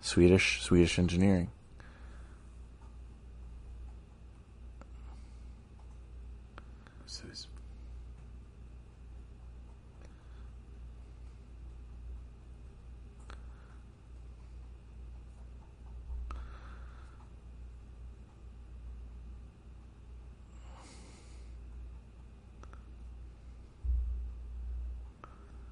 Swedish 0.00 0.62
Swedish 0.62 0.98
engineering. 0.98 1.50
So 7.06 7.24
it's- 7.24 7.46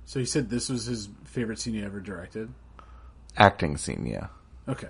So 0.09 0.19
he 0.19 0.25
said 0.25 0.49
this 0.49 0.71
was 0.71 0.87
his 0.87 1.11
favorite 1.25 1.59
scene 1.59 1.75
he 1.75 1.83
ever 1.83 2.01
directed. 2.01 2.49
Acting 3.37 3.77
scene, 3.77 4.07
yeah. 4.07 4.29
Okay. 4.67 4.89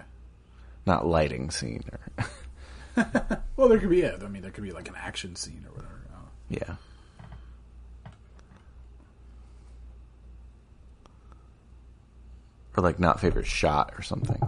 Not 0.87 1.09
lighting 1.09 1.51
scene 1.51 1.83
or 1.91 2.25
Well, 3.57 3.69
there 3.69 3.81
could 3.81 3.91
be. 3.91 3.97
Yeah, 3.97 4.15
I 4.23 4.29
mean, 4.29 4.43
there 4.43 4.53
could 4.53 4.63
be 4.63 4.71
like 4.71 4.87
an 4.89 4.95
action 4.97 5.35
scene 5.35 5.67
or 5.67 5.73
whatever. 5.73 6.01
Yeah. 6.49 6.77
Or 12.77 12.85
like 12.85 13.01
not 13.01 13.19
favorite 13.19 13.47
shot 13.49 13.95
or 13.99 14.03
something. 14.03 14.41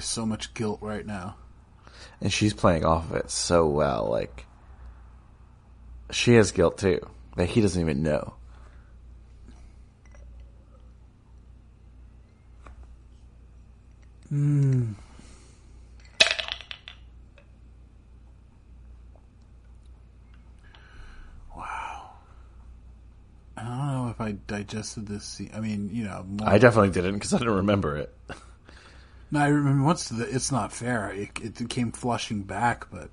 So 0.00 0.26
much 0.26 0.54
guilt 0.54 0.78
right 0.82 1.06
now. 1.06 1.36
and 2.20 2.32
she's 2.32 2.54
playing 2.54 2.84
off 2.84 3.10
of 3.10 3.16
it 3.16 3.30
so 3.30 3.66
well. 3.66 4.08
Like 4.10 4.46
she 6.10 6.34
has 6.34 6.52
guilt 6.52 6.78
too 6.78 7.00
that 7.36 7.48
he 7.48 7.60
doesn't 7.60 7.80
even 7.80 8.02
know. 8.02 8.34
Hmm. 14.28 14.92
Wow. 21.56 22.10
I 23.56 23.62
don't 23.64 23.78
know 23.78 24.08
if 24.10 24.20
I 24.20 24.36
digested 24.46 25.06
this 25.06 25.24
scene. 25.24 25.50
I 25.54 25.60
mean, 25.60 25.90
you 25.92 26.04
know, 26.04 26.24
I 26.44 26.58
definitely 26.58 26.90
didn't 26.90 27.14
because 27.14 27.34
I 27.34 27.38
didn't 27.38 27.54
remember 27.56 27.96
it. 27.96 28.14
no, 29.30 29.40
I 29.40 29.48
remember 29.48 29.84
once 29.84 30.08
the 30.08 30.24
"It's 30.24 30.50
not 30.52 30.72
fair." 30.72 31.10
It, 31.10 31.30
it 31.60 31.68
came 31.68 31.92
flushing 31.92 32.42
back, 32.42 32.86
but 32.90 33.10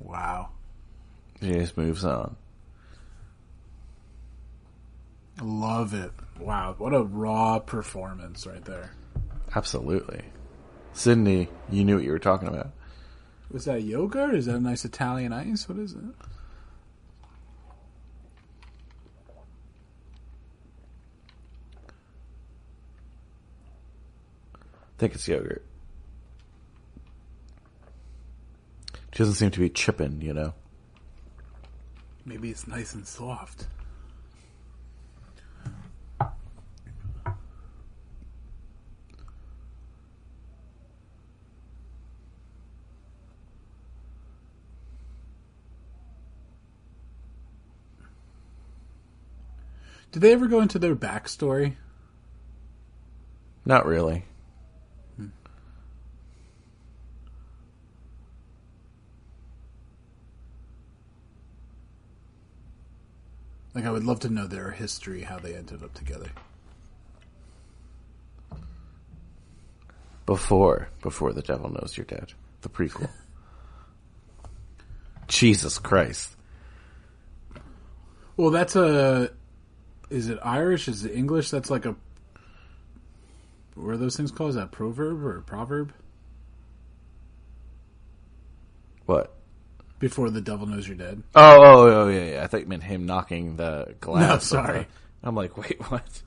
wow, 0.00 0.48
She 1.40 1.52
just 1.52 1.76
moves 1.76 2.04
on. 2.04 2.36
love 5.40 5.94
it. 5.94 6.10
Wow, 6.40 6.74
what 6.78 6.92
a 6.94 7.02
raw 7.02 7.58
performance 7.58 8.46
right 8.46 8.64
there. 8.64 8.92
Absolutely, 9.54 10.22
Sidney, 10.92 11.48
you 11.70 11.84
knew 11.84 11.96
what 11.96 12.04
you 12.04 12.12
were 12.12 12.18
talking 12.18 12.48
about. 12.48 12.70
Was 13.50 13.64
that 13.64 13.82
yogurt? 13.82 14.34
Is 14.34 14.46
that 14.46 14.56
a 14.56 14.60
nice 14.60 14.84
Italian 14.84 15.32
ice? 15.32 15.68
What 15.68 15.78
is 15.78 15.92
it? 15.92 16.04
Think 24.98 25.14
it's 25.14 25.28
yogurt. 25.28 25.64
She 29.12 29.18
doesn't 29.18 29.34
seem 29.34 29.50
to 29.52 29.60
be 29.60 29.70
chipping, 29.70 30.20
you 30.20 30.34
know. 30.34 30.54
Maybe 32.24 32.50
it's 32.50 32.66
nice 32.66 32.94
and 32.94 33.06
soft. 33.06 33.66
Did 50.10 50.22
they 50.22 50.32
ever 50.32 50.46
go 50.48 50.60
into 50.60 50.78
their 50.78 50.96
backstory? 50.96 51.76
Not 53.64 53.86
really. 53.86 54.24
Like, 63.74 63.84
I 63.84 63.90
would 63.90 64.04
love 64.04 64.20
to 64.20 64.28
know 64.28 64.46
their 64.46 64.70
history, 64.70 65.22
how 65.22 65.38
they 65.38 65.54
ended 65.54 65.82
up 65.82 65.94
together. 65.94 66.30
Before, 70.26 70.88
before 71.00 71.32
the 71.32 71.42
devil 71.42 71.70
knows 71.70 71.96
you're 71.96 72.04
dead, 72.04 72.32
the 72.62 72.68
prequel. 72.68 73.08
Jesus 75.28 75.78
Christ! 75.78 76.36
Well, 78.36 78.50
that's 78.50 78.76
a. 78.76 79.30
Is 80.10 80.28
it 80.28 80.38
Irish? 80.42 80.88
Is 80.88 81.04
it 81.04 81.12
English? 81.12 81.50
That's 81.50 81.70
like 81.70 81.86
a. 81.86 81.96
What 83.74 83.94
are 83.94 83.96
those 83.96 84.16
things 84.16 84.30
called? 84.30 84.50
Is 84.50 84.56
that 84.56 84.70
proverb 84.70 85.24
or 85.24 85.38
a 85.38 85.42
proverb? 85.42 85.92
What? 89.06 89.34
Before 89.98 90.30
the 90.30 90.40
devil 90.40 90.66
knows 90.66 90.86
you're 90.86 90.96
dead. 90.96 91.22
Oh, 91.34 91.62
oh, 91.62 91.88
oh, 92.04 92.08
yeah, 92.08 92.24
yeah. 92.34 92.44
I 92.44 92.46
thought 92.46 92.60
you 92.60 92.66
meant 92.66 92.84
him 92.84 93.04
knocking 93.06 93.56
the 93.56 93.94
glass. 94.00 94.28
No, 94.28 94.38
sorry. 94.38 94.78
the- 94.80 95.28
I'm 95.28 95.34
like, 95.34 95.56
wait, 95.56 95.80
what? 95.90 96.22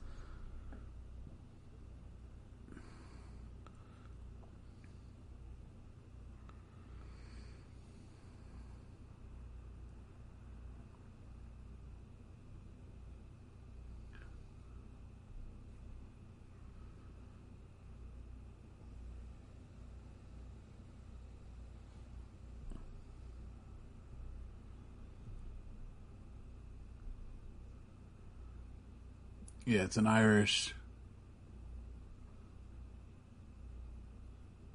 Yeah, 29.72 29.84
it's 29.84 29.96
an 29.96 30.06
Irish. 30.06 30.74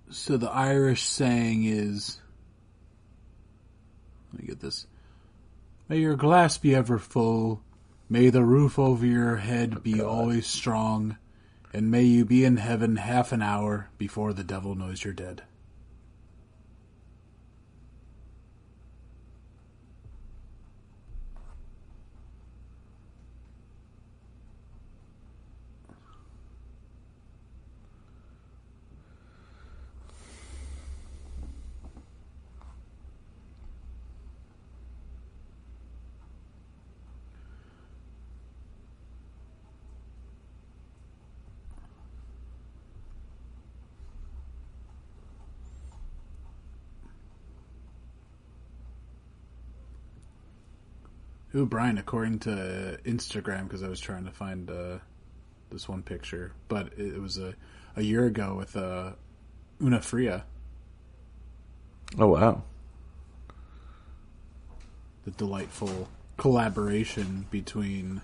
So 0.09 0.37
the 0.37 0.49
Irish 0.49 1.03
saying 1.03 1.65
is. 1.65 2.19
Let 4.33 4.41
me 4.41 4.47
get 4.47 4.59
this. 4.59 4.87
May 5.87 5.99
your 5.99 6.15
glass 6.15 6.57
be 6.57 6.73
ever 6.73 6.97
full. 6.97 7.61
May 8.09 8.31
the 8.31 8.43
roof 8.43 8.79
over 8.79 9.05
your 9.05 9.35
head 9.35 9.75
oh, 9.77 9.79
be 9.81 10.01
always 10.01 10.47
strong. 10.47 11.17
And 11.71 11.91
may 11.91 12.03
you 12.03 12.25
be 12.25 12.43
in 12.43 12.57
heaven 12.57 12.95
half 12.95 13.31
an 13.31 13.43
hour 13.43 13.89
before 13.99 14.33
the 14.33 14.43
devil 14.43 14.73
knows 14.73 15.03
you're 15.03 15.13
dead. 15.13 15.43
Ooh, 51.57 51.65
Brian, 51.65 51.97
according 51.97 52.39
to 52.39 52.99
Instagram, 53.03 53.63
because 53.63 53.81
I 53.81 53.87
was 53.87 53.99
trying 53.99 54.25
to 54.25 54.31
find 54.31 54.69
uh, 54.69 54.99
this 55.71 55.89
one 55.89 56.03
picture, 56.03 56.51
but 56.67 56.93
it, 56.97 57.19
was 57.19 57.37
a, 57.39 57.55
a 57.95 58.03
year 58.03 58.25
ago 58.27 58.53
with 58.55 58.77
uh, 58.77 59.11
Una 59.81 59.99
Fria, 60.01 60.43
Oh, 62.19 62.27
wow. 62.27 62.61
the 65.25 65.31
delightful 65.31 66.07
collaboration 66.37 67.45
between 67.51 68.21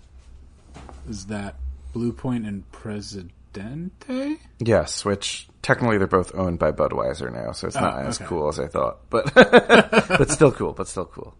is 1.10 1.26
that 1.26 1.55
Blue 1.91 2.14
Point 2.14 2.45
and 2.45 2.72
Presidente? 2.72 4.38
Yes, 4.60 5.03
which 5.03 5.47
technically 5.61 5.97
they're 5.97 6.07
both 6.07 6.34
owned 6.35 6.60
by 6.60 6.72
Budweiser 6.72 7.31
now, 7.34 7.51
so 7.51 7.68
it's 7.68 7.76
not 7.76 7.95
Oh, 7.95 8.07
as 8.07 8.22
okay. 8.22 8.27
cool 8.30 8.47
as 8.47 8.60
I 8.60 8.68
thought, 8.68 8.99
but 9.10 9.34
but 9.35 10.30
still 10.31 10.51
cool. 10.51 10.72
But 10.73 10.88
still 10.88 11.05
cool. 11.05 11.35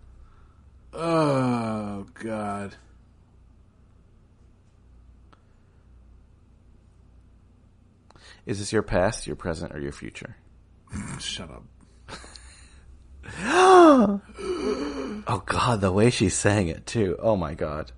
Oh 0.96 1.83
God! 2.24 2.78
Is 8.46 8.60
this 8.60 8.72
your 8.72 8.82
past, 8.82 9.28
your 9.28 9.36
present, 9.36 9.76
or 9.76 9.80
your 9.82 9.92
future? 9.92 10.38
Shut 11.20 11.50
up. 11.52 11.64
Oh 15.26 15.42
God, 15.46 15.80
the 15.80 15.90
way 15.92 16.10
she 16.10 16.28
sang 16.28 16.68
it 16.68 16.86
too. 16.86 17.16
Oh 17.18 17.38
my 17.38 17.54
God. 17.54 17.94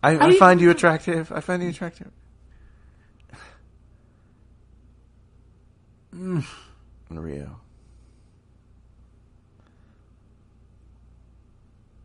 I, 0.00 0.16
I 0.28 0.36
find 0.36 0.60
you 0.60 0.70
attractive. 0.70 1.32
I 1.32 1.40
find 1.40 1.62
you 1.62 1.70
attractive. 1.70 2.10
Mm. 6.14 6.46
Rio. 7.10 7.60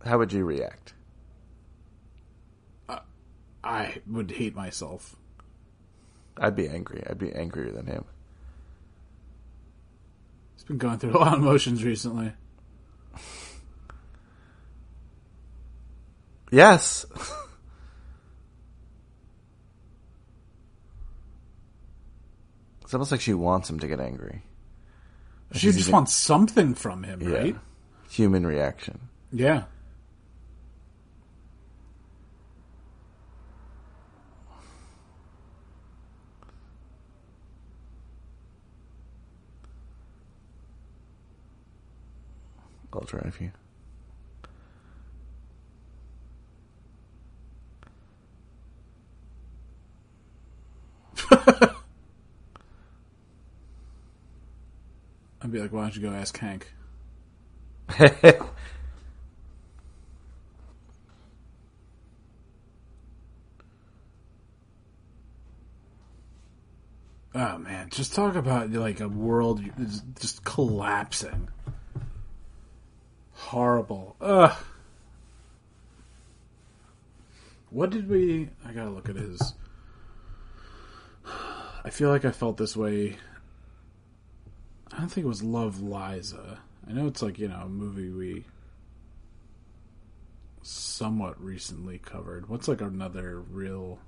How 0.05 0.17
would 0.17 0.33
you 0.33 0.43
react? 0.45 0.93
I 3.63 4.01
would 4.07 4.31
hate 4.31 4.55
myself. 4.55 5.15
I'd 6.37 6.55
be 6.55 6.67
angry. 6.67 7.03
I'd 7.07 7.19
be 7.19 7.31
angrier 7.31 7.71
than 7.71 7.85
him. 7.85 8.05
He's 10.55 10.63
been 10.63 10.79
going 10.79 10.97
through 10.97 11.11
a 11.15 11.19
lot 11.19 11.33
of 11.33 11.39
emotions 11.39 11.83
recently. 11.83 12.33
Yes. 16.51 17.05
it's 22.83 22.93
almost 22.93 23.11
like 23.11 23.21
she 23.21 23.33
wants 23.33 23.69
him 23.69 23.79
to 23.79 23.87
get 23.87 23.99
angry. 23.99 24.41
She 25.53 25.71
just 25.71 25.91
wants 25.91 26.13
something 26.13 26.73
from 26.75 27.03
him, 27.03 27.21
Yeah. 27.21 27.29
right? 27.37 27.55
Human 28.09 28.45
reaction. 28.45 28.99
Yeah. 29.31 29.63
I'll 42.93 43.01
drive 43.01 43.37
you. 43.39 43.51
I'd 55.41 55.51
be 55.51 55.59
like, 55.59 55.71
why 55.71 55.81
don't 55.81 55.95
you 55.95 56.01
go 56.01 56.09
ask 56.11 56.37
Hank? 56.37 56.71
Oh 67.33 67.57
man, 67.59 67.89
just 67.89 68.13
talk 68.13 68.35
about 68.35 68.71
like 68.71 68.99
a 68.99 69.07
world 69.07 69.61
just 70.19 70.43
collapsing. 70.43 71.47
Horrible. 73.51 74.15
Ugh. 74.21 74.55
What 77.69 77.89
did 77.89 78.09
we? 78.09 78.47
I 78.65 78.71
gotta 78.71 78.91
look 78.91 79.09
at 79.09 79.17
his. 79.17 79.55
I 81.83 81.89
feel 81.89 82.07
like 82.07 82.23
I 82.23 82.31
felt 82.31 82.55
this 82.55 82.77
way. 82.77 83.17
I 84.93 84.99
don't 84.99 85.09
think 85.09 85.25
it 85.25 85.27
was 85.27 85.43
Love 85.43 85.81
Liza. 85.81 86.59
I 86.87 86.93
know 86.93 87.07
it's 87.07 87.21
like 87.21 87.39
you 87.39 87.49
know 87.49 87.59
a 87.65 87.67
movie 87.67 88.09
we 88.09 88.45
somewhat 90.61 91.37
recently 91.43 91.97
covered. 91.97 92.47
What's 92.47 92.69
like 92.69 92.79
another 92.79 93.41
real? 93.41 93.99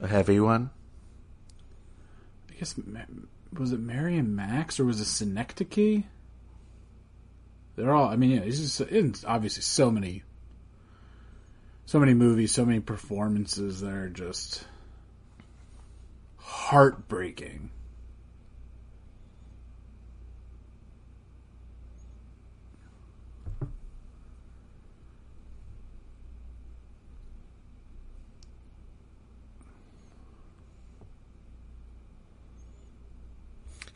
A 0.00 0.06
heavy 0.06 0.38
one? 0.38 0.70
I 2.58 2.60
guess 2.60 2.74
was 3.56 3.72
it 3.72 3.78
Mary 3.78 4.18
and 4.18 4.34
Max 4.34 4.80
or 4.80 4.84
was 4.84 5.00
it 5.00 5.04
Synecdoche? 5.04 6.02
They're 7.76 7.94
all. 7.94 8.08
I 8.08 8.16
mean, 8.16 8.30
yeah, 8.30 8.40
it's 8.40 8.58
just 8.58 9.24
obviously 9.24 9.62
so 9.62 9.92
many, 9.92 10.24
so 11.86 12.00
many 12.00 12.14
movies, 12.14 12.50
so 12.50 12.64
many 12.64 12.80
performances 12.80 13.80
that 13.82 13.92
are 13.92 14.08
just 14.08 14.64
heartbreaking. 16.38 17.70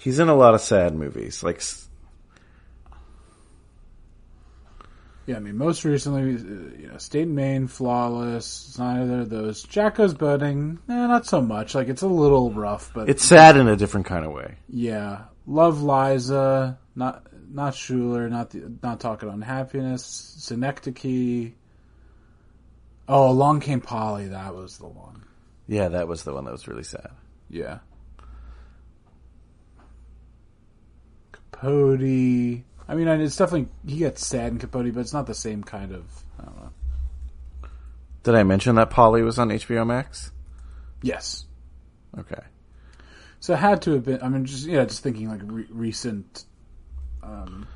He's 0.02 0.18
in 0.18 0.28
a 0.28 0.34
lot 0.34 0.54
of 0.54 0.60
sad 0.60 0.96
movies. 0.96 1.44
Like, 1.44 1.62
Yeah, 5.26 5.36
I 5.36 5.38
mean, 5.38 5.56
most 5.56 5.84
recently, 5.84 6.34
uh, 6.34 6.80
you 6.80 6.88
know, 6.88 6.98
State 6.98 7.28
and 7.28 7.36
Main, 7.36 7.68
Flawless. 7.68 8.66
It's 8.68 8.78
not 8.78 9.00
either 9.00 9.20
of 9.20 9.30
those. 9.30 9.62
Jack 9.62 9.94
Goes 9.94 10.14
Boating, 10.14 10.80
eh, 10.88 11.06
not 11.06 11.26
so 11.26 11.40
much. 11.40 11.76
Like 11.76 11.88
it's 11.88 12.02
a 12.02 12.08
little 12.08 12.50
rough, 12.52 12.90
but 12.92 13.08
it's 13.08 13.24
sad 13.24 13.56
in 13.56 13.68
a 13.68 13.76
different 13.76 14.06
kind 14.06 14.24
of 14.24 14.32
way. 14.32 14.56
Yeah, 14.68 15.22
love 15.46 15.82
Liza, 15.82 16.76
not 16.96 17.24
not 17.52 17.76
Schuler, 17.76 18.28
not 18.28 18.50
the, 18.50 18.72
not 18.82 18.98
talking 18.98 19.28
unhappiness, 19.28 20.04
Synecdoche. 20.04 21.52
Oh, 23.08 23.30
along 23.30 23.60
came 23.60 23.80
Polly. 23.80 24.26
That 24.28 24.56
was 24.56 24.78
the 24.78 24.88
one. 24.88 25.22
Yeah, 25.68 25.88
that 25.88 26.08
was 26.08 26.24
the 26.24 26.34
one 26.34 26.46
that 26.46 26.52
was 26.52 26.66
really 26.66 26.82
sad. 26.82 27.10
Yeah. 27.48 27.78
Capote. 31.62 32.64
I 32.88 32.94
mean, 32.94 33.08
it's 33.08 33.36
definitely 33.36 33.68
he 33.86 33.98
gets 33.98 34.26
sad 34.26 34.52
in 34.52 34.58
Capote, 34.58 34.92
but 34.92 35.00
it's 35.00 35.12
not 35.12 35.26
the 35.26 35.34
same 35.34 35.62
kind 35.62 35.92
of. 35.92 36.04
I 36.38 36.44
don't 36.44 36.56
know. 36.56 36.70
Did 38.24 38.34
I 38.34 38.42
mention 38.42 38.76
that 38.76 38.90
Polly 38.90 39.22
was 39.22 39.38
on 39.38 39.48
HBO 39.48 39.86
Max? 39.86 40.30
Yes. 41.02 41.44
Okay. 42.18 42.42
So 43.40 43.54
it 43.54 43.58
had 43.58 43.82
to 43.82 43.92
have 43.92 44.04
been. 44.04 44.22
I 44.22 44.28
mean, 44.28 44.44
just 44.44 44.66
yeah, 44.66 44.84
just 44.84 45.02
thinking 45.02 45.28
like 45.28 45.40
re- 45.44 45.66
recent. 45.70 46.44
Um, 47.22 47.68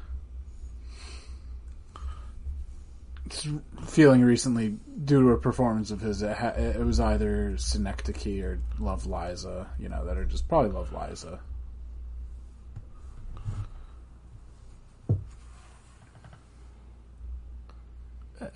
feeling 3.84 4.22
recently 4.22 4.76
due 5.04 5.20
to 5.20 5.30
a 5.30 5.38
performance 5.38 5.90
of 5.90 6.00
his, 6.00 6.22
it, 6.22 6.36
ha- 6.36 6.54
it 6.56 6.84
was 6.84 7.00
either 7.00 7.56
Synecdoche 7.58 8.40
or 8.42 8.60
Love 8.78 9.06
Liza. 9.06 9.68
You 9.78 9.88
know, 9.88 10.04
that 10.04 10.16
are 10.16 10.24
just 10.24 10.48
probably 10.48 10.70
Love 10.70 10.92
Liza. 10.92 11.40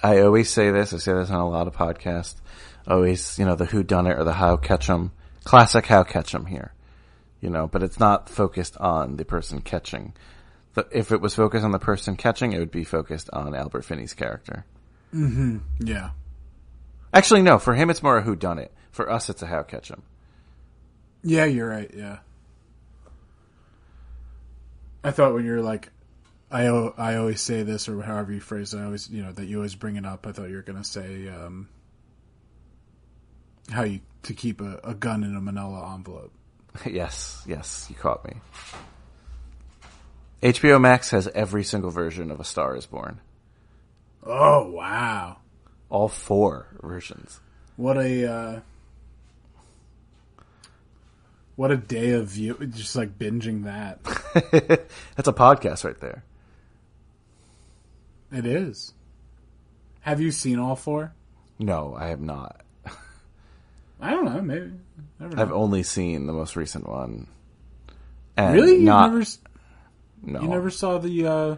I 0.03 0.21
always 0.21 0.51
say 0.51 0.71
this. 0.71 0.93
I 0.93 0.99
say 0.99 1.13
this 1.13 1.31
on 1.31 1.41
a 1.41 1.49
lot 1.49 1.67
of 1.67 1.75
podcasts. 1.75 2.37
Always, 2.87 3.39
you 3.39 3.45
know, 3.45 3.55
the 3.55 3.65
who 3.67 3.83
done 3.83 4.07
it 4.07 4.19
or 4.19 4.25
the 4.25 4.33
how 4.33 4.57
catch 4.57 4.89
'em. 4.91 5.13
Classic 5.45 5.87
how 5.87 6.03
catch 6.05 6.35
'em 6.35 6.47
here. 6.47 6.73
You 7.41 7.51
know, 7.51 7.67
but 7.67 7.83
it's 7.83 7.99
not 7.99 8.29
focused 8.29 8.77
on 8.77 9.17
the 9.17 9.25
person 9.25 9.61
catching. 9.61 10.13
The, 10.75 10.87
if 10.91 11.11
it 11.11 11.21
was 11.21 11.35
focused 11.35 11.65
on 11.65 11.73
the 11.73 11.79
person 11.79 12.17
catching, 12.17 12.53
it 12.53 12.59
would 12.59 12.71
be 12.71 12.85
focused 12.85 13.31
on 13.33 13.55
Albert 13.55 13.85
Finney's 13.85 14.15
character. 14.15 14.65
Mm-hmm. 15.15 15.59
Yeah. 15.81 16.11
Actually, 17.13 17.43
no. 17.43 17.59
For 17.59 17.75
him, 17.75 17.91
it's 17.91 18.03
more 18.03 18.19
a 18.19 18.23
who 18.23 18.37
done 18.37 18.59
it. 18.59 18.73
For 18.93 19.11
us, 19.11 19.29
it's 19.31 19.43
a 19.43 19.47
how 19.47 19.63
catch 19.63 19.91
'em. 19.91 20.03
Yeah, 21.23 21.45
you're 21.45 21.69
right. 21.69 21.91
Yeah. 21.95 22.19
I 25.03 25.11
thought 25.11 25.35
when 25.35 25.45
you're 25.45 25.63
like, 25.63 25.91
I 26.51 26.67
I 26.67 27.17
always 27.17 27.41
say 27.41 27.63
this 27.63 27.89
or 27.89 28.03
however 28.03 28.33
you 28.33 28.41
phrase 28.41 28.75
it, 28.75 28.79
I 28.79 28.85
always 28.85 29.09
you 29.09 29.23
know 29.23 29.33
that 29.33 29.47
you 29.47 29.57
always 29.57 29.77
bring 29.77 29.97
it 29.97 30.05
up. 30.05 30.27
I 30.27 30.33
thought 30.33 30.49
you 30.49 30.57
were 30.57 30.63
gonna 30.63 30.85
say 30.85 31.29
um, 31.29 31.69
how 33.71 33.85
you 33.85 34.01
to 34.25 34.35
keep 34.35 34.61
a, 34.61 34.81
a 34.83 34.95
gun 34.95 35.23
in 35.23 35.37
a 35.37 35.41
Manila 35.41 35.95
envelope. 35.95 36.33
yes, 36.87 37.43
yes, 37.47 37.87
you 37.89 37.95
caught 37.95 38.25
me. 38.25 38.35
HBO 40.43 40.81
Max 40.81 41.11
has 41.11 41.29
every 41.29 41.63
single 41.63 41.91
version 41.91 42.31
of 42.31 42.41
A 42.41 42.45
Star 42.45 42.77
Is 42.77 42.87
Born. 42.87 43.21
Oh 44.25 44.71
wow! 44.71 45.39
All 45.89 46.09
four 46.09 46.67
versions. 46.83 47.41
What 47.77 47.97
a 47.97 48.31
uh, 48.31 48.61
what 51.55 51.71
a 51.71 51.77
day 51.77 52.11
of 52.13 52.27
view! 52.27 52.55
Just 52.71 52.97
like 52.97 53.19
binging 53.19 53.65
that. 53.65 54.03
That's 55.15 55.29
a 55.29 55.33
podcast 55.33 55.85
right 55.85 55.99
there. 56.01 56.25
It 58.33 58.47
is. 58.47 58.93
Have 60.01 60.21
you 60.21 60.31
seen 60.31 60.59
all 60.59 60.77
four? 60.77 61.13
No, 61.59 61.95
I 61.99 62.09
have 62.09 62.21
not. 62.21 62.61
I 64.01 64.11
don't 64.13 64.25
know. 64.25 64.41
Maybe. 64.41 64.73
Never. 65.19 65.39
I've 65.39 65.53
only 65.53 65.83
seen 65.83 66.27
the 66.27 66.33
most 66.33 66.57
recent 66.57 66.89
one. 66.89 67.27
And 68.37 68.55
really? 68.55 68.77
You 68.77 68.83
Not, 68.83 69.13
never? 69.13 69.25
no. 70.23 70.41
You 70.41 70.49
never 70.49 70.71
saw 70.71 70.97
the 70.99 71.27
uh, 71.27 71.57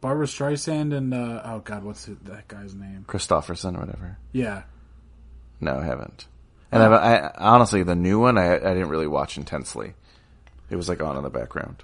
Barbra 0.00 0.26
Streisand 0.26 0.96
and 0.96 1.12
uh, 1.12 1.42
oh 1.44 1.58
god, 1.58 1.84
what's 1.84 2.08
it, 2.08 2.24
that 2.24 2.48
guy's 2.48 2.74
name? 2.74 3.04
Kristofferson 3.06 3.76
or 3.76 3.80
whatever. 3.80 4.16
Yeah, 4.32 4.62
No, 5.60 5.76
I 5.78 5.84
haven't. 5.84 6.26
And 6.72 6.82
I've, 6.82 6.92
I 6.92 7.32
honestly, 7.36 7.82
the 7.82 7.96
new 7.96 8.18
one, 8.20 8.38
I, 8.38 8.54
I 8.54 8.58
didn't 8.74 8.88
really 8.88 9.08
watch 9.08 9.36
intensely. 9.36 9.92
It 10.70 10.76
was 10.76 10.88
like 10.88 11.02
on 11.02 11.16
in 11.18 11.22
the 11.24 11.28
background. 11.30 11.82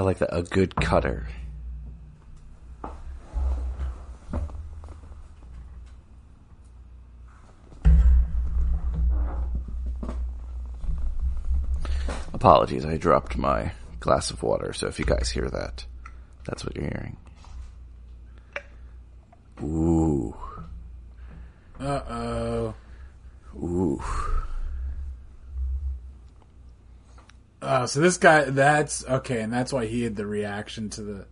I 0.00 0.02
like 0.02 0.16
that. 0.20 0.34
A 0.34 0.42
good 0.42 0.74
cutter. 0.76 1.28
Apologies, 12.32 12.86
I 12.86 12.96
dropped 12.96 13.36
my 13.36 13.72
glass 13.98 14.30
of 14.30 14.42
water, 14.42 14.72
so 14.72 14.86
if 14.86 14.98
you 14.98 15.04
guys 15.04 15.28
hear 15.28 15.50
that, 15.50 15.84
that's 16.46 16.64
what 16.64 16.74
you're 16.74 16.86
hearing. 16.86 17.18
Ooh. 19.62 20.34
Uh 21.78 22.00
oh. 22.08 22.74
Ooh. 23.54 24.02
Oh, 27.62 27.84
so 27.86 28.00
this 28.00 28.16
guy, 28.16 28.44
that's 28.44 29.04
okay, 29.06 29.40
and 29.42 29.52
that's 29.52 29.72
why 29.72 29.86
he 29.86 30.02
had 30.04 30.16
the 30.16 30.26
reaction 30.26 30.88
to 30.90 31.02
the 31.02 31.26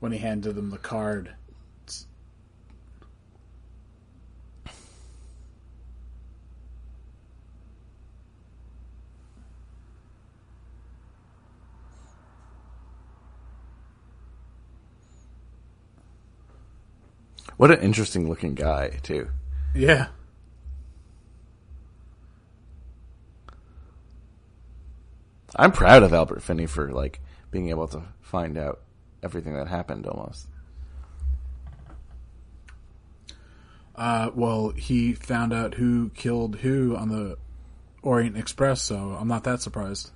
when 0.00 0.12
he 0.12 0.18
handed 0.18 0.58
him 0.58 0.70
the 0.70 0.78
card. 0.78 1.34
It's- 1.84 2.06
What 17.56 17.70
an 17.70 17.80
interesting 17.80 18.28
looking 18.28 18.54
guy, 18.54 18.98
too. 19.02 19.28
Yeah. 19.74 20.08
I'm 25.56 25.72
proud 25.72 26.02
of 26.02 26.12
Albert 26.12 26.42
Finney 26.42 26.66
for 26.66 26.90
like 26.90 27.20
being 27.50 27.68
able 27.70 27.88
to 27.88 28.02
find 28.20 28.56
out 28.56 28.80
everything 29.22 29.54
that 29.54 29.68
happened 29.68 30.06
almost. 30.06 30.46
Uh, 33.94 34.30
well, 34.34 34.70
he 34.70 35.12
found 35.12 35.52
out 35.52 35.74
who 35.74 36.10
killed 36.10 36.56
who 36.56 36.96
on 36.96 37.08
the 37.08 37.36
Orient 38.02 38.36
Express, 38.36 38.82
so 38.82 39.16
I'm 39.20 39.28
not 39.28 39.44
that 39.44 39.60
surprised. 39.60 40.10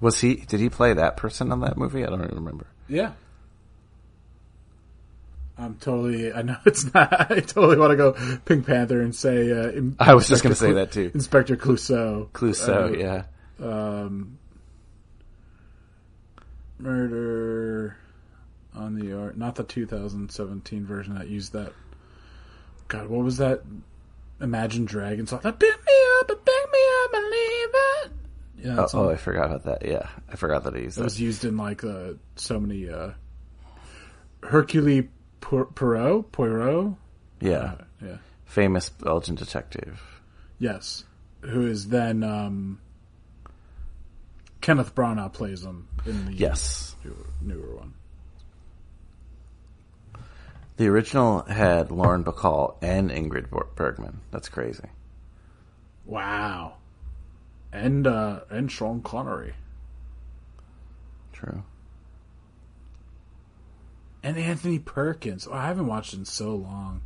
Was 0.00 0.20
he 0.20 0.36
did 0.36 0.60
he 0.60 0.68
play 0.68 0.92
that 0.94 1.16
person 1.16 1.50
on 1.52 1.60
that 1.60 1.76
movie? 1.76 2.04
I 2.04 2.08
don't 2.10 2.22
even 2.22 2.36
remember. 2.36 2.66
Yeah. 2.88 3.12
I'm 5.56 5.76
totally. 5.76 6.32
I 6.32 6.42
know 6.42 6.56
it's 6.66 6.92
not. 6.92 7.30
I 7.30 7.40
totally 7.40 7.76
want 7.76 7.90
to 7.92 7.96
go 7.96 8.38
Pink 8.44 8.66
Panther 8.66 9.00
and 9.02 9.14
say. 9.14 9.52
Uh, 9.52 9.82
I 10.00 10.14
was 10.14 10.26
just 10.28 10.42
gonna 10.42 10.54
say 10.54 10.72
that 10.74 10.92
too. 10.92 11.10
Inspector 11.14 11.56
Clouseau. 11.56 12.28
Clouseau, 12.30 12.94
Uh, 12.94 12.96
yeah. 12.98 13.24
Um, 13.60 14.38
murder 16.78 17.96
on 18.74 18.94
the 18.98 19.18
art. 19.18 19.36
Not 19.36 19.54
the 19.54 19.64
2017 19.64 20.84
version 20.84 21.14
that 21.14 21.28
used 21.28 21.52
that. 21.52 21.72
God, 22.88 23.08
what 23.08 23.24
was 23.24 23.38
that? 23.38 23.62
Imagine 24.40 24.84
Dragons 24.84 25.30
song. 25.30 25.40
That 25.42 25.58
pick 25.58 25.70
me 25.86 25.92
up 26.20 26.28
pick 26.28 26.72
me 26.72 26.78
up 27.04 27.14
and 27.14 27.24
leave 27.24 27.68
it. 27.74 28.12
Yeah, 28.58 28.76
Oh, 28.78 28.88
oh, 29.06 29.10
I 29.10 29.16
forgot 29.16 29.46
about 29.46 29.64
that. 29.64 29.86
Yeah, 29.86 30.08
I 30.30 30.36
forgot 30.36 30.64
that 30.64 30.74
he 30.74 30.82
used 30.82 30.96
It 30.96 31.00
that. 31.00 31.04
was 31.04 31.20
used 31.20 31.44
in 31.44 31.56
like 31.56 31.84
uh, 31.84 32.14
so 32.36 32.58
many 32.58 32.88
uh, 32.90 33.10
Hercule 34.42 35.04
Poir- 35.40 35.66
Poirot. 35.66 36.32
Poirot. 36.32 36.94
yeah, 37.40 37.56
Uh, 37.58 37.76
yeah. 38.04 38.16
famous 38.44 38.88
Belgian 38.90 39.34
detective. 39.36 40.02
Yes. 40.58 41.04
Who 41.42 41.66
is 41.66 41.88
then 41.88 42.22
um, 42.22 42.80
Kenneth 44.64 44.94
Branagh 44.94 45.30
plays 45.34 45.62
him 45.62 45.86
in 46.06 46.24
the 46.24 46.32
Yes, 46.32 46.96
newer, 47.04 47.26
newer 47.42 47.76
one. 47.76 47.92
the 50.78 50.88
original 50.88 51.42
had 51.42 51.90
Lauren 51.90 52.24
Bacall 52.24 52.76
and 52.80 53.10
Ingrid 53.10 53.50
Bergman. 53.76 54.22
That's 54.30 54.48
crazy. 54.48 54.88
Wow. 56.06 56.76
And 57.74 58.06
uh, 58.06 58.40
and 58.48 58.72
Sean 58.72 59.02
Connery 59.02 59.52
True. 61.34 61.62
and 64.22 64.38
Anthony 64.38 64.78
Perkins. 64.78 65.46
Oh, 65.46 65.52
I 65.52 65.66
haven't 65.66 65.88
watched 65.88 66.14
in 66.14 66.24
so 66.24 66.54
long. 66.56 67.02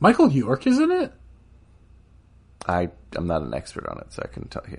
Michael 0.00 0.30
York 0.32 0.66
is 0.66 0.78
in 0.78 0.90
it. 0.92 1.12
I 2.68 2.90
I'm 3.16 3.26
not 3.26 3.42
an 3.42 3.54
expert 3.54 3.88
on 3.88 3.98
it, 3.98 4.12
so 4.12 4.22
I 4.24 4.28
couldn't 4.28 4.50
tell 4.50 4.64
you. 4.70 4.78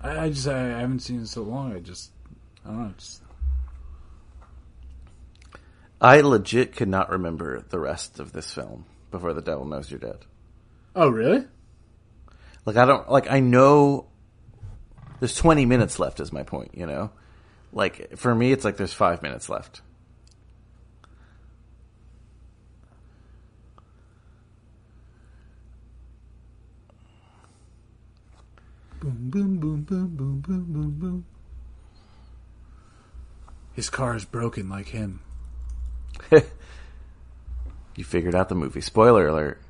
I, 0.00 0.24
I 0.26 0.28
just 0.28 0.46
I 0.46 0.58
haven't 0.58 1.00
seen 1.00 1.20
it 1.22 1.28
so 1.28 1.42
long. 1.42 1.74
I 1.74 1.80
just 1.80 2.10
I 2.64 2.68
don't 2.68 2.82
know. 2.82 2.94
Just 2.96 3.22
I 6.00 6.20
legit 6.20 6.76
could 6.76 6.88
not 6.88 7.10
remember 7.10 7.60
the 7.68 7.78
rest 7.78 8.20
of 8.20 8.32
this 8.32 8.52
film 8.52 8.86
before 9.10 9.34
The 9.34 9.42
Devil 9.42 9.66
Knows 9.66 9.90
You're 9.90 10.00
Dead. 10.00 10.24
oh 10.96 11.08
really? 11.08 11.44
Like 12.64 12.76
I 12.76 12.84
don't 12.84 13.10
like 13.10 13.30
I 13.30 13.40
know 13.40 14.06
there's 15.18 15.34
20 15.34 15.66
minutes 15.66 15.98
left 15.98 16.20
is 16.20 16.32
my 16.32 16.42
point, 16.42 16.70
you 16.74 16.86
know? 16.86 17.10
Like 17.72 18.16
for 18.16 18.34
me 18.34 18.52
it's 18.52 18.64
like 18.64 18.76
there's 18.76 18.92
5 18.94 19.22
minutes 19.22 19.48
left. 19.48 19.82
Boom 29.00 29.30
boom 29.30 29.58
boom 29.58 29.82
boom 29.82 30.08
boom 30.16 30.40
boom 30.40 30.64
boom 30.72 30.90
boom. 30.98 31.24
His 33.72 33.88
car 33.88 34.14
is 34.14 34.24
broken 34.24 34.68
like 34.68 34.88
him. 34.88 35.20
You 38.00 38.04
figured 38.04 38.34
out 38.34 38.48
the 38.48 38.54
movie. 38.54 38.80
Spoiler 38.80 39.28
alert. 39.28 39.60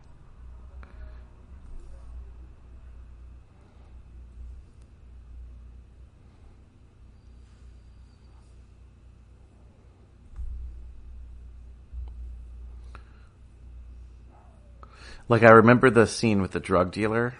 Like 15.28 15.42
I 15.42 15.50
remember 15.50 15.90
the 15.90 16.06
scene 16.06 16.40
with 16.40 16.52
the 16.52 16.60
drug 16.60 16.92
dealer 16.92 17.34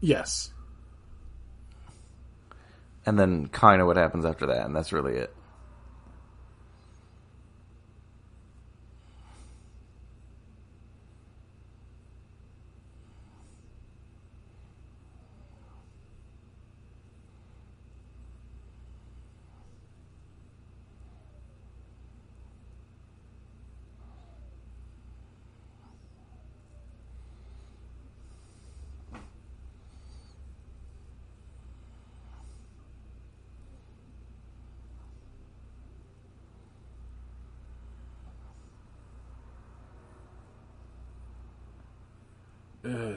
Yes. 0.00 0.52
and 3.06 3.18
then 3.18 3.48
kind 3.48 3.80
of 3.80 3.86
what 3.86 3.96
happens 3.96 4.24
after 4.26 4.46
that 4.46 4.66
and 4.66 4.76
that's 4.76 4.92
really 4.92 5.14
it. 5.16 5.34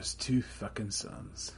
His 0.04 0.12
two 0.12 0.42
fucking 0.42 0.90
sons. 0.90 1.52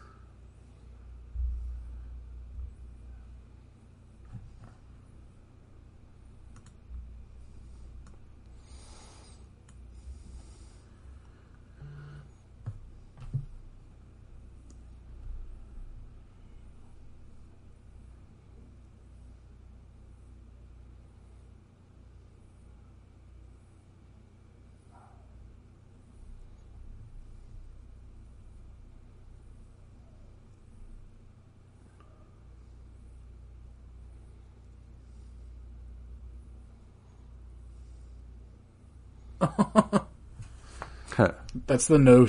that's 41.66 41.86
the 41.88 41.98
no 41.98 42.26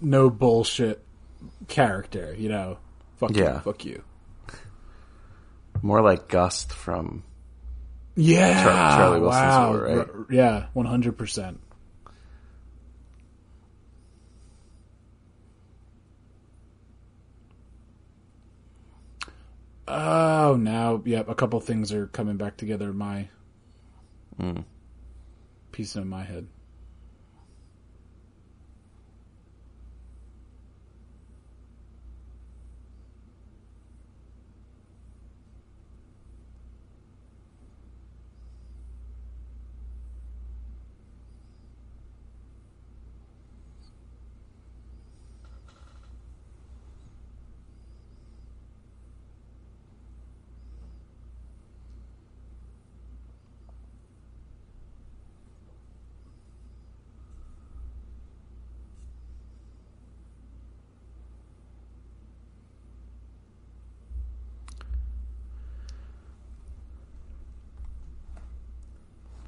no 0.00 0.30
bullshit 0.30 1.02
character, 1.68 2.34
you 2.36 2.48
know. 2.48 2.78
Fuck 3.16 3.36
yeah. 3.36 3.54
you, 3.54 3.60
fuck 3.60 3.84
you. 3.84 4.02
More 5.82 6.02
like 6.02 6.28
Gust 6.28 6.72
from 6.72 7.24
yeah 8.16 8.64
Char- 8.64 8.98
Charlie 8.98 9.20
Wilson's 9.20 9.42
wow. 9.42 9.70
War, 9.70 9.82
right? 9.82 9.96
R- 9.98 10.26
yeah, 10.30 10.66
one 10.72 10.86
hundred 10.86 11.16
percent. 11.16 11.60
Oh, 19.92 20.56
now 20.56 21.02
yep, 21.04 21.26
yeah, 21.26 21.32
a 21.32 21.34
couple 21.34 21.58
things 21.60 21.92
are 21.92 22.06
coming 22.06 22.36
back 22.36 22.56
together 22.56 22.90
in 22.90 22.96
my 22.96 23.28
mm. 24.40 24.64
piece 25.72 25.96
in 25.96 26.08
my 26.08 26.22
head. 26.22 26.46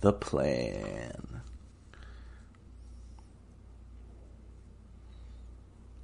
The 0.03 0.13
plan. 0.13 1.41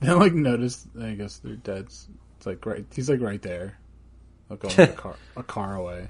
I 0.01 0.13
like 0.13 0.33
notice. 0.33 0.87
I 1.01 1.11
guess 1.11 1.39
their 1.39 1.57
dad's. 1.57 2.09
It's 2.37 2.47
like 2.47 2.65
right. 2.65 2.87
He's 2.95 3.11
like 3.11 3.21
right 3.21 3.43
there, 3.43 3.77
like 4.49 4.65
only 4.65 4.93
a 4.93 4.97
car 4.97 5.17
a 5.37 5.43
car 5.43 5.75
away. 5.75 6.07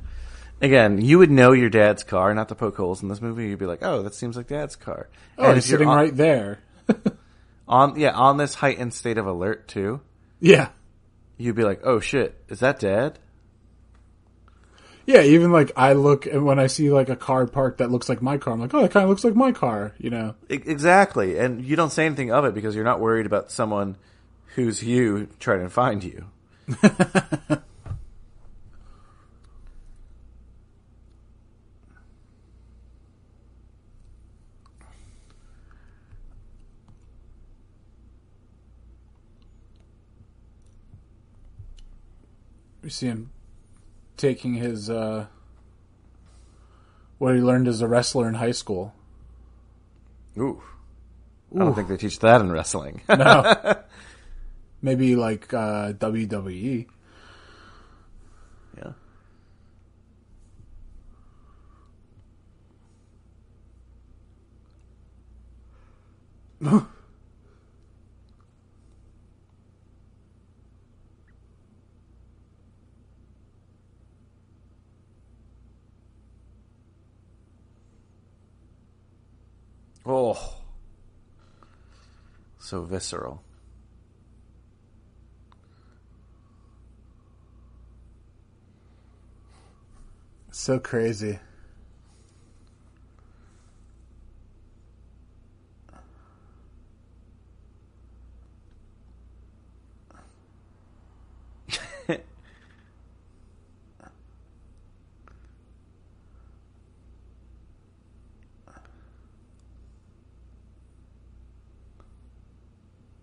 Again, 0.60 1.00
you 1.00 1.18
would 1.18 1.30
know 1.30 1.52
your 1.52 1.70
dad's 1.70 2.02
car, 2.02 2.34
not 2.34 2.50
to 2.50 2.54
poke 2.54 2.76
holes 2.76 3.02
in 3.02 3.08
this 3.08 3.22
movie. 3.22 3.48
You'd 3.48 3.58
be 3.58 3.64
like, 3.64 3.82
"Oh, 3.82 4.02
that 4.02 4.14
seems 4.14 4.36
like 4.36 4.48
dad's 4.48 4.76
car." 4.76 5.08
Oh, 5.38 5.46
and 5.46 5.54
he's 5.54 5.64
sitting 5.64 5.88
on, 5.88 5.96
right 5.96 6.14
there. 6.14 6.58
on, 7.68 7.98
yeah, 7.98 8.10
on 8.10 8.36
this 8.36 8.54
heightened 8.54 8.92
state 8.92 9.16
of 9.16 9.26
alert 9.26 9.66
too, 9.66 10.02
Yeah, 10.40 10.68
you'd 11.38 11.56
be 11.56 11.64
like, 11.64 11.80
"Oh 11.84 12.00
shit, 12.00 12.38
is 12.50 12.60
that 12.60 12.80
dad?" 12.80 13.18
Yeah. 15.08 15.22
Even 15.22 15.50
like 15.50 15.72
I 15.76 15.94
look 15.94 16.26
and 16.26 16.44
when 16.44 16.58
I 16.58 16.66
see 16.66 16.90
like 16.90 17.08
a 17.08 17.16
car 17.16 17.46
parked 17.46 17.78
that 17.78 17.90
looks 17.90 18.08
like 18.08 18.20
my 18.20 18.36
car, 18.36 18.52
I'm 18.52 18.60
like, 18.60 18.74
oh, 18.74 18.84
it 18.84 18.90
kind 18.90 19.04
of 19.04 19.10
looks 19.10 19.24
like 19.24 19.34
my 19.34 19.52
car. 19.52 19.94
You 19.98 20.10
know. 20.10 20.34
Exactly, 20.48 21.38
and 21.38 21.64
you 21.64 21.74
don't 21.76 21.90
say 21.90 22.06
anything 22.06 22.30
of 22.30 22.44
it 22.44 22.54
because 22.54 22.74
you're 22.74 22.84
not 22.84 23.00
worried 23.00 23.26
about 23.26 23.50
someone 23.50 23.96
who's 24.54 24.82
you 24.84 25.28
trying 25.40 25.60
to 25.60 25.70
find 25.70 26.04
you. 26.04 26.26
We 42.80 42.90
see 42.90 43.06
him 43.06 43.30
taking 44.18 44.54
his 44.54 44.90
uh, 44.90 45.26
what 47.18 47.34
he 47.34 47.40
learned 47.40 47.68
as 47.68 47.80
a 47.80 47.88
wrestler 47.88 48.28
in 48.28 48.34
high 48.34 48.52
school. 48.52 48.92
Ooh, 50.36 50.62
I 51.54 51.60
don't 51.60 51.74
think 51.74 51.88
they 51.88 51.96
teach 51.96 52.18
that 52.18 52.40
in 52.40 52.52
wrestling. 52.52 53.00
No, 53.08 53.74
maybe 54.82 55.16
like 55.16 55.54
uh, 55.54 55.92
WWE. 55.94 56.86
yeah. 58.76 58.92
Oh, 80.10 80.54
so 82.58 82.80
visceral. 82.80 83.42
So 90.50 90.78
crazy. 90.78 91.38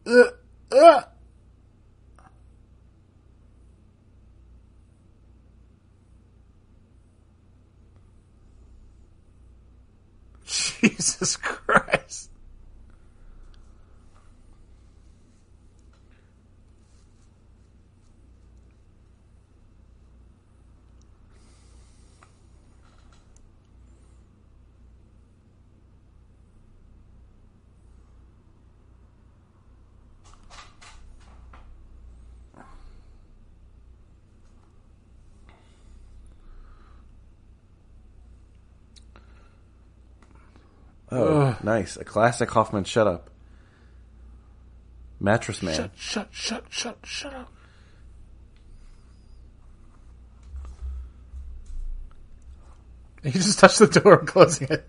Uh, 0.07 0.23
uh. 0.75 1.03
Jesus 10.45 11.37
Christ. 11.37 12.29
Oh, 41.11 41.53
nice. 41.65 41.97
A 41.97 42.05
classic 42.05 42.49
Hoffman 42.51 42.85
shut 42.85 43.07
up. 43.07 43.29
Mattress 45.19 45.61
Man. 45.61 45.75
Shut, 45.75 45.91
shut, 45.95 46.27
shut, 46.31 46.65
shut, 46.69 46.97
shut 47.03 47.33
up. 47.33 47.51
He 53.23 53.31
just 53.31 53.59
touched 53.59 53.79
the 53.79 53.87
door, 53.87 54.17
closing 54.25 54.67
it. 54.69 54.87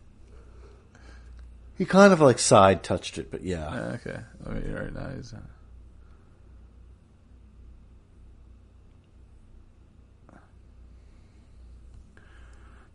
He 1.79 1.87
kind 1.87 2.13
of 2.13 2.21
like 2.21 2.39
side 2.39 2.83
touched 2.83 3.19
it, 3.19 3.31
but 3.31 3.43
yeah. 3.43 3.95
Okay, 3.95 4.19
let 4.45 4.65
me 4.65 4.73
right 4.73 4.93
now. 4.93 5.11
He's, 5.17 5.33
uh... 5.33 5.39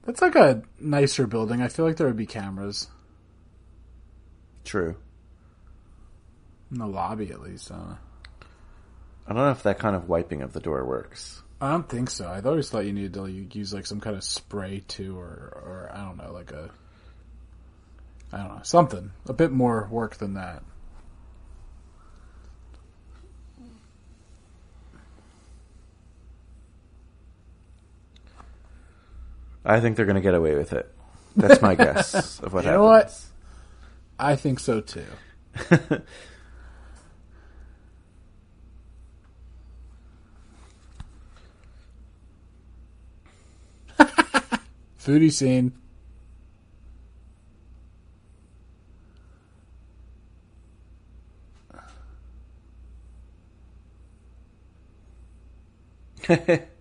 That's 0.04 0.22
like 0.22 0.36
a 0.36 0.64
nicer 0.80 1.26
building. 1.28 1.62
I 1.62 1.68
feel 1.68 1.86
like 1.86 1.98
there 1.98 2.08
would 2.08 2.18
be 2.18 2.26
cameras 2.26 2.88
True. 4.64 4.96
in 6.72 6.78
the 6.80 6.88
lobby, 6.88 7.32
at 7.32 7.42
least. 7.42 7.72
Uh, 7.72 7.96
I 9.28 9.34
don't 9.34 9.38
know 9.44 9.52
if 9.52 9.64
that 9.64 9.80
kind 9.80 9.96
of 9.96 10.08
wiping 10.08 10.42
of 10.42 10.54
the 10.54 10.60
door 10.60 10.86
works. 10.86 11.42
I 11.60 11.72
don't 11.72 11.88
think 11.88 12.10
so. 12.10 12.26
I 12.28 12.42
always 12.42 12.70
thought 12.70 12.86
you 12.86 12.94
needed 12.94 13.14
to 13.16 13.28
use 13.28 13.74
like 13.74 13.86
some 13.86 14.00
kind 14.00 14.16
of 14.16 14.24
spray 14.24 14.84
too, 14.88 15.18
or 15.20 15.26
or 15.26 15.92
I 15.94 15.98
don't 16.04 16.18
know, 16.18 16.32
like 16.34 16.52
a 16.52 16.70
I 18.34 18.38
don't 18.38 18.48
know 18.56 18.60
something 18.64 19.12
a 19.28 19.34
bit 19.34 19.52
more 19.52 19.88
work 19.92 20.16
than 20.18 20.34
that. 20.36 20.64
I 29.64 29.80
think 29.80 29.96
they're 29.96 30.06
going 30.06 30.16
to 30.16 30.22
get 30.22 30.34
away 30.34 30.56
with 30.56 30.74
it. 30.74 30.92
That's 31.36 31.62
my 31.62 31.76
guess 31.86 32.40
of 32.40 32.54
what 32.54 32.64
You 32.64 32.72
happens. 32.72 32.78
know 32.78 32.84
what? 32.84 33.22
I 34.22 34.36
think 34.36 34.60
so 34.60 34.82
too. 34.82 35.06
Foodie 45.00 45.32
scene. 45.32 45.74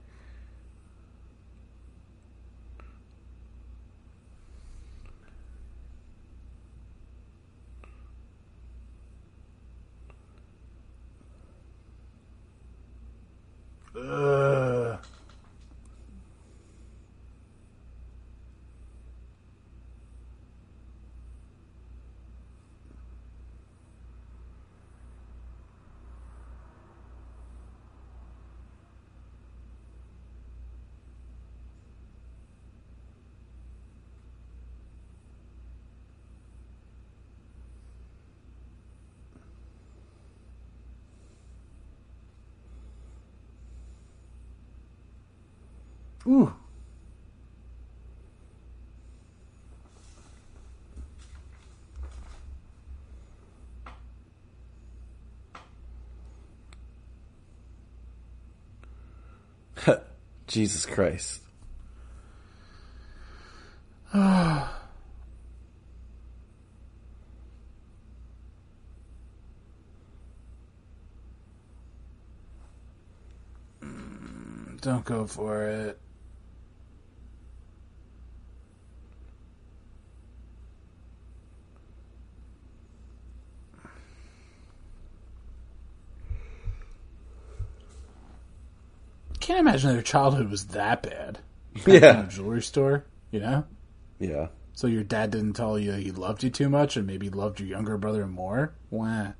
uh 14.11 14.97
Ooh. 46.27 46.53
Jesus 60.47 60.87
Christ. 60.87 61.41
Mm, 73.83 74.79
don't 74.83 75.05
go 75.07 75.27
for 75.27 75.65
it. 75.65 75.99
Can't 89.41 89.60
imagine 89.71 89.93
their 89.93 90.03
childhood 90.03 90.51
was 90.51 90.67
that 90.67 91.03
bad. 91.03 91.39
Yeah. 91.87 92.25
a 92.25 92.29
jewelry 92.29 92.63
store, 92.63 93.05
you 93.31 93.41
know? 93.41 93.65
Yeah. 94.19 94.49
So 94.73 94.87
your 94.87 95.05
dad 95.05 95.31
didn't 95.31 95.53
tell 95.53 95.79
you 95.79 95.93
he 95.93 96.11
loved 96.11 96.43
you 96.43 96.51
too 96.51 96.69
much 96.69 96.97
and 96.97 97.07
maybe 97.07 97.31
loved 97.31 97.61
your 97.61 97.69
younger 97.69 97.97
brother 97.97 98.27
more? 98.27 98.75
Wah. 98.91 99.33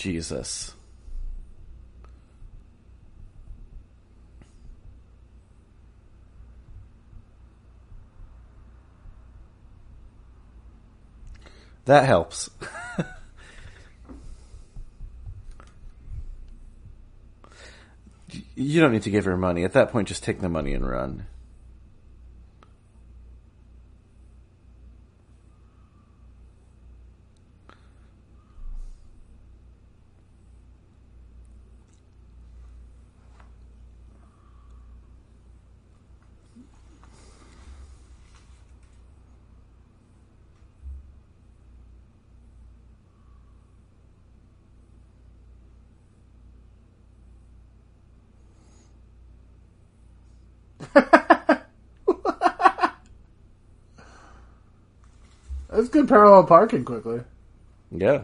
Jesus. 0.00 0.72
That 11.84 12.06
helps. 12.06 12.48
you 18.54 18.80
don't 18.80 18.92
need 18.92 19.02
to 19.02 19.10
give 19.10 19.26
her 19.26 19.36
money. 19.36 19.64
At 19.64 19.74
that 19.74 19.90
point, 19.90 20.08
just 20.08 20.24
take 20.24 20.40
the 20.40 20.48
money 20.48 20.72
and 20.72 20.88
run. 20.88 21.26
That's 55.80 55.88
good 55.88 55.99
parallel 56.10 56.42
parking 56.42 56.84
quickly. 56.84 57.20
Yeah. 57.92 58.22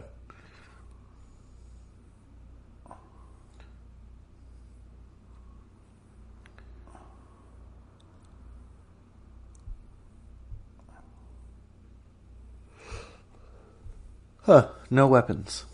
Huh. 14.43 14.67
No 14.89 15.07
weapons. 15.07 15.65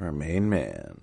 Our 0.00 0.12
main 0.12 0.48
man. 0.48 1.00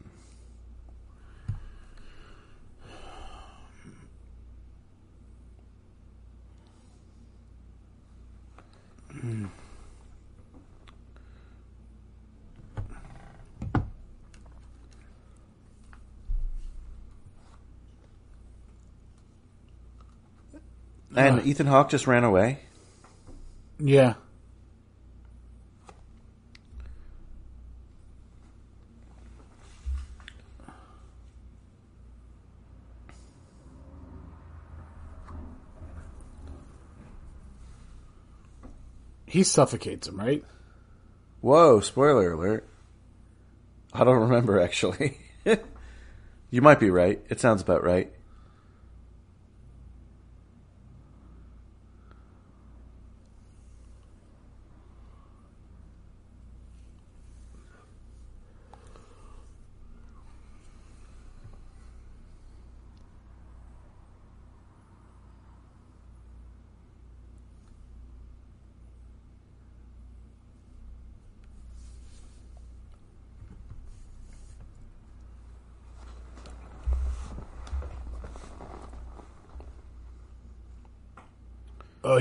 And 21.16 21.34
Ethan 21.45 21.67
Hawke 21.67 21.89
just 21.89 22.07
ran 22.07 22.23
away. 22.23 22.59
Yeah. 23.80 24.15
He 39.27 39.43
suffocates 39.43 40.07
him, 40.07 40.17
right? 40.17 40.43
Whoa, 41.41 41.80
spoiler 41.81 42.31
alert. 42.31 42.67
I 43.93 44.03
don't 44.03 44.22
remember 44.22 44.59
actually. 44.59 45.19
you 46.49 46.61
might 46.61 46.80
be 46.80 46.89
right. 46.89 47.22
It 47.30 47.39
sounds 47.39 47.61
about 47.61 47.84
right. 47.84 48.11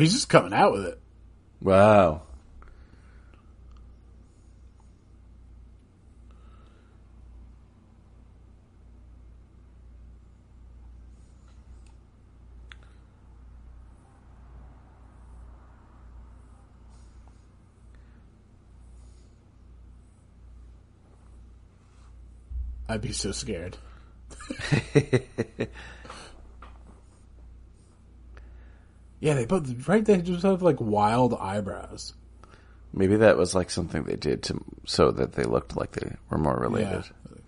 He's 0.04 0.12
just 0.12 0.28
coming 0.28 0.52
out 0.52 0.72
with 0.72 0.84
it. 0.84 1.00
Wow. 1.62 2.20
I'd 22.86 23.00
be 23.00 23.12
so 23.12 23.32
scared. 23.32 23.78
yeah, 29.24 29.32
they 29.32 29.46
both 29.46 29.88
right. 29.88 30.04
They 30.04 30.20
just 30.20 30.42
have 30.42 30.60
like 30.60 30.82
wild 30.82 31.32
eyebrows. 31.32 32.12
Maybe 32.92 33.16
that 33.16 33.38
was 33.38 33.54
like 33.54 33.70
something 33.70 34.02
they 34.02 34.16
did 34.16 34.42
to 34.44 34.62
so 34.84 35.12
that 35.12 35.32
they 35.32 35.44
looked 35.44 35.78
like 35.78 35.92
they 35.92 36.14
were 36.28 36.36
more 36.36 36.54
related. 36.54 37.06
Yeah. 37.06 37.38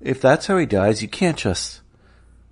If 0.00 0.20
that's 0.20 0.48
how 0.48 0.58
he 0.58 0.66
dies, 0.66 1.00
you 1.02 1.06
can't 1.06 1.36
just 1.36 1.82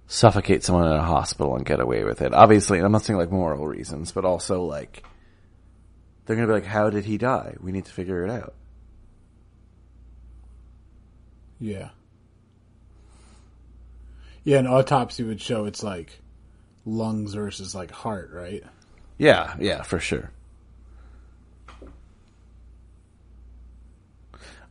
suffocate 0.07 0.63
someone 0.63 0.87
in 0.87 0.93
a 0.93 1.03
hospital 1.03 1.57
and 1.57 1.67
get 1.67 1.81
away 1.81 2.05
with 2.05 2.23
it. 2.23 2.33
Obviously, 2.33 2.79
I'm 2.79 2.93
not 2.93 3.03
saying 3.03 3.19
like 3.19 3.33
moral 3.33 3.67
reasons, 3.67 4.13
but 4.13 4.25
also 4.25 4.63
like 4.63 5.03
they're 6.25 6.37
gonna 6.37 6.47
be 6.47 6.53
like, 6.53 6.67
"How 6.67 6.89
did 6.89 7.05
he 7.05 7.19
die? 7.19 7.57
We 7.61 7.73
need 7.73 7.87
to 7.87 7.93
figure 7.93 8.25
it 8.25 8.31
out." 8.31 8.55
Yeah. 11.61 11.91
Yeah, 14.43 14.59
an 14.59 14.67
autopsy 14.67 15.23
would 15.23 15.41
show 15.41 15.67
it's 15.67 15.83
like 15.83 16.19
lungs 16.87 17.35
versus 17.35 17.75
like 17.75 17.91
heart, 17.91 18.31
right? 18.33 18.65
Yeah, 19.19 19.55
yeah, 19.61 19.83
for 19.83 19.99
sure. 20.01 20.31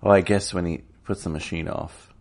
Well, 0.02 0.14
I 0.14 0.22
guess 0.22 0.53
when 0.53 0.66
he 0.66 0.84
puts 1.03 1.24
the 1.24 1.30
machine 1.30 1.68
off, 1.68 2.14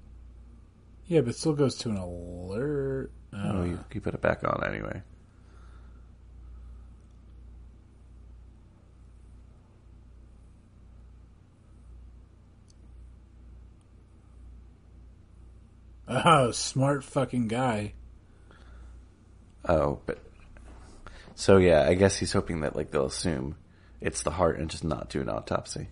Yeah, 1.06 1.20
but 1.22 1.30
it 1.30 1.36
still 1.36 1.54
goes 1.54 1.76
to 1.76 1.90
an 1.90 1.96
alert. 1.96 3.10
oh, 3.32 3.62
you, 3.64 3.74
uh. 3.74 3.82
you 3.94 4.00
put 4.00 4.14
it 4.14 4.20
back 4.20 4.42
on 4.44 4.62
anyway. 4.66 5.02
Oh, 16.08 16.50
smart 16.52 17.04
fucking 17.04 17.48
guy. 17.48 17.92
Oh, 19.68 20.00
but 20.06 20.18
so 21.34 21.58
yeah, 21.58 21.84
I 21.86 21.94
guess 21.94 22.16
he's 22.16 22.32
hoping 22.32 22.62
that 22.62 22.74
like 22.74 22.90
they'll 22.90 23.06
assume 23.06 23.56
it's 24.00 24.22
the 24.22 24.30
heart 24.30 24.58
and 24.58 24.70
just 24.70 24.84
not 24.84 25.10
do 25.10 25.20
an 25.20 25.28
autopsy. 25.28 25.88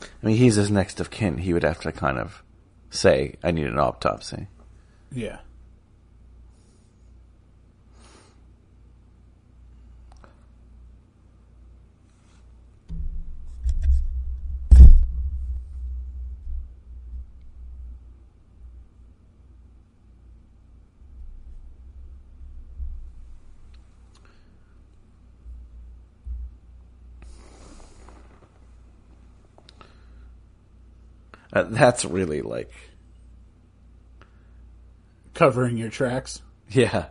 I 0.00 0.26
mean, 0.26 0.36
he's 0.36 0.54
his 0.54 0.70
next 0.70 1.00
of 1.00 1.10
kin. 1.10 1.38
He 1.38 1.52
would 1.52 1.64
have 1.64 1.80
to 1.80 1.92
kind 1.92 2.18
of 2.18 2.42
say, 2.90 3.34
"I 3.42 3.50
need 3.50 3.66
an 3.66 3.78
autopsy." 3.78 4.48
Yeah. 5.10 5.40
Uh, 31.52 31.64
that's 31.64 32.04
really 32.04 32.40
like, 32.42 32.72
Covering 35.34 35.76
your 35.76 35.88
tracks. 35.90 36.42
yeah. 36.70 37.06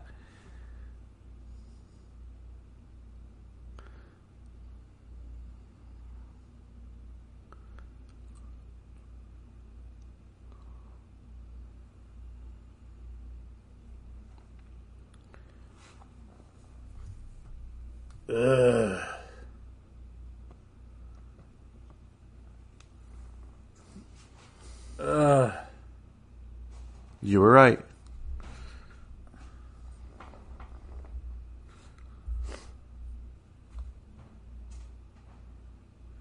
You 27.31 27.39
were 27.39 27.51
right. 27.51 27.79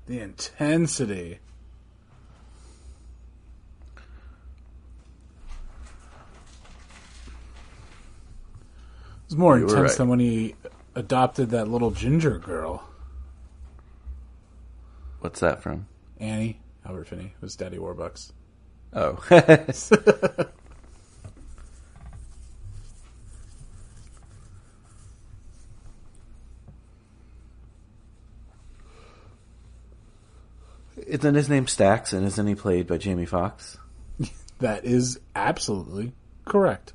The 0.06 0.20
intensity. 0.20 1.32
It 1.32 1.40
was 9.26 9.36
more 9.36 9.58
You 9.58 9.64
intense 9.64 9.80
right. 9.80 9.98
than 9.98 10.08
when 10.08 10.20
he 10.20 10.54
adopted 10.94 11.50
that 11.50 11.66
little 11.66 11.90
ginger 11.90 12.38
girl, 12.38 12.84
What's 15.18 15.40
that 15.40 15.60
from? 15.60 15.88
Annie. 16.20 16.60
Albert 16.86 17.08
Finney 17.08 17.34
was 17.40 17.56
Daddy 17.56 17.78
Warbucks. 17.78 18.30
Oh. 18.92 19.18
Isn't 31.20 31.34
his 31.34 31.50
name 31.50 31.66
Stacks 31.66 32.14
and 32.14 32.26
isn't 32.26 32.46
he 32.46 32.54
played 32.54 32.86
by 32.86 32.96
Jamie 32.96 33.26
Foxx? 33.26 33.76
That 34.60 34.84
is 34.84 35.18
absolutely 35.34 36.12
correct. 36.44 36.92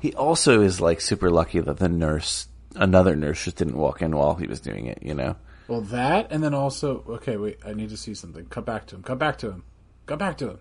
He 0.00 0.12
also 0.12 0.60
is 0.60 0.82
like 0.82 1.00
super 1.00 1.30
lucky 1.30 1.60
that 1.60 1.78
the 1.78 1.88
nurse, 1.88 2.48
another 2.76 3.16
nurse, 3.16 3.44
just 3.44 3.56
didn't 3.56 3.78
walk 3.78 4.02
in 4.02 4.14
while 4.14 4.34
he 4.34 4.46
was 4.46 4.60
doing 4.60 4.84
it. 4.84 4.98
You 5.00 5.14
know? 5.14 5.36
Well, 5.66 5.80
that, 5.80 6.28
and 6.30 6.44
then 6.44 6.52
also, 6.52 7.04
okay, 7.08 7.38
wait, 7.38 7.58
I 7.64 7.72
need 7.72 7.88
to 7.88 7.96
see 7.96 8.12
something. 8.12 8.44
Cut 8.46 8.66
back 8.66 8.86
to 8.88 8.96
him. 8.96 9.02
Cut 9.02 9.18
back 9.18 9.38
to 9.38 9.50
him. 9.50 9.64
Cut 10.04 10.18
back 10.18 10.36
to 10.38 10.50
him. 10.50 10.58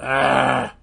Ah! 0.00 0.74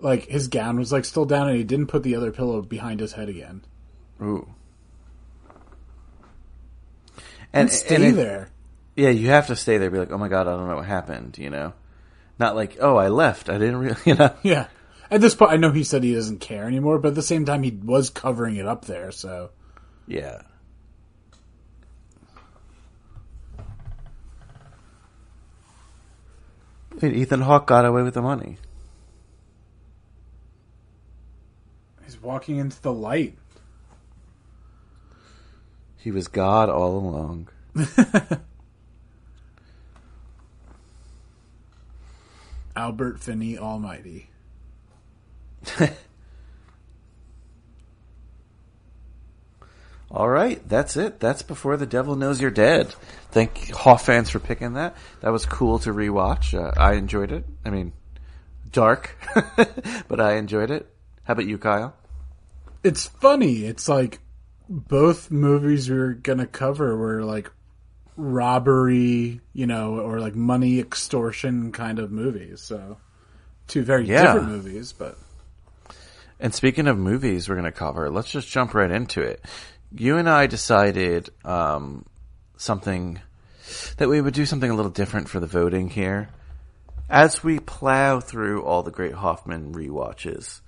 Like, 0.00 0.26
his 0.26 0.48
gown 0.48 0.78
was, 0.78 0.92
like, 0.92 1.04
still 1.04 1.24
down, 1.24 1.48
and 1.48 1.56
he 1.56 1.64
didn't 1.64 1.86
put 1.86 2.02
the 2.02 2.16
other 2.16 2.32
pillow 2.32 2.60
behind 2.62 3.00
his 3.00 3.12
head 3.12 3.28
again. 3.28 3.64
Ooh. 4.20 4.48
And, 7.52 7.68
And 7.68 7.70
stay 7.70 7.94
and 7.96 8.04
it- 8.04 8.12
there. 8.16 8.48
Yeah, 8.94 9.08
you 9.10 9.28
have 9.28 9.46
to 9.46 9.56
stay 9.56 9.78
there. 9.78 9.90
Be 9.90 9.98
like, 9.98 10.10
oh 10.12 10.18
my 10.18 10.28
god, 10.28 10.46
I 10.46 10.50
don't 10.56 10.68
know 10.68 10.76
what 10.76 10.84
happened. 10.84 11.38
You 11.38 11.48
know, 11.48 11.72
not 12.38 12.54
like, 12.56 12.76
oh, 12.78 12.96
I 12.96 13.08
left. 13.08 13.48
I 13.48 13.56
didn't 13.56 13.76
really. 13.78 13.96
You 14.04 14.14
know. 14.16 14.34
Yeah. 14.42 14.66
At 15.10 15.20
this 15.22 15.34
point, 15.34 15.50
I 15.52 15.56
know 15.56 15.70
he 15.70 15.82
said 15.84 16.02
he 16.02 16.14
doesn't 16.14 16.40
care 16.40 16.66
anymore, 16.66 16.98
but 16.98 17.08
at 17.08 17.14
the 17.14 17.22
same 17.22 17.44
time, 17.46 17.62
he 17.62 17.70
was 17.70 18.10
covering 18.10 18.56
it 18.56 18.66
up 18.66 18.84
there, 18.84 19.10
so. 19.10 19.50
Yeah. 20.06 20.42
Wait, 27.02 27.14
Ethan 27.16 27.40
Hawke 27.40 27.66
got 27.66 27.84
away 27.84 28.02
with 28.02 28.14
the 28.14 28.22
money. 28.22 28.58
He's 32.04 32.22
walking 32.22 32.58
into 32.58 32.80
the 32.80 32.92
light. 32.92 33.36
He 35.96 36.12
was 36.12 36.28
God 36.28 36.68
all 36.70 36.96
along. 36.96 37.48
Albert 42.76 43.18
Finney 43.18 43.58
Almighty. 43.58 44.30
All 50.14 50.28
right, 50.28 50.66
that's 50.68 50.96
it. 50.98 51.20
That's 51.20 51.40
before 51.40 51.78
the 51.78 51.86
devil 51.86 52.16
knows 52.16 52.40
you're 52.40 52.50
dead. 52.50 52.94
Thank 53.30 53.70
Hoff 53.70 54.04
fans 54.04 54.28
for 54.28 54.38
picking 54.40 54.74
that. 54.74 54.94
That 55.20 55.30
was 55.32 55.46
cool 55.46 55.78
to 55.80 55.90
rewatch. 55.92 56.52
Uh, 56.52 56.70
I 56.78 56.94
enjoyed 56.94 57.32
it. 57.32 57.46
I 57.64 57.70
mean, 57.70 57.92
dark, 58.70 59.16
but 60.08 60.20
I 60.20 60.34
enjoyed 60.34 60.70
it. 60.70 60.86
How 61.24 61.32
about 61.32 61.46
you, 61.46 61.56
Kyle? 61.56 61.94
It's 62.84 63.06
funny. 63.06 63.64
It's 63.64 63.88
like 63.88 64.20
both 64.68 65.30
movies 65.30 65.88
we 65.88 65.96
are 65.96 66.12
gonna 66.12 66.46
cover 66.46 66.94
were 66.96 67.24
like 67.24 67.50
robbery, 68.16 69.40
you 69.54 69.66
know, 69.66 69.98
or 69.98 70.20
like 70.20 70.34
money 70.34 70.78
extortion 70.78 71.72
kind 71.72 71.98
of 71.98 72.10
movies. 72.10 72.60
So 72.60 72.98
two 73.66 73.82
very 73.82 74.06
Yeah. 74.06 74.22
different 74.34 74.48
movies, 74.48 74.92
but 74.92 75.16
And 76.38 76.52
speaking 76.52 76.88
of 76.88 76.98
movies 76.98 77.48
we're 77.48 77.54
going 77.54 77.64
to 77.66 77.72
cover, 77.72 78.10
let's 78.10 78.30
just 78.30 78.48
jump 78.48 78.74
right 78.74 78.90
into 78.90 79.22
it. 79.22 79.44
You 79.94 80.16
and 80.16 80.28
I 80.28 80.46
decided 80.46 81.28
um, 81.44 82.06
something 82.56 83.20
that 83.98 84.08
we 84.08 84.20
would 84.20 84.32
do 84.32 84.46
something 84.46 84.70
a 84.70 84.74
little 84.74 84.90
different 84.90 85.28
for 85.28 85.38
the 85.38 85.46
voting 85.46 85.90
here. 85.90 86.30
As 87.10 87.44
we 87.44 87.58
plow 87.58 88.20
through 88.20 88.62
all 88.62 88.82
the 88.82 88.90
great 88.90 89.12
Hoffman 89.12 89.74
rewatches, 89.74 90.60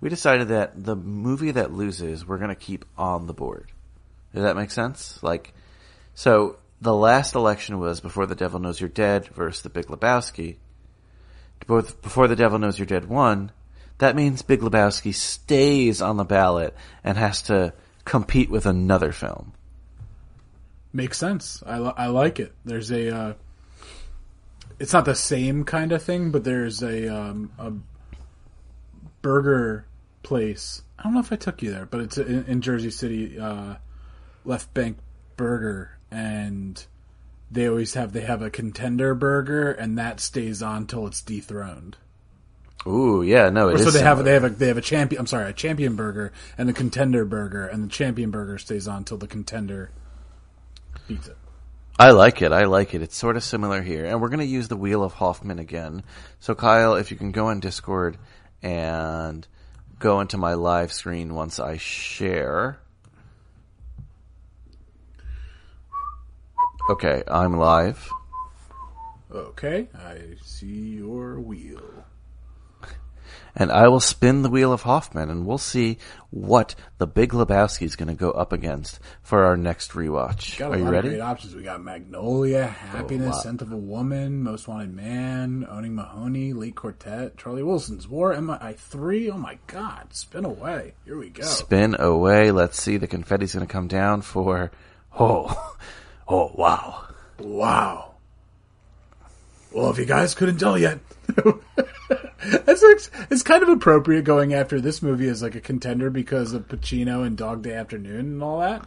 we 0.00 0.10
decided 0.10 0.48
that 0.48 0.84
the 0.84 0.94
movie 0.94 1.52
that 1.52 1.72
loses, 1.72 2.26
we're 2.26 2.36
going 2.36 2.50
to 2.50 2.54
keep 2.54 2.84
on 2.98 3.26
the 3.26 3.32
board. 3.32 3.72
Does 4.34 4.42
that 4.42 4.56
make 4.56 4.70
sense? 4.70 5.22
Like, 5.22 5.54
so 6.14 6.58
the 6.82 6.94
last 6.94 7.34
election 7.34 7.78
was 7.78 8.00
Before 8.00 8.26
the 8.26 8.34
Devil 8.34 8.60
Knows 8.60 8.78
You're 8.78 8.90
Dead 8.90 9.26
versus 9.28 9.62
The 9.62 9.70
Big 9.70 9.86
Lebowski. 9.86 10.56
Both 11.66 12.02
Before 12.02 12.28
the 12.28 12.36
Devil 12.36 12.58
Knows 12.58 12.78
You're 12.78 12.84
Dead 12.84 13.08
won. 13.08 13.52
That 13.98 14.16
means 14.16 14.42
Big 14.42 14.60
Lebowski 14.60 15.14
stays 15.14 16.02
on 16.02 16.18
the 16.18 16.24
ballot 16.24 16.74
and 17.02 17.16
has 17.16 17.40
to 17.42 17.72
compete 18.06 18.48
with 18.48 18.64
another 18.64 19.12
film. 19.12 19.52
Makes 20.94 21.18
sense. 21.18 21.62
I, 21.66 21.76
I 21.76 22.06
like 22.06 22.40
it. 22.40 22.54
There's 22.64 22.90
a. 22.90 23.14
Uh, 23.14 23.34
it's 24.78 24.94
not 24.94 25.04
the 25.04 25.14
same 25.14 25.64
kind 25.64 25.92
of 25.92 26.02
thing, 26.02 26.30
but 26.30 26.44
there's 26.44 26.82
a 26.82 27.14
um, 27.14 27.52
a 27.58 27.72
burger 29.20 29.86
place. 30.22 30.82
I 30.98 31.02
don't 31.02 31.14
know 31.14 31.20
if 31.20 31.32
I 31.32 31.36
took 31.36 31.62
you 31.62 31.70
there, 31.70 31.84
but 31.84 32.00
it's 32.00 32.16
in, 32.16 32.44
in 32.46 32.60
Jersey 32.62 32.90
City, 32.90 33.38
uh, 33.38 33.74
Left 34.44 34.72
Bank 34.72 34.98
Burger, 35.36 35.98
and 36.10 36.82
they 37.50 37.68
always 37.68 37.94
have 37.94 38.12
they 38.12 38.22
have 38.22 38.40
a 38.40 38.50
contender 38.50 39.14
burger, 39.14 39.72
and 39.72 39.98
that 39.98 40.20
stays 40.20 40.62
on 40.62 40.86
till 40.86 41.06
it's 41.06 41.20
dethroned. 41.20 41.96
Ooh, 42.86 43.22
yeah, 43.22 43.50
no, 43.50 43.68
it 43.68 43.78
so 43.78 43.90
they 43.90 44.02
have 44.02 44.24
they 44.24 44.34
have 44.34 44.44
a 44.44 44.50
they 44.50 44.68
have 44.68 44.76
a 44.76 44.82
champion. 44.82 45.20
I'm 45.20 45.26
sorry, 45.26 45.50
a 45.50 45.52
champion 45.52 45.96
burger 45.96 46.32
and 46.56 46.68
the 46.68 46.72
contender 46.72 47.24
burger, 47.24 47.66
and 47.66 47.82
the 47.82 47.88
champion 47.88 48.30
burger 48.30 48.58
stays 48.58 48.86
on 48.86 48.98
until 48.98 49.16
the 49.16 49.26
contender 49.26 49.90
beats 51.08 51.26
it. 51.28 51.36
I 51.98 52.10
like 52.10 52.42
it. 52.42 52.52
I 52.52 52.64
like 52.64 52.94
it. 52.94 53.00
It's 53.00 53.16
sort 53.16 53.36
of 53.36 53.42
similar 53.42 53.80
here. 53.80 54.04
And 54.04 54.20
we're 54.20 54.28
going 54.28 54.40
to 54.40 54.46
use 54.46 54.68
the 54.68 54.76
Wheel 54.76 55.02
of 55.02 55.14
Hoffman 55.14 55.58
again. 55.58 56.02
So, 56.40 56.54
Kyle, 56.54 56.94
if 56.94 57.10
you 57.10 57.16
can 57.16 57.32
go 57.32 57.46
on 57.46 57.58
Discord 57.58 58.18
and 58.62 59.46
go 59.98 60.20
into 60.20 60.36
my 60.36 60.54
live 60.54 60.92
screen 60.92 61.34
once 61.34 61.58
I 61.58 61.78
share. 61.78 62.78
Okay, 66.90 67.22
I'm 67.26 67.56
live. 67.56 68.10
Okay, 69.32 69.88
I 69.94 70.18
see 70.42 70.96
your 70.96 71.40
wheel. 71.40 71.82
And 73.54 73.72
I 73.72 73.88
will 73.88 74.00
spin 74.00 74.42
the 74.42 74.50
Wheel 74.50 74.72
of 74.72 74.82
Hoffman 74.82 75.30
and 75.30 75.46
we'll 75.46 75.58
see 75.58 75.98
what 76.30 76.74
the 76.98 77.06
Big 77.06 77.30
Lebowski 77.32 77.82
is 77.82 77.96
going 77.96 78.08
to 78.08 78.14
go 78.14 78.30
up 78.30 78.52
against 78.52 79.00
for 79.22 79.44
our 79.44 79.56
next 79.56 79.92
rewatch. 79.92 80.58
Got 80.58 80.72
a 80.72 80.74
Are 80.74 80.78
you 80.78 80.84
ready? 80.88 81.08
of 81.08 81.14
great 81.14 81.20
options. 81.20 81.54
We 81.54 81.62
got 81.62 81.82
Magnolia, 81.82 82.66
Happiness. 82.66 83.42
Scent 83.42 83.62
of 83.62 83.72
a 83.72 83.76
Woman, 83.76 84.42
Most 84.42 84.68
Wanted 84.68 84.94
Man, 84.94 85.66
Owning 85.70 85.94
Mahowny, 85.94 86.54
Late 86.54 86.74
Quartet, 86.76 87.36
Charlie 87.38 87.62
Wilson's 87.62 88.06
War, 88.08 88.38
MI 88.40 88.74
three. 88.74 89.30
Oh 89.30 89.38
my 89.38 89.58
God! 89.66 90.12
Spin 90.12 90.44
away. 90.44 90.92
Here 91.04 91.18
we 91.18 91.30
go. 91.30 91.44
Spin 91.44 91.96
away. 91.98 92.50
Let's 92.50 92.80
see. 92.80 92.96
The 92.98 93.06
confetti's 93.08 93.54
going 93.54 93.66
to 93.66 93.72
come 93.72 93.88
down 93.88 94.22
for. 94.22 94.70
Oh, 95.18 95.74
oh, 96.28 96.52
wow. 96.54 97.04
Wow. 97.38 98.05
Well, 99.76 99.90
if 99.90 99.98
you 99.98 100.06
guys 100.06 100.34
couldn't 100.34 100.56
tell 100.56 100.78
yet, 100.78 101.00
it's 101.36 102.82
it's- 102.82 103.10
it's 103.30 103.42
kind 103.42 103.62
of 103.62 103.68
appropriate 103.68 104.24
going 104.24 104.54
after 104.54 104.80
this 104.80 105.02
movie 105.02 105.28
as 105.28 105.42
like 105.42 105.54
a 105.54 105.60
contender 105.60 106.08
because 106.08 106.54
of 106.54 106.66
Pacino 106.66 107.26
and 107.26 107.36
Dog 107.36 107.60
Day 107.62 107.74
Afternoon 107.74 108.20
and 108.20 108.42
all 108.42 108.60
that. 108.60 108.86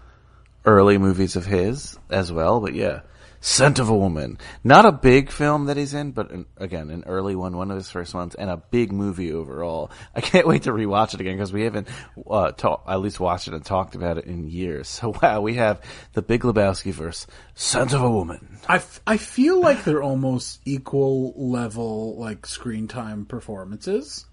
early 0.66 0.98
movies 0.98 1.36
of 1.36 1.46
his 1.46 2.00
as 2.10 2.32
well, 2.32 2.60
but 2.60 2.74
yeah. 2.74 3.02
Scent 3.42 3.80
of 3.80 3.90
a 3.90 3.96
Woman. 3.96 4.38
Not 4.64 4.86
a 4.86 4.92
big 4.92 5.32
film 5.32 5.66
that 5.66 5.78
he's 5.78 5.94
in, 5.94 6.12
but 6.12 6.32
an, 6.32 6.46
again, 6.58 6.90
an 6.90 7.04
early 7.08 7.36
one, 7.36 7.56
one 7.56 7.72
of 7.72 7.78
his 7.78 7.90
first 7.90 8.14
ones, 8.14 8.36
and 8.36 8.50
a 8.50 8.58
big 8.58 8.92
movie 8.92 9.32
overall. 9.32 9.92
I 10.16 10.22
can't 10.22 10.48
wait 10.48 10.64
to 10.64 10.72
rewatch 10.72 11.14
it 11.14 11.22
again 11.22 11.38
because 11.38 11.54
we 11.54 11.64
haven't, 11.64 11.88
uh, 12.30 12.52
ta- 12.52 12.82
at 12.88 13.00
least 13.00 13.20
watched 13.20 13.48
it 13.48 13.54
and 13.54 13.64
talked 13.64 13.96
about 13.96 14.18
it 14.18 14.26
in 14.26 14.50
years. 14.50 14.90
So 15.00 15.14
wow, 15.22 15.40
we 15.40 15.54
have 15.54 15.82
The 16.14 16.22
Big 16.22 16.42
Lebowski 16.42 16.92
versus 16.92 17.26
Scent 17.56 17.94
of 17.94 18.02
a 18.02 18.10
Woman. 18.10 18.58
I, 18.68 18.76
f- 18.78 19.00
I 19.08 19.16
feel 19.16 19.62
like 19.62 19.86
they're 19.86 20.04
almost 20.04 20.60
equal 20.66 21.34
level 21.38 22.18
like 22.18 22.46
screen 22.46 22.90
time 22.90 23.26
performances. 23.26 24.26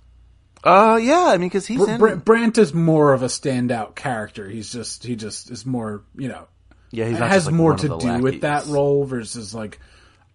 Uh, 0.65 0.99
yeah, 1.01 1.27
I 1.29 1.37
mean, 1.37 1.51
cause 1.51 1.67
he's 1.67 1.79
Br- 1.85 1.91
in, 1.91 1.99
Br- 1.99 2.15
Brandt 2.17 2.59
is 2.59 2.75
more 2.75 3.13
of 3.13 3.23
a 3.23 3.27
standout 3.27 3.95
character. 3.95 4.49
He's 4.49 4.73
just 4.73 5.05
he 5.05 5.15
just 5.15 5.51
is 5.53 5.65
more 5.65 6.03
you 6.17 6.29
know 6.29 6.49
yeah, 6.97 7.09
he's 7.09 7.19
not 7.19 7.29
has 7.29 7.47
like, 7.47 7.55
more 7.55 7.75
to 7.75 7.99
do 7.99 8.19
with 8.19 8.41
that 8.41 8.67
role 8.67 9.05
versus 9.05 9.55
like 9.55 9.79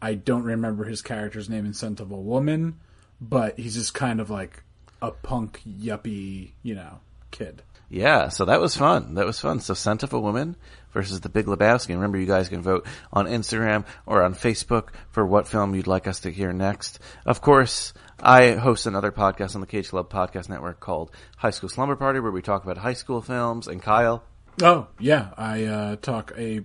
I 0.02 0.14
don't 0.14 0.44
remember 0.44 0.84
his 0.84 1.02
character's 1.02 1.50
name 1.50 1.66
in 1.66 1.74
Scent 1.74 2.00
of 2.00 2.12
a 2.12 2.16
Woman, 2.16 2.80
but 3.20 3.60
he's 3.60 3.74
just 3.74 3.94
kind 3.94 4.20
of 4.20 4.30
like 4.30 4.64
a 5.02 5.12
punk 5.12 5.62
yuppie 5.68 6.52
you 6.62 6.76
know 6.76 7.00
kid. 7.32 7.64
Yeah, 7.90 8.30
so 8.30 8.46
that 8.46 8.62
was 8.62 8.78
fun. 8.78 9.16
That 9.16 9.26
was 9.26 9.40
fun. 9.40 9.60
So 9.60 9.74
Scent 9.74 10.04
of 10.04 10.14
a 10.14 10.20
Woman 10.20 10.56
versus 10.94 11.20
The 11.20 11.30
Big 11.30 11.48
Lebowski. 11.48 11.90
And 11.90 11.98
remember, 11.98 12.20
you 12.20 12.26
guys 12.26 12.48
can 12.48 12.62
vote 12.62 12.88
on 13.12 13.26
Instagram 13.26 13.86
or 14.06 14.24
on 14.24 14.34
Facebook 14.34 14.90
for 15.10 15.26
what 15.26 15.48
film 15.48 15.76
you'd 15.76 15.88
like 15.88 16.08
us 16.08 16.22
to 16.22 16.32
hear 16.32 16.54
next. 16.54 17.00
Of 17.26 17.42
course, 17.42 17.94
I 18.18 18.52
host 18.52 18.86
another 18.86 19.12
podcast 19.12 19.56
on 19.56 19.62
the 19.62 19.68
Cage 19.68 19.90
Club 19.90 20.10
Podcast 20.10 20.48
Network 20.48 20.80
called 20.80 21.12
High 21.36 21.50
School 21.50 21.68
Slumber 21.68 21.98
Party, 21.98 22.22
where 22.22 22.32
we 22.32 22.42
talk 22.42 22.64
about 22.64 22.78
high 22.78 22.94
school 22.94 23.22
films. 23.22 23.68
And 23.68 23.82
Kyle, 23.82 24.24
Oh 24.62 24.88
yeah, 25.00 25.30
I 25.38 25.64
uh, 25.64 25.96
talk 25.96 26.34
a 26.38 26.62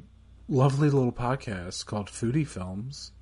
lovely 0.49 0.91
little 0.91 1.13
podcast 1.13 1.87
called 1.87 2.09
Foodie 2.09 2.47
Films, 2.47 3.13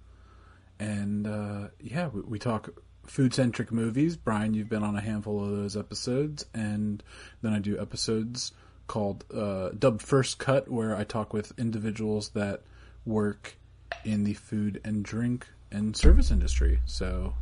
and 0.81 1.27
uh, 1.29 1.69
yeah, 1.81 2.09
we, 2.09 2.23
we 2.23 2.39
talk 2.41 2.71
food 3.07 3.35
centric 3.35 3.71
movies. 3.71 4.17
Brian, 4.17 4.53
you've 4.53 4.69
been 4.69 4.83
on 4.83 4.97
a 4.97 5.01
handful 5.01 5.45
of 5.45 5.51
those 5.51 5.77
episodes, 5.77 6.47
and 6.55 7.05
then 7.41 7.53
I 7.53 7.61
do 7.61 7.79
episodes 7.79 8.53
called 8.89 9.25
uh, 9.33 9.71
Dubbed 9.79 10.03
First 10.03 10.39
Cut, 10.39 10.69
where 10.69 10.97
I 10.97 11.05
talk 11.05 11.33
with 11.33 11.53
individuals 11.57 12.31
that 12.31 12.63
work 13.07 13.57
in 14.05 14.25
the 14.25 14.35
food 14.35 14.81
and 14.85 15.05
drink 15.05 15.47
and 15.71 15.97
service 15.97 16.33
industry. 16.33 16.81
So, 16.85 17.35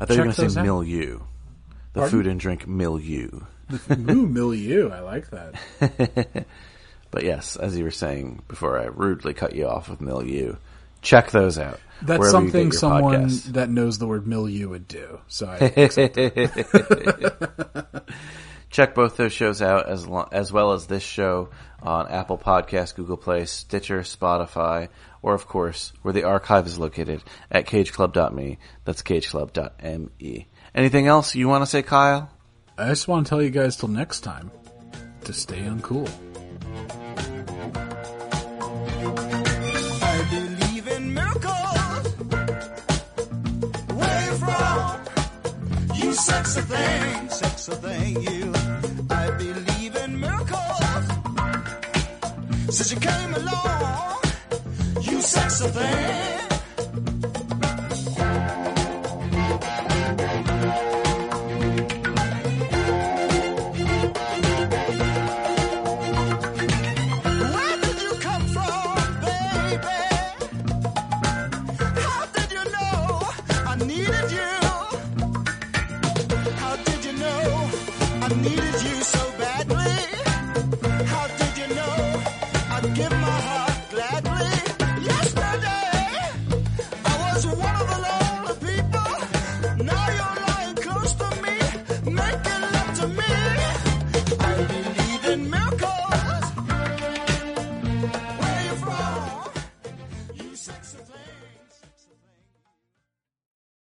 I 0.00 0.06
thought 0.06 0.14
you 0.14 0.20
were 0.20 0.24
going 0.24 0.34
to 0.34 0.50
say 0.50 0.60
out. 0.60 0.64
milieu. 0.64 1.20
The 1.92 2.00
Pardon? 2.00 2.10
food 2.10 2.26
and 2.26 2.40
drink 2.40 2.66
milieu. 2.66 3.28
ooh, 3.90 4.26
milieu, 4.26 4.90
I 4.90 5.00
like 5.00 5.30
that. 5.30 6.46
But 7.10 7.24
yes, 7.24 7.56
as 7.56 7.76
you 7.76 7.84
were 7.84 7.90
saying 7.90 8.42
before, 8.48 8.78
I 8.78 8.84
rudely 8.84 9.34
cut 9.34 9.54
you 9.54 9.66
off 9.66 9.88
with 9.88 10.00
milieu. 10.00 10.56
Check 11.02 11.30
those 11.30 11.58
out. 11.58 11.80
That's 12.02 12.18
wherever 12.18 12.38
you 12.40 12.44
get 12.46 12.52
something 12.52 12.72
someone 12.72 13.26
podcasts. 13.26 13.44
that 13.52 13.70
knows 13.70 13.98
the 13.98 14.06
word 14.06 14.26
milieu 14.26 14.68
would 14.68 14.86
do. 14.88 15.20
So 15.28 15.46
I 15.48 15.58
Check 18.70 18.94
both 18.94 19.16
those 19.16 19.32
shows 19.32 19.60
out 19.60 19.88
as 19.88 20.06
lo- 20.06 20.28
as 20.30 20.52
well 20.52 20.72
as 20.72 20.86
this 20.86 21.02
show 21.02 21.48
on 21.82 22.06
Apple 22.08 22.38
Podcasts, 22.38 22.94
Google 22.94 23.16
Play, 23.16 23.44
Stitcher, 23.46 24.02
Spotify, 24.02 24.88
or 25.22 25.34
of 25.34 25.48
course 25.48 25.92
where 26.02 26.14
the 26.14 26.22
archive 26.22 26.66
is 26.66 26.78
located 26.78 27.22
at 27.50 27.66
cageclub.me. 27.66 28.58
That's 28.84 29.02
cageclub.me. 29.02 30.46
Anything 30.74 31.06
else 31.08 31.34
you 31.34 31.48
want 31.48 31.62
to 31.62 31.66
say, 31.66 31.82
Kyle? 31.82 32.30
I 32.78 32.88
just 32.90 33.08
want 33.08 33.26
to 33.26 33.30
tell 33.30 33.42
you 33.42 33.50
guys 33.50 33.76
till 33.76 33.88
next 33.88 34.20
time 34.20 34.52
to 35.24 35.32
stay 35.32 35.62
uncool. 35.62 36.08
I 40.02 40.26
believe 40.30 40.86
in 40.88 41.14
miracles. 41.14 42.06
Where 43.98 44.32
from? 44.42 45.00
You 45.96 46.12
sexy 46.12 46.60
thing, 46.60 47.28
sexy 47.30 47.72
thing, 47.72 48.22
you. 48.22 48.52
I 49.10 49.30
believe 49.30 49.96
in 49.96 50.20
miracles. 50.20 51.06
Since 52.76 52.92
you 52.92 53.00
came 53.00 53.34
along, 53.34 54.22
you 55.02 55.20
sexy 55.22 55.68
thing. 55.68 56.49